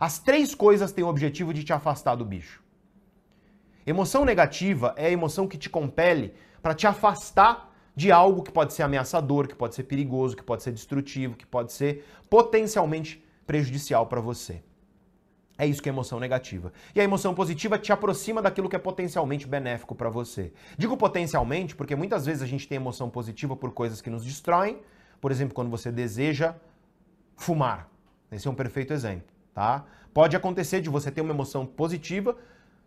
As 0.00 0.18
três 0.18 0.54
coisas 0.54 0.90
têm 0.90 1.04
o 1.04 1.08
objetivo 1.08 1.54
de 1.54 1.62
te 1.62 1.72
afastar 1.72 2.16
do 2.16 2.24
bicho. 2.24 2.60
Emoção 3.86 4.24
negativa 4.24 4.92
é 4.96 5.06
a 5.06 5.10
emoção 5.10 5.46
que 5.46 5.56
te 5.58 5.70
compele 5.70 6.34
para 6.62 6.74
te 6.74 6.86
afastar 6.86 7.70
de 7.94 8.10
algo 8.10 8.42
que 8.42 8.52
pode 8.52 8.72
ser 8.72 8.82
ameaçador, 8.82 9.46
que 9.46 9.54
pode 9.54 9.74
ser 9.74 9.82
perigoso, 9.82 10.36
que 10.36 10.42
pode 10.42 10.62
ser 10.62 10.72
destrutivo, 10.72 11.36
que 11.36 11.44
pode 11.44 11.72
ser 11.72 12.06
potencialmente 12.30 13.22
prejudicial 13.46 14.06
para 14.06 14.20
você. 14.20 14.62
É 15.58 15.66
isso 15.66 15.82
que 15.82 15.88
é 15.88 15.92
emoção 15.92 16.18
negativa. 16.18 16.72
E 16.94 17.00
a 17.00 17.04
emoção 17.04 17.34
positiva 17.34 17.78
te 17.78 17.92
aproxima 17.92 18.40
daquilo 18.40 18.68
que 18.68 18.76
é 18.76 18.78
potencialmente 18.78 19.46
benéfico 19.46 19.94
para 19.94 20.08
você. 20.08 20.52
Digo 20.78 20.96
potencialmente 20.96 21.76
porque 21.76 21.94
muitas 21.94 22.24
vezes 22.24 22.42
a 22.42 22.46
gente 22.46 22.66
tem 22.66 22.76
emoção 22.76 23.10
positiva 23.10 23.54
por 23.54 23.72
coisas 23.72 24.00
que 24.00 24.08
nos 24.08 24.24
destroem. 24.24 24.80
Por 25.20 25.30
exemplo, 25.30 25.54
quando 25.54 25.70
você 25.70 25.92
deseja 25.92 26.54
fumar. 27.36 27.88
Esse 28.30 28.48
é 28.48 28.50
um 28.50 28.54
perfeito 28.54 28.92
exemplo, 28.92 29.28
tá? 29.52 29.84
Pode 30.14 30.34
acontecer 30.34 30.80
de 30.80 30.88
você 30.88 31.10
ter 31.10 31.20
uma 31.20 31.32
emoção 31.32 31.66
positiva, 31.66 32.36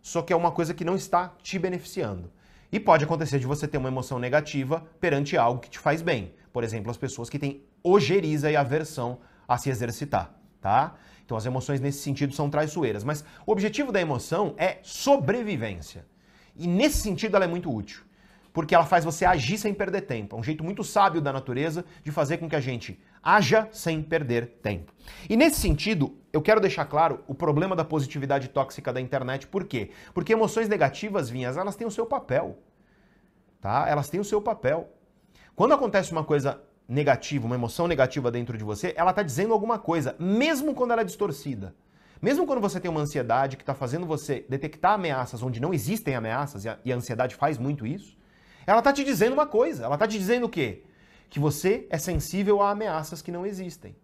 só 0.02 0.22
que 0.22 0.32
é 0.32 0.36
uma 0.36 0.50
coisa 0.50 0.74
que 0.74 0.84
não 0.84 0.96
está 0.96 1.32
te 1.42 1.58
beneficiando. 1.58 2.30
E 2.70 2.80
pode 2.80 3.04
acontecer 3.04 3.38
de 3.38 3.46
você 3.46 3.68
ter 3.68 3.78
uma 3.78 3.88
emoção 3.88 4.18
negativa 4.18 4.84
perante 5.00 5.36
algo 5.36 5.60
que 5.60 5.70
te 5.70 5.78
faz 5.78 6.02
bem. 6.02 6.34
Por 6.52 6.64
exemplo, 6.64 6.90
as 6.90 6.96
pessoas 6.96 7.30
que 7.30 7.38
têm 7.38 7.62
ojeriza 7.82 8.50
e 8.50 8.56
aversão 8.56 9.18
a 9.46 9.56
se 9.56 9.70
exercitar, 9.70 10.34
tá? 10.60 10.94
Então 11.24 11.36
as 11.36 11.46
emoções 11.46 11.80
nesse 11.80 11.98
sentido 11.98 12.34
são 12.34 12.50
traiçoeiras, 12.50 13.04
mas 13.04 13.24
o 13.44 13.52
objetivo 13.52 13.92
da 13.92 14.00
emoção 14.00 14.54
é 14.56 14.78
sobrevivência. 14.82 16.04
E 16.56 16.66
nesse 16.66 16.98
sentido 16.98 17.36
ela 17.36 17.44
é 17.44 17.48
muito 17.48 17.72
útil, 17.72 18.02
porque 18.52 18.74
ela 18.74 18.86
faz 18.86 19.04
você 19.04 19.24
agir 19.24 19.58
sem 19.58 19.74
perder 19.74 20.02
tempo. 20.02 20.36
É 20.36 20.38
um 20.38 20.42
jeito 20.42 20.64
muito 20.64 20.82
sábio 20.82 21.20
da 21.20 21.32
natureza 21.32 21.84
de 22.02 22.10
fazer 22.10 22.38
com 22.38 22.48
que 22.48 22.56
a 22.56 22.60
gente 22.60 22.98
haja 23.26 23.68
sem 23.72 24.00
perder 24.00 24.60
tempo. 24.62 24.92
E 25.28 25.36
nesse 25.36 25.60
sentido, 25.60 26.16
eu 26.32 26.40
quero 26.40 26.60
deixar 26.60 26.84
claro 26.84 27.24
o 27.26 27.34
problema 27.34 27.74
da 27.74 27.84
positividade 27.84 28.46
tóxica 28.46 28.92
da 28.92 29.00
internet. 29.00 29.48
Por 29.48 29.64
quê? 29.64 29.90
Porque 30.14 30.32
emoções 30.32 30.68
negativas, 30.68 31.28
vinhas, 31.28 31.56
elas 31.56 31.74
têm 31.74 31.88
o 31.88 31.90
seu 31.90 32.06
papel. 32.06 32.56
Tá? 33.60 33.84
Elas 33.88 34.08
têm 34.08 34.20
o 34.20 34.24
seu 34.24 34.40
papel. 34.40 34.88
Quando 35.56 35.74
acontece 35.74 36.12
uma 36.12 36.22
coisa 36.22 36.60
negativa, 36.88 37.46
uma 37.46 37.56
emoção 37.56 37.88
negativa 37.88 38.30
dentro 38.30 38.56
de 38.56 38.62
você, 38.62 38.94
ela 38.96 39.10
está 39.10 39.24
dizendo 39.24 39.52
alguma 39.52 39.76
coisa, 39.76 40.14
mesmo 40.20 40.72
quando 40.72 40.92
ela 40.92 41.00
é 41.00 41.04
distorcida. 41.04 41.74
Mesmo 42.22 42.46
quando 42.46 42.60
você 42.60 42.78
tem 42.78 42.88
uma 42.88 43.00
ansiedade 43.00 43.56
que 43.56 43.64
está 43.64 43.74
fazendo 43.74 44.06
você 44.06 44.46
detectar 44.48 44.92
ameaças 44.92 45.42
onde 45.42 45.60
não 45.60 45.74
existem 45.74 46.14
ameaças, 46.14 46.64
e 46.64 46.68
a, 46.68 46.78
e 46.84 46.92
a 46.92 46.96
ansiedade 46.96 47.34
faz 47.34 47.58
muito 47.58 47.84
isso, 47.84 48.16
ela 48.64 48.78
está 48.78 48.92
te 48.92 49.02
dizendo 49.02 49.32
uma 49.32 49.46
coisa. 49.46 49.84
Ela 49.84 49.96
está 49.96 50.06
te 50.06 50.16
dizendo 50.16 50.46
o 50.46 50.48
quê? 50.48 50.84
Que 51.28 51.40
você 51.40 51.86
é 51.90 51.98
sensível 51.98 52.62
a 52.62 52.70
ameaças 52.70 53.22
que 53.22 53.32
não 53.32 53.44
existem 53.44 53.96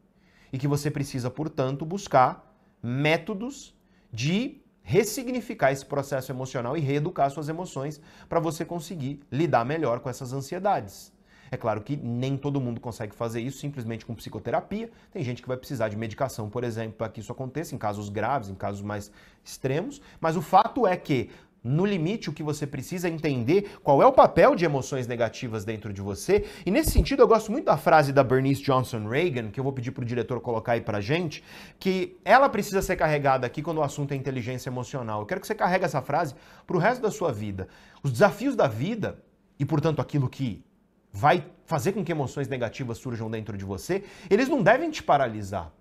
e 0.52 0.58
que 0.58 0.68
você 0.68 0.90
precisa, 0.90 1.30
portanto, 1.30 1.84
buscar 1.84 2.54
métodos 2.82 3.74
de 4.12 4.60
ressignificar 4.82 5.72
esse 5.72 5.86
processo 5.86 6.32
emocional 6.32 6.76
e 6.76 6.80
reeducar 6.80 7.30
suas 7.30 7.48
emoções 7.48 8.00
para 8.28 8.40
você 8.40 8.64
conseguir 8.64 9.20
lidar 9.30 9.64
melhor 9.64 10.00
com 10.00 10.10
essas 10.10 10.32
ansiedades. 10.32 11.12
É 11.50 11.56
claro 11.56 11.82
que 11.82 11.96
nem 11.96 12.36
todo 12.36 12.60
mundo 12.60 12.80
consegue 12.80 13.14
fazer 13.14 13.40
isso 13.42 13.58
simplesmente 13.58 14.06
com 14.06 14.14
psicoterapia. 14.14 14.90
Tem 15.12 15.22
gente 15.22 15.42
que 15.42 15.48
vai 15.48 15.56
precisar 15.56 15.90
de 15.90 15.96
medicação, 15.98 16.48
por 16.48 16.64
exemplo, 16.64 16.94
para 16.94 17.10
que 17.10 17.20
isso 17.20 17.30
aconteça, 17.30 17.74
em 17.74 17.78
casos 17.78 18.08
graves, 18.08 18.48
em 18.48 18.54
casos 18.54 18.80
mais 18.80 19.12
extremos. 19.44 20.00
Mas 20.18 20.34
o 20.34 20.40
fato 20.40 20.86
é 20.86 20.96
que 20.96 21.28
no 21.64 21.86
limite, 21.86 22.28
o 22.28 22.32
que 22.32 22.42
você 22.42 22.66
precisa 22.66 23.08
é 23.08 23.10
entender 23.10 23.78
qual 23.84 24.02
é 24.02 24.06
o 24.06 24.12
papel 24.12 24.56
de 24.56 24.64
emoções 24.64 25.06
negativas 25.06 25.64
dentro 25.64 25.92
de 25.92 26.00
você. 26.00 26.44
E 26.66 26.70
nesse 26.70 26.90
sentido, 26.90 27.22
eu 27.22 27.28
gosto 27.28 27.52
muito 27.52 27.66
da 27.66 27.76
frase 27.76 28.12
da 28.12 28.24
Bernice 28.24 28.62
Johnson 28.62 29.06
Reagan, 29.06 29.50
que 29.50 29.60
eu 29.60 29.64
vou 29.64 29.72
pedir 29.72 29.92
para 29.92 30.02
o 30.02 30.04
diretor 30.04 30.40
colocar 30.40 30.72
aí 30.72 30.80
para 30.80 31.00
gente, 31.00 31.44
que 31.78 32.16
ela 32.24 32.48
precisa 32.48 32.82
ser 32.82 32.96
carregada 32.96 33.46
aqui 33.46 33.62
quando 33.62 33.78
o 33.78 33.82
assunto 33.82 34.12
é 34.12 34.16
inteligência 34.16 34.68
emocional. 34.68 35.20
Eu 35.20 35.26
quero 35.26 35.40
que 35.40 35.46
você 35.46 35.54
carregue 35.54 35.84
essa 35.84 36.02
frase 36.02 36.34
para 36.66 36.76
o 36.76 36.80
resto 36.80 37.00
da 37.00 37.10
sua 37.10 37.32
vida. 37.32 37.68
Os 38.02 38.10
desafios 38.10 38.56
da 38.56 38.66
vida, 38.66 39.22
e 39.56 39.64
portanto 39.64 40.00
aquilo 40.00 40.28
que 40.28 40.64
vai 41.12 41.46
fazer 41.64 41.92
com 41.92 42.04
que 42.04 42.10
emoções 42.10 42.48
negativas 42.48 42.98
surjam 42.98 43.30
dentro 43.30 43.56
de 43.56 43.64
você, 43.64 44.02
eles 44.28 44.48
não 44.48 44.62
devem 44.62 44.90
te 44.90 45.02
paralisar. 45.02 45.72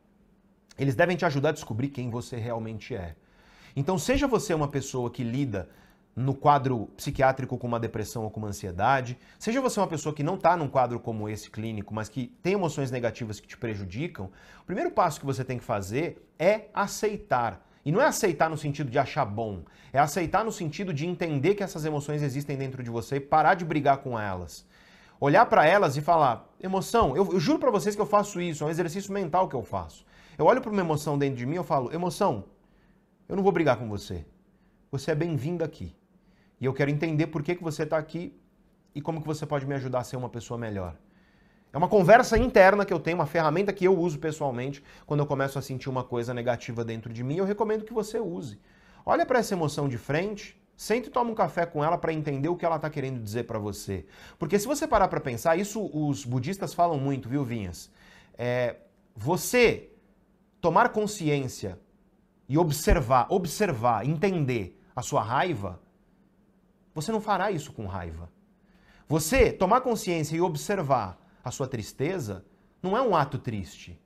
Eles 0.78 0.94
devem 0.96 1.18
te 1.18 1.26
ajudar 1.26 1.50
a 1.50 1.54
descobrir 1.54 1.90
quem 1.90 2.10
você 2.10 2.38
realmente 2.38 2.94
é. 2.94 3.16
Então, 3.76 3.98
seja 3.98 4.28
você 4.28 4.54
uma 4.54 4.68
pessoa 4.68 5.10
que 5.10 5.24
lida 5.24 5.70
no 6.16 6.36
quadro 6.36 6.88
psiquiátrico 6.98 7.58
com 7.58 7.68
uma 7.68 7.80
depressão 7.80 8.24
ou 8.24 8.30
com 8.30 8.40
uma 8.40 8.50
ansiedade, 8.50 9.18
seja 9.40 9.62
você 9.62 9.80
uma 9.80 9.88
pessoa 9.88 10.14
que 10.14 10.24
não 10.24 10.36
está 10.36 10.58
num 10.58 10.68
quadro 10.68 11.00
como 11.00 11.30
esse 11.30 11.50
clínico, 11.50 11.94
mas 11.94 12.10
que 12.10 12.28
tem 12.44 12.54
emoções 12.54 12.92
negativas 12.92 13.40
que 13.40 13.48
te 13.48 13.58
prejudicam, 13.58 14.30
o 14.62 14.66
primeiro 14.66 14.92
passo 14.92 15.20
que 15.20 15.26
você 15.26 15.44
tem 15.44 15.58
que 15.58 15.64
fazer 15.64 16.28
é 16.38 16.66
aceitar. 16.74 17.66
E 17.84 17.92
não 17.92 18.02
é 18.02 18.06
aceitar 18.06 18.50
no 18.50 18.58
sentido 18.58 18.92
de 18.92 19.00
achar 19.00 19.26
bom, 19.26 19.64
é 19.92 20.00
aceitar 20.00 20.44
no 20.44 20.52
sentido 20.52 20.94
de 20.94 21.08
entender 21.08 21.56
que 21.56 21.64
essas 21.64 21.84
emoções 21.84 22.22
existem 22.22 22.56
dentro 22.56 22.84
de 22.84 22.92
você 22.92 23.16
e 23.16 23.20
parar 23.20 23.56
de 23.56 23.66
brigar 23.66 23.98
com 23.98 24.20
elas. 24.20 24.66
Olhar 25.20 25.46
para 25.48 25.66
elas 25.66 25.98
e 25.98 26.02
falar: 26.02 26.48
emoção, 26.62 27.16
eu, 27.16 27.32
eu 27.34 27.40
juro 27.40 27.58
para 27.58 27.72
vocês 27.72 27.96
que 27.96 28.02
eu 28.02 28.06
faço 28.06 28.40
isso, 28.40 28.64
é 28.64 28.68
um 28.68 28.70
exercício 28.70 29.12
mental 29.12 29.48
que 29.48 29.56
eu 29.56 29.64
faço. 29.64 30.06
Eu 30.38 30.46
olho 30.46 30.62
para 30.62 30.72
uma 30.72 30.82
emoção 30.82 31.18
dentro 31.18 31.38
de 31.38 31.46
mim 31.46 31.60
e 31.60 31.64
falo: 31.64 31.92
emoção, 31.92 32.44
eu 33.32 33.38
não 33.38 33.44
vou 33.44 33.54
brigar 33.54 33.78
com 33.78 33.88
você. 33.88 34.26
Você 34.92 35.12
é 35.12 35.16
bem-vindo 35.16 35.64
aqui. 35.64 35.96
E 36.60 36.66
eu 36.66 36.74
quero 36.74 36.92
entender 36.92 37.28
por 37.28 37.42
que, 37.42 37.56
que 37.56 37.64
você 37.64 37.84
está 37.84 37.98
aqui 37.98 38.38
e 38.94 39.02
como 39.02 39.22
que 39.22 39.26
você 39.26 39.46
pode 39.46 39.66
me 39.66 39.74
ajudar 39.74 40.00
a 40.00 40.04
ser 40.04 40.18
uma 40.18 40.28
pessoa 40.28 40.58
melhor. 40.58 40.98
É 41.72 41.78
uma 41.78 41.88
conversa 41.88 42.38
interna 42.38 42.84
que 42.84 42.92
eu 42.92 43.00
tenho, 43.00 43.16
uma 43.16 43.26
ferramenta 43.26 43.72
que 43.72 43.86
eu 43.86 43.98
uso 43.98 44.20
pessoalmente 44.20 44.84
quando 45.06 45.22
eu 45.22 45.26
começo 45.26 45.58
a 45.58 45.62
sentir 45.62 45.90
uma 45.90 46.04
coisa 46.04 46.34
negativa 46.34 46.84
dentro 46.84 47.14
de 47.14 47.24
mim. 47.24 47.38
Eu 47.38 47.46
recomendo 47.46 47.86
que 47.86 47.94
você 47.94 48.20
use. 48.20 48.60
Olha 49.06 49.26
para 49.26 49.40
essa 49.40 49.54
emoção 49.54 49.88
de 49.88 49.98
frente, 49.98 50.62
sente 50.76 51.08
e 51.08 51.10
toma 51.10 51.32
um 51.32 51.36
café 51.36 51.66
com 51.66 51.82
ela 51.82 51.98
para 51.98 52.12
entender 52.12 52.50
o 52.50 52.58
que 52.58 52.66
ela 52.66 52.76
está 52.76 52.90
querendo 52.90 53.24
dizer 53.24 53.46
para 53.46 53.58
você. 53.58 54.06
Porque 54.38 54.60
se 54.60 54.68
você 54.68 54.86
parar 54.86 55.08
para 55.08 55.22
pensar, 55.22 55.58
isso 55.58 55.90
os 55.94 56.26
budistas 56.26 56.74
falam 56.74 57.00
muito, 57.00 57.30
viu, 57.30 57.46
Vinhas? 57.46 57.90
É, 58.38 58.76
você 59.16 59.90
tomar 60.60 60.90
consciência 60.90 61.80
e 62.52 62.58
observar, 62.58 63.28
observar, 63.30 64.06
entender 64.06 64.78
a 64.94 65.02
sua 65.02 65.24
raiva, 65.24 65.80
você 66.94 67.10
não 67.10 67.22
fará 67.22 67.50
isso 67.50 67.72
com 67.72 67.86
raiva. 67.86 68.30
Você 69.08 69.54
tomar 69.54 69.80
consciência 69.80 70.36
e 70.36 70.42
observar 70.42 71.18
a 71.42 71.50
sua 71.50 71.66
tristeza 71.66 72.44
não 72.84 72.98
é 72.98 73.02
um 73.02 73.16
ato 73.16 73.38
triste. 73.38 73.98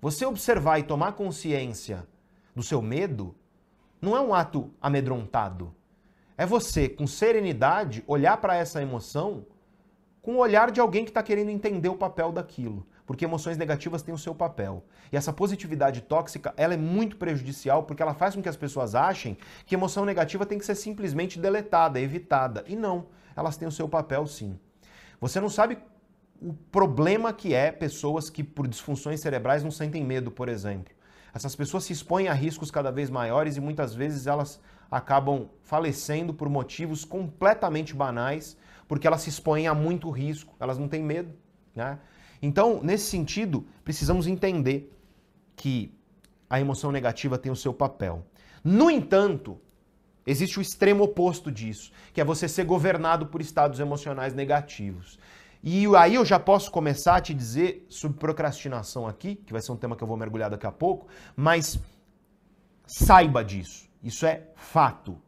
Você 0.00 0.26
observar 0.26 0.80
e 0.80 0.82
tomar 0.82 1.12
consciência 1.12 2.08
do 2.56 2.62
seu 2.64 2.82
medo 2.82 3.36
não 4.02 4.16
é 4.16 4.20
um 4.20 4.34
ato 4.34 4.74
amedrontado. 4.82 5.72
É 6.36 6.44
você, 6.44 6.88
com 6.88 7.06
serenidade, 7.06 8.02
olhar 8.04 8.38
para 8.38 8.56
essa 8.56 8.82
emoção 8.82 9.46
com 10.20 10.34
o 10.34 10.38
olhar 10.38 10.72
de 10.72 10.80
alguém 10.80 11.04
que 11.04 11.10
está 11.10 11.22
querendo 11.22 11.50
entender 11.50 11.88
o 11.88 11.96
papel 11.96 12.32
daquilo 12.32 12.84
porque 13.10 13.24
emoções 13.24 13.56
negativas 13.56 14.02
têm 14.02 14.14
o 14.14 14.18
seu 14.18 14.32
papel. 14.32 14.84
E 15.10 15.16
essa 15.16 15.32
positividade 15.32 16.00
tóxica, 16.00 16.54
ela 16.56 16.74
é 16.74 16.76
muito 16.76 17.16
prejudicial 17.16 17.82
porque 17.82 18.00
ela 18.00 18.14
faz 18.14 18.36
com 18.36 18.40
que 18.40 18.48
as 18.48 18.56
pessoas 18.56 18.94
achem 18.94 19.36
que 19.66 19.74
emoção 19.74 20.04
negativa 20.04 20.46
tem 20.46 20.60
que 20.60 20.64
ser 20.64 20.76
simplesmente 20.76 21.36
deletada, 21.36 21.98
evitada. 21.98 22.62
E 22.68 22.76
não, 22.76 23.08
elas 23.34 23.56
têm 23.56 23.66
o 23.66 23.72
seu 23.72 23.88
papel 23.88 24.28
sim. 24.28 24.56
Você 25.20 25.40
não 25.40 25.50
sabe 25.50 25.76
o 26.40 26.54
problema 26.70 27.32
que 27.32 27.52
é 27.52 27.72
pessoas 27.72 28.30
que 28.30 28.44
por 28.44 28.68
disfunções 28.68 29.18
cerebrais 29.18 29.64
não 29.64 29.72
sentem 29.72 30.04
medo, 30.04 30.30
por 30.30 30.48
exemplo. 30.48 30.94
Essas 31.34 31.56
pessoas 31.56 31.82
se 31.82 31.92
expõem 31.92 32.28
a 32.28 32.32
riscos 32.32 32.70
cada 32.70 32.92
vez 32.92 33.10
maiores 33.10 33.56
e 33.56 33.60
muitas 33.60 33.92
vezes 33.92 34.28
elas 34.28 34.60
acabam 34.88 35.48
falecendo 35.64 36.32
por 36.32 36.48
motivos 36.48 37.04
completamente 37.04 37.92
banais, 37.92 38.56
porque 38.86 39.08
elas 39.08 39.22
se 39.22 39.30
expõem 39.30 39.66
a 39.66 39.74
muito 39.74 40.08
risco, 40.10 40.54
elas 40.60 40.78
não 40.78 40.86
têm 40.86 41.02
medo, 41.02 41.34
né? 41.74 41.98
Então, 42.42 42.80
nesse 42.82 43.04
sentido, 43.04 43.66
precisamos 43.84 44.26
entender 44.26 44.90
que 45.54 45.94
a 46.48 46.58
emoção 46.58 46.90
negativa 46.90 47.38
tem 47.38 47.52
o 47.52 47.56
seu 47.56 47.72
papel. 47.72 48.24
No 48.64 48.90
entanto, 48.90 49.60
existe 50.26 50.58
o 50.58 50.62
extremo 50.62 51.04
oposto 51.04 51.50
disso, 51.50 51.92
que 52.12 52.20
é 52.20 52.24
você 52.24 52.48
ser 52.48 52.64
governado 52.64 53.26
por 53.26 53.40
estados 53.40 53.78
emocionais 53.78 54.34
negativos. 54.34 55.18
E 55.62 55.84
aí 55.94 56.14
eu 56.14 56.24
já 56.24 56.40
posso 56.40 56.70
começar 56.70 57.16
a 57.16 57.20
te 57.20 57.34
dizer 57.34 57.86
sobre 57.90 58.18
procrastinação 58.18 59.06
aqui, 59.06 59.36
que 59.36 59.52
vai 59.52 59.60
ser 59.60 59.72
um 59.72 59.76
tema 59.76 59.94
que 59.94 60.02
eu 60.02 60.08
vou 60.08 60.16
mergulhar 60.16 60.48
daqui 60.48 60.66
a 60.66 60.72
pouco, 60.72 61.06
mas 61.36 61.78
saiba 62.86 63.44
disso. 63.44 63.88
Isso 64.02 64.24
é 64.24 64.48
fato. 64.56 65.20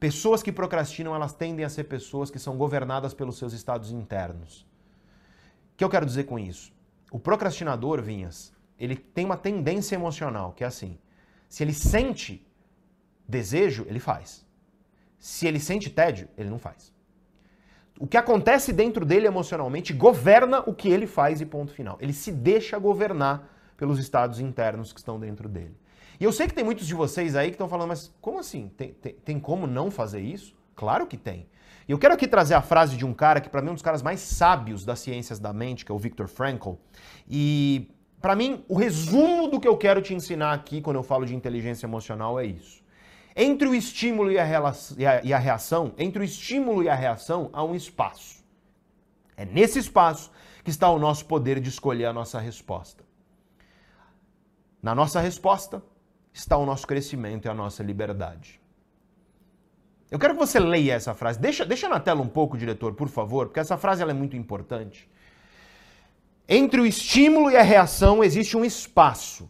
Pessoas 0.00 0.42
que 0.42 0.50
procrastinam, 0.50 1.14
elas 1.14 1.32
tendem 1.32 1.64
a 1.64 1.68
ser 1.68 1.84
pessoas 1.84 2.30
que 2.30 2.38
são 2.38 2.56
governadas 2.56 3.14
pelos 3.14 3.38
seus 3.38 3.52
estados 3.52 3.92
internos 3.92 4.68
que 5.80 5.84
eu 5.84 5.88
quero 5.88 6.04
dizer 6.04 6.24
com 6.24 6.38
isso? 6.38 6.74
O 7.10 7.18
procrastinador, 7.18 8.02
Vinhas, 8.02 8.52
ele 8.78 8.94
tem 8.94 9.24
uma 9.24 9.38
tendência 9.38 9.94
emocional, 9.94 10.52
que 10.52 10.62
é 10.62 10.66
assim: 10.66 10.98
se 11.48 11.62
ele 11.64 11.72
sente 11.72 12.46
desejo, 13.26 13.86
ele 13.88 13.98
faz. 13.98 14.46
Se 15.18 15.46
ele 15.46 15.58
sente 15.58 15.88
tédio, 15.88 16.28
ele 16.36 16.50
não 16.50 16.58
faz. 16.58 16.92
O 17.98 18.06
que 18.06 18.18
acontece 18.18 18.74
dentro 18.74 19.06
dele 19.06 19.26
emocionalmente 19.26 19.94
governa 19.94 20.60
o 20.66 20.74
que 20.74 20.90
ele 20.90 21.06
faz 21.06 21.40
e 21.40 21.46
ponto 21.46 21.72
final. 21.72 21.96
Ele 21.98 22.12
se 22.12 22.30
deixa 22.30 22.78
governar 22.78 23.48
pelos 23.78 23.98
estados 23.98 24.38
internos 24.38 24.92
que 24.92 24.98
estão 24.98 25.18
dentro 25.18 25.48
dele. 25.48 25.74
E 26.18 26.24
eu 26.24 26.32
sei 26.32 26.46
que 26.46 26.52
tem 26.52 26.62
muitos 26.62 26.86
de 26.86 26.92
vocês 26.92 27.34
aí 27.34 27.48
que 27.48 27.54
estão 27.54 27.70
falando, 27.70 27.88
mas 27.88 28.14
como 28.20 28.38
assim? 28.38 28.70
Tem, 28.76 28.92
tem, 28.92 29.14
tem 29.14 29.40
como 29.40 29.66
não 29.66 29.90
fazer 29.90 30.20
isso? 30.20 30.54
Claro 30.80 31.06
que 31.06 31.18
tem. 31.18 31.46
E 31.86 31.92
eu 31.92 31.98
quero 31.98 32.14
aqui 32.14 32.26
trazer 32.26 32.54
a 32.54 32.62
frase 32.62 32.96
de 32.96 33.04
um 33.04 33.12
cara 33.12 33.38
que 33.38 33.50
para 33.50 33.60
mim 33.60 33.68
é 33.68 33.70
um 33.72 33.74
dos 33.74 33.82
caras 33.82 34.00
mais 34.00 34.20
sábios 34.20 34.82
das 34.82 34.98
ciências 35.00 35.38
da 35.38 35.52
mente, 35.52 35.84
que 35.84 35.92
é 35.92 35.94
o 35.94 35.98
Viktor 35.98 36.26
Frankl. 36.26 36.72
E 37.28 37.86
Para 38.20 38.34
mim, 38.34 38.64
o 38.68 38.76
resumo 38.76 39.48
do 39.48 39.58
que 39.58 39.66
eu 39.66 39.76
quero 39.76 40.02
te 40.02 40.12
ensinar 40.12 40.52
aqui 40.52 40.82
quando 40.82 40.96
eu 40.96 41.02
falo 41.02 41.24
de 41.24 41.34
inteligência 41.34 41.86
emocional 41.86 42.38
é 42.38 42.44
isso. 42.44 42.82
Entre 43.34 43.66
o 43.66 43.74
estímulo 43.74 44.30
e 44.30 44.38
a, 44.38 44.46
e 45.22 45.32
a 45.32 45.38
reação, 45.38 45.94
entre 45.96 46.22
o 46.22 46.24
estímulo 46.24 46.82
e 46.82 46.88
a 46.88 46.94
reação, 46.94 47.48
há 47.52 47.64
um 47.64 47.74
espaço. 47.74 48.44
É 49.36 49.46
nesse 49.46 49.78
espaço 49.78 50.30
que 50.62 50.70
está 50.70 50.88
o 50.90 50.98
nosso 50.98 51.24
poder 51.24 51.60
de 51.60 51.70
escolher 51.70 52.04
a 52.06 52.12
nossa 52.12 52.38
resposta. 52.38 53.02
Na 54.82 54.94
nossa 54.94 55.20
resposta 55.20 55.82
está 56.32 56.56
o 56.58 56.66
nosso 56.66 56.86
crescimento 56.86 57.46
e 57.46 57.48
a 57.48 57.54
nossa 57.54 57.82
liberdade. 57.82 58.59
Eu 60.10 60.18
quero 60.18 60.34
que 60.34 60.40
você 60.40 60.58
leia 60.58 60.94
essa 60.94 61.14
frase. 61.14 61.38
Deixa, 61.38 61.64
deixa 61.64 61.88
na 61.88 62.00
tela 62.00 62.20
um 62.20 62.28
pouco, 62.28 62.58
diretor, 62.58 62.94
por 62.94 63.08
favor, 63.08 63.46
porque 63.46 63.60
essa 63.60 63.76
frase 63.76 64.02
é 64.02 64.12
muito 64.12 64.36
importante. 64.36 65.08
Entre 66.48 66.80
o 66.80 66.86
estímulo 66.86 67.50
e 67.50 67.56
a 67.56 67.62
reação 67.62 68.24
existe 68.24 68.56
um 68.56 68.64
espaço. 68.64 69.48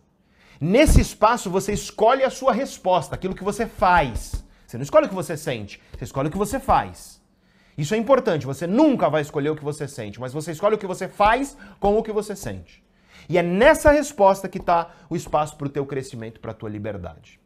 Nesse 0.60 1.00
espaço 1.00 1.48
você 1.48 1.72
escolhe 1.72 2.22
a 2.22 2.28
sua 2.28 2.52
resposta, 2.52 3.14
aquilo 3.14 3.34
que 3.34 3.42
você 3.42 3.66
faz. 3.66 4.44
Você 4.66 4.76
não 4.76 4.82
escolhe 4.82 5.06
o 5.06 5.08
que 5.08 5.14
você 5.14 5.34
sente, 5.34 5.80
você 5.96 6.04
escolhe 6.04 6.28
o 6.28 6.30
que 6.30 6.36
você 6.36 6.60
faz. 6.60 7.22
Isso 7.78 7.94
é 7.94 7.96
importante, 7.96 8.44
você 8.44 8.66
nunca 8.66 9.08
vai 9.08 9.22
escolher 9.22 9.48
o 9.48 9.56
que 9.56 9.64
você 9.64 9.88
sente, 9.88 10.20
mas 10.20 10.34
você 10.34 10.52
escolhe 10.52 10.74
o 10.74 10.78
que 10.78 10.86
você 10.86 11.08
faz 11.08 11.56
com 11.80 11.96
o 11.96 12.02
que 12.02 12.12
você 12.12 12.36
sente. 12.36 12.84
E 13.26 13.38
é 13.38 13.42
nessa 13.42 13.90
resposta 13.90 14.46
que 14.46 14.58
está 14.58 14.90
o 15.08 15.16
espaço 15.16 15.56
para 15.56 15.68
o 15.68 15.70
teu 15.70 15.86
crescimento, 15.86 16.38
para 16.38 16.50
a 16.50 16.54
tua 16.54 16.68
liberdade. 16.68 17.39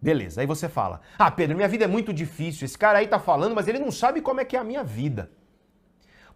Beleza, 0.00 0.40
aí 0.40 0.46
você 0.46 0.68
fala: 0.68 1.00
Ah, 1.18 1.30
Pedro, 1.30 1.56
minha 1.56 1.68
vida 1.68 1.84
é 1.84 1.88
muito 1.88 2.12
difícil. 2.12 2.64
Esse 2.64 2.78
cara 2.78 2.98
aí 2.98 3.06
tá 3.06 3.18
falando, 3.18 3.54
mas 3.54 3.66
ele 3.66 3.78
não 3.78 3.90
sabe 3.90 4.20
como 4.20 4.40
é 4.40 4.44
que 4.44 4.56
é 4.56 4.60
a 4.60 4.64
minha 4.64 4.84
vida. 4.84 5.30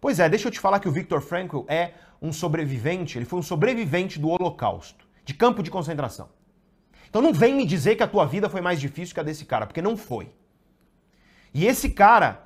Pois 0.01 0.19
é, 0.19 0.27
deixa 0.27 0.47
eu 0.49 0.51
te 0.51 0.59
falar 0.59 0.79
que 0.79 0.87
o 0.89 0.91
Viktor 0.91 1.21
Frankl 1.21 1.61
é 1.67 1.93
um 2.21 2.33
sobrevivente, 2.33 3.17
ele 3.17 3.25
foi 3.25 3.39
um 3.39 3.43
sobrevivente 3.43 4.19
do 4.19 4.29
Holocausto, 4.29 5.07
de 5.23 5.33
campo 5.33 5.63
de 5.63 5.71
concentração. 5.71 6.29
Então 7.09 7.21
não 7.21 7.33
vem 7.33 7.53
me 7.53 7.65
dizer 7.65 7.95
que 7.95 8.03
a 8.03 8.07
tua 8.07 8.25
vida 8.25 8.49
foi 8.49 8.59
mais 8.59 8.81
difícil 8.81 9.13
que 9.13 9.19
a 9.19 9.23
desse 9.23 9.45
cara, 9.45 9.65
porque 9.65 9.81
não 9.81 9.95
foi. 9.95 10.29
E 11.53 11.65
esse 11.65 11.89
cara 11.89 12.42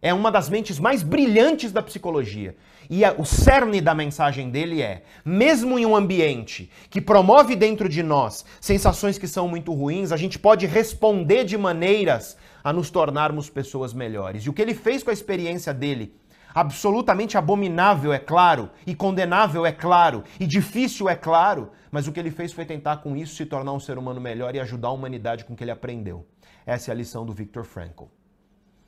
é 0.00 0.14
uma 0.14 0.30
das 0.30 0.48
mentes 0.48 0.78
mais 0.78 1.02
brilhantes 1.02 1.72
da 1.72 1.82
psicologia. 1.82 2.56
E 2.88 3.04
a, 3.04 3.12
o 3.12 3.24
cerne 3.24 3.80
da 3.80 3.94
mensagem 3.94 4.50
dele 4.50 4.80
é: 4.80 5.02
mesmo 5.24 5.78
em 5.78 5.84
um 5.84 5.96
ambiente 5.96 6.70
que 6.88 7.00
promove 7.00 7.56
dentro 7.56 7.88
de 7.88 8.02
nós 8.02 8.44
sensações 8.60 9.18
que 9.18 9.26
são 9.26 9.48
muito 9.48 9.72
ruins, 9.74 10.12
a 10.12 10.16
gente 10.16 10.38
pode 10.38 10.66
responder 10.66 11.44
de 11.44 11.58
maneiras 11.58 12.36
a 12.62 12.72
nos 12.72 12.90
tornarmos 12.90 13.50
pessoas 13.50 13.92
melhores. 13.92 14.44
E 14.44 14.50
o 14.50 14.52
que 14.52 14.62
ele 14.62 14.74
fez 14.74 15.02
com 15.02 15.10
a 15.10 15.12
experiência 15.12 15.74
dele, 15.74 16.14
absolutamente 16.54 17.36
abominável, 17.36 18.12
é 18.12 18.18
claro, 18.18 18.70
e 18.86 18.94
condenável, 18.94 19.66
é 19.66 19.72
claro, 19.72 20.22
e 20.38 20.46
difícil, 20.46 21.08
é 21.08 21.16
claro, 21.16 21.70
mas 21.90 22.06
o 22.06 22.12
que 22.12 22.20
ele 22.20 22.30
fez 22.30 22.52
foi 22.52 22.64
tentar 22.64 22.98
com 22.98 23.16
isso 23.16 23.34
se 23.34 23.44
tornar 23.44 23.72
um 23.72 23.80
ser 23.80 23.98
humano 23.98 24.20
melhor 24.20 24.54
e 24.54 24.60
ajudar 24.60 24.88
a 24.88 24.92
humanidade 24.92 25.44
com 25.44 25.52
o 25.52 25.56
que 25.56 25.64
ele 25.64 25.70
aprendeu. 25.70 26.26
Essa 26.64 26.90
é 26.90 26.92
a 26.92 26.96
lição 26.96 27.24
do 27.24 27.32
Viktor 27.32 27.64
Frankl. 27.64 28.04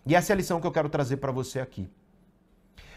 E 0.06 0.14
essa 0.14 0.32
é 0.32 0.34
a 0.34 0.36
lição 0.36 0.60
que 0.60 0.66
eu 0.66 0.72
quero 0.72 0.88
trazer 0.88 1.18
para 1.18 1.32
você 1.32 1.60
aqui. 1.60 1.88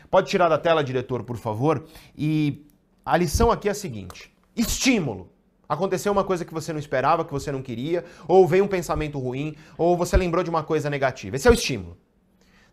Pode 0.10 0.30
tirar 0.30 0.48
da 0.50 0.58
tela, 0.58 0.84
diretor, 0.84 1.24
por 1.24 1.38
favor. 1.38 1.86
E 2.18 2.66
a 3.06 3.18
lição 3.18 3.52
aqui 3.52 3.68
é 3.68 3.72
a 3.72 3.76
seguinte: 3.76 4.34
estímulo. 4.56 5.32
Aconteceu 5.68 6.12
uma 6.12 6.24
coisa 6.24 6.46
que 6.46 6.54
você 6.54 6.72
não 6.72 6.80
esperava, 6.80 7.26
que 7.26 7.32
você 7.32 7.52
não 7.52 7.62
queria, 7.62 8.06
ou 8.28 8.48
veio 8.48 8.64
um 8.64 8.68
pensamento 8.68 9.18
ruim, 9.18 9.56
ou 9.78 9.98
você 9.98 10.16
lembrou 10.16 10.44
de 10.44 10.50
uma 10.50 10.62
coisa 10.62 10.90
negativa. 10.90 11.36
Esse 11.36 11.48
é 11.48 11.52
o 11.52 11.54
estímulo. 11.54 11.98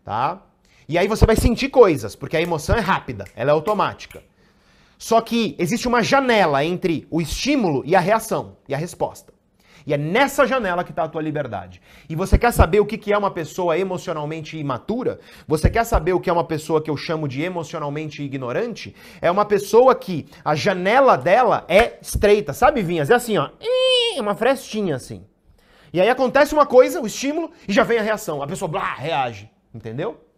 Tá? 0.03 0.43
E 0.87 0.97
aí 0.97 1.07
você 1.07 1.25
vai 1.25 1.35
sentir 1.35 1.69
coisas, 1.69 2.15
porque 2.15 2.37
a 2.37 2.41
emoção 2.41 2.75
é 2.75 2.79
rápida, 2.79 3.25
ela 3.35 3.51
é 3.51 3.53
automática. 3.53 4.21
Só 4.97 5.19
que 5.21 5.55
existe 5.57 5.87
uma 5.87 6.03
janela 6.03 6.63
entre 6.63 7.07
o 7.09 7.21
estímulo 7.21 7.81
e 7.85 7.95
a 7.95 7.99
reação, 7.99 8.57
e 8.67 8.75
a 8.75 8.77
resposta. 8.77 9.33
E 9.85 9.93
é 9.93 9.97
nessa 9.97 10.45
janela 10.45 10.83
que 10.83 10.91
está 10.91 11.03
a 11.03 11.07
tua 11.07 11.21
liberdade. 11.21 11.81
E 12.09 12.15
você 12.15 12.37
quer 12.37 12.51
saber 12.51 12.79
o 12.79 12.85
que 12.85 13.11
é 13.11 13.17
uma 13.17 13.31
pessoa 13.31 13.77
emocionalmente 13.77 14.57
imatura? 14.57 15.19
Você 15.47 15.69
quer 15.69 15.83
saber 15.83 16.13
o 16.13 16.19
que 16.19 16.29
é 16.29 16.33
uma 16.33 16.43
pessoa 16.43 16.81
que 16.81 16.89
eu 16.89 16.97
chamo 16.97 17.27
de 17.27 17.41
emocionalmente 17.41 18.23
ignorante? 18.23 18.95
É 19.21 19.29
uma 19.29 19.45
pessoa 19.45 19.95
que 19.95 20.27
a 20.43 20.55
janela 20.55 21.17
dela 21.17 21.65
é 21.67 21.97
estreita, 22.01 22.53
sabe, 22.53 22.81
Vinhas? 22.81 23.09
É 23.09 23.15
assim, 23.15 23.37
ó. 23.37 23.49
Uma 24.17 24.35
frestinha 24.35 24.95
assim. 24.95 25.25
E 25.93 25.99
aí 25.99 26.09
acontece 26.09 26.53
uma 26.53 26.65
coisa, 26.65 27.01
o 27.01 27.07
estímulo, 27.07 27.51
e 27.67 27.73
já 27.73 27.83
vem 27.83 27.97
a 27.97 28.01
reação. 28.01 28.41
A 28.41 28.47
pessoa 28.47 28.69
blá, 28.69 28.93
reage. 28.93 29.49
Entendeu? 29.73 30.30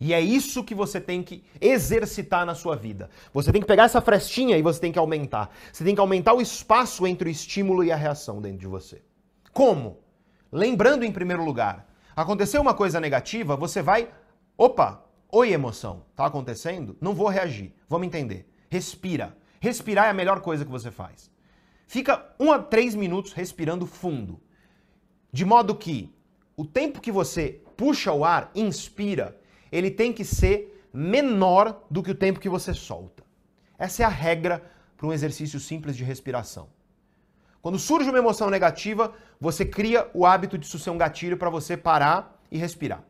E 0.00 0.14
é 0.14 0.20
isso 0.20 0.62
que 0.62 0.74
você 0.74 1.00
tem 1.00 1.22
que 1.22 1.42
exercitar 1.60 2.46
na 2.46 2.54
sua 2.54 2.76
vida. 2.76 3.10
Você 3.32 3.50
tem 3.50 3.60
que 3.60 3.66
pegar 3.66 3.84
essa 3.84 4.00
frestinha 4.00 4.56
e 4.56 4.62
você 4.62 4.80
tem 4.80 4.92
que 4.92 4.98
aumentar. 4.98 5.50
Você 5.72 5.82
tem 5.84 5.94
que 5.94 6.00
aumentar 6.00 6.34
o 6.34 6.40
espaço 6.40 7.06
entre 7.06 7.28
o 7.28 7.32
estímulo 7.32 7.82
e 7.82 7.90
a 7.90 7.96
reação 7.96 8.40
dentro 8.40 8.58
de 8.58 8.66
você. 8.66 9.02
Como? 9.52 9.98
Lembrando 10.52 11.04
em 11.04 11.10
primeiro 11.10 11.44
lugar, 11.44 11.92
aconteceu 12.14 12.60
uma 12.60 12.74
coisa 12.74 13.00
negativa, 13.00 13.56
você 13.56 13.82
vai, 13.82 14.08
opa, 14.56 15.04
oi 15.30 15.52
emoção, 15.52 16.04
tá 16.14 16.24
acontecendo? 16.26 16.96
Não 17.00 17.14
vou 17.14 17.28
reagir. 17.28 17.74
Vamos 17.88 18.06
entender. 18.06 18.48
Respira. 18.70 19.36
Respirar 19.60 20.06
é 20.06 20.10
a 20.10 20.14
melhor 20.14 20.40
coisa 20.40 20.64
que 20.64 20.70
você 20.70 20.92
faz. 20.92 21.30
Fica 21.88 22.24
um 22.38 22.52
a 22.52 22.58
três 22.58 22.94
minutos 22.94 23.32
respirando 23.32 23.84
fundo. 23.84 24.40
De 25.32 25.44
modo 25.44 25.74
que 25.74 26.14
o 26.56 26.64
tempo 26.64 27.00
que 27.00 27.10
você 27.10 27.62
puxa 27.76 28.12
o 28.12 28.24
ar, 28.24 28.50
inspira, 28.54 29.38
ele 29.70 29.90
tem 29.90 30.12
que 30.12 30.24
ser 30.24 30.88
menor 30.92 31.82
do 31.90 32.02
que 32.02 32.10
o 32.10 32.14
tempo 32.14 32.40
que 32.40 32.48
você 32.48 32.72
solta. 32.74 33.22
Essa 33.78 34.02
é 34.02 34.06
a 34.06 34.08
regra 34.08 34.62
para 34.96 35.06
um 35.06 35.12
exercício 35.12 35.60
simples 35.60 35.96
de 35.96 36.04
respiração. 36.04 36.68
Quando 37.62 37.78
surge 37.78 38.08
uma 38.08 38.18
emoção 38.18 38.50
negativa, 38.50 39.12
você 39.40 39.64
cria 39.64 40.08
o 40.14 40.24
hábito 40.24 40.56
de 40.56 40.66
ser 40.66 40.90
um 40.90 40.98
gatilho 40.98 41.36
para 41.36 41.50
você 41.50 41.76
parar 41.76 42.40
e 42.50 42.58
respirar. 42.58 43.04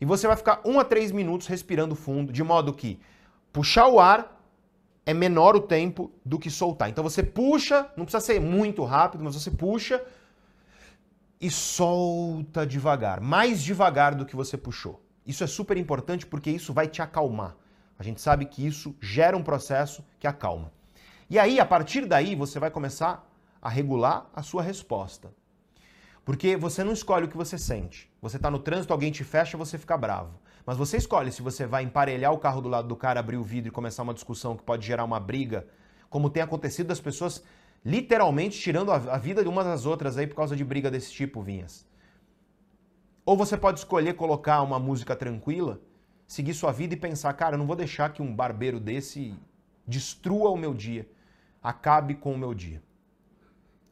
E 0.00 0.04
você 0.04 0.26
vai 0.26 0.36
ficar 0.36 0.60
um 0.64 0.78
a 0.78 0.84
três 0.84 1.10
minutos 1.12 1.46
respirando 1.46 1.94
fundo, 1.94 2.32
de 2.32 2.42
modo 2.42 2.72
que 2.72 3.00
puxar 3.52 3.88
o 3.88 4.00
ar 4.00 4.34
é 5.06 5.14
menor 5.14 5.54
o 5.54 5.60
tempo 5.60 6.10
do 6.24 6.38
que 6.38 6.50
soltar. 6.50 6.88
Então 6.88 7.04
você 7.04 7.22
puxa, 7.22 7.88
não 7.96 8.04
precisa 8.04 8.24
ser 8.24 8.40
muito 8.40 8.84
rápido, 8.84 9.22
mas 9.22 9.34
você 9.34 9.50
puxa 9.50 10.02
e 11.40 11.50
solta 11.50 12.66
devagar, 12.66 13.20
mais 13.20 13.62
devagar 13.62 14.14
do 14.14 14.24
que 14.24 14.34
você 14.34 14.56
puxou. 14.56 15.03
Isso 15.26 15.42
é 15.42 15.46
super 15.46 15.76
importante 15.76 16.26
porque 16.26 16.50
isso 16.50 16.72
vai 16.72 16.86
te 16.86 17.00
acalmar. 17.00 17.56
A 17.98 18.02
gente 18.02 18.20
sabe 18.20 18.44
que 18.46 18.66
isso 18.66 18.94
gera 19.00 19.36
um 19.36 19.42
processo 19.42 20.04
que 20.18 20.26
acalma. 20.26 20.72
E 21.30 21.38
aí, 21.38 21.58
a 21.58 21.64
partir 21.64 22.06
daí, 22.06 22.34
você 22.34 22.58
vai 22.58 22.70
começar 22.70 23.26
a 23.62 23.68
regular 23.68 24.28
a 24.34 24.42
sua 24.42 24.62
resposta. 24.62 25.32
Porque 26.24 26.56
você 26.56 26.82
não 26.82 26.92
escolhe 26.92 27.26
o 27.26 27.28
que 27.28 27.36
você 27.36 27.56
sente. 27.56 28.10
Você 28.20 28.36
está 28.36 28.50
no 28.50 28.58
trânsito, 28.58 28.92
alguém 28.92 29.12
te 29.12 29.24
fecha, 29.24 29.56
você 29.56 29.78
fica 29.78 29.96
bravo. 29.96 30.38
Mas 30.66 30.76
você 30.76 30.96
escolhe 30.96 31.30
se 31.30 31.42
você 31.42 31.66
vai 31.66 31.82
emparelhar 31.82 32.32
o 32.32 32.38
carro 32.38 32.60
do 32.60 32.68
lado 32.68 32.88
do 32.88 32.96
cara, 32.96 33.20
abrir 33.20 33.36
o 33.36 33.42
vidro 33.42 33.68
e 33.68 33.70
começar 33.70 34.02
uma 34.02 34.14
discussão 34.14 34.56
que 34.56 34.62
pode 34.62 34.86
gerar 34.86 35.04
uma 35.04 35.20
briga, 35.20 35.66
como 36.08 36.30
tem 36.30 36.42
acontecido 36.42 36.86
das 36.86 37.00
pessoas 37.00 37.42
literalmente 37.84 38.58
tirando 38.58 38.90
a 38.90 39.18
vida 39.18 39.42
de 39.42 39.48
umas 39.48 39.66
das 39.66 39.84
outras 39.84 40.16
aí 40.16 40.26
por 40.26 40.36
causa 40.36 40.56
de 40.56 40.64
briga 40.64 40.90
desse 40.90 41.12
tipo, 41.12 41.42
Vinhas. 41.42 41.86
Ou 43.26 43.36
você 43.36 43.56
pode 43.56 43.78
escolher 43.78 44.14
colocar 44.14 44.60
uma 44.60 44.78
música 44.78 45.16
tranquila, 45.16 45.80
seguir 46.26 46.52
sua 46.52 46.72
vida 46.72 46.92
e 46.92 46.96
pensar, 46.96 47.32
cara, 47.32 47.54
eu 47.54 47.58
não 47.58 47.66
vou 47.66 47.74
deixar 47.74 48.12
que 48.12 48.20
um 48.20 48.34
barbeiro 48.34 48.78
desse 48.78 49.34
destrua 49.86 50.50
o 50.50 50.56
meu 50.56 50.74
dia, 50.74 51.08
acabe 51.62 52.14
com 52.14 52.34
o 52.34 52.38
meu 52.38 52.52
dia. 52.52 52.82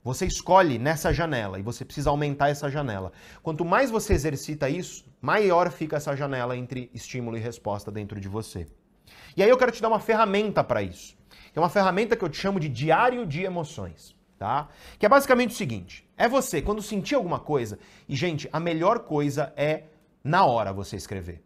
Você 0.04 0.26
escolhe 0.26 0.78
nessa 0.78 1.14
janela 1.14 1.58
e 1.58 1.62
você 1.62 1.84
precisa 1.84 2.10
aumentar 2.10 2.50
essa 2.50 2.68
janela. 2.68 3.12
Quanto 3.42 3.64
mais 3.64 3.90
você 3.90 4.12
exercita 4.12 4.68
isso, 4.68 5.06
maior 5.20 5.70
fica 5.70 5.96
essa 5.96 6.14
janela 6.14 6.56
entre 6.56 6.90
estímulo 6.92 7.36
e 7.36 7.40
resposta 7.40 7.90
dentro 7.90 8.20
de 8.20 8.28
você. 8.28 8.66
E 9.34 9.42
aí 9.42 9.48
eu 9.48 9.56
quero 9.56 9.72
te 9.72 9.80
dar 9.80 9.88
uma 9.88 10.00
ferramenta 10.00 10.62
para 10.62 10.82
isso. 10.82 11.16
É 11.54 11.58
uma 11.60 11.70
ferramenta 11.70 12.16
que 12.16 12.24
eu 12.24 12.28
te 12.28 12.36
chamo 12.36 12.60
de 12.60 12.68
diário 12.68 13.24
de 13.24 13.42
emoções 13.42 14.14
tá? 14.42 14.68
Que 14.98 15.06
é 15.06 15.08
basicamente 15.08 15.50
o 15.50 15.54
seguinte: 15.54 16.04
é 16.22 16.28
você, 16.28 16.62
quando 16.62 16.80
sentir 16.80 17.16
alguma 17.16 17.40
coisa, 17.40 17.80
e 18.08 18.14
gente, 18.14 18.48
a 18.52 18.60
melhor 18.60 19.00
coisa 19.00 19.52
é 19.56 19.86
na 20.22 20.46
hora 20.46 20.72
você 20.72 20.94
escrever. 20.94 21.42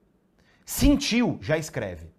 Sentiu, 0.66 1.38
já 1.40 1.56
escreve. 1.56 2.10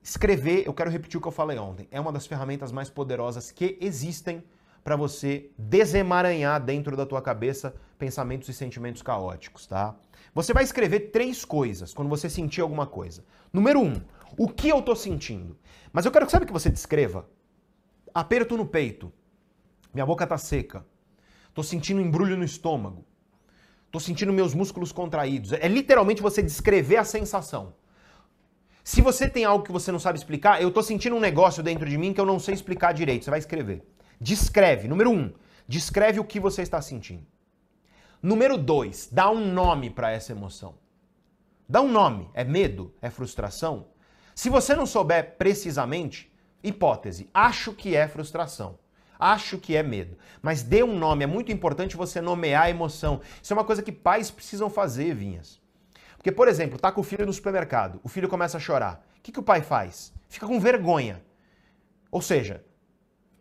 Escrever, 0.00 0.64
eu 0.64 0.72
quero 0.72 0.88
repetir 0.88 1.18
o 1.18 1.20
que 1.20 1.26
eu 1.26 1.32
falei 1.32 1.58
ontem, 1.58 1.88
é 1.90 2.00
uma 2.00 2.12
das 2.12 2.28
ferramentas 2.28 2.70
mais 2.70 2.88
poderosas 2.88 3.50
que 3.50 3.76
existem 3.80 4.44
para 4.84 4.94
você 4.94 5.50
desemaranhar 5.58 6.62
dentro 6.62 6.96
da 6.96 7.04
tua 7.04 7.20
cabeça 7.20 7.74
pensamentos 7.98 8.48
e 8.48 8.52
sentimentos 8.52 9.02
caóticos, 9.02 9.66
tá? 9.66 9.96
Você 10.32 10.52
vai 10.52 10.62
escrever 10.62 11.10
três 11.10 11.44
coisas 11.44 11.92
quando 11.92 12.08
você 12.08 12.30
sentir 12.30 12.60
alguma 12.60 12.86
coisa. 12.86 13.24
Número 13.52 13.80
um, 13.80 14.00
o 14.38 14.48
que 14.48 14.68
eu 14.68 14.80
tô 14.80 14.94
sentindo? 14.94 15.58
Mas 15.92 16.04
eu 16.04 16.12
quero 16.12 16.24
que 16.24 16.30
sabe 16.30 16.46
que 16.46 16.52
você 16.52 16.70
descreva? 16.70 17.28
Aperto 18.14 18.56
no 18.56 18.64
peito, 18.64 19.12
minha 19.92 20.06
boca 20.06 20.24
tá 20.24 20.38
seca. 20.38 20.86
Tô 21.54 21.62
sentindo 21.62 22.00
um 22.00 22.04
embrulho 22.04 22.36
no 22.36 22.44
estômago. 22.44 23.04
Tô 23.90 24.00
sentindo 24.00 24.32
meus 24.32 24.54
músculos 24.54 24.90
contraídos. 24.90 25.52
É 25.52 25.68
literalmente 25.68 26.22
você 26.22 26.42
descrever 26.42 26.96
a 26.96 27.04
sensação. 27.04 27.74
Se 28.82 29.00
você 29.02 29.28
tem 29.28 29.44
algo 29.44 29.64
que 29.64 29.70
você 29.70 29.92
não 29.92 29.98
sabe 29.98 30.18
explicar, 30.18 30.60
eu 30.60 30.70
tô 30.70 30.82
sentindo 30.82 31.14
um 31.14 31.20
negócio 31.20 31.62
dentro 31.62 31.88
de 31.88 31.98
mim 31.98 32.12
que 32.12 32.20
eu 32.20 32.26
não 32.26 32.40
sei 32.40 32.54
explicar 32.54 32.92
direito. 32.92 33.24
Você 33.24 33.30
vai 33.30 33.38
escrever. 33.38 33.86
Descreve. 34.20 34.88
Número 34.88 35.10
um, 35.10 35.32
descreve 35.68 36.18
o 36.18 36.24
que 36.24 36.40
você 36.40 36.62
está 36.62 36.80
sentindo. 36.80 37.26
Número 38.22 38.56
dois, 38.56 39.08
dá 39.10 39.30
um 39.30 39.52
nome 39.52 39.90
para 39.90 40.10
essa 40.10 40.32
emoção. 40.32 40.74
Dá 41.68 41.80
um 41.82 41.90
nome. 41.90 42.30
É 42.32 42.44
medo? 42.44 42.94
É 43.02 43.10
frustração? 43.10 43.88
Se 44.34 44.48
você 44.48 44.74
não 44.74 44.86
souber 44.86 45.36
precisamente, 45.36 46.32
hipótese, 46.62 47.28
acho 47.34 47.72
que 47.74 47.94
é 47.94 48.08
frustração. 48.08 48.78
Acho 49.22 49.56
que 49.56 49.76
é 49.76 49.84
medo. 49.84 50.18
Mas 50.42 50.64
dê 50.64 50.82
um 50.82 50.98
nome. 50.98 51.22
É 51.22 51.26
muito 51.28 51.52
importante 51.52 51.96
você 51.96 52.20
nomear 52.20 52.64
a 52.64 52.70
emoção. 52.70 53.20
Isso 53.40 53.52
é 53.52 53.56
uma 53.56 53.62
coisa 53.62 53.80
que 53.80 53.92
pais 53.92 54.32
precisam 54.32 54.68
fazer, 54.68 55.14
Vinhas. 55.14 55.60
Porque, 56.16 56.32
por 56.32 56.48
exemplo, 56.48 56.76
tá 56.76 56.90
com 56.90 57.02
o 57.02 57.04
filho 57.04 57.24
no 57.24 57.32
supermercado, 57.32 58.00
o 58.02 58.08
filho 58.08 58.28
começa 58.28 58.56
a 58.56 58.60
chorar. 58.60 59.06
O 59.18 59.22
que, 59.22 59.30
que 59.30 59.38
o 59.38 59.42
pai 59.44 59.62
faz? 59.62 60.12
Fica 60.28 60.44
com 60.44 60.58
vergonha. 60.58 61.22
Ou 62.10 62.20
seja, 62.20 62.64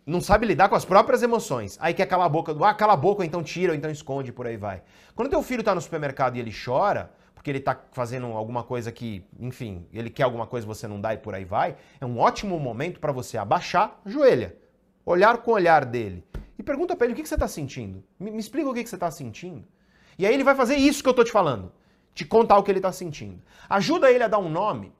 não 0.05 0.21
sabe 0.21 0.45
lidar 0.45 0.69
com 0.69 0.75
as 0.75 0.85
próprias 0.85 1.23
emoções. 1.23 1.79
Aí 1.81 1.95
quer 1.95 2.05
calar 2.05 2.27
a 2.27 2.29
boca, 2.29 2.55
ah, 2.63 2.73
cala 2.75 2.93
a 2.93 2.97
boca, 2.97 3.25
então 3.25 3.41
tira, 3.41 3.71
ou 3.71 3.75
então 3.75 3.89
esconde, 3.89 4.31
por 4.31 4.45
aí 4.45 4.57
vai. 4.57 4.83
Quando 5.15 5.29
teu 5.29 5.41
filho 5.41 5.63
tá 5.63 5.73
no 5.73 5.81
supermercado 5.81 6.35
e 6.35 6.39
ele 6.39 6.53
chora, 6.53 7.11
porque 7.33 7.49
ele 7.49 7.59
tá 7.59 7.79
fazendo 7.91 8.27
alguma 8.27 8.63
coisa 8.63 8.91
que, 8.91 9.25
enfim, 9.39 9.87
ele 9.91 10.11
quer 10.11 10.23
alguma 10.23 10.45
coisa 10.45 10.67
você 10.67 10.87
não 10.87 11.01
dá 11.01 11.15
e 11.15 11.17
por 11.17 11.33
aí 11.33 11.43
vai, 11.43 11.75
é 11.99 12.05
um 12.05 12.19
ótimo 12.19 12.59
momento 12.59 12.99
para 12.99 13.11
você 13.11 13.35
abaixar, 13.35 13.99
joelha, 14.05 14.55
olhar 15.05 15.37
com 15.39 15.51
o 15.51 15.53
olhar 15.53 15.85
dele 15.85 16.23
e 16.57 16.63
pergunta 16.63 16.95
para 16.95 17.05
ele 17.05 17.13
o 17.13 17.15
que, 17.15 17.23
que 17.23 17.29
você 17.29 17.35
está 17.35 17.47
sentindo. 17.47 18.03
Me, 18.19 18.31
me, 18.31 18.39
explica 18.39 18.69
o 18.69 18.73
que, 18.73 18.83
que 18.83 18.89
você 18.89 18.95
está 18.95 19.09
sentindo. 19.11 19.65
E 20.17 20.25
aí 20.25 20.33
ele 20.33 20.43
vai 20.43 20.55
fazer 20.55 20.75
isso 20.75 21.01
que 21.01 21.09
eu 21.09 21.13
tô 21.13 21.23
te 21.23 21.31
falando 21.31 21.71
te 22.13 22.25
contar 22.25 22.57
o 22.57 22.63
que 22.63 22.71
ele 22.71 22.79
está 22.79 22.91
sentindo. 22.91 23.41
Ajuda 23.69 24.11
ele 24.11 24.23
a 24.23 24.27
dar 24.27 24.39
um 24.39 24.49
nome. 24.49 24.93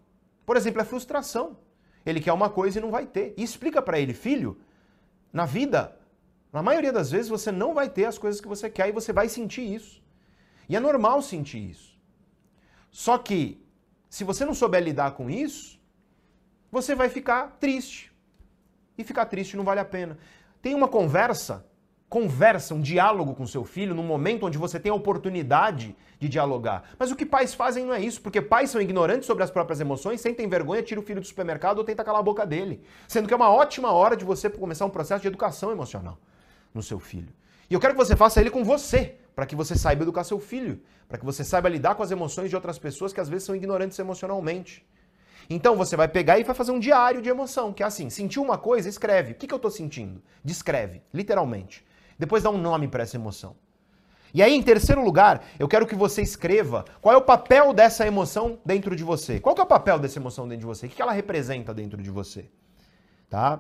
Por 0.46 0.58
exemplo, 0.58 0.82
é 0.82 0.86
frustração. 0.86 1.58
Ele 2.06 2.20
quer 2.20 2.34
uma 2.34 2.50
coisa 2.50 2.80
e 2.80 2.82
não 2.82 2.92
vai 2.92 3.06
ter. 3.06 3.34
E 3.38 3.44
explica 3.44 3.82
para 3.82 4.00
ele, 4.00 4.14
filho, 4.14 4.60
na 5.32 5.46
vida, 5.46 5.98
na 6.52 6.64
maioria 6.64 6.92
das 6.92 7.12
vezes 7.12 7.30
você 7.30 7.52
não 7.52 7.74
vai 7.74 7.90
ter 7.90 8.06
as 8.06 8.18
coisas 8.18 8.42
que 8.42 8.48
você 8.48 8.70
quer 8.70 8.90
e 8.90 8.92
você 8.92 9.14
vai 9.14 9.30
sentir 9.30 9.62
isso. 9.62 10.02
E 10.68 10.76
é 10.76 10.80
normal 10.80 11.22
sentir 11.22 11.70
isso. 11.70 12.00
Só 12.90 13.18
que, 13.18 13.64
se 14.10 14.24
você 14.24 14.44
não 14.44 14.54
souber 14.54 14.82
lidar 14.82 15.12
com 15.12 15.30
isso, 15.30 15.80
você 16.72 16.96
vai 16.96 17.10
ficar 17.10 17.58
triste. 17.60 18.11
E 19.02 19.04
ficar 19.04 19.26
triste 19.26 19.58
não 19.58 19.64
vale 19.64 19.80
a 19.80 19.86
pena. 19.86 20.18
Tem 20.62 20.76
uma 20.76 20.88
conversa 20.88 21.66
conversa, 22.12 22.76
um 22.76 22.82
diálogo 22.82 23.34
com 23.34 23.48
seu 23.48 23.64
filho 23.64 23.96
num 23.96 24.04
momento 24.04 24.46
onde 24.46 24.58
você 24.58 24.78
tem 24.78 24.92
a 24.92 24.94
oportunidade 24.94 25.96
de 26.20 26.28
dialogar. 26.28 26.84
Mas 27.00 27.10
o 27.10 27.16
que 27.16 27.26
pais 27.26 27.54
fazem 27.54 27.86
não 27.86 27.94
é 27.94 28.02
isso, 28.02 28.22
porque 28.22 28.42
pais 28.42 28.70
são 28.70 28.82
ignorantes 28.82 29.26
sobre 29.26 29.46
as 29.46 29.50
próprias 29.50 29.80
emoções, 29.80 30.20
sentem 30.20 30.46
vergonha, 30.46 30.84
tira 30.84 31.00
o 31.00 31.04
filho 31.04 31.22
do 31.22 31.26
supermercado 31.26 31.78
ou 31.78 31.86
tenta 31.86 32.04
calar 32.04 32.20
a 32.20 32.24
boca 32.24 32.46
dele. 32.46 32.84
Sendo 33.08 33.30
que 33.30 33.34
é 33.34 33.38
uma 33.38 33.50
ótima 33.50 33.94
hora 33.94 34.18
de 34.18 34.26
você 34.26 34.50
começar 34.50 34.86
um 34.86 34.90
processo 34.90 35.22
de 35.22 35.30
educação 35.30 35.72
emocional 35.72 36.18
no 36.74 36.84
seu 36.84 37.00
filho. 37.00 37.34
E 37.70 37.74
eu 37.74 37.80
quero 37.80 37.94
que 37.94 38.00
você 38.00 38.18
faça 38.18 38.42
ele 38.42 38.50
com 38.50 38.62
você, 38.62 39.16
para 39.34 39.46
que 39.46 39.56
você 39.56 39.78
saiba 39.78 40.04
educar 40.04 40.26
seu 40.26 40.38
filho, 40.38 40.82
para 41.08 41.18
que 41.18 41.24
você 41.24 41.46
saiba 41.46 41.70
lidar 41.70 41.96
com 41.96 42.04
as 42.04 42.12
emoções 42.12 42.50
de 42.50 42.58
outras 42.58 42.78
pessoas 42.78 43.14
que 43.14 43.22
às 43.22 43.30
vezes 43.30 43.46
são 43.46 43.56
ignorantes 43.56 43.98
emocionalmente. 43.98 44.86
Então 45.54 45.76
você 45.76 45.98
vai 45.98 46.08
pegar 46.08 46.40
e 46.40 46.44
vai 46.44 46.56
fazer 46.56 46.72
um 46.72 46.80
diário 46.80 47.22
de 47.22 47.28
emoção, 47.28 47.74
que 47.74 47.84
é 47.84 47.86
assim: 47.86 48.10
sentiu 48.10 48.42
uma 48.42 48.58
coisa, 48.58 48.88
escreve. 48.88 49.34
O 49.34 49.36
que, 49.36 49.46
que 49.46 49.54
eu 49.54 49.58
estou 49.58 49.70
sentindo? 49.70 50.22
Descreve, 50.44 51.02
literalmente. 51.14 51.86
Depois 52.18 52.44
dá 52.44 52.50
um 52.50 52.58
nome 52.58 52.88
para 52.88 53.04
essa 53.04 53.18
emoção. 53.18 53.56
E 54.34 54.42
aí, 54.42 54.54
em 54.54 54.64
terceiro 54.64 55.04
lugar, 55.04 55.44
eu 55.60 55.68
quero 55.68 55.86
que 55.86 55.94
você 55.94 56.22
escreva 56.22 56.86
qual 57.02 57.14
é 57.14 57.18
o 57.18 57.22
papel 57.22 57.74
dessa 57.74 58.08
emoção 58.08 58.60
dentro 58.66 58.96
de 58.96 59.04
você. 59.04 59.42
Qual 59.42 59.54
é 59.58 59.62
o 59.62 59.66
papel 59.66 60.00
dessa 60.00 60.20
emoção 60.20 60.48
dentro 60.48 60.62
de 60.62 60.66
você? 60.66 60.86
O 60.86 60.90
que 60.90 61.02
ela 61.02 61.12
representa 61.12 61.74
dentro 61.74 62.02
de 62.02 62.10
você? 62.10 62.50
Tá? 63.30 63.60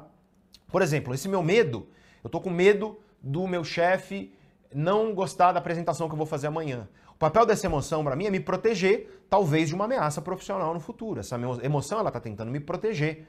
Por 0.71 0.81
exemplo, 0.81 1.13
esse 1.13 1.27
meu 1.27 1.43
medo, 1.43 1.89
eu 2.23 2.29
tô 2.29 2.39
com 2.39 2.49
medo 2.49 2.97
do 3.21 3.45
meu 3.47 3.65
chefe 3.65 4.33
não 4.73 5.13
gostar 5.13 5.51
da 5.51 5.59
apresentação 5.59 6.07
que 6.07 6.13
eu 6.13 6.17
vou 6.17 6.25
fazer 6.25 6.47
amanhã. 6.47 6.87
Papel 7.21 7.45
dessa 7.45 7.67
emoção 7.67 8.03
para 8.03 8.15
mim 8.15 8.25
é 8.25 8.31
me 8.31 8.39
proteger, 8.39 9.23
talvez, 9.29 9.69
de 9.69 9.75
uma 9.75 9.85
ameaça 9.85 10.19
profissional 10.19 10.73
no 10.73 10.79
futuro. 10.79 11.19
Essa 11.19 11.39
emoção, 11.61 11.99
ela 11.99 12.09
tá 12.09 12.19
tentando 12.19 12.49
me 12.49 12.59
proteger, 12.59 13.27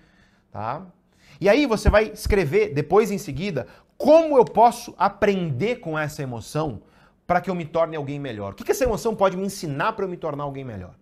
tá? 0.50 0.86
E 1.38 1.46
aí 1.46 1.66
você 1.66 1.90
vai 1.90 2.04
escrever 2.04 2.72
depois 2.72 3.10
em 3.10 3.18
seguida 3.18 3.66
como 3.98 4.38
eu 4.38 4.46
posso 4.46 4.94
aprender 4.96 5.76
com 5.76 5.98
essa 5.98 6.22
emoção 6.22 6.80
para 7.26 7.38
que 7.42 7.50
eu 7.50 7.54
me 7.54 7.66
torne 7.66 7.94
alguém 7.94 8.18
melhor. 8.18 8.52
O 8.52 8.56
que, 8.56 8.64
que 8.64 8.70
essa 8.70 8.84
emoção 8.84 9.14
pode 9.14 9.36
me 9.36 9.44
ensinar 9.44 9.92
para 9.92 10.06
eu 10.06 10.08
me 10.08 10.16
tornar 10.16 10.44
alguém 10.44 10.64
melhor? 10.64 10.94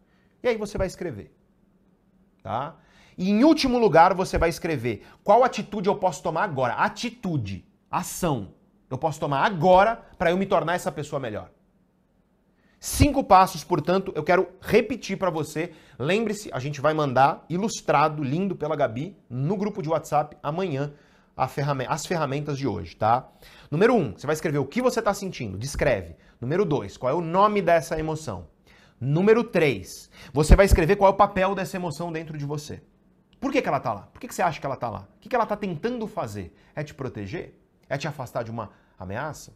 E 0.42 0.48
aí 0.48 0.56
você 0.56 0.76
vai 0.76 0.88
escrever. 0.88 1.32
Tá? 2.42 2.74
E 3.16 3.30
em 3.30 3.44
último 3.44 3.78
lugar, 3.78 4.14
você 4.14 4.36
vai 4.36 4.48
escrever 4.48 5.06
qual 5.22 5.44
atitude 5.44 5.88
eu 5.88 5.94
posso 5.94 6.24
tomar 6.24 6.42
agora. 6.42 6.74
Atitude, 6.74 7.64
ação. 7.88 8.52
Eu 8.90 8.98
posso 8.98 9.20
tomar 9.20 9.44
agora 9.44 9.94
para 10.18 10.32
eu 10.32 10.36
me 10.36 10.44
tornar 10.44 10.74
essa 10.74 10.90
pessoa 10.90 11.20
melhor. 11.20 11.52
Cinco 12.82 13.22
passos, 13.22 13.62
portanto, 13.62 14.10
eu 14.16 14.24
quero 14.24 14.48
repetir 14.58 15.18
para 15.18 15.28
você. 15.28 15.70
Lembre-se, 15.98 16.48
a 16.50 16.58
gente 16.58 16.80
vai 16.80 16.94
mandar 16.94 17.44
ilustrado, 17.46 18.24
lindo 18.24 18.56
pela 18.56 18.74
Gabi, 18.74 19.14
no 19.28 19.54
grupo 19.54 19.82
de 19.82 19.90
WhatsApp 19.90 20.34
amanhã, 20.42 20.90
as 21.36 22.06
ferramentas 22.06 22.56
de 22.56 22.66
hoje, 22.66 22.96
tá? 22.96 23.28
Número 23.70 23.94
um, 23.94 24.12
você 24.12 24.26
vai 24.26 24.32
escrever 24.32 24.56
o 24.56 24.64
que 24.64 24.80
você 24.80 24.98
está 24.98 25.12
sentindo, 25.12 25.58
descreve. 25.58 26.16
Número 26.40 26.64
dois, 26.64 26.96
qual 26.96 27.12
é 27.12 27.14
o 27.14 27.20
nome 27.20 27.60
dessa 27.60 27.98
emoção. 27.98 28.46
Número 28.98 29.44
três, 29.44 30.10
você 30.32 30.56
vai 30.56 30.64
escrever 30.64 30.96
qual 30.96 31.10
é 31.10 31.14
o 31.14 31.18
papel 31.18 31.54
dessa 31.54 31.76
emoção 31.76 32.10
dentro 32.10 32.38
de 32.38 32.46
você. 32.46 32.82
Por 33.38 33.52
que, 33.52 33.60
que 33.60 33.68
ela 33.68 33.76
está 33.76 33.92
lá? 33.92 34.02
Por 34.10 34.18
que, 34.18 34.26
que 34.26 34.34
você 34.34 34.40
acha 34.40 34.58
que 34.58 34.64
ela 34.64 34.74
está 34.74 34.88
lá? 34.88 35.06
O 35.16 35.20
que, 35.20 35.28
que 35.28 35.34
ela 35.34 35.44
está 35.44 35.56
tentando 35.56 36.06
fazer? 36.06 36.54
É 36.74 36.82
te 36.82 36.94
proteger? 36.94 37.54
É 37.90 37.98
te 37.98 38.08
afastar 38.08 38.42
de 38.42 38.50
uma 38.50 38.70
ameaça? 38.98 39.54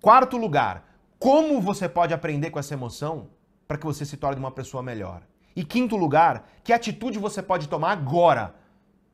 Quarto 0.00 0.38
lugar, 0.38 0.93
como 1.18 1.60
você 1.60 1.88
pode 1.88 2.12
aprender 2.12 2.50
com 2.50 2.58
essa 2.58 2.74
emoção 2.74 3.28
para 3.66 3.78
que 3.78 3.86
você 3.86 4.04
se 4.04 4.16
torne 4.16 4.38
uma 4.38 4.50
pessoa 4.50 4.82
melhor? 4.82 5.22
E 5.56 5.64
quinto 5.64 5.96
lugar, 5.96 6.48
que 6.62 6.72
atitude 6.72 7.18
você 7.18 7.42
pode 7.42 7.68
tomar 7.68 7.92
agora 7.92 8.54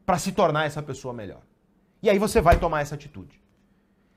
para 0.06 0.18
se 0.18 0.32
tornar 0.32 0.64
essa 0.64 0.82
pessoa 0.82 1.12
melhor? 1.12 1.42
E 2.02 2.08
aí 2.08 2.18
você 2.18 2.40
vai 2.40 2.58
tomar 2.58 2.80
essa 2.80 2.94
atitude. 2.94 3.40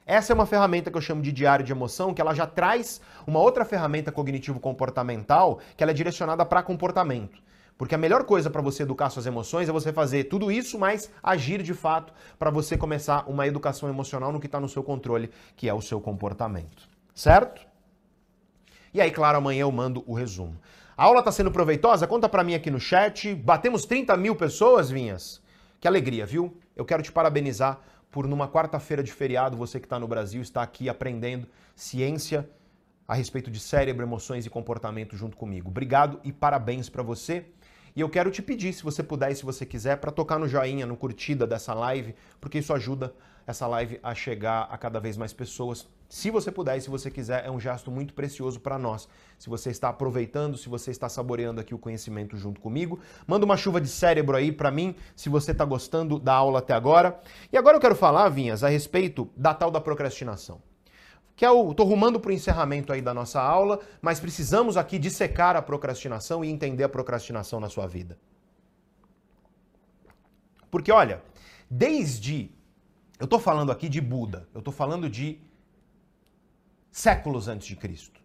Essa 0.06 0.34
é 0.34 0.36
uma 0.36 0.46
ferramenta 0.46 0.92
que 0.92 0.98
eu 0.98 1.02
chamo 1.02 1.22
de 1.22 1.32
diário 1.32 1.66
de 1.66 1.72
emoção, 1.72 2.14
que 2.14 2.22
ela 2.22 2.34
já 2.34 2.46
traz 2.46 3.00
uma 3.26 3.40
outra 3.40 3.64
ferramenta 3.64 4.12
cognitivo-comportamental, 4.12 5.60
que 5.78 5.84
ela 5.84 5.92
é 5.92 5.96
direcionada 5.96 6.46
para 6.46 6.64
comportamento. 6.64 7.42
Porque 7.78 7.96
a 7.96 7.98
melhor 7.98 8.24
coisa 8.24 8.50
para 8.50 8.62
você 8.62 8.84
educar 8.84 9.10
suas 9.10 9.26
emoções 9.26 9.68
é 9.68 9.72
você 9.72 9.92
fazer 9.92 10.26
tudo 10.26 10.52
isso, 10.52 10.78
mas 10.78 11.10
agir 11.22 11.64
de 11.64 11.74
fato 11.74 12.14
para 12.38 12.52
você 12.52 12.78
começar 12.78 13.28
uma 13.28 13.48
educação 13.48 13.90
emocional 13.90 14.32
no 14.32 14.40
que 14.40 14.46
está 14.46 14.60
no 14.60 14.70
seu 14.70 14.84
controle, 14.84 15.32
que 15.56 15.68
é 15.68 15.74
o 15.74 15.82
seu 15.82 16.00
comportamento. 16.00 16.88
Certo? 17.14 17.73
E 18.94 19.02
aí, 19.02 19.10
claro, 19.10 19.40
amanhã 19.40 19.62
eu 19.62 19.72
mando 19.72 20.04
o 20.06 20.14
resumo. 20.14 20.56
A 20.96 21.06
aula 21.06 21.20
está 21.20 21.32
sendo 21.32 21.50
proveitosa? 21.50 22.06
Conta 22.06 22.30
para 22.30 22.44
mim 22.44 22.54
aqui 22.54 22.70
no 22.70 22.80
chat. 22.80 23.34
Batemos 23.34 23.86
30 23.86 24.16
mil 24.16 24.36
pessoas, 24.36 24.92
Vinhas? 24.92 25.42
Que 25.80 25.88
alegria, 25.88 26.28
viu? 26.28 26.56
Eu 26.76 26.86
quero 26.86 27.02
te 27.02 27.12
parabenizar 27.12 27.82
por 28.12 28.28
numa 28.28 28.48
quarta-feira 28.48 29.02
de 29.02 29.12
feriado, 29.12 29.58
você 29.58 29.80
que 29.80 29.88
está 29.88 30.00
no 30.00 30.08
Brasil, 30.08 30.40
está 30.44 30.62
aqui 30.62 30.88
aprendendo 30.88 31.48
ciência 31.76 32.48
a 33.08 33.16
respeito 33.16 33.50
de 33.50 33.60
cérebro, 33.60 34.06
emoções 34.06 34.46
e 34.46 34.50
comportamento 34.52 35.18
junto 35.18 35.36
comigo. 35.36 35.70
Obrigado 35.70 36.20
e 36.24 36.32
parabéns 36.32 36.88
para 36.88 37.02
você. 37.02 37.46
E 37.96 38.02
eu 38.02 38.10
quero 38.10 38.30
te 38.30 38.44
pedir, 38.44 38.74
se 38.74 38.84
você 38.84 39.02
puder 39.02 39.32
e 39.32 39.36
se 39.36 39.44
você 39.44 39.66
quiser, 39.66 39.98
para 39.98 40.12
tocar 40.12 40.38
no 40.38 40.48
joinha, 40.48 40.86
no 40.86 40.96
curtida 40.96 41.48
dessa 41.48 41.74
live, 41.74 42.14
porque 42.40 42.60
isso 42.60 42.72
ajuda 42.72 43.12
essa 43.48 43.66
live 43.66 44.00
a 44.04 44.14
chegar 44.14 44.68
a 44.70 44.78
cada 44.78 45.00
vez 45.00 45.18
mais 45.18 45.34
pessoas. 45.34 45.88
Se 46.10 46.30
você 46.30 46.52
puder 46.52 46.78
e 46.78 46.82
se 46.82 46.90
você 46.90 47.10
quiser, 47.10 47.46
é 47.46 47.50
um 47.50 47.60
gesto 47.60 47.90
muito 47.90 48.14
precioso 48.14 48.60
para 48.60 48.78
nós. 48.78 49.10
Se 49.38 49.50
você 49.50 49.72
está 49.72 49.90
aproveitando, 49.90 50.58
se 50.58 50.70
você 50.70 50.92
está 50.92 51.10
saboreando 51.10 51.60
aqui 51.60 51.74
o 51.74 51.80
conhecimento 51.80 52.38
junto 52.38 52.62
comigo, 52.62 53.00
manda 53.26 53.46
uma 53.46 53.58
chuva 53.58 53.82
de 53.82 53.88
cérebro 53.88 54.38
aí 54.38 54.52
para 54.52 54.70
mim, 54.70 54.96
se 55.16 55.28
você 55.28 55.52
está 55.52 55.66
gostando 55.66 56.20
da 56.20 56.34
aula 56.34 56.60
até 56.60 56.74
agora. 56.74 57.20
E 57.52 57.58
agora 57.58 57.78
eu 57.78 57.82
quero 57.82 57.96
falar, 57.96 58.30
Vinhas, 58.30 58.64
a 58.64 58.70
respeito 58.70 59.30
da 59.36 59.54
tal 59.54 59.72
da 59.72 59.82
procrastinação. 59.82 60.62
Que 61.36 61.46
é 61.46 61.50
tô 61.50 61.84
rumando 61.84 62.20
para 62.20 62.30
o 62.30 62.34
encerramento 62.34 62.94
aí 62.94 63.02
da 63.02 63.14
nossa 63.14 63.42
aula, 63.42 63.80
mas 64.02 64.20
precisamos 64.20 64.78
aqui 64.78 65.00
dissecar 65.00 65.56
a 65.56 65.62
procrastinação 65.62 66.46
e 66.46 66.50
entender 66.50 66.84
a 66.84 66.90
procrastinação 66.90 67.60
na 67.60 67.70
sua 67.70 67.88
vida. 67.88 68.20
Porque 70.70 70.92
olha, 70.92 71.24
desde 71.70 72.52
eu 73.20 73.26
estou 73.26 73.40
falando 73.40 73.72
aqui 73.72 73.90
de 73.90 74.02
Buda, 74.02 74.48
eu 74.54 74.60
estou 74.60 74.74
falando 74.74 75.10
de 75.10 75.40
séculos 76.94 77.48
antes 77.48 77.66
de 77.68 77.76
Cristo. 77.76 78.22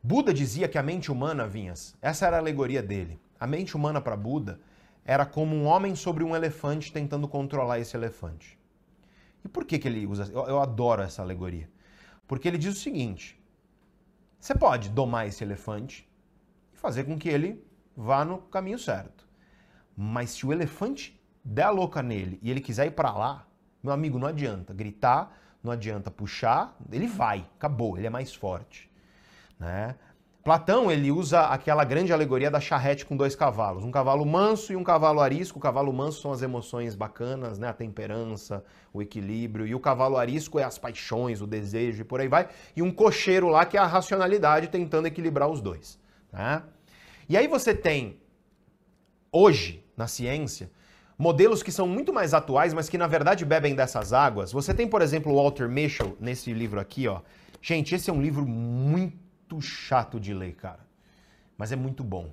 Buda 0.00 0.32
dizia 0.32 0.68
que 0.68 0.78
a 0.78 0.82
mente 0.84 1.10
humana, 1.10 1.48
Vinhas, 1.48 1.96
essa 2.00 2.24
era 2.24 2.36
a 2.36 2.38
alegoria 2.38 2.80
dele. 2.80 3.20
A 3.40 3.46
mente 3.46 3.76
humana 3.76 4.00
para 4.00 4.16
Buda 4.16 4.60
era 5.04 5.26
como 5.26 5.56
um 5.56 5.66
homem 5.66 5.96
sobre 5.96 6.22
um 6.22 6.36
elefante 6.36 6.92
tentando 6.92 7.26
controlar 7.26 7.80
esse 7.80 7.96
elefante. 7.96 8.56
E 9.44 9.48
por 9.48 9.64
que, 9.64 9.80
que 9.80 9.88
ele 9.88 10.06
usa? 10.06 10.30
Eu, 10.32 10.46
eu 10.46 10.60
adoro 10.60 11.02
essa 11.02 11.22
alegoria. 11.22 11.68
Porque 12.28 12.46
ele 12.46 12.56
diz 12.56 12.76
o 12.76 12.80
seguinte: 12.80 13.42
você 14.38 14.54
pode 14.54 14.88
domar 14.88 15.26
esse 15.26 15.42
elefante 15.42 16.08
e 16.72 16.76
fazer 16.78 17.02
com 17.02 17.18
que 17.18 17.28
ele 17.28 17.66
vá 17.96 18.24
no 18.24 18.38
caminho 18.38 18.78
certo. 18.78 19.26
Mas 19.96 20.30
se 20.30 20.46
o 20.46 20.52
elefante 20.52 21.20
der 21.44 21.64
a 21.64 21.70
louca 21.70 22.00
nele 22.00 22.38
e 22.42 22.48
ele 22.48 22.60
quiser 22.60 22.86
ir 22.86 22.92
para 22.92 23.10
lá, 23.10 23.48
meu 23.82 23.92
amigo, 23.92 24.20
não 24.20 24.28
adianta 24.28 24.72
gritar, 24.72 25.36
não 25.62 25.72
adianta 25.72 26.10
puxar, 26.10 26.76
ele 26.90 27.06
vai, 27.06 27.46
acabou, 27.56 27.96
ele 27.96 28.06
é 28.06 28.10
mais 28.10 28.34
forte. 28.34 28.90
Né? 29.58 29.94
Platão 30.42 30.90
ele 30.90 31.12
usa 31.12 31.42
aquela 31.42 31.84
grande 31.84 32.14
alegoria 32.14 32.50
da 32.50 32.60
charrete 32.60 33.04
com 33.04 33.14
dois 33.14 33.36
cavalos, 33.36 33.84
um 33.84 33.90
cavalo 33.90 34.24
manso 34.24 34.72
e 34.72 34.76
um 34.76 34.82
cavalo 34.82 35.20
arisco. 35.20 35.58
O 35.58 35.60
cavalo 35.60 35.92
manso 35.92 36.22
são 36.22 36.32
as 36.32 36.40
emoções 36.40 36.94
bacanas, 36.94 37.58
né? 37.58 37.68
a 37.68 37.74
temperança, 37.74 38.64
o 38.90 39.02
equilíbrio, 39.02 39.66
e 39.66 39.74
o 39.74 39.80
cavalo 39.80 40.16
arisco 40.16 40.58
é 40.58 40.64
as 40.64 40.78
paixões, 40.78 41.42
o 41.42 41.46
desejo 41.46 42.00
e 42.00 42.04
por 42.04 42.20
aí 42.20 42.28
vai. 42.28 42.48
E 42.74 42.80
um 42.80 42.90
cocheiro 42.90 43.48
lá 43.48 43.66
que 43.66 43.76
é 43.76 43.80
a 43.80 43.86
racionalidade 43.86 44.68
tentando 44.68 45.06
equilibrar 45.06 45.50
os 45.50 45.60
dois. 45.60 46.00
Né? 46.32 46.62
E 47.28 47.36
aí 47.36 47.46
você 47.46 47.74
tem 47.74 48.18
hoje 49.30 49.84
na 49.94 50.08
ciência 50.08 50.70
modelos 51.20 51.62
que 51.62 51.70
são 51.70 51.86
muito 51.86 52.14
mais 52.14 52.32
atuais, 52.32 52.72
mas 52.72 52.88
que 52.88 52.96
na 52.96 53.06
verdade 53.06 53.44
bebem 53.44 53.74
dessas 53.74 54.14
águas. 54.14 54.52
Você 54.52 54.72
tem, 54.72 54.88
por 54.88 55.02
exemplo, 55.02 55.30
o 55.30 55.36
Walter 55.36 55.68
Mischel 55.68 56.16
nesse 56.18 56.50
livro 56.50 56.80
aqui, 56.80 57.06
ó. 57.06 57.20
Gente, 57.60 57.94
esse 57.94 58.08
é 58.08 58.12
um 58.12 58.22
livro 58.22 58.46
muito 58.46 59.60
chato 59.60 60.18
de 60.18 60.32
ler, 60.32 60.54
cara. 60.54 60.80
Mas 61.58 61.72
é 61.72 61.76
muito 61.76 62.02
bom. 62.02 62.32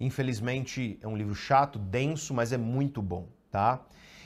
Infelizmente, 0.00 0.98
é 1.02 1.06
um 1.06 1.14
livro 1.14 1.34
chato, 1.34 1.78
denso, 1.78 2.32
mas 2.32 2.54
é 2.54 2.56
muito 2.56 3.02
bom, 3.02 3.28
tá? 3.50 3.82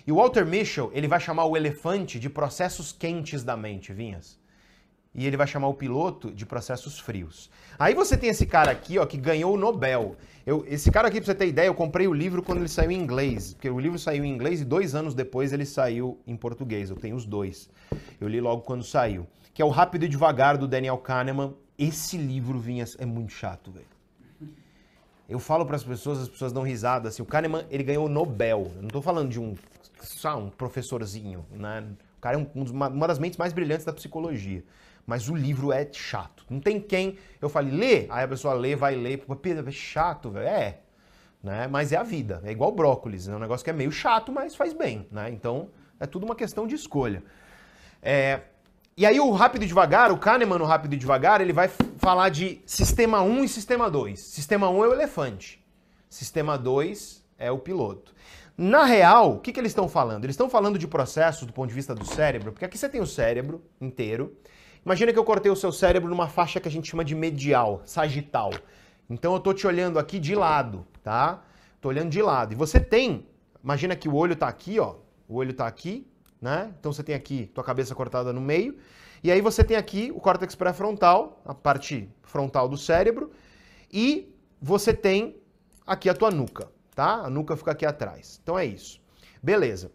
E 0.06 0.12
o 0.12 0.16
Walter 0.16 0.46
Mischel, 0.46 0.92
ele 0.94 1.08
vai 1.08 1.18
chamar 1.18 1.46
o 1.46 1.56
elefante 1.56 2.20
de 2.20 2.30
processos 2.30 2.92
quentes 2.92 3.42
da 3.42 3.56
mente, 3.56 3.92
Vinhas 3.92 4.38
e 5.14 5.26
ele 5.26 5.36
vai 5.36 5.46
chamar 5.46 5.68
o 5.68 5.74
piloto 5.74 6.30
de 6.30 6.46
processos 6.46 6.98
frios. 6.98 7.50
Aí 7.78 7.94
você 7.94 8.16
tem 8.16 8.30
esse 8.30 8.46
cara 8.46 8.70
aqui, 8.70 8.98
ó, 8.98 9.06
que 9.06 9.16
ganhou 9.16 9.54
o 9.54 9.56
Nobel. 9.56 10.16
Eu, 10.50 10.64
esse 10.66 10.90
cara 10.90 11.06
aqui, 11.06 11.18
pra 11.20 11.26
você 11.26 11.34
ter 11.36 11.46
ideia, 11.46 11.68
eu 11.68 11.74
comprei 11.74 12.08
o 12.08 12.12
livro 12.12 12.42
quando 12.42 12.58
ele 12.58 12.68
saiu 12.68 12.90
em 12.90 12.98
inglês, 12.98 13.54
porque 13.54 13.70
o 13.70 13.78
livro 13.78 13.96
saiu 14.00 14.24
em 14.24 14.32
inglês 14.32 14.60
e 14.60 14.64
dois 14.64 14.96
anos 14.96 15.14
depois 15.14 15.52
ele 15.52 15.64
saiu 15.64 16.18
em 16.26 16.36
português. 16.36 16.90
Eu 16.90 16.96
tenho 16.96 17.14
os 17.14 17.24
dois. 17.24 17.70
Eu 18.20 18.26
li 18.26 18.40
logo 18.40 18.62
quando 18.62 18.82
saiu. 18.82 19.28
Que 19.54 19.62
é 19.62 19.64
o 19.64 19.68
Rápido 19.68 20.06
e 20.06 20.08
Devagar, 20.08 20.58
do 20.58 20.66
Daniel 20.66 20.98
Kahneman. 20.98 21.54
Esse 21.78 22.16
livro 22.16 22.58
vinha... 22.58 22.84
é 22.98 23.06
muito 23.06 23.32
chato, 23.32 23.70
velho. 23.70 23.86
Eu 25.28 25.38
falo 25.38 25.64
para 25.64 25.76
as 25.76 25.84
pessoas, 25.84 26.22
as 26.22 26.28
pessoas 26.28 26.52
dão 26.52 26.64
risada, 26.64 27.10
assim, 27.10 27.22
o 27.22 27.26
Kahneman, 27.26 27.64
ele 27.70 27.84
ganhou 27.84 28.06
o 28.06 28.08
Nobel. 28.08 28.72
Eu 28.74 28.82
não 28.82 28.88
tô 28.88 29.00
falando 29.00 29.28
de 29.28 29.38
um, 29.38 29.54
só 30.00 30.36
um 30.36 30.50
professorzinho, 30.50 31.46
né? 31.52 31.84
O 32.18 32.20
cara 32.20 32.36
é 32.36 32.38
um, 32.40 32.64
uma, 32.64 32.88
uma 32.88 33.06
das 33.06 33.20
mentes 33.20 33.38
mais 33.38 33.52
brilhantes 33.52 33.84
da 33.84 33.92
psicologia 33.92 34.64
mas 35.10 35.28
o 35.28 35.34
livro 35.34 35.72
é 35.72 35.88
chato. 35.92 36.46
Não 36.48 36.60
tem 36.60 36.80
quem 36.80 37.18
eu 37.42 37.48
fale, 37.48 37.68
lê, 37.68 38.06
aí 38.08 38.22
a 38.22 38.28
pessoa 38.28 38.54
lê, 38.54 38.76
vai 38.76 38.94
ler, 38.94 39.24
Pedro, 39.42 39.68
é 39.68 39.72
chato, 39.72 40.30
velho. 40.30 40.46
É, 40.46 40.78
né? 41.42 41.66
Mas 41.66 41.90
é 41.90 41.96
a 41.96 42.04
vida, 42.04 42.40
é 42.44 42.52
igual 42.52 42.70
brócolis, 42.70 43.26
é 43.26 43.32
né? 43.32 43.36
um 43.36 43.40
negócio 43.40 43.64
que 43.64 43.70
é 43.70 43.72
meio 43.72 43.90
chato, 43.90 44.30
mas 44.30 44.54
faz 44.54 44.72
bem, 44.72 45.08
né? 45.10 45.28
Então 45.28 45.68
é 45.98 46.06
tudo 46.06 46.24
uma 46.24 46.36
questão 46.36 46.64
de 46.64 46.76
escolha. 46.76 47.24
É... 48.00 48.42
E 48.96 49.04
aí 49.04 49.18
o 49.18 49.32
Rápido 49.32 49.64
e 49.64 49.66
Devagar, 49.66 50.12
o 50.12 50.16
Kahneman 50.18 50.58
no 50.58 50.64
Rápido 50.64 50.94
e 50.94 50.96
Devagar, 50.96 51.40
ele 51.40 51.52
vai 51.52 51.68
falar 51.98 52.28
de 52.28 52.62
sistema 52.64 53.20
1 53.20 53.42
e 53.42 53.48
sistema 53.48 53.90
2. 53.90 54.20
Sistema 54.20 54.70
1 54.70 54.84
é 54.84 54.88
o 54.88 54.92
elefante, 54.92 55.60
sistema 56.08 56.56
2 56.56 57.24
é 57.36 57.50
o 57.50 57.58
piloto. 57.58 58.14
Na 58.56 58.84
real, 58.84 59.32
o 59.32 59.38
que, 59.40 59.52
que 59.52 59.58
eles 59.58 59.70
estão 59.70 59.88
falando? 59.88 60.24
Eles 60.24 60.34
estão 60.34 60.48
falando 60.48 60.78
de 60.78 60.86
processos 60.86 61.46
do 61.46 61.52
ponto 61.52 61.70
de 61.70 61.74
vista 61.74 61.96
do 61.96 62.04
cérebro, 62.04 62.52
porque 62.52 62.64
aqui 62.64 62.78
você 62.78 62.88
tem 62.88 63.00
o 63.00 63.06
cérebro 63.06 63.64
inteiro, 63.80 64.36
Imagina 64.84 65.12
que 65.12 65.18
eu 65.18 65.24
cortei 65.24 65.50
o 65.52 65.56
seu 65.56 65.70
cérebro 65.70 66.08
numa 66.08 66.28
faixa 66.28 66.58
que 66.58 66.68
a 66.68 66.70
gente 66.70 66.90
chama 66.90 67.04
de 67.04 67.14
medial, 67.14 67.82
sagital. 67.84 68.50
Então 69.08 69.32
eu 69.32 69.38
estou 69.38 69.52
te 69.52 69.66
olhando 69.66 69.98
aqui 69.98 70.18
de 70.18 70.34
lado, 70.34 70.86
tá? 71.02 71.42
Estou 71.76 71.90
olhando 71.90 72.10
de 72.10 72.22
lado. 72.22 72.52
E 72.52 72.56
você 72.56 72.80
tem, 72.80 73.26
imagina 73.62 73.94
que 73.94 74.08
o 74.08 74.14
olho 74.14 74.32
está 74.32 74.48
aqui, 74.48 74.78
ó. 74.78 74.96
O 75.28 75.36
olho 75.36 75.50
está 75.50 75.66
aqui, 75.66 76.06
né? 76.40 76.72
Então 76.78 76.92
você 76.92 77.02
tem 77.02 77.14
aqui 77.14 77.50
tua 77.54 77.62
cabeça 77.62 77.94
cortada 77.94 78.32
no 78.32 78.40
meio. 78.40 78.78
E 79.22 79.30
aí 79.30 79.40
você 79.42 79.62
tem 79.62 79.76
aqui 79.76 80.10
o 80.14 80.20
córtex 80.20 80.54
pré-frontal, 80.54 81.42
a 81.44 81.54
parte 81.54 82.08
frontal 82.22 82.68
do 82.68 82.78
cérebro. 82.78 83.30
E 83.92 84.34
você 84.60 84.94
tem 84.94 85.36
aqui 85.86 86.08
a 86.08 86.14
tua 86.14 86.30
nuca, 86.30 86.70
tá? 86.94 87.16
A 87.16 87.28
nuca 87.28 87.56
fica 87.56 87.72
aqui 87.72 87.84
atrás. 87.84 88.40
Então 88.42 88.58
é 88.58 88.64
isso. 88.64 89.00
Beleza. 89.42 89.92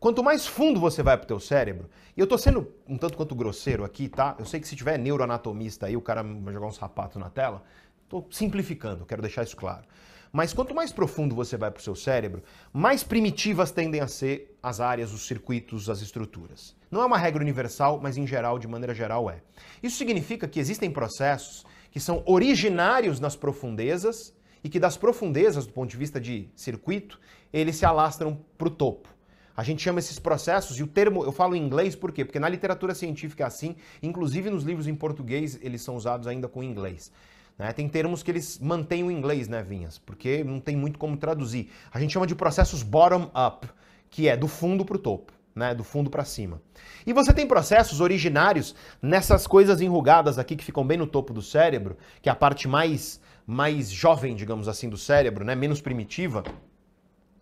Quanto 0.00 0.24
mais 0.24 0.46
fundo 0.46 0.80
você 0.80 1.02
vai 1.02 1.18
pro 1.18 1.26
teu 1.26 1.38
cérebro, 1.38 1.90
e 2.16 2.20
eu 2.20 2.26
tô 2.26 2.38
sendo 2.38 2.72
um 2.88 2.96
tanto 2.96 3.18
quanto 3.18 3.34
grosseiro 3.34 3.84
aqui, 3.84 4.08
tá? 4.08 4.34
Eu 4.38 4.46
sei 4.46 4.58
que 4.58 4.66
se 4.66 4.74
tiver 4.74 4.98
neuroanatomista 4.98 5.84
aí, 5.84 5.94
o 5.94 6.00
cara 6.00 6.22
vai 6.22 6.54
jogar 6.54 6.68
um 6.68 6.72
sapato 6.72 7.18
na 7.18 7.28
tela. 7.28 7.62
Tô 8.08 8.24
simplificando, 8.30 9.04
quero 9.04 9.20
deixar 9.20 9.42
isso 9.42 9.54
claro. 9.54 9.84
Mas 10.32 10.54
quanto 10.54 10.74
mais 10.74 10.90
profundo 10.90 11.34
você 11.34 11.58
vai 11.58 11.70
pro 11.70 11.82
seu 11.82 11.94
cérebro, 11.94 12.42
mais 12.72 13.04
primitivas 13.04 13.72
tendem 13.72 14.00
a 14.00 14.08
ser 14.08 14.56
as 14.62 14.80
áreas, 14.80 15.12
os 15.12 15.26
circuitos, 15.26 15.90
as 15.90 16.00
estruturas. 16.00 16.74
Não 16.90 17.02
é 17.02 17.04
uma 17.04 17.18
regra 17.18 17.42
universal, 17.42 18.00
mas 18.02 18.16
em 18.16 18.26
geral, 18.26 18.58
de 18.58 18.66
maneira 18.66 18.94
geral, 18.94 19.28
é. 19.28 19.42
Isso 19.82 19.98
significa 19.98 20.48
que 20.48 20.58
existem 20.58 20.90
processos 20.90 21.66
que 21.90 22.00
são 22.00 22.22
originários 22.24 23.20
nas 23.20 23.36
profundezas 23.36 24.34
e 24.64 24.68
que 24.70 24.80
das 24.80 24.96
profundezas, 24.96 25.66
do 25.66 25.74
ponto 25.74 25.90
de 25.90 25.98
vista 25.98 26.18
de 26.18 26.48
circuito, 26.56 27.20
eles 27.52 27.76
se 27.76 27.84
alastram 27.84 28.40
para 28.56 28.68
o 28.68 28.70
topo. 28.70 29.19
A 29.60 29.62
gente 29.62 29.82
chama 29.82 29.98
esses 29.98 30.18
processos, 30.18 30.78
e 30.78 30.82
o 30.82 30.86
termo, 30.86 31.22
eu 31.22 31.30
falo 31.30 31.54
em 31.54 31.62
inglês 31.62 31.94
por 31.94 32.12
quê? 32.12 32.24
Porque 32.24 32.40
na 32.40 32.48
literatura 32.48 32.94
científica 32.94 33.44
é 33.44 33.46
assim, 33.46 33.76
inclusive 34.02 34.48
nos 34.48 34.64
livros 34.64 34.86
em 34.86 34.94
português 34.94 35.58
eles 35.60 35.82
são 35.82 35.96
usados 35.96 36.26
ainda 36.26 36.48
com 36.48 36.62
inglês. 36.62 37.12
Né? 37.58 37.70
Tem 37.74 37.86
termos 37.86 38.22
que 38.22 38.30
eles 38.30 38.58
mantêm 38.58 39.04
o 39.04 39.10
inglês, 39.10 39.48
né, 39.48 39.62
Vinhas? 39.62 39.98
Porque 39.98 40.42
não 40.42 40.60
tem 40.60 40.74
muito 40.74 40.98
como 40.98 41.14
traduzir. 41.14 41.70
A 41.92 42.00
gente 42.00 42.10
chama 42.10 42.26
de 42.26 42.34
processos 42.34 42.82
bottom-up, 42.82 43.68
que 44.08 44.28
é 44.28 44.34
do 44.34 44.48
fundo 44.48 44.82
para 44.82 44.96
o 44.96 44.98
topo. 44.98 45.30
Né, 45.54 45.74
do 45.74 45.84
fundo 45.84 46.08
para 46.08 46.24
cima. 46.24 46.62
E 47.04 47.12
você 47.12 47.34
tem 47.34 47.44
processos 47.46 48.00
originários 48.00 48.74
nessas 49.02 49.48
coisas 49.48 49.80
enrugadas 49.80 50.38
aqui 50.38 50.56
que 50.56 50.64
ficam 50.64 50.86
bem 50.86 50.96
no 50.96 51.08
topo 51.08 51.34
do 51.34 51.42
cérebro, 51.42 51.98
que 52.22 52.28
é 52.28 52.32
a 52.32 52.36
parte 52.36 52.66
mais 52.66 53.20
mais 53.44 53.90
jovem, 53.90 54.36
digamos 54.36 54.68
assim, 54.68 54.88
do 54.88 54.96
cérebro, 54.96 55.44
né, 55.44 55.56
menos 55.56 55.80
primitiva, 55.80 56.44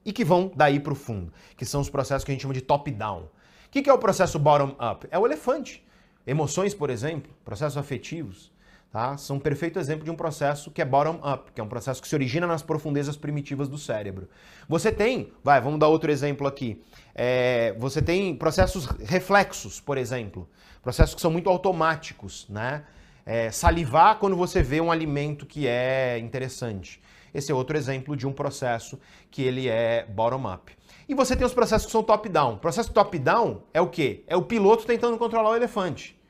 e 0.08 0.12
que 0.12 0.24
vão 0.24 0.50
daí 0.56 0.80
para 0.80 0.94
o 0.94 0.96
fundo, 0.96 1.30
que 1.54 1.66
são 1.66 1.82
os 1.82 1.90
processos 1.90 2.24
que 2.24 2.30
a 2.30 2.34
gente 2.34 2.40
chama 2.40 2.54
de 2.54 2.62
top-down. 2.62 3.24
O 3.24 3.70
que, 3.70 3.90
é 3.90 3.92
o 3.92 3.98
processo 3.98 4.38
bottom-up? 4.38 5.06
É 5.10 5.18
o 5.18 5.26
elefante. 5.26 5.86
Emoções, 6.26 6.72
por 6.72 6.88
exemplo, 6.88 7.30
processos 7.44 7.76
afetivos, 7.76 8.50
tá? 8.90 9.18
são 9.18 9.36
um 9.36 9.38
perfeito 9.38 9.78
exemplo 9.78 10.06
de 10.06 10.10
um 10.10 10.16
processo 10.16 10.70
que 10.70 10.80
é 10.80 10.84
bottom-up, 10.86 11.52
que 11.52 11.60
é 11.60 11.64
um 11.64 11.68
processo 11.68 12.00
que 12.00 12.08
se 12.08 12.14
origina 12.14 12.46
nas 12.46 12.62
profundezas 12.62 13.18
primitivas 13.18 13.68
do 13.68 13.76
cérebro. 13.76 14.30
Você 14.66 14.90
tem, 14.90 15.30
vai, 15.44 15.60
vamos 15.60 15.78
dar 15.78 15.88
outro 15.88 16.10
exemplo 16.10 16.46
aqui. 16.46 16.82
É, 17.14 17.74
você 17.78 18.00
tem 18.00 18.34
processos 18.34 18.86
reflexos, 18.86 19.78
por 19.78 19.98
exemplo, 19.98 20.48
processos 20.82 21.14
que 21.14 21.20
são 21.20 21.30
muito 21.30 21.50
automáticos, 21.50 22.46
né? 22.48 22.84
É, 23.26 23.50
salivar 23.50 24.18
quando 24.18 24.34
você 24.34 24.62
vê 24.62 24.80
um 24.80 24.90
alimento 24.90 25.44
que 25.44 25.66
é 25.66 26.18
interessante. 26.18 26.98
Esse 27.38 27.52
é 27.52 27.54
outro 27.54 27.76
exemplo 27.76 28.16
de 28.16 28.26
um 28.26 28.32
processo 28.32 28.98
que 29.30 29.42
ele 29.42 29.68
é 29.68 30.04
bottom-up. 30.04 30.76
E 31.08 31.14
você 31.14 31.36
tem 31.36 31.46
os 31.46 31.54
processos 31.54 31.86
que 31.86 31.92
são 31.92 32.02
top-down. 32.02 32.58
Processo 32.58 32.92
top-down 32.92 33.62
é 33.72 33.80
o 33.80 33.88
quê? 33.88 34.24
É 34.26 34.36
o 34.36 34.42
piloto 34.42 34.84
tentando 34.84 35.16
controlar 35.16 35.50
o 35.50 35.56
elefante. 35.56 36.20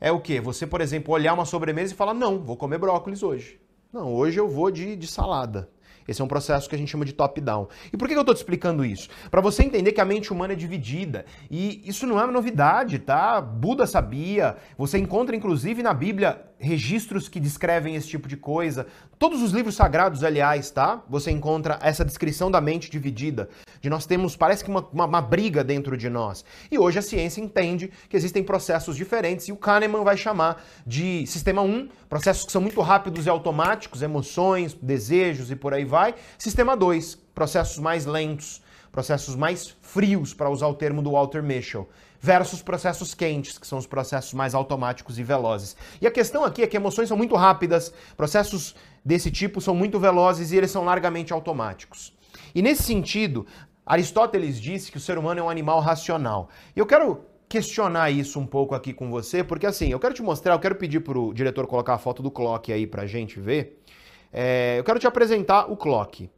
É 0.00 0.12
o 0.12 0.20
quê? 0.20 0.40
Você, 0.40 0.66
por 0.66 0.80
exemplo, 0.80 1.12
olhar 1.12 1.34
uma 1.34 1.44
sobremesa 1.44 1.92
e 1.92 1.96
falar: 1.96 2.14
não, 2.14 2.38
vou 2.38 2.56
comer 2.56 2.78
brócolis 2.78 3.22
hoje. 3.22 3.60
Não, 3.92 4.14
hoje 4.14 4.38
eu 4.38 4.48
vou 4.48 4.70
de, 4.70 4.96
de 4.96 5.06
salada. 5.06 5.68
Esse 6.06 6.20
é 6.20 6.24
um 6.24 6.28
processo 6.28 6.68
que 6.68 6.74
a 6.74 6.78
gente 6.78 6.90
chama 6.90 7.04
de 7.04 7.12
top-down. 7.12 7.68
E 7.92 7.96
por 7.96 8.08
que 8.08 8.14
eu 8.14 8.20
estou 8.20 8.34
te 8.34 8.38
explicando 8.38 8.84
isso? 8.84 9.08
Para 9.30 9.40
você 9.40 9.62
entender 9.62 9.92
que 9.92 10.00
a 10.00 10.04
mente 10.04 10.32
humana 10.32 10.52
é 10.52 10.56
dividida. 10.56 11.24
E 11.50 11.82
isso 11.84 12.06
não 12.06 12.18
é 12.18 12.24
uma 12.24 12.32
novidade, 12.32 12.98
tá? 12.98 13.40
Buda 13.40 13.86
sabia. 13.86 14.56
Você 14.76 14.98
encontra, 14.98 15.36
inclusive, 15.36 15.82
na 15.82 15.94
Bíblia 15.94 16.40
registros 16.62 17.28
que 17.28 17.40
descrevem 17.40 17.96
esse 17.96 18.06
tipo 18.06 18.28
de 18.28 18.36
coisa. 18.36 18.86
Todos 19.18 19.42
os 19.42 19.50
livros 19.50 19.74
sagrados, 19.74 20.22
aliás, 20.22 20.70
tá? 20.70 21.02
Você 21.08 21.30
encontra 21.30 21.78
essa 21.82 22.04
descrição 22.04 22.50
da 22.50 22.60
mente 22.60 22.88
dividida. 22.88 23.48
De 23.80 23.90
nós 23.90 24.06
temos, 24.06 24.36
parece 24.36 24.62
que 24.62 24.70
uma, 24.70 24.86
uma, 24.92 25.04
uma, 25.04 25.20
briga 25.20 25.64
dentro 25.64 25.96
de 25.96 26.08
nós. 26.08 26.44
E 26.70 26.78
hoje 26.78 27.00
a 27.00 27.02
ciência 27.02 27.40
entende 27.40 27.90
que 28.08 28.16
existem 28.16 28.44
processos 28.44 28.96
diferentes 28.96 29.48
e 29.48 29.52
o 29.52 29.56
Kahneman 29.56 30.04
vai 30.04 30.16
chamar 30.16 30.64
de 30.86 31.26
sistema 31.26 31.62
1, 31.62 31.88
processos 32.08 32.44
que 32.44 32.52
são 32.52 32.62
muito 32.62 32.80
rápidos 32.80 33.26
e 33.26 33.28
automáticos, 33.28 34.00
emoções, 34.00 34.72
desejos 34.80 35.50
e 35.50 35.56
por 35.56 35.74
aí 35.74 35.84
vai. 35.84 36.14
Sistema 36.38 36.76
2, 36.76 37.16
processos 37.34 37.78
mais 37.78 38.06
lentos, 38.06 38.62
processos 38.92 39.34
mais 39.34 39.74
frios, 39.82 40.32
para 40.32 40.48
usar 40.48 40.68
o 40.68 40.74
termo 40.74 41.02
do 41.02 41.12
Walter 41.12 41.42
Mischel 41.42 41.88
versus 42.22 42.62
processos 42.62 43.14
quentes, 43.14 43.58
que 43.58 43.66
são 43.66 43.76
os 43.76 43.86
processos 43.86 44.32
mais 44.32 44.54
automáticos 44.54 45.18
e 45.18 45.24
velozes. 45.24 45.76
E 46.00 46.06
a 46.06 46.10
questão 46.10 46.44
aqui 46.44 46.62
é 46.62 46.68
que 46.68 46.76
emoções 46.76 47.08
são 47.08 47.16
muito 47.16 47.34
rápidas, 47.34 47.92
processos 48.16 48.76
desse 49.04 49.28
tipo 49.28 49.60
são 49.60 49.74
muito 49.74 49.98
velozes 49.98 50.52
e 50.52 50.56
eles 50.56 50.70
são 50.70 50.84
largamente 50.84 51.32
automáticos. 51.32 52.16
E 52.54 52.62
nesse 52.62 52.84
sentido, 52.84 53.44
Aristóteles 53.84 54.60
disse 54.60 54.92
que 54.92 54.98
o 54.98 55.00
ser 55.00 55.18
humano 55.18 55.40
é 55.40 55.42
um 55.42 55.50
animal 55.50 55.80
racional. 55.80 56.48
Eu 56.76 56.86
quero 56.86 57.26
questionar 57.48 58.12
isso 58.12 58.38
um 58.38 58.46
pouco 58.46 58.72
aqui 58.72 58.94
com 58.94 59.10
você, 59.10 59.42
porque 59.42 59.66
assim, 59.66 59.88
eu 59.88 59.98
quero 59.98 60.14
te 60.14 60.22
mostrar, 60.22 60.54
eu 60.54 60.60
quero 60.60 60.76
pedir 60.76 61.00
para 61.00 61.18
o 61.18 61.34
diretor 61.34 61.66
colocar 61.66 61.94
a 61.94 61.98
foto 61.98 62.22
do 62.22 62.30
Clock 62.30 62.72
aí 62.72 62.86
para 62.86 63.02
a 63.02 63.06
gente 63.06 63.40
ver. 63.40 63.82
É, 64.32 64.76
eu 64.78 64.84
quero 64.84 65.00
te 65.00 65.08
apresentar 65.08 65.70
o 65.70 65.76
clock. 65.76 66.30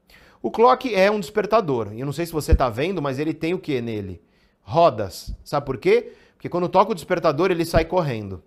O 0.43 0.51
clock 0.51 0.93
é 0.95 1.11
um 1.11 1.21
despertador. 1.21 1.93
E 1.93 2.01
eu 2.01 2.07
não 2.07 2.13
sei 2.13 2.25
se 2.25 2.33
você 2.33 2.53
está 2.53 2.71
vendo, 2.71 3.03
mas 3.03 3.19
ele 3.19 3.35
tem 3.35 3.53
o 3.53 3.59
que 3.59 3.81
nele? 3.83 4.21
Rodas. 4.65 5.33
Sabe 5.45 5.65
por 5.65 5.79
quê? 5.79 6.13
Porque 6.35 6.49
quando 6.49 6.69
toca 6.69 6.91
o 6.91 6.95
despertador, 6.95 7.51
ele 7.51 7.65
sai 7.65 7.85
correndo. 7.85 8.43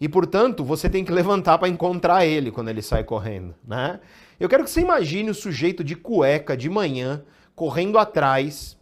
E, 0.00 0.08
portanto, 0.08 0.64
você 0.64 0.90
tem 0.90 1.04
que 1.04 1.12
levantar 1.12 1.58
para 1.58 1.68
encontrar 1.68 2.26
ele 2.26 2.50
quando 2.50 2.68
ele 2.68 2.82
sai 2.82 3.04
correndo, 3.04 3.54
né? 3.64 4.00
Eu 4.40 4.48
quero 4.48 4.64
que 4.64 4.70
você 4.70 4.80
imagine 4.80 5.30
o 5.30 5.34
sujeito 5.34 5.84
de 5.84 5.94
cueca 5.94 6.56
de 6.56 6.68
manhã 6.68 7.22
correndo 7.54 7.96
atrás 7.98 8.76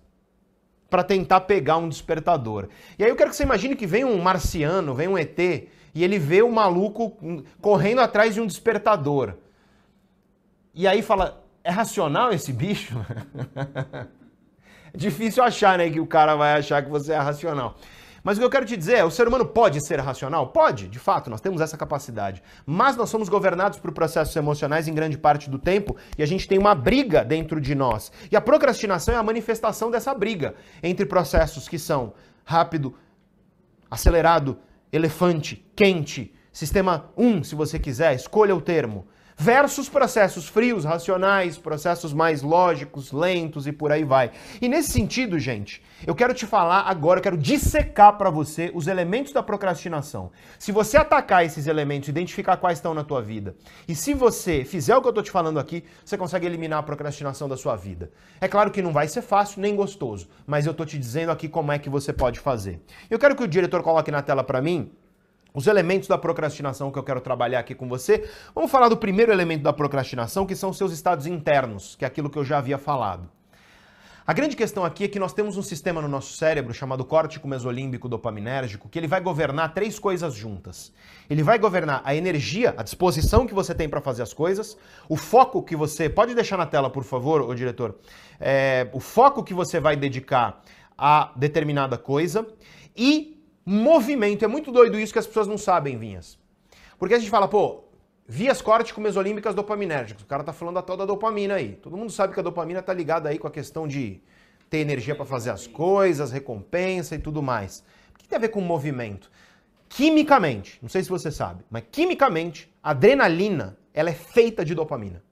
para 0.88 1.04
tentar 1.04 1.42
pegar 1.42 1.76
um 1.76 1.88
despertador. 1.88 2.68
E 2.98 3.04
aí 3.04 3.10
eu 3.10 3.16
quero 3.16 3.28
que 3.28 3.36
você 3.36 3.42
imagine 3.42 3.76
que 3.76 3.86
vem 3.86 4.04
um 4.04 4.18
marciano, 4.18 4.94
vem 4.94 5.08
um 5.08 5.18
ET, 5.18 5.38
e 5.38 5.68
ele 6.02 6.18
vê 6.18 6.40
o 6.40 6.50
maluco 6.50 7.16
correndo 7.60 8.00
atrás 8.00 8.32
de 8.34 8.40
um 8.40 8.46
despertador. 8.46 9.34
E 10.74 10.86
aí 10.88 11.02
fala: 11.02 11.44
é 11.62 11.70
racional 11.70 12.32
esse 12.32 12.52
bicho? 12.52 12.94
difícil 14.96 15.42
achar, 15.42 15.78
né, 15.78 15.90
que 15.90 16.00
o 16.00 16.06
cara 16.06 16.34
vai 16.36 16.58
achar 16.58 16.82
que 16.82 16.90
você 16.90 17.12
é 17.12 17.18
racional. 17.18 17.76
Mas 18.22 18.36
o 18.36 18.40
que 18.40 18.44
eu 18.44 18.50
quero 18.50 18.66
te 18.66 18.76
dizer 18.76 18.98
é, 18.98 19.04
o 19.04 19.10
ser 19.10 19.26
humano 19.26 19.46
pode 19.46 19.84
ser 19.84 19.98
racional? 19.98 20.48
Pode, 20.48 20.88
de 20.88 20.98
fato, 20.98 21.30
nós 21.30 21.40
temos 21.40 21.60
essa 21.60 21.76
capacidade. 21.76 22.42
Mas 22.66 22.96
nós 22.96 23.08
somos 23.08 23.28
governados 23.28 23.78
por 23.78 23.92
processos 23.92 24.36
emocionais 24.36 24.86
em 24.86 24.94
grande 24.94 25.16
parte 25.16 25.48
do 25.48 25.58
tempo 25.58 25.96
e 26.18 26.22
a 26.22 26.26
gente 26.26 26.46
tem 26.46 26.58
uma 26.58 26.74
briga 26.74 27.24
dentro 27.24 27.60
de 27.60 27.74
nós. 27.74 28.12
E 28.30 28.36
a 28.36 28.40
procrastinação 28.40 29.14
é 29.14 29.16
a 29.16 29.22
manifestação 29.22 29.90
dessa 29.90 30.12
briga 30.12 30.54
entre 30.82 31.06
processos 31.06 31.66
que 31.66 31.78
são 31.78 32.12
rápido, 32.44 32.94
acelerado, 33.90 34.58
elefante, 34.92 35.64
quente, 35.74 36.34
sistema 36.52 37.10
1, 37.16 37.44
se 37.44 37.54
você 37.54 37.78
quiser, 37.78 38.14
escolha 38.14 38.54
o 38.54 38.60
termo 38.60 39.06
versus 39.40 39.88
processos 39.88 40.46
frios, 40.46 40.84
racionais, 40.84 41.56
processos 41.56 42.12
mais 42.12 42.42
lógicos, 42.42 43.10
lentos 43.10 43.66
e 43.66 43.72
por 43.72 43.90
aí 43.90 44.04
vai. 44.04 44.32
E 44.60 44.68
nesse 44.68 44.90
sentido, 44.92 45.38
gente, 45.38 45.82
eu 46.06 46.14
quero 46.14 46.34
te 46.34 46.44
falar 46.44 46.82
agora, 46.82 47.20
eu 47.20 47.22
quero 47.22 47.38
dissecar 47.38 48.18
para 48.18 48.28
você 48.28 48.70
os 48.74 48.86
elementos 48.86 49.32
da 49.32 49.42
procrastinação. 49.42 50.30
Se 50.58 50.70
você 50.70 50.98
atacar 50.98 51.42
esses 51.42 51.66
elementos, 51.66 52.10
identificar 52.10 52.58
quais 52.58 52.76
estão 52.76 52.92
na 52.92 53.02
tua 53.02 53.22
vida, 53.22 53.56
e 53.88 53.94
se 53.94 54.12
você 54.12 54.62
fizer 54.62 54.94
o 54.94 55.00
que 55.00 55.08
eu 55.08 55.12
tô 55.14 55.22
te 55.22 55.30
falando 55.30 55.58
aqui, 55.58 55.84
você 56.04 56.18
consegue 56.18 56.44
eliminar 56.44 56.80
a 56.80 56.82
procrastinação 56.82 57.48
da 57.48 57.56
sua 57.56 57.76
vida. 57.76 58.10
É 58.42 58.46
claro 58.46 58.70
que 58.70 58.82
não 58.82 58.92
vai 58.92 59.08
ser 59.08 59.22
fácil 59.22 59.62
nem 59.62 59.74
gostoso, 59.74 60.28
mas 60.46 60.66
eu 60.66 60.74
tô 60.74 60.84
te 60.84 60.98
dizendo 60.98 61.32
aqui 61.32 61.48
como 61.48 61.72
é 61.72 61.78
que 61.78 61.88
você 61.88 62.12
pode 62.12 62.38
fazer. 62.38 62.78
Eu 63.08 63.18
quero 63.18 63.34
que 63.34 63.42
o 63.42 63.48
diretor 63.48 63.82
coloque 63.82 64.10
na 64.10 64.20
tela 64.20 64.44
para 64.44 64.60
mim 64.60 64.92
os 65.52 65.66
elementos 65.66 66.08
da 66.08 66.18
procrastinação 66.18 66.90
que 66.90 66.98
eu 66.98 67.02
quero 67.02 67.20
trabalhar 67.20 67.60
aqui 67.60 67.74
com 67.74 67.88
você. 67.88 68.28
Vamos 68.54 68.70
falar 68.70 68.88
do 68.88 68.96
primeiro 68.96 69.32
elemento 69.32 69.62
da 69.62 69.72
procrastinação, 69.72 70.46
que 70.46 70.54
são 70.54 70.72
seus 70.72 70.92
estados 70.92 71.26
internos, 71.26 71.96
que 71.96 72.04
é 72.04 72.08
aquilo 72.08 72.30
que 72.30 72.38
eu 72.38 72.44
já 72.44 72.58
havia 72.58 72.78
falado. 72.78 73.28
A 74.30 74.32
grande 74.32 74.54
questão 74.54 74.84
aqui 74.84 75.04
é 75.04 75.08
que 75.08 75.18
nós 75.18 75.32
temos 75.32 75.56
um 75.56 75.62
sistema 75.62 76.00
no 76.00 76.06
nosso 76.06 76.36
cérebro 76.36 76.72
chamado 76.72 77.04
córtico 77.04 77.48
mesolímbico 77.48 78.08
dopaminérgico, 78.08 78.88
que 78.88 78.96
ele 78.96 79.08
vai 79.08 79.20
governar 79.20 79.74
três 79.74 79.98
coisas 79.98 80.34
juntas. 80.34 80.92
Ele 81.28 81.42
vai 81.42 81.58
governar 81.58 82.00
a 82.04 82.14
energia, 82.14 82.72
a 82.76 82.84
disposição 82.84 83.44
que 83.44 83.52
você 83.52 83.74
tem 83.74 83.88
para 83.88 84.00
fazer 84.00 84.22
as 84.22 84.32
coisas, 84.32 84.76
o 85.08 85.16
foco 85.16 85.62
que 85.64 85.74
você. 85.74 86.08
Pode 86.08 86.32
deixar 86.32 86.56
na 86.56 86.66
tela, 86.66 86.88
por 86.88 87.02
favor, 87.02 87.40
o 87.40 87.52
diretor. 87.56 87.98
É, 88.38 88.88
o 88.92 89.00
foco 89.00 89.42
que 89.42 89.52
você 89.52 89.80
vai 89.80 89.96
dedicar 89.96 90.62
a 90.96 91.32
determinada 91.34 91.98
coisa 91.98 92.46
e 92.96 93.39
movimento. 93.70 94.44
É 94.44 94.48
muito 94.48 94.72
doido 94.72 94.98
isso 94.98 95.12
que 95.12 95.18
as 95.18 95.26
pessoas 95.26 95.46
não 95.46 95.56
sabem, 95.56 95.96
Vinhas. 95.96 96.38
Porque 96.98 97.14
a 97.14 97.18
gente 97.18 97.30
fala, 97.30 97.46
pô, 97.46 97.84
vias 98.26 98.60
córtico-mesolímbicas 98.60 99.54
dopaminérgicas. 99.54 100.22
O 100.22 100.26
cara 100.26 100.42
tá 100.42 100.52
falando 100.52 100.74
da 100.74 100.82
tal 100.82 100.96
da 100.96 101.04
dopamina 101.04 101.54
aí. 101.54 101.76
Todo 101.76 101.96
mundo 101.96 102.10
sabe 102.10 102.34
que 102.34 102.40
a 102.40 102.42
dopamina 102.42 102.82
tá 102.82 102.92
ligada 102.92 103.28
aí 103.28 103.38
com 103.38 103.46
a 103.46 103.50
questão 103.50 103.86
de 103.86 104.20
ter 104.68 104.78
energia 104.78 105.14
para 105.14 105.24
fazer 105.24 105.50
as 105.50 105.66
coisas, 105.66 106.32
recompensa 106.32 107.14
e 107.14 107.18
tudo 107.18 107.42
mais. 107.42 107.84
O 108.14 108.18
que 108.18 108.28
tem 108.28 108.36
a 108.36 108.40
ver 108.40 108.48
com 108.48 108.60
movimento? 108.60 109.30
Quimicamente, 109.88 110.78
não 110.80 110.88
sei 110.88 111.02
se 111.02 111.08
você 111.08 111.30
sabe, 111.32 111.64
mas 111.68 111.82
quimicamente, 111.90 112.72
a 112.80 112.90
adrenalina, 112.90 113.76
ela 113.92 114.10
é 114.10 114.14
feita 114.14 114.64
de 114.64 114.74
dopamina. 114.74 115.22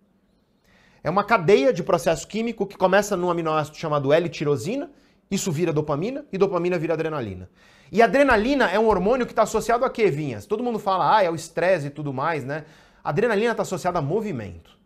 É 1.02 1.08
uma 1.08 1.22
cadeia 1.22 1.72
de 1.72 1.82
processo 1.84 2.26
químico 2.26 2.66
que 2.66 2.76
começa 2.76 3.16
num 3.16 3.30
aminoácido 3.30 3.76
chamado 3.76 4.12
L-tirosina, 4.12 4.90
isso 5.30 5.52
vira 5.52 5.72
dopamina 5.72 6.24
e 6.32 6.38
dopamina 6.38 6.76
vira 6.76 6.94
adrenalina. 6.94 7.48
E 7.90 8.02
adrenalina 8.02 8.70
é 8.70 8.78
um 8.78 8.86
hormônio 8.86 9.26
que 9.26 9.32
está 9.32 9.42
associado 9.42 9.84
a 9.84 9.90
quê, 9.90 10.10
Vinhas? 10.10 10.46
Todo 10.46 10.62
mundo 10.62 10.78
fala, 10.78 11.16
ah, 11.16 11.22
é 11.22 11.30
o 11.30 11.34
estresse 11.34 11.86
e 11.86 11.90
tudo 11.90 12.12
mais, 12.12 12.44
né? 12.44 12.64
adrenalina 13.08 13.52
está 13.52 13.62
associada 13.62 13.98
a 13.98 14.02
movimento, 14.02 14.78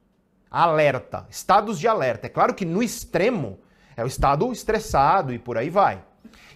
a 0.49 0.63
alerta, 0.63 1.27
estados 1.29 1.79
de 1.79 1.89
alerta. 1.89 2.27
É 2.27 2.31
claro 2.31 2.55
que 2.55 2.65
no 2.65 2.81
extremo 2.81 3.59
é 3.97 4.05
o 4.05 4.07
estado 4.07 4.51
estressado 4.53 5.33
e 5.33 5.39
por 5.39 5.59
aí 5.59 5.69
vai. 5.69 6.03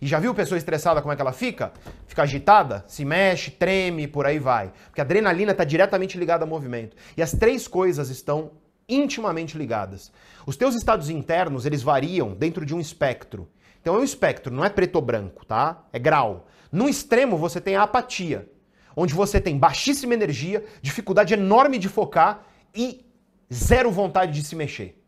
E 0.00 0.06
já 0.06 0.20
viu 0.20 0.32
pessoa 0.34 0.58
estressada 0.58 1.00
como 1.02 1.12
é 1.12 1.16
que 1.16 1.22
ela 1.22 1.32
fica? 1.32 1.72
Fica 2.06 2.22
agitada, 2.22 2.84
se 2.86 3.04
mexe, 3.04 3.50
treme, 3.50 4.06
por 4.06 4.26
aí 4.26 4.38
vai. 4.38 4.72
Porque 4.86 5.00
a 5.00 5.04
adrenalina 5.04 5.52
está 5.52 5.64
diretamente 5.64 6.16
ligada 6.16 6.44
ao 6.44 6.48
movimento. 6.48 6.96
E 7.16 7.22
as 7.22 7.32
três 7.32 7.66
coisas 7.66 8.10
estão 8.10 8.52
intimamente 8.88 9.58
ligadas. 9.58 10.12
Os 10.46 10.56
teus 10.56 10.76
estados 10.76 11.10
internos, 11.10 11.66
eles 11.66 11.82
variam 11.82 12.32
dentro 12.32 12.64
de 12.64 12.74
um 12.74 12.80
espectro. 12.80 13.48
Então 13.86 13.94
é 13.94 13.98
um 14.00 14.02
espectro, 14.02 14.52
não 14.52 14.64
é 14.64 14.68
preto 14.68 14.96
ou 14.96 15.00
branco, 15.00 15.46
tá? 15.46 15.84
É 15.92 15.98
grau. 16.00 16.48
No 16.72 16.88
extremo 16.88 17.38
você 17.38 17.60
tem 17.60 17.76
a 17.76 17.84
apatia, 17.84 18.50
onde 18.96 19.14
você 19.14 19.40
tem 19.40 19.56
baixíssima 19.56 20.12
energia, 20.12 20.64
dificuldade 20.82 21.34
enorme 21.34 21.78
de 21.78 21.88
focar 21.88 22.44
e 22.74 23.06
zero 23.54 23.88
vontade 23.92 24.32
de 24.32 24.44
se 24.44 24.56
mexer. 24.56 25.00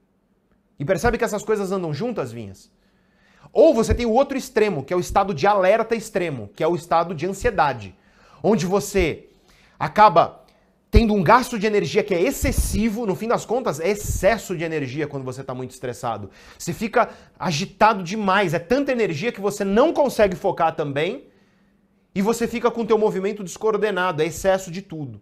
E 0.78 0.84
percebe 0.84 1.18
que 1.18 1.24
essas 1.24 1.42
coisas 1.42 1.72
andam 1.72 1.92
juntas, 1.92 2.30
Vinhas? 2.30 2.70
Ou 3.52 3.74
você 3.74 3.92
tem 3.92 4.06
o 4.06 4.12
outro 4.12 4.38
extremo, 4.38 4.84
que 4.84 4.92
é 4.92 4.96
o 4.96 5.00
estado 5.00 5.34
de 5.34 5.44
alerta 5.44 5.96
extremo, 5.96 6.48
que 6.54 6.62
é 6.62 6.68
o 6.68 6.76
estado 6.76 7.16
de 7.16 7.26
ansiedade, 7.26 7.96
onde 8.44 8.64
você 8.64 9.28
acaba 9.76 10.44
tendo 10.90 11.12
um 11.12 11.22
gasto 11.22 11.58
de 11.58 11.66
energia 11.66 12.02
que 12.02 12.14
é 12.14 12.22
excessivo, 12.22 13.04
no 13.04 13.14
fim 13.14 13.28
das 13.28 13.44
contas, 13.44 13.78
é 13.78 13.90
excesso 13.90 14.56
de 14.56 14.64
energia 14.64 15.06
quando 15.06 15.24
você 15.24 15.42
está 15.42 15.54
muito 15.54 15.72
estressado. 15.72 16.30
Você 16.58 16.72
fica 16.72 17.10
agitado 17.38 18.02
demais, 18.02 18.54
é 18.54 18.58
tanta 18.58 18.90
energia 18.90 19.30
que 19.30 19.40
você 19.40 19.64
não 19.64 19.92
consegue 19.92 20.34
focar 20.34 20.74
também 20.74 21.26
e 22.14 22.22
você 22.22 22.48
fica 22.48 22.70
com 22.70 22.82
o 22.82 22.86
teu 22.86 22.98
movimento 22.98 23.44
descoordenado, 23.44 24.22
é 24.22 24.26
excesso 24.26 24.70
de 24.70 24.80
tudo. 24.80 25.20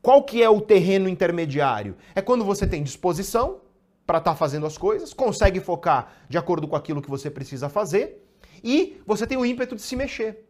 Qual 0.00 0.22
que 0.22 0.42
é 0.42 0.48
o 0.48 0.60
terreno 0.60 1.08
intermediário? 1.08 1.96
É 2.14 2.22
quando 2.22 2.44
você 2.44 2.66
tem 2.66 2.82
disposição 2.82 3.60
para 4.06 4.18
estar 4.18 4.30
tá 4.30 4.36
fazendo 4.36 4.64
as 4.64 4.78
coisas, 4.78 5.12
consegue 5.12 5.60
focar 5.60 6.12
de 6.28 6.38
acordo 6.38 6.66
com 6.66 6.76
aquilo 6.76 7.02
que 7.02 7.10
você 7.10 7.28
precisa 7.30 7.68
fazer 7.68 8.24
e 8.64 9.00
você 9.04 9.26
tem 9.26 9.36
o 9.36 9.44
ímpeto 9.44 9.74
de 9.74 9.82
se 9.82 9.94
mexer. 9.94 10.46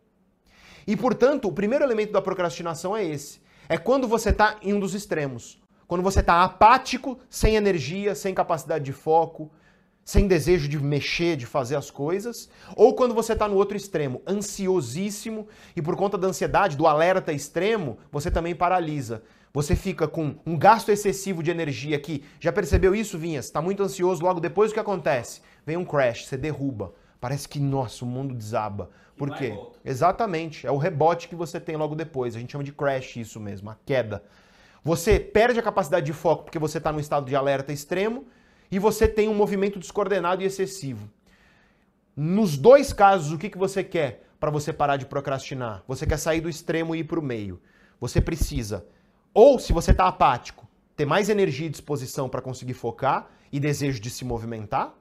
E, 0.86 0.97
portanto, 0.97 1.48
o 1.48 1.52
primeiro 1.52 1.85
elemento 1.85 2.12
da 2.12 2.23
procrastinação 2.23 2.97
é 2.97 3.05
esse 3.05 3.44
é 3.68 3.76
quando 3.76 4.06
você 4.06 4.30
está 4.30 4.56
em 4.62 4.72
um 4.72 4.80
dos 4.80 4.94
extremos. 4.94 5.60
Quando 5.86 6.02
você 6.02 6.20
está 6.20 6.43
apático, 6.43 7.18
sem 7.30 7.55
energia, 7.55 8.14
sem 8.14 8.34
capacidade 8.34 8.84
de 8.84 8.93
foco, 8.93 9.51
sem 10.05 10.28
desejo 10.28 10.68
de 10.68 10.78
mexer, 10.78 11.36
de 11.36 11.47
fazer 11.47 11.74
as 11.74 11.90
coisas, 11.90 12.48
ou 12.76 12.94
quando 12.94 13.14
você 13.14 13.32
está 13.32 13.48
no 13.48 13.56
outro 13.56 13.76
extremo, 13.76 14.22
ansiosíssimo 14.26 15.48
e 15.74 15.82
por 15.82 15.97
conta 15.97 16.16
da 16.16 16.28
ansiedade, 16.28 16.76
do 16.76 16.86
alerta 16.86 17.32
extremo, 17.32 17.98
você 18.10 18.30
também 18.30 18.55
paralisa. 18.55 19.22
Você 19.52 19.74
fica 19.74 20.06
com 20.06 20.36
um 20.44 20.56
gasto 20.56 20.90
excessivo 20.90 21.43
de 21.43 21.51
energia 21.51 21.98
que 21.98 22.22
já 22.38 22.52
percebeu 22.52 22.94
isso, 22.94 23.18
Vinhas? 23.18 23.47
Está 23.47 23.62
muito 23.62 23.82
ansioso, 23.82 24.22
logo 24.22 24.38
depois 24.38 24.70
o 24.70 24.74
que 24.74 24.80
acontece? 24.80 25.40
Vem 25.64 25.76
um 25.76 25.84
crash, 25.84 26.26
você 26.26 26.36
derruba. 26.36 26.94
Parece 27.20 27.48
que, 27.48 27.59
nossa, 27.59 28.05
o 28.05 28.09
mundo 28.09 28.34
desaba. 28.34 28.90
Por 29.16 29.34
quê? 29.34 29.59
Exatamente. 29.84 30.66
É 30.66 30.70
o 30.70 30.76
rebote 30.76 31.28
que 31.28 31.34
você 31.34 31.59
tem 31.59 31.76
logo 31.76 31.94
depois. 31.94 32.36
A 32.36 32.38
gente 32.38 32.52
chama 32.52 32.64
de 32.64 32.72
crash 32.72 33.16
isso 33.16 33.40
mesmo, 33.40 33.70
a 33.70 33.76
queda. 33.86 34.22
Você 34.84 35.18
perde 35.18 35.59
a 35.59 35.62
capacidade 35.62 36.06
de 36.06 36.12
foco 36.12 36.44
porque 36.44 36.59
você 36.59 36.78
está 36.78 36.93
no 36.93 37.01
estado 37.01 37.26
de 37.26 37.34
alerta 37.34 37.72
extremo 37.72 38.26
e 38.70 38.78
você 38.78 39.09
tem 39.09 39.28
um 39.28 39.34
movimento 39.34 39.78
descoordenado 39.78 40.43
e 40.43 40.47
excessivo. 40.47 41.10
Nos 42.14 42.56
dois 42.56 42.93
casos, 42.93 43.32
o 43.32 43.38
que, 43.38 43.51
que 43.51 43.59
você 43.59 43.82
quer 43.82 44.24
para 44.38 44.51
você 44.51 44.72
parar 44.72 44.97
de 44.97 45.06
procrastinar? 45.06 45.82
Você 45.88 46.06
quer 46.06 46.18
sair 46.18 46.40
do 46.40 46.48
extremo 46.48 46.94
e 46.94 47.01
ir 47.01 47.05
para 47.05 47.18
o 47.18 47.22
meio. 47.22 47.60
Você 48.01 48.20
precisa, 48.20 48.86
ou 49.32 49.59
se 49.59 49.72
você 49.72 49.90
está 49.90 50.06
apático, 50.06 50.68
ter 50.94 51.05
mais 51.05 51.28
energia 51.28 51.66
e 51.66 51.70
disposição 51.70 52.28
para 52.28 52.43
conseguir 52.43 52.74
focar 52.74 53.28
e 53.51 53.59
desejo 53.59 54.01
de 54.01 54.10
se 54.10 54.24
movimentar, 54.24 54.94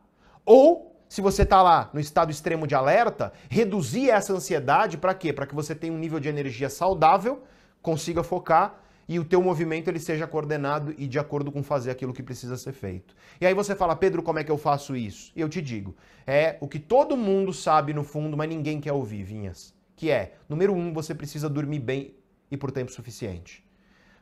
ou 0.45 0.94
se 1.07 1.21
você 1.21 1.43
está 1.43 1.61
lá 1.61 1.89
no 1.93 1.99
estado 1.99 2.31
extremo 2.31 2.65
de 2.67 2.75
alerta, 2.75 3.31
reduzir 3.49 4.09
essa 4.09 4.33
ansiedade 4.33 4.97
para 4.97 5.13
quê? 5.13 5.31
Para 5.31 5.45
que 5.45 5.55
você 5.55 5.75
tenha 5.75 5.93
um 5.93 5.97
nível 5.97 6.19
de 6.19 6.27
energia 6.27 6.69
saudável, 6.69 7.43
consiga 7.81 8.23
focar 8.23 8.81
e 9.07 9.19
o 9.19 9.25
teu 9.25 9.41
movimento 9.41 9.87
ele 9.87 9.99
seja 9.99 10.25
coordenado 10.25 10.93
e 10.97 11.07
de 11.07 11.19
acordo 11.19 11.51
com 11.51 11.61
fazer 11.61 11.91
aquilo 11.91 12.13
que 12.13 12.23
precisa 12.23 12.57
ser 12.57 12.73
feito. 12.73 13.15
E 13.39 13.45
aí 13.45 13.53
você 13.53 13.75
fala, 13.75 13.95
Pedro, 13.95 14.23
como 14.23 14.39
é 14.39 14.43
que 14.43 14.51
eu 14.51 14.57
faço 14.57 14.95
isso? 14.95 15.31
E 15.35 15.41
eu 15.41 15.47
te 15.47 15.61
digo, 15.61 15.95
é 16.25 16.57
o 16.59 16.67
que 16.67 16.79
todo 16.79 17.15
mundo 17.15 17.53
sabe 17.53 17.93
no 17.93 18.03
fundo, 18.03 18.35
mas 18.35 18.49
ninguém 18.49 18.81
quer 18.81 18.93
ouvir, 18.93 19.23
Vinhas. 19.23 19.73
Que 19.95 20.09
é, 20.09 20.33
número 20.49 20.73
um, 20.73 20.91
você 20.91 21.13
precisa 21.13 21.47
dormir 21.47 21.79
bem 21.79 22.15
e 22.49 22.57
por 22.57 22.71
tempo 22.71 22.91
suficiente. 22.91 23.63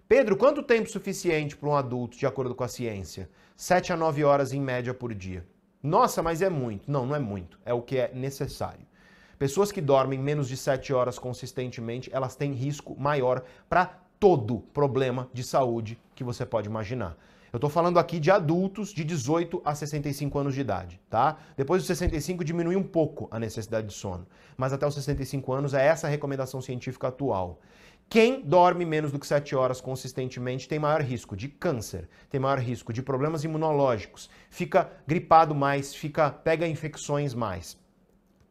Pedro, 0.08 0.36
quanto 0.36 0.62
tempo 0.62 0.90
suficiente 0.90 1.56
para 1.56 1.70
um 1.70 1.76
adulto, 1.76 2.18
de 2.18 2.26
acordo 2.26 2.54
com 2.54 2.64
a 2.64 2.68
ciência? 2.68 3.30
7 3.56 3.94
a 3.94 3.98
9 3.98 4.24
horas 4.24 4.52
em 4.52 4.60
média 4.60 4.94
por 4.94 5.14
dia. 5.14 5.46
Nossa, 5.84 6.24
mas 6.24 6.42
é 6.42 6.50
muito. 6.50 6.90
Não, 6.90 7.06
não 7.06 7.14
é 7.14 7.20
muito. 7.20 7.60
É 7.66 7.74
o 7.74 7.82
que 7.82 7.98
é 7.98 8.12
necessário. 8.14 8.88
Pessoas 9.38 9.70
que 9.70 9.82
dormem 9.82 10.18
menos 10.18 10.48
de 10.48 10.56
7 10.56 10.94
horas 10.94 11.20
consistentemente, 11.20 12.10
elas 12.14 12.38
têm 12.38 12.54
risco 12.54 12.96
maior 12.98 13.44
para 13.68 14.00
todo 14.18 14.60
problema 14.74 15.30
de 15.34 15.44
saúde 15.44 16.00
que 16.16 16.24
você 16.24 16.46
pode 16.46 16.70
imaginar. 16.70 17.18
Eu 17.52 17.58
estou 17.58 17.70
falando 17.70 18.00
aqui 18.00 18.20
de 18.20 18.32
adultos 18.32 18.94
de 18.94 19.04
18 19.04 19.62
a 19.66 19.76
65 19.76 20.40
anos 20.40 20.56
de 20.56 20.62
idade, 20.62 21.00
tá? 21.10 21.38
Depois 21.58 21.82
dos 21.82 21.88
65 21.88 22.44
diminui 22.44 22.76
um 22.76 22.82
pouco 22.82 23.28
a 23.30 23.38
necessidade 23.38 23.88
de 23.88 23.94
sono, 23.94 24.26
mas 24.56 24.72
até 24.74 24.88
os 24.88 24.96
65 24.96 25.52
anos 25.54 25.74
é 25.74 25.86
essa 25.86 26.08
a 26.08 26.10
recomendação 26.10 26.62
científica 26.62 27.10
atual. 27.10 27.60
Quem 28.10 28.42
dorme 28.42 28.86
menos 28.86 29.12
do 29.12 29.20
que 29.20 29.26
7 29.26 29.56
horas 29.56 29.82
consistentemente 29.82 30.68
tem 30.68 30.78
maior 30.78 31.02
risco 31.02 31.36
de 31.36 31.48
câncer, 31.48 32.08
tem 32.30 32.40
maior 32.40 32.60
risco 32.60 32.94
de 32.94 33.02
problemas 33.02 33.44
imunológicos, 33.44 34.30
fica 34.50 34.92
gripado 35.08 35.56
mais, 35.56 35.96
fica 35.96 36.30
pega 36.30 36.68
infecções 36.68 37.34
mais. 37.34 37.78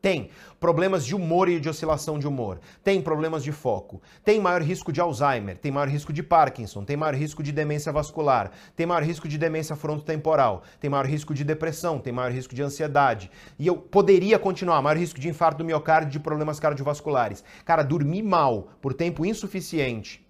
Tem 0.02 0.30
problemas 0.58 1.06
de 1.06 1.14
humor 1.14 1.48
e 1.48 1.60
de 1.60 1.68
oscilação 1.68 2.18
de 2.18 2.26
humor. 2.26 2.58
Tem 2.82 3.00
problemas 3.00 3.44
de 3.44 3.52
foco. 3.52 4.02
Tem 4.24 4.40
maior 4.40 4.60
risco 4.60 4.92
de 4.92 5.00
Alzheimer. 5.00 5.56
Tem 5.56 5.70
maior 5.70 5.88
risco 5.88 6.12
de 6.12 6.24
Parkinson. 6.24 6.84
Tem 6.84 6.96
maior 6.96 7.14
risco 7.14 7.40
de 7.40 7.52
demência 7.52 7.92
vascular. 7.92 8.50
Tem 8.74 8.84
maior 8.84 9.04
risco 9.04 9.28
de 9.28 9.38
demência 9.38 9.76
frontotemporal. 9.76 10.64
Tem 10.80 10.90
maior 10.90 11.06
risco 11.06 11.32
de 11.32 11.44
depressão. 11.44 12.00
Tem 12.00 12.12
maior 12.12 12.32
risco 12.32 12.52
de 12.52 12.62
ansiedade. 12.62 13.30
E 13.56 13.64
eu 13.64 13.76
poderia 13.76 14.40
continuar. 14.40 14.82
Maior 14.82 14.98
risco 14.98 15.20
de 15.20 15.28
infarto 15.28 15.58
do 15.58 15.64
miocárdio, 15.64 16.10
de 16.10 16.18
problemas 16.18 16.58
cardiovasculares. 16.58 17.44
Cara, 17.64 17.84
dormir 17.84 18.22
mal 18.22 18.70
por 18.80 18.92
tempo 18.92 19.24
insuficiente 19.24 20.26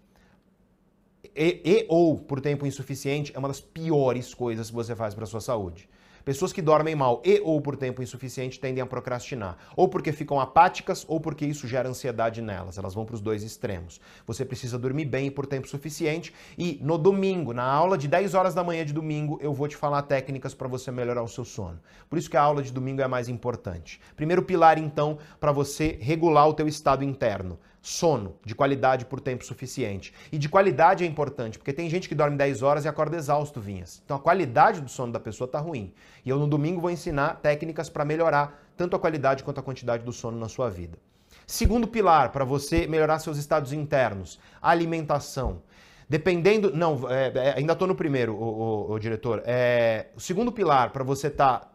e, 1.35 1.62
e 1.65 1.86
ou 1.89 2.19
por 2.19 2.40
tempo 2.43 2.66
insuficiente 2.66 3.32
é 3.35 3.39
uma 3.39 3.49
das 3.49 3.61
piores 3.61 4.35
coisas 4.35 4.69
que 4.69 4.74
você 4.74 4.94
faz 4.94 5.15
para 5.15 5.24
sua 5.24 5.40
saúde. 5.40 5.89
Pessoas 6.24 6.53
que 6.53 6.62
dormem 6.62 6.94
mal 6.94 7.20
e 7.24 7.40
ou 7.40 7.61
por 7.61 7.77
tempo 7.77 8.03
insuficiente 8.03 8.61
tendem 8.61 8.82
a 8.82 8.86
procrastinar, 8.86 9.57
ou 9.77 9.89
porque 9.89 10.12
ficam 10.12 10.39
apáticas 10.39 11.05
ou 11.09 11.20
porque 11.20 11.44
isso 11.44 11.66
gera 11.66 11.89
ansiedade 11.89 12.40
nelas. 12.40 12.78
Elas 12.78 12.94
vão 12.94 13.05
para 13.05 13.15
os 13.15 13.20
dois 13.20 13.43
extremos. 13.43 14.01
Você 14.27 14.44
precisa 14.44 14.78
dormir 14.78 15.07
bem 15.07 15.31
por 15.31 15.47
tempo 15.47 15.69
suficiente 15.69 16.32
e 16.57 16.78
no 16.81 16.97
domingo, 16.97 17.53
na 17.53 17.65
aula 17.65 17.99
de 17.99 18.07
10 18.07 18.35
horas 18.35 18.55
da 18.55 18.62
manhã 18.62 18.85
de 18.85 18.93
domingo, 18.93 19.39
eu 19.43 19.53
vou 19.53 19.66
te 19.66 19.77
falar 19.77 20.03
técnicas 20.03 20.55
para 20.55 20.69
você 20.69 20.90
melhorar 20.90 21.23
o 21.23 21.28
seu 21.28 21.44
sono. 21.44 21.81
Por 22.09 22.19
isso 22.19 22.31
que 22.31 22.36
a 22.36 22.43
aula 22.43 22.62
de 22.62 22.73
domingo 22.73 23.03
é 23.03 23.09
mais 23.09 23.28
importante. 23.28 24.01
Primeiro 24.15 24.43
pilar 24.43 24.78
então 24.78 25.19
para 25.40 25.51
você 25.51 25.99
regular 26.01 26.49
o 26.49 26.55
teu 26.55 26.69
estado 26.69 27.03
interno 27.03 27.59
sono 27.82 28.36
de 28.44 28.54
qualidade 28.54 29.04
por 29.04 29.20
tempo 29.20 29.44
suficiente. 29.44 30.14
E 30.30 30.38
de 30.38 30.48
qualidade 30.48 31.02
é 31.02 31.06
importante, 31.06 31.59
porque 31.59 31.72
tem 31.72 31.90
gente 31.90 32.09
que 32.09 32.14
dorme 32.14 32.36
10 32.36 32.62
horas 32.62 32.84
e 32.84 32.88
acorda 32.88 33.16
exausto, 33.16 33.60
Vinhas. 33.60 34.00
Então 34.04 34.16
a 34.16 34.20
qualidade 34.20 34.80
do 34.80 34.88
sono 34.88 35.12
da 35.12 35.18
pessoa 35.18 35.46
está 35.46 35.59
ruim. 35.59 35.92
E 36.24 36.30
eu 36.30 36.38
no 36.38 36.46
domingo 36.46 36.80
vou 36.80 36.90
ensinar 36.90 37.40
técnicas 37.42 37.90
para 37.90 38.04
melhorar 38.04 38.62
tanto 38.76 38.94
a 38.94 38.98
qualidade 39.00 39.42
quanto 39.42 39.59
a 39.59 39.62
quantidade 39.62 40.04
do 40.04 40.12
sono 40.12 40.38
na 40.38 40.48
sua 40.48 40.70
vida. 40.70 40.96
Segundo 41.44 41.88
pilar 41.88 42.30
para 42.30 42.44
você 42.44 42.86
melhorar 42.86 43.18
seus 43.18 43.36
estados 43.36 43.72
internos, 43.72 44.38
alimentação. 44.60 45.60
Dependendo. 46.09 46.74
Não, 46.76 47.10
é, 47.10 47.32
é, 47.34 47.54
ainda 47.56 47.72
estou 47.72 47.88
no 47.88 47.96
primeiro, 47.96 48.34
o, 48.34 48.90
o, 48.90 48.92
o 48.92 48.98
diretor. 48.98 49.42
É, 49.44 50.06
o 50.14 50.20
segundo 50.20 50.52
pilar 50.52 50.90
para 50.90 51.02
você 51.02 51.26
estar 51.26 51.59
tá 51.59 51.72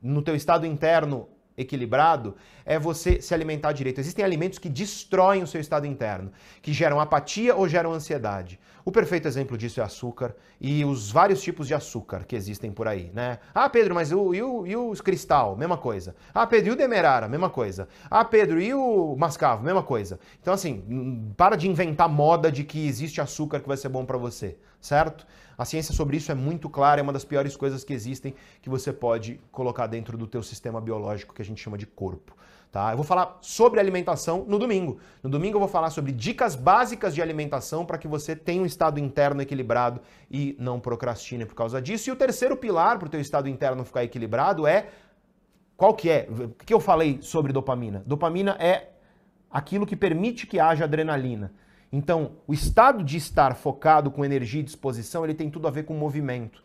no 0.00 0.22
teu 0.22 0.34
estado 0.34 0.64
interno 0.66 1.28
equilibrado 1.56 2.36
é 2.64 2.78
você 2.78 3.20
se 3.20 3.34
alimentar 3.34 3.72
direito. 3.72 4.00
Existem 4.00 4.24
alimentos 4.24 4.58
que 4.58 4.68
destroem 4.68 5.42
o 5.42 5.46
seu 5.46 5.60
estado 5.60 5.86
interno, 5.86 6.32
que 6.60 6.72
geram 6.72 7.00
apatia 7.00 7.54
ou 7.54 7.68
geram 7.68 7.92
ansiedade. 7.92 8.58
O 8.84 8.90
perfeito 8.90 9.28
exemplo 9.28 9.56
disso 9.56 9.80
é 9.80 9.84
açúcar 9.84 10.34
e 10.60 10.84
os 10.84 11.10
vários 11.10 11.40
tipos 11.40 11.68
de 11.68 11.74
açúcar 11.74 12.24
que 12.24 12.34
existem 12.34 12.72
por 12.72 12.88
aí, 12.88 13.12
né? 13.14 13.38
Ah, 13.54 13.68
Pedro, 13.68 13.94
mas 13.94 14.10
o, 14.10 14.34
e, 14.34 14.42
o, 14.42 14.66
e 14.66 14.74
o 14.74 14.92
cristal? 14.94 15.56
Mesma 15.56 15.76
coisa. 15.76 16.16
Ah, 16.34 16.46
Pedro, 16.46 16.70
e 16.70 16.72
o 16.72 16.76
demerara? 16.76 17.28
Mesma 17.28 17.48
coisa. 17.48 17.88
Ah, 18.10 18.24
Pedro, 18.24 18.60
e 18.60 18.74
o 18.74 19.14
mascavo? 19.16 19.62
Mesma 19.62 19.84
coisa. 19.84 20.18
Então, 20.40 20.52
assim, 20.52 21.32
para 21.36 21.54
de 21.54 21.68
inventar 21.68 22.08
moda 22.08 22.50
de 22.50 22.64
que 22.64 22.86
existe 22.86 23.20
açúcar 23.20 23.60
que 23.60 23.68
vai 23.68 23.76
ser 23.76 23.88
bom 23.88 24.04
para 24.04 24.18
você, 24.18 24.56
certo? 24.82 25.26
A 25.56 25.64
ciência 25.64 25.94
sobre 25.94 26.16
isso 26.16 26.32
é 26.32 26.34
muito 26.34 26.68
clara, 26.68 27.00
é 27.00 27.02
uma 27.02 27.12
das 27.12 27.24
piores 27.24 27.56
coisas 27.56 27.84
que 27.84 27.92
existem 27.92 28.34
que 28.60 28.68
você 28.68 28.92
pode 28.92 29.40
colocar 29.52 29.86
dentro 29.86 30.18
do 30.18 30.26
teu 30.26 30.42
sistema 30.42 30.80
biológico 30.80 31.32
que 31.32 31.40
a 31.40 31.44
gente 31.44 31.62
chama 31.62 31.78
de 31.78 31.86
corpo. 31.86 32.36
Tá? 32.70 32.90
Eu 32.90 32.96
vou 32.96 33.04
falar 33.04 33.38
sobre 33.42 33.78
alimentação 33.78 34.46
no 34.48 34.58
domingo. 34.58 34.98
No 35.22 35.28
domingo 35.28 35.56
eu 35.56 35.60
vou 35.60 35.68
falar 35.68 35.90
sobre 35.90 36.10
dicas 36.10 36.56
básicas 36.56 37.14
de 37.14 37.20
alimentação 37.20 37.84
para 37.84 37.98
que 37.98 38.08
você 38.08 38.34
tenha 38.34 38.62
um 38.62 38.66
estado 38.66 38.98
interno 38.98 39.42
equilibrado 39.42 40.00
e 40.30 40.56
não 40.58 40.80
procrastine 40.80 41.44
por 41.44 41.54
causa 41.54 41.82
disso. 41.82 42.08
E 42.08 42.12
o 42.12 42.16
terceiro 42.16 42.56
pilar 42.56 42.98
para 42.98 43.06
o 43.06 43.10
teu 43.10 43.20
estado 43.20 43.46
interno 43.46 43.84
ficar 43.84 44.04
equilibrado 44.04 44.66
é 44.66 44.88
qual 45.76 45.94
que 45.94 46.08
é? 46.08 46.26
O 46.30 46.48
que 46.64 46.72
eu 46.72 46.80
falei 46.80 47.18
sobre 47.20 47.52
dopamina? 47.52 48.02
Dopamina 48.06 48.56
é 48.58 48.88
aquilo 49.50 49.86
que 49.86 49.94
permite 49.94 50.46
que 50.46 50.58
haja 50.58 50.84
adrenalina. 50.84 51.52
Então, 51.92 52.32
o 52.46 52.54
estado 52.54 53.04
de 53.04 53.18
estar 53.18 53.54
focado 53.54 54.10
com 54.10 54.24
energia 54.24 54.60
e 54.60 54.64
disposição, 54.64 55.24
ele 55.24 55.34
tem 55.34 55.50
tudo 55.50 55.68
a 55.68 55.70
ver 55.70 55.84
com 55.84 55.92
movimento. 55.92 56.64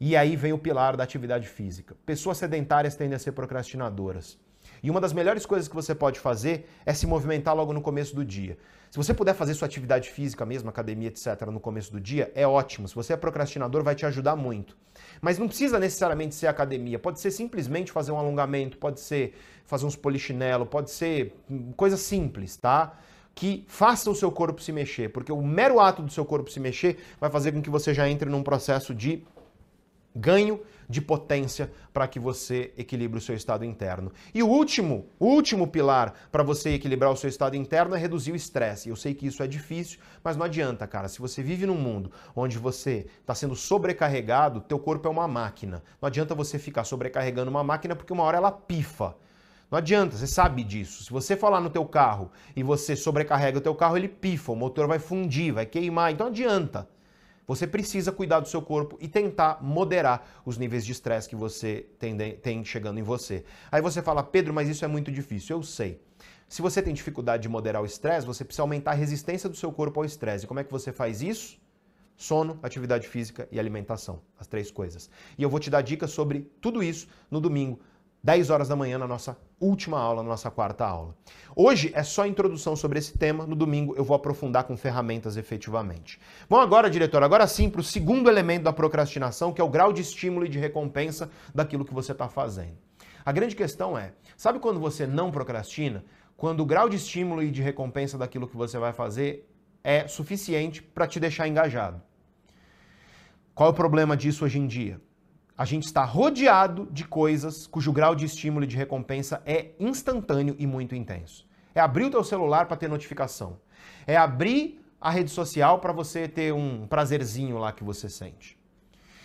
E 0.00 0.16
aí 0.16 0.34
vem 0.34 0.52
o 0.52 0.58
pilar 0.58 0.96
da 0.96 1.04
atividade 1.04 1.46
física. 1.46 1.96
Pessoas 2.04 2.38
sedentárias 2.38 2.96
tendem 2.96 3.14
a 3.14 3.18
ser 3.18 3.32
procrastinadoras. 3.32 4.38
E 4.82 4.90
uma 4.90 5.00
das 5.00 5.12
melhores 5.12 5.46
coisas 5.46 5.68
que 5.68 5.74
você 5.74 5.94
pode 5.94 6.18
fazer 6.18 6.68
é 6.84 6.92
se 6.92 7.06
movimentar 7.06 7.54
logo 7.54 7.72
no 7.72 7.80
começo 7.80 8.14
do 8.14 8.24
dia. 8.24 8.58
Se 8.90 8.96
você 8.96 9.14
puder 9.14 9.34
fazer 9.34 9.54
sua 9.54 9.66
atividade 9.66 10.10
física 10.10 10.44
mesmo, 10.44 10.68
academia, 10.68 11.08
etc., 11.08 11.42
no 11.46 11.60
começo 11.60 11.92
do 11.92 12.00
dia, 12.00 12.32
é 12.34 12.46
ótimo. 12.46 12.88
Se 12.88 12.94
você 12.94 13.12
é 13.12 13.16
procrastinador, 13.16 13.82
vai 13.82 13.94
te 13.94 14.04
ajudar 14.04 14.36
muito. 14.36 14.76
Mas 15.20 15.38
não 15.38 15.46
precisa 15.48 15.78
necessariamente 15.78 16.34
ser 16.34 16.46
academia. 16.46 16.98
Pode 16.98 17.20
ser 17.20 17.30
simplesmente 17.30 17.92
fazer 17.92 18.12
um 18.12 18.18
alongamento, 18.18 18.78
pode 18.78 19.00
ser 19.00 19.34
fazer 19.64 19.86
uns 19.86 19.96
polichinelo, 19.96 20.66
pode 20.66 20.90
ser 20.90 21.34
coisa 21.76 21.96
simples, 21.96 22.56
tá? 22.56 22.98
Que 23.36 23.66
faça 23.68 24.10
o 24.10 24.14
seu 24.14 24.32
corpo 24.32 24.62
se 24.62 24.72
mexer, 24.72 25.10
porque 25.10 25.30
o 25.30 25.42
mero 25.42 25.78
ato 25.78 26.02
do 26.02 26.10
seu 26.10 26.24
corpo 26.24 26.50
se 26.50 26.58
mexer 26.58 26.96
vai 27.20 27.30
fazer 27.30 27.52
com 27.52 27.60
que 27.60 27.68
você 27.68 27.92
já 27.92 28.08
entre 28.08 28.30
num 28.30 28.42
processo 28.42 28.94
de 28.94 29.22
ganho 30.14 30.58
de 30.88 31.02
potência 31.02 31.70
para 31.92 32.08
que 32.08 32.18
você 32.18 32.72
equilibre 32.78 33.18
o 33.18 33.20
seu 33.20 33.34
estado 33.34 33.62
interno. 33.62 34.10
E 34.32 34.42
o 34.42 34.48
último, 34.48 35.06
último 35.20 35.66
pilar 35.66 36.14
para 36.32 36.42
você 36.42 36.70
equilibrar 36.70 37.12
o 37.12 37.16
seu 37.16 37.28
estado 37.28 37.56
interno 37.56 37.94
é 37.94 37.98
reduzir 37.98 38.32
o 38.32 38.36
estresse. 38.36 38.88
Eu 38.88 38.96
sei 38.96 39.12
que 39.12 39.26
isso 39.26 39.42
é 39.42 39.46
difícil, 39.46 39.98
mas 40.24 40.34
não 40.34 40.46
adianta, 40.46 40.86
cara. 40.86 41.06
Se 41.06 41.18
você 41.18 41.42
vive 41.42 41.66
num 41.66 41.76
mundo 41.76 42.10
onde 42.34 42.56
você 42.56 43.06
está 43.20 43.34
sendo 43.34 43.54
sobrecarregado, 43.54 44.62
teu 44.62 44.78
corpo 44.78 45.08
é 45.08 45.10
uma 45.10 45.28
máquina. 45.28 45.82
Não 46.00 46.06
adianta 46.06 46.34
você 46.34 46.58
ficar 46.58 46.84
sobrecarregando 46.84 47.50
uma 47.50 47.64
máquina 47.64 47.94
porque 47.94 48.14
uma 48.14 48.22
hora 48.22 48.38
ela 48.38 48.50
pifa. 48.50 49.14
Não 49.70 49.78
adianta, 49.78 50.16
você 50.16 50.26
sabe 50.26 50.62
disso. 50.62 51.04
Se 51.04 51.10
você 51.10 51.36
falar 51.36 51.60
no 51.60 51.70
teu 51.70 51.84
carro 51.84 52.30
e 52.54 52.62
você 52.62 52.94
sobrecarrega 52.94 53.58
o 53.58 53.60
teu 53.60 53.74
carro, 53.74 53.96
ele 53.96 54.08
pifa, 54.08 54.52
o 54.52 54.56
motor 54.56 54.86
vai 54.86 54.98
fundir, 54.98 55.52
vai 55.52 55.66
queimar, 55.66 56.12
então 56.12 56.28
adianta. 56.28 56.88
Você 57.46 57.66
precisa 57.66 58.10
cuidar 58.10 58.40
do 58.40 58.48
seu 58.48 58.60
corpo 58.60 58.96
e 59.00 59.06
tentar 59.06 59.62
moderar 59.62 60.42
os 60.44 60.58
níveis 60.58 60.84
de 60.84 60.92
estresse 60.92 61.28
que 61.28 61.36
você 61.36 61.86
tem, 61.98 62.16
tem 62.36 62.64
chegando 62.64 62.98
em 62.98 63.02
você. 63.02 63.44
Aí 63.70 63.80
você 63.80 64.02
fala, 64.02 64.22
Pedro, 64.22 64.52
mas 64.52 64.68
isso 64.68 64.84
é 64.84 64.88
muito 64.88 65.12
difícil. 65.12 65.56
Eu 65.56 65.62
sei. 65.62 66.00
Se 66.48 66.60
você 66.60 66.82
tem 66.82 66.94
dificuldade 66.94 67.42
de 67.42 67.48
moderar 67.48 67.82
o 67.82 67.86
estresse, 67.86 68.26
você 68.26 68.44
precisa 68.44 68.62
aumentar 68.62 68.92
a 68.92 68.94
resistência 68.94 69.48
do 69.48 69.56
seu 69.56 69.70
corpo 69.72 70.00
ao 70.00 70.06
estresse. 70.06 70.44
E 70.44 70.48
como 70.48 70.58
é 70.58 70.64
que 70.64 70.72
você 70.72 70.92
faz 70.92 71.22
isso? 71.22 71.58
Sono, 72.16 72.58
atividade 72.62 73.06
física 73.06 73.48
e 73.52 73.60
alimentação. 73.60 74.20
As 74.38 74.46
três 74.46 74.70
coisas. 74.70 75.08
E 75.38 75.42
eu 75.42 75.50
vou 75.50 75.60
te 75.60 75.70
dar 75.70 75.82
dicas 75.82 76.10
sobre 76.10 76.50
tudo 76.60 76.82
isso 76.82 77.06
no 77.30 77.40
domingo 77.40 77.78
10 78.26 78.50
horas 78.50 78.66
da 78.66 78.74
manhã 78.74 78.98
na 78.98 79.06
nossa 79.06 79.38
última 79.60 80.00
aula, 80.00 80.20
na 80.20 80.30
nossa 80.30 80.50
quarta 80.50 80.84
aula. 80.84 81.14
Hoje 81.54 81.92
é 81.94 82.02
só 82.02 82.26
introdução 82.26 82.74
sobre 82.74 82.98
esse 82.98 83.16
tema, 83.16 83.46
no 83.46 83.54
domingo 83.54 83.94
eu 83.96 84.02
vou 84.02 84.16
aprofundar 84.16 84.64
com 84.64 84.76
ferramentas 84.76 85.36
efetivamente. 85.36 86.18
Vamos 86.48 86.66
agora, 86.66 86.90
diretor, 86.90 87.22
agora 87.22 87.46
sim 87.46 87.70
para 87.70 87.80
o 87.80 87.84
segundo 87.84 88.28
elemento 88.28 88.64
da 88.64 88.72
procrastinação, 88.72 89.52
que 89.52 89.60
é 89.60 89.64
o 89.64 89.68
grau 89.68 89.92
de 89.92 90.02
estímulo 90.02 90.44
e 90.44 90.48
de 90.48 90.58
recompensa 90.58 91.30
daquilo 91.54 91.84
que 91.84 91.94
você 91.94 92.10
está 92.10 92.28
fazendo. 92.28 92.76
A 93.24 93.30
grande 93.30 93.54
questão 93.54 93.96
é, 93.96 94.12
sabe 94.36 94.58
quando 94.58 94.80
você 94.80 95.06
não 95.06 95.30
procrastina? 95.30 96.04
Quando 96.36 96.64
o 96.64 96.66
grau 96.66 96.88
de 96.88 96.96
estímulo 96.96 97.44
e 97.44 97.50
de 97.52 97.62
recompensa 97.62 98.18
daquilo 98.18 98.48
que 98.48 98.56
você 98.56 98.76
vai 98.76 98.92
fazer 98.92 99.48
é 99.84 100.08
suficiente 100.08 100.82
para 100.82 101.06
te 101.06 101.20
deixar 101.20 101.46
engajado. 101.46 102.02
Qual 103.54 103.68
é 103.68 103.72
o 103.72 103.74
problema 103.74 104.16
disso 104.16 104.44
hoje 104.44 104.58
em 104.58 104.66
dia? 104.66 105.00
A 105.56 105.64
gente 105.64 105.84
está 105.84 106.04
rodeado 106.04 106.86
de 106.90 107.04
coisas 107.04 107.66
cujo 107.66 107.92
grau 107.92 108.14
de 108.14 108.26
estímulo 108.26 108.64
e 108.64 108.68
de 108.68 108.76
recompensa 108.76 109.42
é 109.46 109.70
instantâneo 109.80 110.54
e 110.58 110.66
muito 110.66 110.94
intenso. 110.94 111.46
É 111.74 111.80
abrir 111.80 112.04
o 112.04 112.10
teu 112.10 112.22
celular 112.22 112.66
para 112.66 112.76
ter 112.76 112.88
notificação. 112.88 113.58
É 114.06 114.16
abrir 114.16 114.84
a 115.00 115.10
rede 115.10 115.30
social 115.30 115.78
para 115.78 115.92
você 115.92 116.28
ter 116.28 116.52
um 116.52 116.86
prazerzinho 116.86 117.58
lá 117.58 117.72
que 117.72 117.84
você 117.84 118.08
sente. 118.08 118.58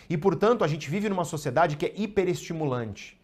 E 0.08 0.16
portanto, 0.16 0.64
a 0.64 0.68
gente 0.68 0.88
vive 0.88 1.08
numa 1.08 1.24
sociedade 1.24 1.76
que 1.76 1.86
é 1.86 1.92
hiperestimulante. 1.94 3.20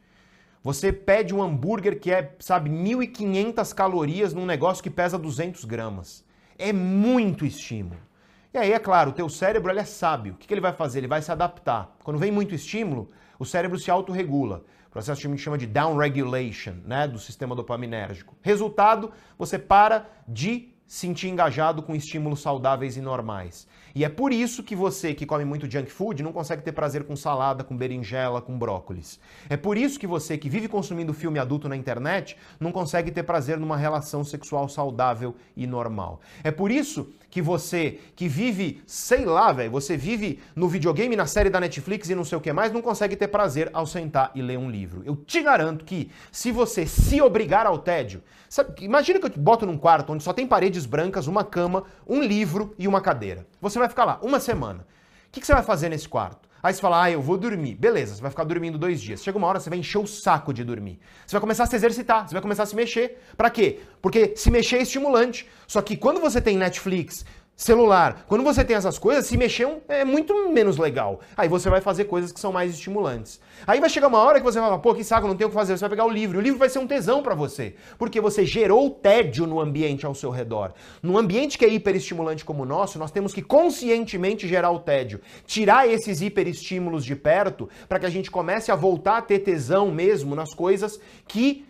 Você 0.62 0.92
pede 0.92 1.34
um 1.34 1.42
hambúrguer 1.42 1.98
que 1.98 2.10
é, 2.10 2.34
sabe, 2.40 2.68
1.500 2.68 3.74
calorias 3.74 4.34
num 4.34 4.44
negócio 4.44 4.82
que 4.82 4.90
pesa 4.90 5.18
200 5.18 5.64
gramas. 5.64 6.24
É 6.58 6.72
muito 6.72 7.46
estímulo. 7.46 8.07
E 8.52 8.56
aí, 8.56 8.72
é 8.72 8.78
claro, 8.78 9.10
o 9.10 9.12
teu 9.12 9.28
cérebro 9.28 9.70
ele 9.70 9.80
é 9.80 9.84
sábio. 9.84 10.32
O 10.32 10.36
que, 10.36 10.46
que 10.46 10.54
ele 10.54 10.60
vai 10.60 10.72
fazer? 10.72 11.00
Ele 11.00 11.06
vai 11.06 11.20
se 11.20 11.30
adaptar. 11.30 11.94
Quando 12.02 12.18
vem 12.18 12.32
muito 12.32 12.54
estímulo, 12.54 13.10
o 13.38 13.44
cérebro 13.44 13.78
se 13.78 13.90
autorregula. 13.90 14.64
O 14.86 14.90
processo 14.90 15.20
que 15.20 15.26
a 15.26 15.30
gente 15.30 15.42
chama 15.42 15.58
de 15.58 15.66
downregulation, 15.66 16.76
né, 16.84 17.06
do 17.06 17.18
sistema 17.18 17.54
dopaminérgico. 17.54 18.34
Resultado, 18.40 19.12
você 19.36 19.58
para 19.58 20.08
de 20.26 20.72
sentir 20.88 21.28
engajado 21.28 21.82
com 21.82 21.94
estímulos 21.94 22.40
saudáveis 22.40 22.96
e 22.96 23.02
normais. 23.02 23.68
E 23.94 24.04
é 24.04 24.08
por 24.08 24.32
isso 24.32 24.62
que 24.62 24.74
você 24.74 25.12
que 25.12 25.26
come 25.26 25.44
muito 25.44 25.70
junk 25.70 25.90
food 25.90 26.22
não 26.22 26.32
consegue 26.32 26.62
ter 26.62 26.72
prazer 26.72 27.04
com 27.04 27.14
salada, 27.14 27.62
com 27.62 27.76
berinjela, 27.76 28.40
com 28.40 28.58
brócolis. 28.58 29.20
É 29.50 29.56
por 29.56 29.76
isso 29.76 30.00
que 30.00 30.06
você 30.06 30.38
que 30.38 30.48
vive 30.48 30.66
consumindo 30.66 31.12
filme 31.12 31.38
adulto 31.38 31.68
na 31.68 31.76
internet 31.76 32.38
não 32.58 32.72
consegue 32.72 33.10
ter 33.10 33.22
prazer 33.22 33.58
numa 33.58 33.76
relação 33.76 34.24
sexual 34.24 34.66
saudável 34.66 35.36
e 35.54 35.66
normal. 35.66 36.22
É 36.42 36.50
por 36.50 36.70
isso 36.70 37.12
que 37.30 37.42
você 37.42 38.00
que 38.16 38.26
vive, 38.26 38.82
sei 38.86 39.24
lá, 39.24 39.52
velho, 39.52 39.70
você 39.70 39.96
vive 39.96 40.40
no 40.56 40.68
videogame, 40.68 41.14
na 41.14 41.26
série 41.26 41.50
da 41.50 41.60
Netflix 41.60 42.08
e 42.08 42.14
não 42.14 42.24
sei 42.24 42.38
o 42.38 42.40
que 42.40 42.52
mais, 42.52 42.72
não 42.72 42.80
consegue 42.80 43.16
ter 43.16 43.28
prazer 43.28 43.70
ao 43.72 43.86
sentar 43.86 44.30
e 44.34 44.42
ler 44.42 44.58
um 44.58 44.70
livro. 44.70 45.02
Eu 45.04 45.16
te 45.16 45.42
garanto 45.42 45.84
que 45.84 46.10
se 46.32 46.50
você 46.50 46.86
se 46.86 47.20
obrigar 47.20 47.66
ao 47.66 47.78
tédio, 47.78 48.22
sabe, 48.48 48.84
imagina 48.84 49.18
que 49.18 49.26
eu 49.26 49.30
te 49.30 49.38
boto 49.38 49.66
num 49.66 49.76
quarto 49.76 50.12
onde 50.12 50.22
só 50.22 50.32
tem 50.32 50.46
paredes 50.46 50.86
brancas, 50.86 51.26
uma 51.26 51.44
cama, 51.44 51.84
um 52.06 52.22
livro 52.22 52.74
e 52.78 52.88
uma 52.88 53.00
cadeira. 53.00 53.46
Você 53.60 53.78
vai 53.78 53.88
ficar 53.88 54.04
lá 54.04 54.18
uma 54.22 54.40
semana. 54.40 54.86
O 55.28 55.30
que, 55.30 55.40
que 55.40 55.46
você 55.46 55.52
vai 55.52 55.62
fazer 55.62 55.90
nesse 55.90 56.08
quarto? 56.08 56.47
Aí 56.62 56.72
você 56.74 56.80
fala, 56.80 57.04
ah, 57.04 57.10
eu 57.10 57.22
vou 57.22 57.36
dormir. 57.36 57.74
Beleza, 57.74 58.14
você 58.14 58.22
vai 58.22 58.30
ficar 58.30 58.44
dormindo 58.44 58.78
dois 58.78 59.00
dias. 59.00 59.22
Chega 59.22 59.38
uma 59.38 59.46
hora, 59.46 59.60
você 59.60 59.70
vai 59.70 59.78
encher 59.78 59.98
o 59.98 60.06
saco 60.06 60.52
de 60.52 60.64
dormir. 60.64 60.98
Você 61.26 61.32
vai 61.32 61.40
começar 61.40 61.64
a 61.64 61.66
se 61.66 61.76
exercitar, 61.76 62.28
você 62.28 62.32
vai 62.32 62.42
começar 62.42 62.64
a 62.64 62.66
se 62.66 62.74
mexer. 62.74 63.20
Para 63.36 63.50
quê? 63.50 63.80
Porque 64.02 64.34
se 64.36 64.50
mexer 64.50 64.76
é 64.76 64.82
estimulante. 64.82 65.48
Só 65.66 65.80
que 65.80 65.96
quando 65.96 66.20
você 66.20 66.40
tem 66.40 66.56
Netflix, 66.56 67.24
celular. 67.58 68.24
Quando 68.28 68.44
você 68.44 68.64
tem 68.64 68.76
essas 68.76 69.00
coisas, 69.00 69.26
se 69.26 69.36
mexer 69.36 69.68
é 69.88 70.04
muito 70.04 70.48
menos 70.48 70.78
legal. 70.78 71.18
Aí 71.36 71.48
você 71.48 71.68
vai 71.68 71.80
fazer 71.80 72.04
coisas 72.04 72.30
que 72.30 72.38
são 72.38 72.52
mais 72.52 72.72
estimulantes. 72.72 73.40
Aí 73.66 73.80
vai 73.80 73.90
chegar 73.90 74.06
uma 74.06 74.20
hora 74.20 74.38
que 74.38 74.44
você 74.44 74.60
vai 74.60 74.68
falar, 74.68 74.80
pô, 74.80 74.94
que 74.94 75.02
saco, 75.02 75.26
não 75.26 75.36
tenho 75.36 75.48
o 75.48 75.50
que 75.50 75.58
fazer. 75.58 75.76
Você 75.76 75.80
vai 75.80 75.90
pegar 75.90 76.06
o 76.06 76.08
livro. 76.08 76.38
O 76.38 76.40
livro 76.40 76.56
vai 76.56 76.68
ser 76.68 76.78
um 76.78 76.86
tesão 76.86 77.20
para 77.20 77.34
você. 77.34 77.74
Porque 77.98 78.20
você 78.20 78.46
gerou 78.46 78.88
tédio 78.88 79.44
no 79.44 79.60
ambiente 79.60 80.06
ao 80.06 80.14
seu 80.14 80.30
redor. 80.30 80.72
Num 81.02 81.18
ambiente 81.18 81.58
que 81.58 81.64
é 81.64 81.68
hiperestimulante 81.68 82.44
como 82.44 82.62
o 82.62 82.66
nosso, 82.66 82.96
nós 82.96 83.10
temos 83.10 83.34
que 83.34 83.42
conscientemente 83.42 84.46
gerar 84.46 84.70
o 84.70 84.78
tédio. 84.78 85.20
Tirar 85.44 85.88
esses 85.88 86.22
hiperestímulos 86.22 87.04
de 87.04 87.16
perto 87.16 87.68
para 87.88 87.98
que 87.98 88.06
a 88.06 88.10
gente 88.10 88.30
comece 88.30 88.70
a 88.70 88.76
voltar 88.76 89.16
a 89.16 89.22
ter 89.22 89.40
tesão 89.40 89.90
mesmo 89.90 90.36
nas 90.36 90.54
coisas 90.54 91.00
que, 91.26 91.66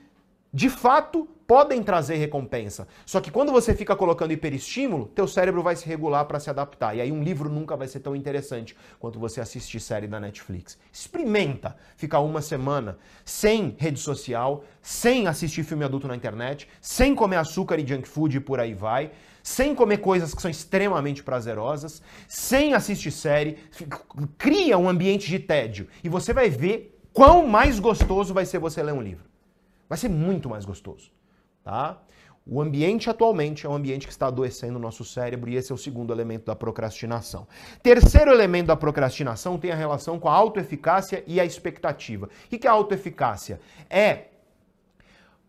de 0.52 0.69
fato, 0.69 1.27
podem 1.49 1.83
trazer 1.83 2.16
recompensa. 2.16 2.87
Só 3.07 3.23
que 3.23 3.31
quando 3.31 3.51
você 3.51 3.75
fica 3.75 3.97
colocando 3.97 4.35
hiperestímulo, 4.35 5.07
teu 5.07 5.27
cérebro 5.27 5.62
vai 5.62 5.75
se 5.75 5.87
regular 5.87 6.27
para 6.27 6.39
se 6.39 6.51
adaptar. 6.51 6.95
E 6.95 7.01
aí 7.01 7.11
um 7.11 7.23
livro 7.23 7.49
nunca 7.49 7.75
vai 7.75 7.89
ser 7.89 8.01
tão 8.01 8.15
interessante 8.15 8.77
quanto 9.01 9.19
você 9.19 9.41
assistir 9.41 9.81
série 9.81 10.07
da 10.07 10.20
Netflix. 10.20 10.79
Experimenta 10.93 11.75
ficar 11.97 12.20
uma 12.20 12.43
semana 12.43 12.99
sem 13.25 13.75
rede 13.79 13.99
social, 13.99 14.62
sem 14.83 15.27
assistir 15.27 15.65
filme 15.65 15.87
adulto 15.87 16.07
na 16.07 16.15
internet, 16.15 16.69
sem 16.83 17.15
comer 17.15 17.37
açúcar 17.37 17.79
e 17.79 17.87
junk 17.87 18.07
food 18.07 18.37
e 18.37 18.41
por 18.41 18.61
aí 18.61 18.75
vai 18.75 19.11
sem 19.43 19.75
comer 19.75 19.99
coisas 19.99 20.35
que 20.35 20.43
são 20.43 20.51
extremamente 20.51 21.23
prazerosas, 21.23 22.03
sem 22.27 22.75
assistir 22.75 23.11
série, 23.11 23.57
cria 24.37 24.77
um 24.77 24.87
ambiente 24.87 25.27
de 25.27 25.39
tédio 25.39 25.89
e 26.05 26.09
você 26.11 26.35
vai 26.35 26.51
ver 26.51 27.01
quão 27.15 27.47
mais 27.47 27.81
gostoso 27.81 28.35
vai 28.35 28.45
ser 28.45 28.59
você 28.59 28.83
ler 28.83 28.93
um 28.93 29.01
livro. 29.01 29.25
Vai 29.89 29.97
ser 29.97 30.11
muito 30.11 30.51
mais 30.51 30.66
gostoso. 30.66 31.18
Tá? 31.69 31.99
O 32.47 32.62
ambiente 32.62 33.11
atualmente 33.11 33.66
é 33.66 33.69
um 33.69 33.74
ambiente 33.74 34.07
que 34.07 34.12
está 34.15 34.28
adoecendo 34.28 34.78
o 34.78 34.81
nosso 34.81 35.05
cérebro 35.05 35.51
e 35.51 35.57
esse 35.57 35.70
é 35.70 35.74
o 35.74 35.77
segundo 35.77 36.15
elemento 36.15 36.47
da 36.47 36.57
procrastinação. 36.57 37.47
Terceiro 37.82 38.31
elemento 38.31 38.69
da 38.69 38.77
procrastinação 38.77 39.59
tem 39.59 39.70
a 39.70 39.74
relação 39.74 40.19
com 40.19 40.31
a 40.31 40.32
autoeficácia 40.32 41.23
e 41.27 41.39
a 41.39 41.45
expectativa. 41.45 42.31
O 42.47 42.49
que 42.49 42.66
é 42.66 42.70
autoeficácia? 42.70 43.61
É 43.90 44.27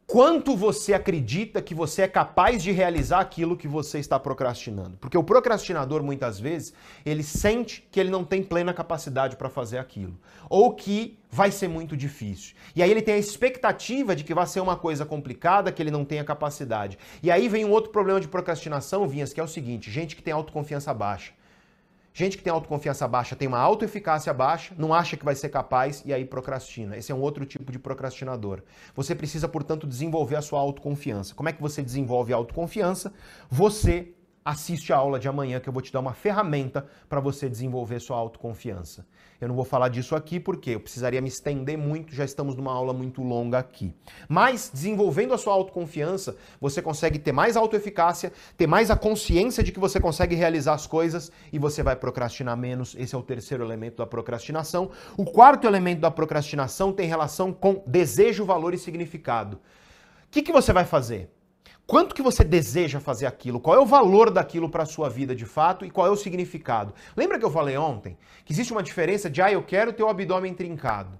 quanto 0.09 0.55
você 0.55 0.95
acredita 0.95 1.61
que 1.61 1.75
você 1.75 2.01
é 2.01 2.07
capaz 2.07 2.63
de 2.63 2.71
realizar 2.71 3.19
aquilo 3.19 3.55
que 3.55 3.67
você 3.67 3.99
está 3.99 4.19
procrastinando. 4.19 4.97
Porque 4.97 5.15
o 5.15 5.23
procrastinador, 5.23 6.01
muitas 6.01 6.39
vezes, 6.39 6.73
ele 7.05 7.21
sente 7.21 7.87
que 7.91 7.99
ele 7.99 8.09
não 8.09 8.25
tem 8.25 8.41
plena 8.41 8.73
capacidade 8.73 9.35
para 9.35 9.51
fazer 9.51 9.77
aquilo. 9.77 10.19
Ou 10.49 10.73
que 10.73 11.19
vai 11.29 11.51
ser 11.51 11.67
muito 11.67 11.95
difícil. 11.95 12.55
E 12.75 12.81
aí 12.81 12.89
ele 12.89 13.03
tem 13.03 13.13
a 13.13 13.19
expectativa 13.19 14.15
de 14.15 14.23
que 14.23 14.33
vai 14.33 14.47
ser 14.47 14.61
uma 14.61 14.75
coisa 14.75 15.05
complicada, 15.05 15.71
que 15.71 15.79
ele 15.79 15.91
não 15.91 16.03
tenha 16.03 16.23
capacidade. 16.23 16.97
E 17.21 17.29
aí 17.29 17.47
vem 17.47 17.63
um 17.63 17.71
outro 17.71 17.91
problema 17.91 18.19
de 18.19 18.27
procrastinação, 18.27 19.07
Vinhas, 19.07 19.31
que 19.31 19.39
é 19.39 19.43
o 19.43 19.47
seguinte: 19.47 19.91
gente 19.91 20.15
que 20.15 20.23
tem 20.23 20.33
autoconfiança 20.33 20.91
baixa. 20.91 21.33
Gente 22.13 22.37
que 22.37 22.43
tem 22.43 22.51
autoconfiança 22.51 23.07
baixa 23.07 23.35
tem 23.35 23.47
uma 23.47 23.59
autoeficácia 23.59 24.33
baixa, 24.33 24.73
não 24.77 24.93
acha 24.93 25.15
que 25.15 25.23
vai 25.23 25.35
ser 25.35 25.49
capaz 25.49 26.03
e 26.05 26.13
aí 26.13 26.25
procrastina. 26.25 26.97
Esse 26.97 27.11
é 27.11 27.15
um 27.15 27.21
outro 27.21 27.45
tipo 27.45 27.71
de 27.71 27.79
procrastinador. 27.79 28.61
Você 28.95 29.13
precisa, 29.15 29.47
portanto, 29.47 29.87
desenvolver 29.87 30.35
a 30.35 30.41
sua 30.41 30.59
autoconfiança. 30.59 31.35
Como 31.35 31.49
é 31.49 31.53
que 31.53 31.61
você 31.61 31.81
desenvolve 31.81 32.33
a 32.33 32.35
autoconfiança? 32.35 33.13
Você 33.49 34.13
assiste 34.43 34.91
a 34.91 34.97
aula 34.97 35.19
de 35.19 35.27
amanhã 35.27 35.59
que 35.59 35.69
eu 35.69 35.73
vou 35.73 35.81
te 35.81 35.93
dar 35.93 35.99
uma 35.99 36.13
ferramenta 36.13 36.87
para 37.07 37.19
você 37.19 37.47
desenvolver 37.47 37.99
sua 37.99 38.17
autoconfiança. 38.17 39.05
Eu 39.41 39.47
não 39.47 39.55
vou 39.55 39.63
falar 39.63 39.87
disso 39.87 40.15
aqui 40.15 40.37
porque 40.37 40.71
eu 40.71 40.81
precisaria 40.81 41.21
me 41.21 41.29
estender 41.29 41.77
muito, 41.77 42.13
já 42.13 42.25
estamos 42.25 42.55
numa 42.55 42.73
aula 42.73 42.91
muito 42.91 43.23
longa 43.23 43.57
aqui. 43.57 43.93
Mas 44.27 44.69
desenvolvendo 44.73 45.33
a 45.33 45.37
sua 45.37 45.53
autoconfiança, 45.53 46.35
você 46.59 46.81
consegue 46.81 47.17
ter 47.17 47.31
mais 47.31 47.55
autoeficácia, 47.55 48.33
ter 48.57 48.67
mais 48.67 48.91
a 48.91 48.97
consciência 48.97 49.63
de 49.63 49.71
que 49.71 49.79
você 49.79 49.97
consegue 49.97 50.35
realizar 50.35 50.73
as 50.73 50.85
coisas 50.85 51.31
e 51.53 51.57
você 51.57 51.81
vai 51.81 51.95
procrastinar 51.95 52.57
menos. 52.57 52.95
Esse 52.99 53.15
é 53.15 53.17
o 53.17 53.23
terceiro 53.23 53.63
elemento 53.63 53.97
da 53.97 54.05
procrastinação. 54.05 54.91
O 55.15 55.23
quarto 55.23 55.65
elemento 55.65 56.01
da 56.01 56.11
procrastinação 56.11 56.91
tem 56.91 57.07
relação 57.07 57.53
com 57.53 57.81
desejo, 57.87 58.43
valor 58.43 58.73
e 58.73 58.77
significado. 58.77 59.55
O 59.55 60.31
que, 60.31 60.41
que 60.41 60.51
você 60.51 60.73
vai 60.73 60.83
fazer? 60.83 61.29
Quanto 61.89 62.13
que 62.13 62.21
você 62.21 62.43
deseja 62.43 62.99
fazer 62.99 63.25
aquilo? 63.25 63.59
Qual 63.59 63.75
é 63.75 63.79
o 63.79 63.85
valor 63.85 64.29
daquilo 64.29 64.69
para 64.69 64.83
a 64.83 64.85
sua 64.85 65.09
vida 65.09 65.35
de 65.35 65.43
fato 65.43 65.83
e 65.83 65.89
qual 65.89 66.05
é 66.05 66.11
o 66.11 66.15
significado? 66.15 66.93
Lembra 67.17 67.39
que 67.39 67.43
eu 67.43 67.49
falei 67.49 67.75
ontem 67.77 68.15
que 68.45 68.53
existe 68.53 68.71
uma 68.71 68.83
diferença 68.83 69.27
de 69.27 69.41
ah, 69.41 69.51
eu 69.51 69.63
quero 69.63 69.91
ter 69.91 70.03
o 70.03 70.07
abdômen 70.07 70.53
trincado. 70.53 71.19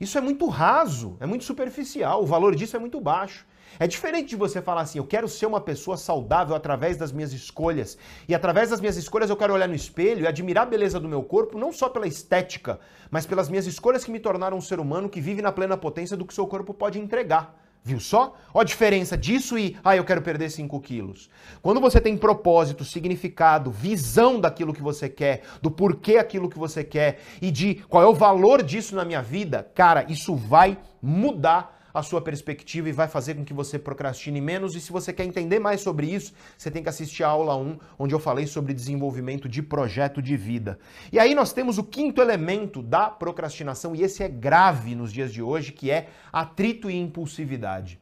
Isso 0.00 0.16
é 0.16 0.20
muito 0.22 0.46
raso, 0.48 1.18
é 1.20 1.26
muito 1.26 1.44
superficial, 1.44 2.22
o 2.22 2.26
valor 2.26 2.54
disso 2.54 2.74
é 2.74 2.78
muito 2.78 2.98
baixo. 2.98 3.46
É 3.78 3.86
diferente 3.86 4.30
de 4.30 4.36
você 4.36 4.62
falar 4.62 4.80
assim, 4.80 4.96
eu 4.96 5.04
quero 5.04 5.28
ser 5.28 5.44
uma 5.44 5.60
pessoa 5.60 5.98
saudável 5.98 6.56
através 6.56 6.96
das 6.96 7.12
minhas 7.12 7.34
escolhas. 7.34 7.98
E 8.26 8.34
através 8.34 8.70
das 8.70 8.80
minhas 8.80 8.96
escolhas 8.96 9.28
eu 9.28 9.36
quero 9.36 9.52
olhar 9.52 9.68
no 9.68 9.74
espelho 9.74 10.22
e 10.22 10.26
admirar 10.26 10.62
a 10.62 10.70
beleza 10.70 10.98
do 10.98 11.06
meu 11.06 11.22
corpo, 11.22 11.58
não 11.58 11.70
só 11.70 11.86
pela 11.86 12.06
estética, 12.06 12.80
mas 13.10 13.26
pelas 13.26 13.50
minhas 13.50 13.66
escolhas 13.66 14.04
que 14.06 14.10
me 14.10 14.20
tornaram 14.20 14.56
um 14.56 14.62
ser 14.62 14.80
humano 14.80 15.06
que 15.06 15.20
vive 15.20 15.42
na 15.42 15.52
plena 15.52 15.76
potência 15.76 16.16
do 16.16 16.24
que 16.24 16.32
seu 16.32 16.46
corpo 16.46 16.72
pode 16.72 16.98
entregar. 16.98 17.67
Viu 17.88 18.00
só? 18.00 18.36
Olha 18.52 18.64
a 18.64 18.66
diferença 18.66 19.16
disso 19.16 19.58
e, 19.58 19.74
ah, 19.82 19.96
eu 19.96 20.04
quero 20.04 20.20
perder 20.20 20.50
5 20.50 20.78
quilos. 20.80 21.30
Quando 21.62 21.80
você 21.80 21.98
tem 21.98 22.18
propósito, 22.18 22.84
significado, 22.84 23.70
visão 23.70 24.38
daquilo 24.38 24.74
que 24.74 24.82
você 24.82 25.08
quer, 25.08 25.40
do 25.62 25.70
porquê 25.70 26.18
aquilo 26.18 26.50
que 26.50 26.58
você 26.58 26.84
quer 26.84 27.18
e 27.40 27.50
de 27.50 27.76
qual 27.88 28.02
é 28.02 28.06
o 28.06 28.12
valor 28.12 28.62
disso 28.62 28.94
na 28.94 29.06
minha 29.06 29.22
vida, 29.22 29.66
cara, 29.74 30.04
isso 30.06 30.36
vai 30.36 30.76
mudar 31.00 31.77
a 31.92 32.02
sua 32.02 32.20
perspectiva 32.20 32.88
e 32.88 32.92
vai 32.92 33.08
fazer 33.08 33.34
com 33.34 33.44
que 33.44 33.52
você 33.52 33.78
procrastine 33.78 34.40
menos. 34.40 34.74
E 34.74 34.80
se 34.80 34.92
você 34.92 35.12
quer 35.12 35.24
entender 35.24 35.58
mais 35.58 35.80
sobre 35.80 36.06
isso, 36.06 36.32
você 36.56 36.70
tem 36.70 36.82
que 36.82 36.88
assistir 36.88 37.24
a 37.24 37.28
aula 37.28 37.56
1, 37.56 37.78
onde 37.98 38.14
eu 38.14 38.18
falei 38.18 38.46
sobre 38.46 38.74
desenvolvimento 38.74 39.48
de 39.48 39.62
projeto 39.62 40.20
de 40.20 40.36
vida. 40.36 40.78
E 41.12 41.18
aí 41.18 41.34
nós 41.34 41.52
temos 41.52 41.78
o 41.78 41.84
quinto 41.84 42.20
elemento 42.20 42.82
da 42.82 43.10
procrastinação, 43.10 43.94
e 43.94 44.02
esse 44.02 44.22
é 44.22 44.28
grave 44.28 44.94
nos 44.94 45.12
dias 45.12 45.32
de 45.32 45.42
hoje, 45.42 45.72
que 45.72 45.90
é 45.90 46.08
atrito 46.32 46.90
e 46.90 46.96
impulsividade. 46.96 48.00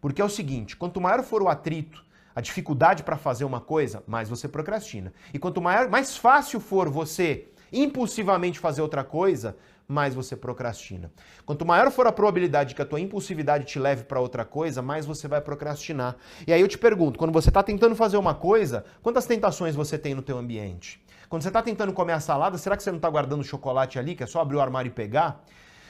Porque 0.00 0.22
é 0.22 0.24
o 0.24 0.28
seguinte, 0.28 0.76
quanto 0.76 1.00
maior 1.00 1.22
for 1.22 1.42
o 1.42 1.48
atrito, 1.48 2.04
a 2.34 2.40
dificuldade 2.40 3.02
para 3.02 3.16
fazer 3.16 3.44
uma 3.44 3.60
coisa, 3.60 4.02
mais 4.06 4.28
você 4.28 4.46
procrastina. 4.46 5.12
E 5.34 5.38
quanto 5.40 5.60
maior, 5.60 5.88
mais 5.88 6.16
fácil 6.16 6.60
for 6.60 6.88
você 6.88 7.48
impulsivamente 7.72 8.58
fazer 8.58 8.80
outra 8.80 9.04
coisa, 9.04 9.56
mais 9.88 10.14
você 10.14 10.36
procrastina. 10.36 11.10
Quanto 11.46 11.64
maior 11.64 11.90
for 11.90 12.06
a 12.06 12.12
probabilidade 12.12 12.74
que 12.74 12.82
a 12.82 12.84
tua 12.84 13.00
impulsividade 13.00 13.64
te 13.64 13.78
leve 13.78 14.04
para 14.04 14.20
outra 14.20 14.44
coisa, 14.44 14.82
mais 14.82 15.06
você 15.06 15.26
vai 15.26 15.40
procrastinar. 15.40 16.16
E 16.46 16.52
aí 16.52 16.60
eu 16.60 16.68
te 16.68 16.76
pergunto, 16.76 17.18
quando 17.18 17.32
você 17.32 17.48
está 17.48 17.62
tentando 17.62 17.96
fazer 17.96 18.18
uma 18.18 18.34
coisa, 18.34 18.84
quantas 19.02 19.24
tentações 19.24 19.74
você 19.74 19.96
tem 19.96 20.14
no 20.14 20.20
teu 20.20 20.36
ambiente? 20.36 21.02
Quando 21.26 21.40
você 21.40 21.48
está 21.48 21.62
tentando 21.62 21.94
comer 21.94 22.12
a 22.12 22.20
salada, 22.20 22.58
será 22.58 22.76
que 22.76 22.82
você 22.82 22.90
não 22.90 22.98
está 22.98 23.08
guardando 23.08 23.42
chocolate 23.42 23.98
ali, 23.98 24.14
que 24.14 24.22
é 24.22 24.26
só 24.26 24.42
abrir 24.42 24.56
o 24.56 24.60
armário 24.60 24.90
e 24.90 24.92
pegar? 24.92 25.42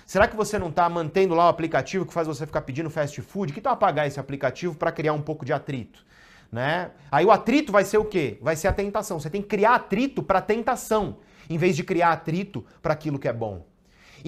Será 0.06 0.28
que 0.28 0.36
você 0.36 0.60
não 0.60 0.68
está 0.68 0.88
mantendo 0.88 1.34
lá 1.34 1.46
o 1.46 1.48
aplicativo 1.48 2.06
que 2.06 2.12
faz 2.12 2.28
você 2.28 2.46
ficar 2.46 2.60
pedindo 2.60 2.88
fast 2.88 3.20
food? 3.20 3.52
Que 3.52 3.60
tal 3.60 3.72
apagar 3.72 4.06
esse 4.06 4.20
aplicativo 4.20 4.76
para 4.76 4.92
criar 4.92 5.12
um 5.12 5.20
pouco 5.20 5.44
de 5.44 5.52
atrito? 5.52 6.06
Né? 6.52 6.92
Aí 7.10 7.26
o 7.26 7.32
atrito 7.32 7.72
vai 7.72 7.84
ser 7.84 7.98
o 7.98 8.04
quê? 8.04 8.38
Vai 8.40 8.54
ser 8.54 8.68
a 8.68 8.72
tentação. 8.72 9.18
Você 9.18 9.28
tem 9.28 9.42
que 9.42 9.48
criar 9.48 9.74
atrito 9.74 10.22
para 10.22 10.40
tentação, 10.40 11.18
em 11.50 11.58
vez 11.58 11.74
de 11.74 11.82
criar 11.82 12.12
atrito 12.12 12.64
para 12.80 12.94
aquilo 12.94 13.18
que 13.18 13.26
é 13.26 13.32
bom. 13.32 13.66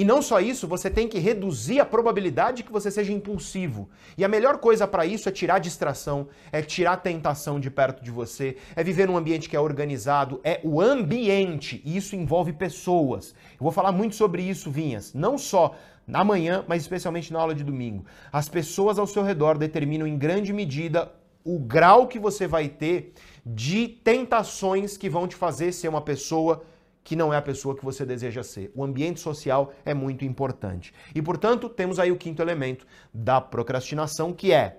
E 0.00 0.04
não 0.04 0.22
só 0.22 0.40
isso, 0.40 0.66
você 0.66 0.88
tem 0.88 1.06
que 1.06 1.18
reduzir 1.18 1.78
a 1.78 1.84
probabilidade 1.84 2.62
que 2.62 2.72
você 2.72 2.90
seja 2.90 3.12
impulsivo. 3.12 3.90
E 4.16 4.24
a 4.24 4.28
melhor 4.28 4.56
coisa 4.56 4.88
para 4.88 5.04
isso 5.04 5.28
é 5.28 5.32
tirar 5.32 5.58
distração, 5.58 6.28
é 6.50 6.62
tirar 6.62 6.96
tentação 6.96 7.60
de 7.60 7.70
perto 7.70 8.02
de 8.02 8.10
você, 8.10 8.56
é 8.74 8.82
viver 8.82 9.06
num 9.06 9.18
ambiente 9.18 9.46
que 9.46 9.54
é 9.54 9.60
organizado, 9.60 10.40
é 10.42 10.58
o 10.64 10.80
ambiente, 10.80 11.82
e 11.84 11.98
isso 11.98 12.16
envolve 12.16 12.54
pessoas. 12.54 13.34
Eu 13.52 13.62
vou 13.64 13.72
falar 13.72 13.92
muito 13.92 14.14
sobre 14.14 14.40
isso, 14.40 14.70
Vinhas, 14.70 15.12
não 15.12 15.36
só 15.36 15.74
na 16.06 16.24
manhã, 16.24 16.64
mas 16.66 16.80
especialmente 16.80 17.30
na 17.30 17.38
aula 17.38 17.54
de 17.54 17.62
domingo. 17.62 18.06
As 18.32 18.48
pessoas 18.48 18.98
ao 18.98 19.06
seu 19.06 19.22
redor 19.22 19.58
determinam 19.58 20.06
em 20.06 20.16
grande 20.16 20.50
medida 20.50 21.12
o 21.44 21.58
grau 21.58 22.06
que 22.06 22.18
você 22.18 22.46
vai 22.46 22.70
ter 22.70 23.12
de 23.44 23.86
tentações 23.86 24.96
que 24.96 25.10
vão 25.10 25.28
te 25.28 25.36
fazer 25.36 25.72
ser 25.72 25.88
uma 25.88 26.00
pessoa 26.00 26.62
que 27.10 27.16
não 27.16 27.34
é 27.34 27.36
a 27.36 27.42
pessoa 27.42 27.76
que 27.76 27.84
você 27.84 28.06
deseja 28.06 28.40
ser. 28.44 28.70
O 28.72 28.84
ambiente 28.84 29.18
social 29.18 29.72
é 29.84 29.92
muito 29.92 30.24
importante. 30.24 30.94
E, 31.12 31.20
portanto, 31.20 31.68
temos 31.68 31.98
aí 31.98 32.12
o 32.12 32.16
quinto 32.16 32.40
elemento 32.40 32.86
da 33.12 33.40
procrastinação, 33.40 34.32
que 34.32 34.52
é 34.52 34.78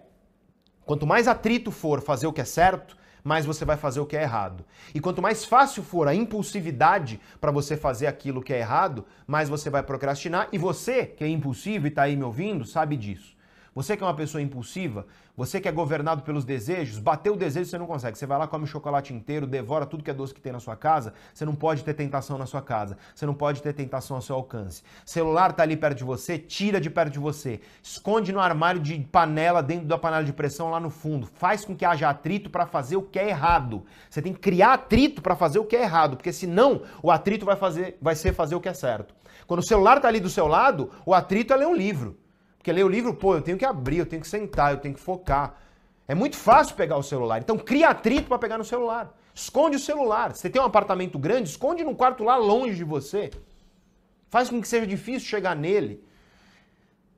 quanto 0.85 1.05
mais 1.05 1.27
atrito 1.27 1.71
for 1.71 1.99
fazer 1.99 2.27
o 2.27 2.31
que 2.31 2.39
é 2.39 2.45
certo, 2.45 2.95
mais 3.21 3.45
você 3.45 3.65
vai 3.65 3.75
fazer 3.75 3.99
o 3.99 4.05
que 4.05 4.15
é 4.15 4.21
errado. 4.21 4.63
E 4.95 5.01
quanto 5.01 5.21
mais 5.21 5.43
fácil 5.43 5.83
for 5.83 6.07
a 6.07 6.15
impulsividade 6.15 7.19
para 7.41 7.51
você 7.51 7.75
fazer 7.75 8.07
aquilo 8.07 8.41
que 8.41 8.53
é 8.53 8.59
errado, 8.59 9.05
mais 9.27 9.49
você 9.49 9.69
vai 9.69 9.83
procrastinar. 9.83 10.47
E 10.53 10.57
você, 10.57 11.05
que 11.05 11.25
é 11.25 11.27
impulsivo 11.27 11.85
e 11.85 11.89
está 11.89 12.03
aí 12.03 12.15
me 12.15 12.23
ouvindo, 12.23 12.63
sabe 12.63 12.95
disso. 12.95 13.35
Você 13.73 13.95
que 13.95 14.03
é 14.03 14.05
uma 14.05 14.13
pessoa 14.13 14.41
impulsiva, 14.41 15.05
você 15.35 15.61
que 15.61 15.67
é 15.67 15.71
governado 15.71 16.23
pelos 16.23 16.43
desejos, 16.43 16.99
bateu 16.99 17.33
o 17.33 17.37
desejo 17.37 17.69
você 17.69 17.77
não 17.77 17.87
consegue. 17.87 18.17
Você 18.17 18.25
vai 18.25 18.37
lá, 18.37 18.45
come 18.45 18.65
o 18.65 18.67
chocolate 18.67 19.13
inteiro, 19.13 19.47
devora 19.47 19.85
tudo 19.85 20.03
que 20.03 20.11
é 20.11 20.13
doce 20.13 20.33
que 20.33 20.41
tem 20.41 20.51
na 20.51 20.59
sua 20.59 20.75
casa. 20.75 21.13
Você 21.33 21.45
não 21.45 21.55
pode 21.55 21.81
ter 21.81 21.93
tentação 21.93 22.37
na 22.37 22.45
sua 22.45 22.61
casa. 22.61 22.97
Você 23.15 23.25
não 23.25 23.33
pode 23.33 23.61
ter 23.61 23.71
tentação 23.71 24.17
ao 24.17 24.21
seu 24.21 24.35
alcance. 24.35 24.83
Celular 25.05 25.53
tá 25.53 25.63
ali 25.63 25.77
perto 25.77 25.99
de 25.99 26.03
você, 26.03 26.37
tira 26.37 26.81
de 26.81 26.89
perto 26.89 27.13
de 27.13 27.19
você. 27.19 27.61
Esconde 27.81 28.33
no 28.33 28.41
armário 28.41 28.81
de 28.81 28.99
panela, 29.09 29.63
dentro 29.63 29.87
da 29.87 29.97
panela 29.97 30.25
de 30.25 30.33
pressão 30.33 30.69
lá 30.69 30.79
no 30.79 30.89
fundo. 30.89 31.25
Faz 31.35 31.63
com 31.63 31.73
que 31.73 31.85
haja 31.85 32.09
atrito 32.09 32.49
para 32.49 32.65
fazer 32.65 32.97
o 32.97 33.01
que 33.01 33.17
é 33.17 33.29
errado. 33.29 33.85
Você 34.09 34.21
tem 34.21 34.33
que 34.33 34.39
criar 34.39 34.73
atrito 34.73 35.21
para 35.21 35.35
fazer 35.35 35.59
o 35.59 35.65
que 35.65 35.77
é 35.77 35.83
errado, 35.83 36.17
porque 36.17 36.33
senão 36.33 36.81
o 37.01 37.09
atrito 37.09 37.45
vai 37.45 37.55
fazer, 37.55 37.97
vai 38.01 38.15
ser 38.15 38.33
fazer 38.33 38.53
o 38.53 38.59
que 38.59 38.67
é 38.67 38.73
certo. 38.73 39.15
Quando 39.47 39.61
o 39.61 39.63
celular 39.63 40.01
tá 40.01 40.09
ali 40.09 40.19
do 40.19 40.29
seu 40.29 40.45
lado, 40.45 40.91
o 41.05 41.13
atrito 41.13 41.53
é 41.53 41.55
ler 41.55 41.67
um 41.67 41.75
livro. 41.75 42.17
Porque 42.61 42.71
ler 42.71 42.85
o 42.85 42.87
livro, 42.87 43.11
pô, 43.15 43.33
eu 43.33 43.41
tenho 43.41 43.57
que 43.57 43.65
abrir, 43.65 43.97
eu 43.97 44.05
tenho 44.05 44.21
que 44.21 44.27
sentar, 44.27 44.71
eu 44.71 44.77
tenho 44.77 44.93
que 44.93 45.01
focar. 45.01 45.55
É 46.07 46.13
muito 46.13 46.37
fácil 46.37 46.75
pegar 46.75 46.95
o 46.95 47.01
celular. 47.01 47.39
Então 47.39 47.57
cria 47.57 47.89
atrito 47.89 48.27
para 48.27 48.37
pegar 48.37 48.55
no 48.59 48.63
celular. 48.63 49.11
Esconde 49.33 49.77
o 49.77 49.79
celular. 49.79 50.35
Se 50.35 50.41
você 50.41 50.49
tem 50.51 50.61
um 50.61 50.65
apartamento 50.65 51.17
grande, 51.17 51.49
esconde 51.49 51.83
num 51.83 51.95
quarto 51.95 52.23
lá 52.23 52.37
longe 52.37 52.75
de 52.75 52.83
você. 52.83 53.31
Faz 54.29 54.47
com 54.47 54.61
que 54.61 54.67
seja 54.67 54.85
difícil 54.85 55.27
chegar 55.27 55.55
nele. 55.55 56.05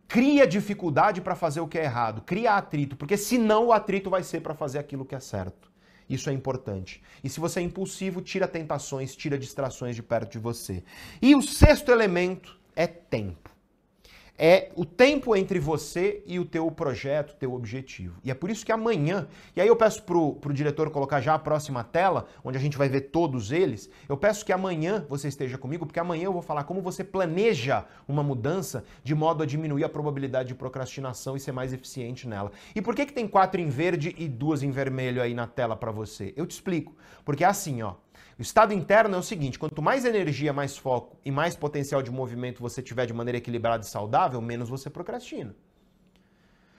Cria 0.08 0.48
dificuldade 0.48 1.20
para 1.20 1.36
fazer 1.36 1.60
o 1.60 1.68
que 1.68 1.78
é 1.78 1.84
errado. 1.84 2.22
Cria 2.22 2.54
atrito, 2.54 2.96
porque 2.96 3.18
senão 3.18 3.66
o 3.66 3.74
atrito 3.74 4.10
vai 4.10 4.24
ser 4.24 4.40
para 4.40 4.54
fazer 4.54 4.80
aquilo 4.80 5.04
que 5.04 5.14
é 5.14 5.20
certo. 5.20 5.70
Isso 6.10 6.30
é 6.30 6.34
importante. 6.34 7.04
E 7.22 7.28
se 7.28 7.38
você 7.38 7.60
é 7.60 7.64
impulsivo, 7.64 8.22
tira 8.22 8.48
tentações, 8.48 9.14
tira 9.14 9.38
distrações 9.38 9.94
de 9.94 10.02
perto 10.02 10.32
de 10.32 10.40
você. 10.40 10.86
E 11.22 11.36
o 11.36 11.42
sexto 11.42 11.92
elemento 11.92 12.58
é 12.78 12.88
tempo 12.88 13.53
é 14.38 14.72
o 14.76 14.84
tempo 14.84 15.36
entre 15.36 15.60
você 15.60 16.24
e 16.26 16.40
o 16.40 16.46
teu 16.46 16.70
projeto, 16.72 17.36
teu 17.36 17.54
objetivo. 17.54 18.18
E 18.24 18.32
é 18.32 18.34
por 18.34 18.50
isso 18.50 18.66
que 18.66 18.72
amanhã, 18.72 19.28
e 19.56 19.62
aí 19.62 19.68
eu 19.68 19.76
peço 19.76 20.04
pro, 20.04 20.34
pro 20.36 20.54
diretor 20.54 20.90
colocar 20.90 21.22
já 21.22 21.36
a 21.36 21.40
próxima 21.40 21.84
tela, 21.84 22.26
onde 22.44 22.58
a 22.58 22.62
gente 22.62 22.78
vai 22.78 22.90
ver 22.90 23.02
todos 23.02 23.52
eles, 23.52 23.90
eu 24.10 24.18
peço 24.18 24.46
que 24.46 24.52
amanhã 24.52 25.06
você 25.08 25.28
esteja 25.28 25.58
comigo, 25.58 25.86
porque 25.86 26.00
amanhã 26.00 26.26
eu 26.26 26.34
vou 26.34 26.42
falar 26.42 26.64
como 26.64 26.82
você 26.82 27.04
planeja 27.04 27.86
uma 28.08 28.24
mudança 28.24 28.84
de 29.04 29.14
modo 29.14 29.44
a 29.44 29.46
diminuir 29.46 29.84
a 29.84 29.90
probabilidade 29.90 30.50
de 30.50 30.56
procrastinação 30.56 31.38
e 31.38 31.40
ser 31.40 31.52
mais 31.52 31.72
eficiente 31.72 32.28
nela. 32.28 32.52
E 32.76 32.82
por 32.82 32.96
que 32.96 33.06
que 33.06 33.14
tem 33.14 33.28
quatro 33.28 33.62
em 33.62 33.70
verde 33.70 34.16
e 34.18 34.28
duas 34.28 34.64
em 34.64 34.72
vermelho 34.72 35.22
aí 35.22 35.34
na 35.34 35.48
tela 35.48 35.76
para 35.76 35.92
você? 35.92 36.34
Eu 36.36 36.46
te 36.46 36.52
explico. 36.52 36.96
Porque 37.24 37.44
é 37.44 37.48
assim, 37.48 37.82
ó, 37.82 37.94
o 38.38 38.42
estado 38.42 38.74
interno 38.74 39.16
é 39.16 39.18
o 39.18 39.24
seguinte: 39.24 39.60
quanto 39.60 39.82
mais 39.82 40.06
energia, 40.06 40.52
mais 40.52 40.78
foco 40.78 41.18
e 41.24 41.32
mais 41.32 41.56
potencial 41.56 42.02
de 42.02 42.12
movimento 42.12 42.62
você 42.62 42.82
tiver 42.82 43.06
de 43.06 43.14
maneira 43.14 43.38
equilibrada 43.38 43.84
e 43.84 43.88
saudável, 43.88 44.42
menos 44.42 44.70
você 44.70 44.90
procrastina. 44.90 45.56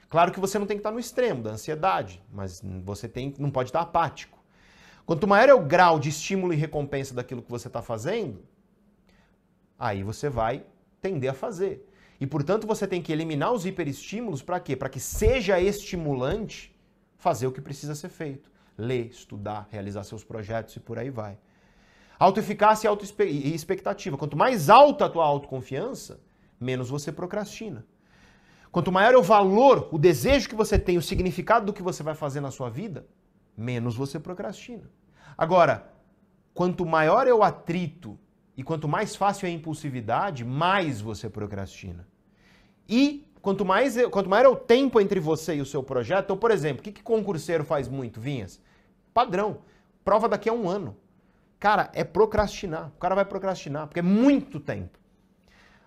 Claro 0.09 0.33
que 0.33 0.41
você 0.41 0.59
não 0.59 0.67
tem 0.67 0.77
que 0.77 0.81
estar 0.81 0.93
no 0.93 0.99
extremo 0.99 1.43
da 1.43 1.51
ansiedade, 1.51 2.23
mas 2.33 2.63
você 2.85 3.09
tem, 3.09 3.35
não 3.39 3.51
pode 3.51 3.71
estar 3.71 3.81
apático. 3.81 4.39
Quanto 5.05 5.27
maior 5.27 5.49
é 5.49 5.55
o 5.55 5.65
grau 5.65 5.99
de 5.99 6.09
estímulo 6.09 6.53
e 6.53 6.57
recompensa 6.57 7.15
daquilo 7.15 7.43
que 7.43 7.51
você 7.51 7.67
está 7.67 7.83
fazendo, 7.83 8.43
aí 9.79 10.03
você 10.03 10.29
vai 10.29 10.65
tender 11.01 11.31
a 11.31 11.35
fazer. 11.35 11.89
E 12.21 12.27
portanto 12.27 12.67
você 12.67 12.87
tem 12.87 13.03
que 13.03 13.13
eliminar 13.13 13.53
os 13.53 13.67
hiperestímulos 13.67 14.41
para 14.41 14.61
quê? 14.61 14.77
Para 14.77 14.89
que 14.89 15.01
seja 15.01 15.61
estimulante 15.61 16.75
fazer 17.17 17.47
o 17.47 17.53
que 17.53 17.61
precisa 17.61 17.95
ser 17.95 18.09
feito 18.09 18.54
ler, 18.77 19.07
estudar, 19.07 19.69
realizar 19.71 20.05
seus 20.05 20.25
projetos 20.25 20.77
e 20.77 20.81
por 20.81 20.99
aí 20.99 21.11
vai. 21.11 21.39
Autoeficácia 22.19 22.91
e 23.21 23.55
expectativa. 23.55 24.17
Quanto 24.17 24.37
mais 24.37 24.71
alta 24.71 25.07
a 25.07 25.09
tua 25.09 25.25
autoconfiança, 25.25 26.21
menos 26.61 26.89
você 26.89 27.13
procrastina. 27.13 27.85
Quanto 28.71 28.91
maior 28.91 29.15
é 29.15 29.17
o 29.17 29.23
valor, 29.23 29.89
o 29.93 29.99
desejo 29.99 30.49
que 30.49 30.55
você 30.55 30.79
tem, 30.79 30.99
o 30.99 31.03
significado 31.03 31.67
do 31.67 31.73
que 31.73 31.83
você 31.83 32.03
vai 32.03 32.15
fazer 32.15 32.41
na 32.41 32.51
sua 32.51 32.69
vida, 32.69 33.07
menos 33.57 33.95
você 33.95 34.19
procrastina. 34.19 34.91
Agora, 35.39 35.93
quanto 36.53 36.85
maior 36.85 37.27
é 37.27 37.33
o 37.33 37.43
atrito 37.43 38.19
e 38.57 38.63
quanto 38.63 38.89
mais 38.89 39.15
fácil 39.15 39.47
é 39.47 39.51
a 39.51 39.53
impulsividade, 39.53 40.45
mais 40.45 41.01
você 41.01 41.29
procrastina. 41.29 42.07
E 42.89 43.29
Quanto 43.45 43.63
mais, 43.63 43.95
quanto 44.07 44.31
maior 44.31 44.47
é 44.47 44.49
o 44.49 44.57
tempo 44.57 44.99
entre 44.99 45.21
você 45.21 45.57
e 45.57 45.61
o 45.61 45.67
seu 45.67 45.83
projeto, 45.83 46.25
então, 46.25 46.37
por 46.37 46.51
exemplo, 46.51 46.81
o 46.81 46.83
que, 46.83 46.91
que 46.91 47.03
concurseiro 47.03 47.63
faz 47.63 47.87
muito, 47.87 48.19
Vinhas? 48.19 48.59
Padrão. 49.13 49.59
Prova 50.03 50.27
daqui 50.31 50.49
a 50.49 50.53
um 50.55 50.67
ano. 50.67 50.97
Cara, 51.61 51.91
é 51.93 52.03
procrastinar. 52.03 52.91
O 52.97 52.99
cara 52.99 53.15
vai 53.15 53.27
procrastinar, 53.27 53.87
porque 53.87 53.99
é 53.99 54.03
muito 54.03 54.59
tempo. 54.59 54.99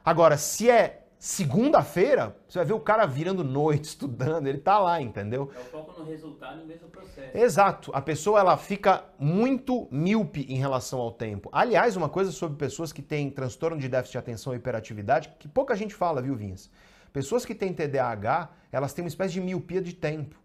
Agora, 0.06 0.38
se 0.38 0.70
é 0.70 1.08
segunda-feira, 1.18 2.38
você 2.48 2.60
vai 2.60 2.66
ver 2.68 2.74
o 2.74 2.80
cara 2.80 3.08
virando 3.08 3.44
noite, 3.44 3.86
estudando, 3.90 4.46
ele 4.46 4.60
tá 4.60 4.78
lá, 4.78 5.02
entendeu? 5.02 5.50
É 5.56 5.60
o 5.60 5.64
foco 5.64 6.00
no 6.00 6.06
resultado 6.06 6.62
em 6.62 6.68
vez 6.68 6.80
do 6.80 6.90
processo. 6.90 7.36
Exato. 7.36 7.92
A 7.92 8.02
pessoa 8.04 8.40
ela 8.40 8.56
fica 8.56 9.04
muito 9.18 9.88
míope 9.90 10.46
em 10.48 10.60
relação 10.60 11.00
ao 11.00 11.12
tempo. 11.12 11.50
Aliás, 11.52 11.96
uma 11.96 12.08
coisa 12.08 12.32
sobre 12.32 12.56
pessoas 12.56 12.94
que 12.94 13.02
têm 13.02 13.32
transtorno 13.32 13.80
de 13.80 13.90
déficit 13.90 14.12
de 14.12 14.18
atenção 14.20 14.54
e 14.54 14.58
hiperatividade, 14.58 15.34
que 15.40 15.48
pouca 15.48 15.76
gente 15.76 15.96
fala, 15.96 16.22
viu, 16.22 16.36
Vinhas? 16.36 16.70
Pessoas 17.18 17.44
que 17.44 17.56
têm 17.56 17.73
TDAH, 17.73 18.48
elas 18.72 18.94
têm 18.94 19.03
uma 19.03 19.07
espécie 19.07 19.34
de 19.34 19.41
miopia 19.41 19.81
de 19.81 19.91
tempo. 19.91 20.35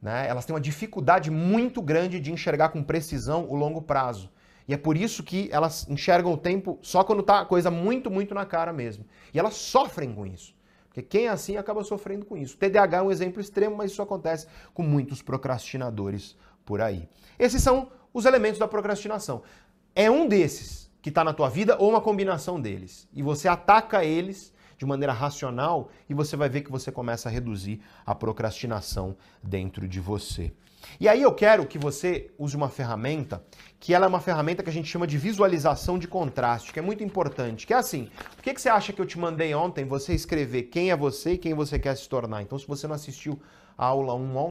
Né? 0.00 0.26
Elas 0.26 0.46
têm 0.46 0.54
uma 0.54 0.60
dificuldade 0.60 1.30
muito 1.30 1.82
grande 1.82 2.18
de 2.18 2.32
enxergar 2.32 2.70
com 2.70 2.82
precisão 2.82 3.46
o 3.46 3.54
longo 3.54 3.82
prazo. 3.82 4.30
E 4.66 4.72
é 4.72 4.78
por 4.78 4.96
isso 4.96 5.22
que 5.22 5.50
elas 5.52 5.86
enxergam 5.90 6.32
o 6.32 6.36
tempo 6.38 6.78
só 6.80 7.04
quando 7.04 7.20
está 7.20 7.40
a 7.40 7.44
coisa 7.44 7.70
muito, 7.70 8.10
muito 8.10 8.34
na 8.34 8.46
cara 8.46 8.72
mesmo. 8.72 9.04
E 9.34 9.38
elas 9.38 9.52
sofrem 9.52 10.14
com 10.14 10.26
isso. 10.26 10.54
Porque 10.88 11.02
quem 11.02 11.26
é 11.26 11.28
assim 11.28 11.58
acaba 11.58 11.84
sofrendo 11.84 12.24
com 12.24 12.38
isso. 12.38 12.56
TDAH 12.56 12.96
é 12.96 13.02
um 13.02 13.10
exemplo 13.10 13.38
extremo, 13.38 13.76
mas 13.76 13.90
isso 13.90 14.00
acontece 14.00 14.46
com 14.72 14.82
muitos 14.82 15.20
procrastinadores 15.20 16.38
por 16.64 16.80
aí. 16.80 17.06
Esses 17.38 17.62
são 17.62 17.92
os 18.14 18.24
elementos 18.24 18.58
da 18.58 18.66
procrastinação. 18.66 19.42
É 19.94 20.10
um 20.10 20.26
desses 20.26 20.90
que 21.02 21.10
está 21.10 21.22
na 21.22 21.34
tua 21.34 21.50
vida 21.50 21.76
ou 21.78 21.90
uma 21.90 22.00
combinação 22.00 22.58
deles. 22.58 23.06
E 23.12 23.22
você 23.22 23.46
ataca 23.46 24.02
eles 24.02 24.54
de 24.82 24.86
maneira 24.86 25.12
racional 25.12 25.90
e 26.10 26.14
você 26.14 26.36
vai 26.36 26.48
ver 26.48 26.62
que 26.62 26.70
você 26.70 26.90
começa 26.90 27.28
a 27.28 27.32
reduzir 27.32 27.80
a 28.04 28.16
procrastinação 28.16 29.16
dentro 29.40 29.86
de 29.86 30.00
você. 30.00 30.52
E 30.98 31.08
aí 31.08 31.22
eu 31.22 31.32
quero 31.32 31.64
que 31.64 31.78
você 31.78 32.32
use 32.36 32.56
uma 32.56 32.68
ferramenta 32.68 33.44
que 33.78 33.94
ela 33.94 34.06
é 34.06 34.08
uma 34.08 34.20
ferramenta 34.20 34.60
que 34.60 34.68
a 34.68 34.72
gente 34.72 34.88
chama 34.88 35.06
de 35.06 35.16
visualização 35.16 35.96
de 35.96 36.08
contraste, 36.08 36.72
que 36.72 36.80
é 36.80 36.82
muito 36.82 37.04
importante. 37.04 37.64
Que 37.64 37.72
é 37.72 37.76
assim, 37.76 38.10
por 38.34 38.42
que, 38.42 38.52
que 38.52 38.60
você 38.60 38.68
acha 38.68 38.92
que 38.92 39.00
eu 39.00 39.06
te 39.06 39.16
mandei 39.16 39.54
ontem 39.54 39.84
você 39.84 40.12
escrever 40.14 40.64
quem 40.64 40.90
é 40.90 40.96
você 40.96 41.34
e 41.34 41.38
quem 41.38 41.54
você 41.54 41.78
quer 41.78 41.96
se 41.96 42.08
tornar? 42.08 42.42
Então, 42.42 42.58
se 42.58 42.66
você 42.66 42.88
não 42.88 42.96
assistiu 42.96 43.40
a 43.78 43.86
aula 43.86 44.14
1 44.14 44.36
ontem, 44.36 44.40